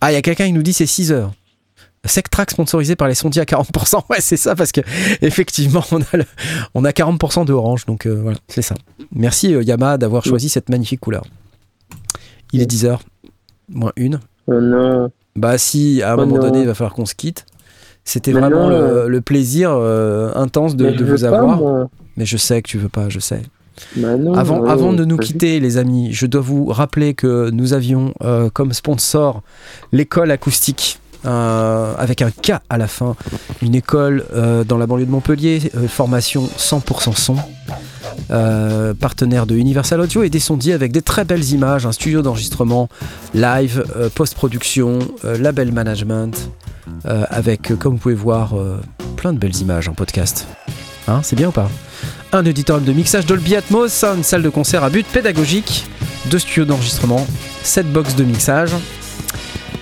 Ah, 0.00 0.10
il 0.10 0.14
y 0.14 0.18
a 0.18 0.22
quelqu'un 0.22 0.46
qui 0.46 0.52
nous 0.52 0.62
dit 0.62 0.72
c'est 0.72 0.86
6 0.86 1.12
heures. 1.12 1.32
Sectrack 2.04 2.50
sponsorisé 2.52 2.94
par 2.96 3.08
les 3.08 3.14
sondiers 3.14 3.42
à 3.42 3.44
40%. 3.44 4.02
Ouais, 4.08 4.20
c'est 4.20 4.36
ça, 4.36 4.54
parce 4.56 4.72
que 4.72 4.80
effectivement, 5.22 5.84
on 5.92 6.00
a, 6.00 6.16
le- 6.16 6.24
on 6.74 6.84
a 6.84 6.90
40% 6.90 7.44
de 7.44 7.52
orange, 7.52 7.86
donc 7.86 8.06
euh, 8.06 8.14
voilà, 8.22 8.38
c'est 8.48 8.62
ça. 8.62 8.74
Merci 9.12 9.54
euh, 9.54 9.62
Yamaha 9.62 9.98
d'avoir 9.98 10.24
choisi 10.24 10.48
cette 10.48 10.68
magnifique 10.68 11.00
couleur. 11.00 11.24
Il 12.52 12.62
est 12.62 12.66
10 12.66 12.86
heures, 12.86 13.02
moins 13.68 13.92
une. 13.96 14.20
Oh 14.46 14.60
non. 14.60 15.10
Bah 15.36 15.58
si, 15.58 16.02
à 16.02 16.12
un 16.12 16.14
Oh 16.14 16.20
moment 16.20 16.36
non. 16.36 16.42
donné, 16.42 16.60
il 16.60 16.66
va 16.66 16.74
falloir 16.74 16.94
qu'on 16.94 17.06
se 17.06 17.14
quitte. 17.14 17.46
C'était 18.04 18.32
vraiment 18.32 18.68
le, 18.68 19.06
le 19.08 19.20
plaisir 19.20 19.70
euh, 19.72 20.32
intense 20.34 20.76
de, 20.76 20.88
vous 21.04 21.18
pas, 21.20 21.26
avoir. 21.26 21.88
Mais 22.16 22.24
je 22.24 22.36
sais 22.38 22.62
que 22.62 22.68
tu 22.68 22.78
veux 22.78 22.88
pas, 22.88 23.08
je 23.10 23.18
sais. 23.18 23.42
Bah 23.96 24.16
non, 24.16 24.34
Avant, 24.34 24.60
ouais, 24.60 24.70
avant 24.70 24.92
de 24.92 25.04
nous 25.04 25.18
quitter, 25.18 25.60
les 25.60 25.76
amis, 25.76 26.12
je 26.12 26.26
dois 26.26 26.40
vous 26.40 26.66
rappeler 26.66 27.14
que 27.14 27.50
nous 27.50 27.74
avions 27.74 28.14
euh, 28.22 28.50
comme 28.50 28.72
sponsor 28.72 29.42
l'école 29.92 30.30
acoustique. 30.30 30.98
Euh, 31.24 31.94
avec 31.98 32.22
un 32.22 32.30
K 32.30 32.52
à 32.68 32.78
la 32.78 32.86
fin, 32.86 33.16
une 33.60 33.74
école 33.74 34.24
euh, 34.32 34.62
dans 34.64 34.78
la 34.78 34.86
banlieue 34.86 35.06
de 35.06 35.10
Montpellier, 35.10 35.70
euh, 35.76 35.88
formation 35.88 36.48
100% 36.58 37.16
son, 37.16 37.36
partenaire 39.00 39.46
de 39.46 39.54
Universal 39.56 40.00
Audio 40.00 40.22
et 40.22 40.30
des 40.30 40.40
sondiers 40.40 40.74
avec 40.74 40.92
des 40.92 41.02
très 41.02 41.24
belles 41.24 41.50
images, 41.50 41.86
un 41.86 41.92
studio 41.92 42.20
d'enregistrement, 42.22 42.88
live, 43.32 43.84
post-production, 44.14 44.98
label 45.22 45.72
management, 45.72 46.50
avec, 47.04 47.72
comme 47.78 47.94
vous 47.94 47.98
pouvez 47.98 48.14
voir, 48.14 48.54
plein 49.16 49.32
de 49.32 49.38
belles 49.38 49.56
images 49.56 49.88
en 49.88 49.94
podcast. 49.94 50.46
Hein, 51.06 51.20
c'est 51.22 51.36
bien 51.36 51.48
ou 51.48 51.52
pas? 51.52 51.70
Un 52.32 52.44
auditorium 52.44 52.84
de 52.84 52.92
mixage 52.92 53.24
Dolby 53.24 53.56
Atmos, 53.56 54.04
une 54.04 54.24
salle 54.24 54.42
de 54.42 54.50
concert 54.50 54.84
à 54.84 54.90
but 54.90 55.06
pédagogique, 55.06 55.86
deux 56.26 56.38
studios 56.38 56.66
d'enregistrement, 56.66 57.26
sept 57.62 57.90
box 57.90 58.14
de 58.14 58.24
mixage. 58.24 58.72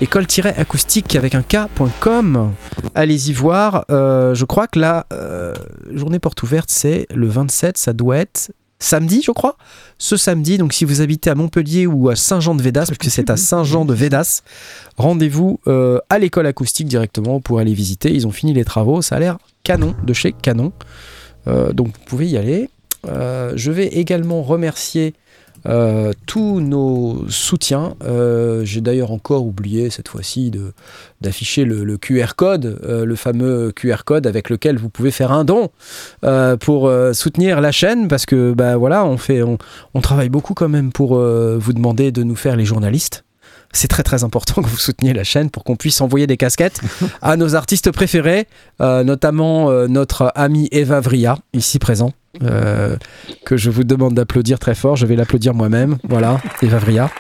École-acoustique 0.03 1.17
avec 1.17 1.35
un 1.35 1.43
K.com. 1.43 2.53
Allez-y 2.95 3.33
voir. 3.33 3.87
Euh, 3.91 4.35
je 4.35 4.45
crois 4.45 4.67
que 4.67 4.79
la 4.79 5.07
euh, 5.11 5.55
journée 5.91 6.19
porte 6.19 6.43
ouverte, 6.43 6.69
c'est 6.69 7.07
le 7.15 7.27
27. 7.29 7.79
Ça 7.79 7.95
doit 7.95 8.19
être 8.19 8.53
samedi, 8.79 9.23
je 9.25 9.31
crois. 9.31 9.57
Ce 9.97 10.19
samedi. 10.19 10.59
Donc, 10.59 10.75
si 10.75 10.85
vous 10.85 11.01
habitez 11.01 11.31
à 11.31 11.35
Montpellier 11.35 11.87
ou 11.87 12.11
à 12.11 12.17
Saint-Jean-de-Védas, 12.17 12.85
parce 12.87 12.99
que 12.99 13.09
c'est 13.09 13.31
à 13.31 13.39
Saint-Jean-de-Védas, 13.39 14.43
rendez-vous 14.99 15.61
euh, 15.67 15.99
à 16.11 16.19
l'école 16.19 16.47
acoustique 16.47 16.89
directement 16.89 17.41
pour 17.41 17.59
aller 17.59 17.73
visiter. 17.73 18.13
Ils 18.13 18.27
ont 18.27 18.33
fini 18.33 18.53
les 18.53 18.67
travaux. 18.67 19.01
Ça 19.01 19.17
a 19.17 19.19
l'air 19.19 19.39
canon, 19.65 19.95
de 20.05 20.13
chez 20.13 20.33
Canon. 20.33 20.73
Donc, 21.47 21.87
vous 21.87 22.05
pouvez 22.07 22.27
y 22.27 22.37
aller. 22.37 22.69
Je 23.05 23.71
vais 23.71 23.87
également 23.87 24.43
remercier 24.43 25.15
euh, 25.67 26.13
tous 26.27 26.61
nos 26.61 27.25
soutiens. 27.29 27.95
Euh, 28.05 28.65
J'ai 28.65 28.81
d'ailleurs 28.81 29.11
encore 29.11 29.45
oublié 29.45 29.91
cette 29.91 30.09
fois-ci 30.09 30.53
d'afficher 31.21 31.65
le, 31.65 31.85
le 31.85 31.99
QR 31.99 32.35
code, 32.37 32.79
euh, 32.85 33.05
le 33.05 33.17
fameux 33.17 33.73
QR 33.73 34.05
code 34.05 34.27
avec 34.27 34.51
lequel 34.51 34.79
vous 34.79 34.89
pouvez 34.89 35.11
faire 35.11 35.33
un 35.33 35.45
don 35.45 35.71
euh, 36.25 36.57
pour 36.57 36.89
euh, 36.89 37.13
soutenir 37.13 37.61
la 37.61 37.73
chaîne, 37.73 38.09
parce 38.09 38.27
que 38.27 38.53
bah 38.53 38.77
voilà, 38.77 39.05
on 39.05 39.19
fait, 39.19 39.43
on, 39.43 39.59
travaille 40.01 40.29
beaucoup 40.29 40.55
quand 40.55 40.69
même 40.69 40.93
pour 40.93 41.19
vous 41.19 41.73
demander 41.73 42.13
de 42.13 42.23
nous 42.23 42.37
faire 42.37 42.55
les 42.55 42.65
journalistes. 42.65 43.26
C'est 43.73 43.89
très 43.89 44.03
très 44.03 44.25
important 44.25 44.63
que 44.63 44.69
vous 44.69 44.77
souteniez 44.77 45.13
la 45.13 45.25
chaîne 45.25 45.51
pour 45.51 45.65
qu'on 45.65 45.77
puisse 45.77 46.01
envoyer 46.01 46.27
des 46.27 46.37
casquettes 46.37 46.81
à 47.23 47.37
nos 47.37 47.55
artistes 47.55 47.91
préférés, 47.91 48.47
euh, 48.81 49.05
notamment 49.05 49.71
euh, 49.71 49.87
notre 49.87 50.33
ami 50.35 50.69
Eva 50.73 51.01
Vria, 51.01 51.39
ici 51.53 51.79
présent, 51.79 52.13
euh, 52.43 52.97
que 53.45 53.57
je 53.57 53.71
vous 53.71 53.85
demande 53.85 54.15
d'applaudir 54.15 54.59
très 54.59 54.75
fort. 54.75 54.97
Je 54.97 55.07
vais 55.07 55.17
l'applaudir 55.17 55.55
moi-même. 55.55 55.99
Voilà, 56.05 56.41
Eva 56.63 56.79
Vria. 56.79 57.11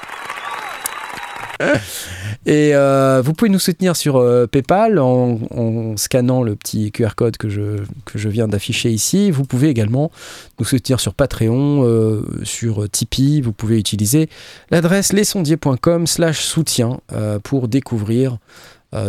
Et 2.47 2.74
euh, 2.74 3.23
vous 3.24 3.33
pouvez 3.33 3.51
nous 3.51 3.59
soutenir 3.59 3.97
sur 3.97 4.16
euh, 4.16 4.47
PayPal 4.47 4.99
en, 4.99 5.97
scannant 5.97 6.43
le 6.43 6.55
petit 6.55 6.93
QR 6.93 7.15
code 7.16 7.37
que 7.37 7.49
je, 7.49 7.78
que 8.05 8.19
je 8.19 8.28
viens 8.28 8.47
d'afficher 8.47 8.91
ici. 8.91 9.31
Vous 9.31 9.45
pouvez 9.45 9.69
également 9.69 10.11
nous 10.59 10.65
soutenir 10.65 11.01
sur 11.01 11.15
Patreon, 11.15 11.85
euh, 11.85 12.23
sur 12.45 12.89
Tipeee. 12.89 13.41
Vous 13.41 13.53
pouvez 13.53 13.78
utiliser 13.78 14.28
l'adresse 14.70 15.12
lesondiers.com 15.12 16.07
slash 16.07 16.45
soutien 16.45 17.01
pour 17.43 17.69
découvrir 17.69 18.39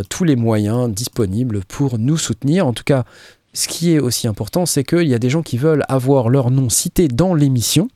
tous 0.09 0.23
les 0.23 0.35
moyens 0.35 0.89
disponibles 0.89 1.61
pour 1.67 1.97
nous 1.99 2.17
soutenir. 2.17 2.67
En 2.67 2.73
tout 2.73 2.83
cas, 2.83 3.05
ce 3.57 3.67
qui 3.67 3.95
est 3.95 3.99
aussi 3.99 4.27
important, 4.27 4.67
c'est 4.67 4.83
qu'il 4.83 5.07
y 5.07 5.15
a 5.15 5.17
des 5.17 5.31
gens 5.31 5.41
qui 5.41 5.57
veulent 5.57 5.83
avoir 5.89 6.29
leur 6.29 6.51
nom 6.51 6.69
cité 6.69 7.07
dans 7.07 7.33
l'émission, 7.33 7.87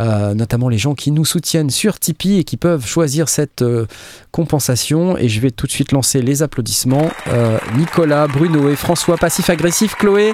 euh, 0.00 0.32
notamment 0.32 0.70
les 0.70 0.78
gens 0.78 0.94
qui 0.94 1.10
nous 1.10 1.26
soutiennent 1.26 1.68
sur 1.68 1.98
Tipeee 1.98 2.38
et 2.38 2.44
qui 2.44 2.56
peuvent 2.56 2.86
choisir 2.86 3.28
cette 3.28 3.60
euh, 3.60 3.84
compensation. 4.30 5.18
Et 5.18 5.28
je 5.28 5.40
vais 5.40 5.50
tout 5.50 5.66
de 5.66 5.72
suite 5.72 5.92
lancer 5.92 6.22
les 6.22 6.42
applaudissements. 6.42 7.10
Euh, 7.28 7.58
Nicolas, 7.76 8.28
Bruno 8.28 8.70
et 8.70 8.76
François, 8.76 9.18
Passif 9.18 9.50
Agressif, 9.50 9.94
Chloé. 9.94 10.32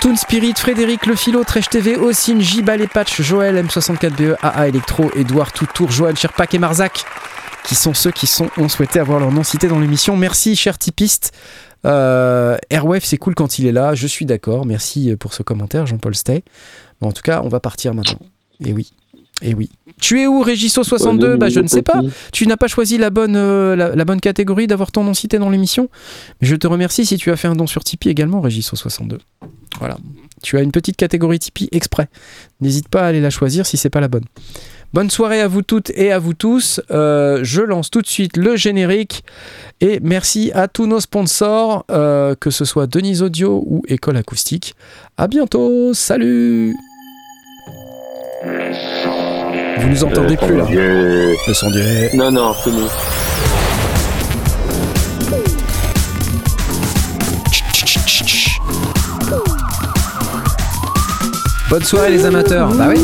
Toon 0.00 0.16
Spirit, 0.16 0.54
Frédéric 0.56 1.04
Le 1.04 1.14
Philo, 1.14 1.44
Trèche 1.44 1.68
TV, 1.68 1.96
Ossine, 1.96 2.40
J 2.40 2.60
et 2.60 2.86
Patch, 2.86 3.20
Joël, 3.20 3.62
M64BE, 3.62 4.36
AA 4.40 4.68
Electro, 4.68 5.10
Edouard 5.14 5.52
Toutour, 5.52 5.90
Joël 5.90 6.16
Sherpak 6.16 6.54
et 6.54 6.58
Marzac, 6.58 7.04
qui 7.64 7.74
sont 7.74 7.92
ceux 7.92 8.10
qui 8.10 8.30
ont 8.56 8.68
souhaité 8.70 9.00
avoir 9.00 9.20
leur 9.20 9.32
nom 9.32 9.42
cité 9.42 9.68
dans 9.68 9.78
l'émission. 9.78 10.16
Merci, 10.16 10.56
chers 10.56 10.78
typistes. 10.78 11.32
Euh, 11.84 12.56
Airwave, 12.70 13.04
c'est 13.04 13.18
cool 13.18 13.34
quand 13.34 13.58
il 13.58 13.66
est 13.66 13.72
là, 13.72 13.94
je 13.94 14.06
suis 14.06 14.24
d'accord. 14.24 14.66
Merci 14.66 15.14
pour 15.16 15.34
ce 15.34 15.42
commentaire, 15.42 15.86
Jean-Paul 15.86 16.14
Stay. 16.14 16.42
En 17.00 17.12
tout 17.12 17.22
cas, 17.22 17.42
on 17.44 17.48
va 17.48 17.60
partir 17.60 17.94
maintenant. 17.94 18.18
Et 18.64 18.72
oui, 18.72 18.90
et 19.42 19.54
oui. 19.54 19.70
Tu 20.00 20.20
es 20.20 20.26
où, 20.26 20.42
Régisso62 20.42 21.36
Bah, 21.36 21.48
je 21.48 21.60
ne 21.60 21.68
sais 21.68 21.82
pas. 21.82 22.00
Tu 22.32 22.46
n'as 22.46 22.56
pas 22.56 22.68
choisi 22.68 22.98
la 22.98 23.10
bonne, 23.10 23.36
euh, 23.36 23.76
la, 23.76 23.94
la 23.94 24.04
bonne 24.04 24.20
catégorie 24.20 24.66
d'avoir 24.66 24.92
ton 24.92 25.04
nom 25.04 25.14
cité 25.14 25.38
dans 25.38 25.50
l'émission. 25.50 25.88
Mais 26.40 26.48
je 26.48 26.56
te 26.56 26.66
remercie 26.66 27.06
si 27.06 27.16
tu 27.16 27.30
as 27.30 27.36
fait 27.36 27.48
un 27.48 27.54
don 27.54 27.66
sur 27.66 27.84
Tipeee 27.84 28.08
également, 28.10 28.42
Régisso62. 28.42 29.18
Voilà. 29.78 29.98
Tu 30.42 30.56
as 30.58 30.62
une 30.62 30.72
petite 30.72 30.96
catégorie 30.96 31.38
Tipeee 31.38 31.68
exprès. 31.72 32.08
N'hésite 32.60 32.88
pas 32.88 33.02
à 33.02 33.06
aller 33.06 33.20
la 33.20 33.30
choisir 33.30 33.66
si 33.66 33.76
c'est 33.76 33.90
pas 33.90 34.00
la 34.00 34.08
bonne. 34.08 34.24
Bonne 34.92 35.10
soirée 35.10 35.40
à 35.40 35.48
vous 35.48 35.62
toutes 35.62 35.90
et 35.90 36.12
à 36.12 36.18
vous 36.18 36.32
tous. 36.32 36.80
Euh, 36.90 37.40
je 37.42 37.60
lance 37.60 37.90
tout 37.90 38.00
de 38.00 38.06
suite 38.06 38.36
le 38.36 38.56
générique 38.56 39.24
et 39.80 40.00
merci 40.02 40.50
à 40.54 40.68
tous 40.68 40.86
nos 40.86 41.00
sponsors, 41.00 41.84
euh, 41.90 42.34
que 42.34 42.50
ce 42.50 42.64
soit 42.64 42.86
Denise 42.86 43.22
Audio 43.22 43.62
ou 43.66 43.82
École 43.88 44.16
Acoustique. 44.16 44.74
À 45.16 45.26
bientôt, 45.26 45.92
salut 45.92 46.74
Vous 49.78 49.88
nous 49.88 50.04
entendez 50.04 50.36
plus 50.36 50.56
là 50.56 50.66
Le 50.70 51.54
son 51.54 51.70
du... 51.70 52.16
Non, 52.16 52.30
non, 52.30 52.54
fini. 52.54 52.86
Bonne 61.68 61.82
soirée 61.82 62.10
les 62.12 62.24
amateurs. 62.24 62.72
Bah 62.74 62.88
oui. 62.88 63.00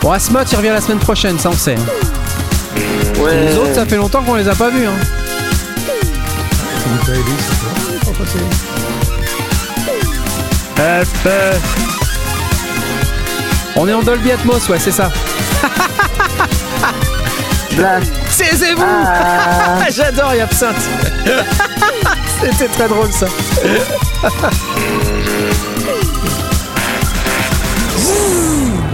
Bon, 0.00 0.10
Asmod, 0.12 0.46
il 0.50 0.56
revient 0.56 0.70
la 0.70 0.80
semaine 0.80 0.98
prochaine, 0.98 1.38
ça 1.38 1.50
on 1.50 1.52
sait. 1.52 1.76
hein. 1.76 2.80
Ouais. 3.22 3.46
Les 3.50 3.56
autres, 3.56 3.74
ça 3.74 3.86
fait 3.86 3.96
longtemps 3.96 4.22
qu'on 4.22 4.34
les 4.34 4.48
a 4.48 4.54
pas 4.54 4.70
vus. 4.70 4.86
Hein. 4.86 4.94
Passer. 10.76 11.58
On 13.76 13.88
est 13.88 13.92
en 13.92 14.02
Dolby 14.02 14.32
Atmos, 14.32 14.68
ouais, 14.68 14.78
c'est 14.78 14.90
ça. 14.92 15.10
Blast. 17.76 18.12
C'est 18.30 18.54
c'est 18.56 18.74
vous 18.74 18.82
Ah. 18.84 19.78
J'adore 19.90 20.34
Yapsinthe 20.34 20.76
C'était 22.42 22.68
très 22.68 22.88
drôle 22.88 23.12
ça. 23.12 23.26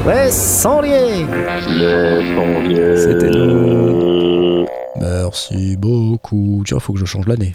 Ouais, 0.07 0.31
sans 0.31 0.81
lier 0.81 1.27
Le 1.69 2.23
son 2.35 2.69
vieux. 2.69 2.97
C'était 2.97 3.31
nous. 3.31 4.67
Merci 5.01 5.77
beaucoup. 5.77 6.63
Tiens, 6.67 6.79
faut 6.79 6.93
que 6.93 6.99
je 6.99 7.05
change 7.05 7.27
l'année. 7.27 7.55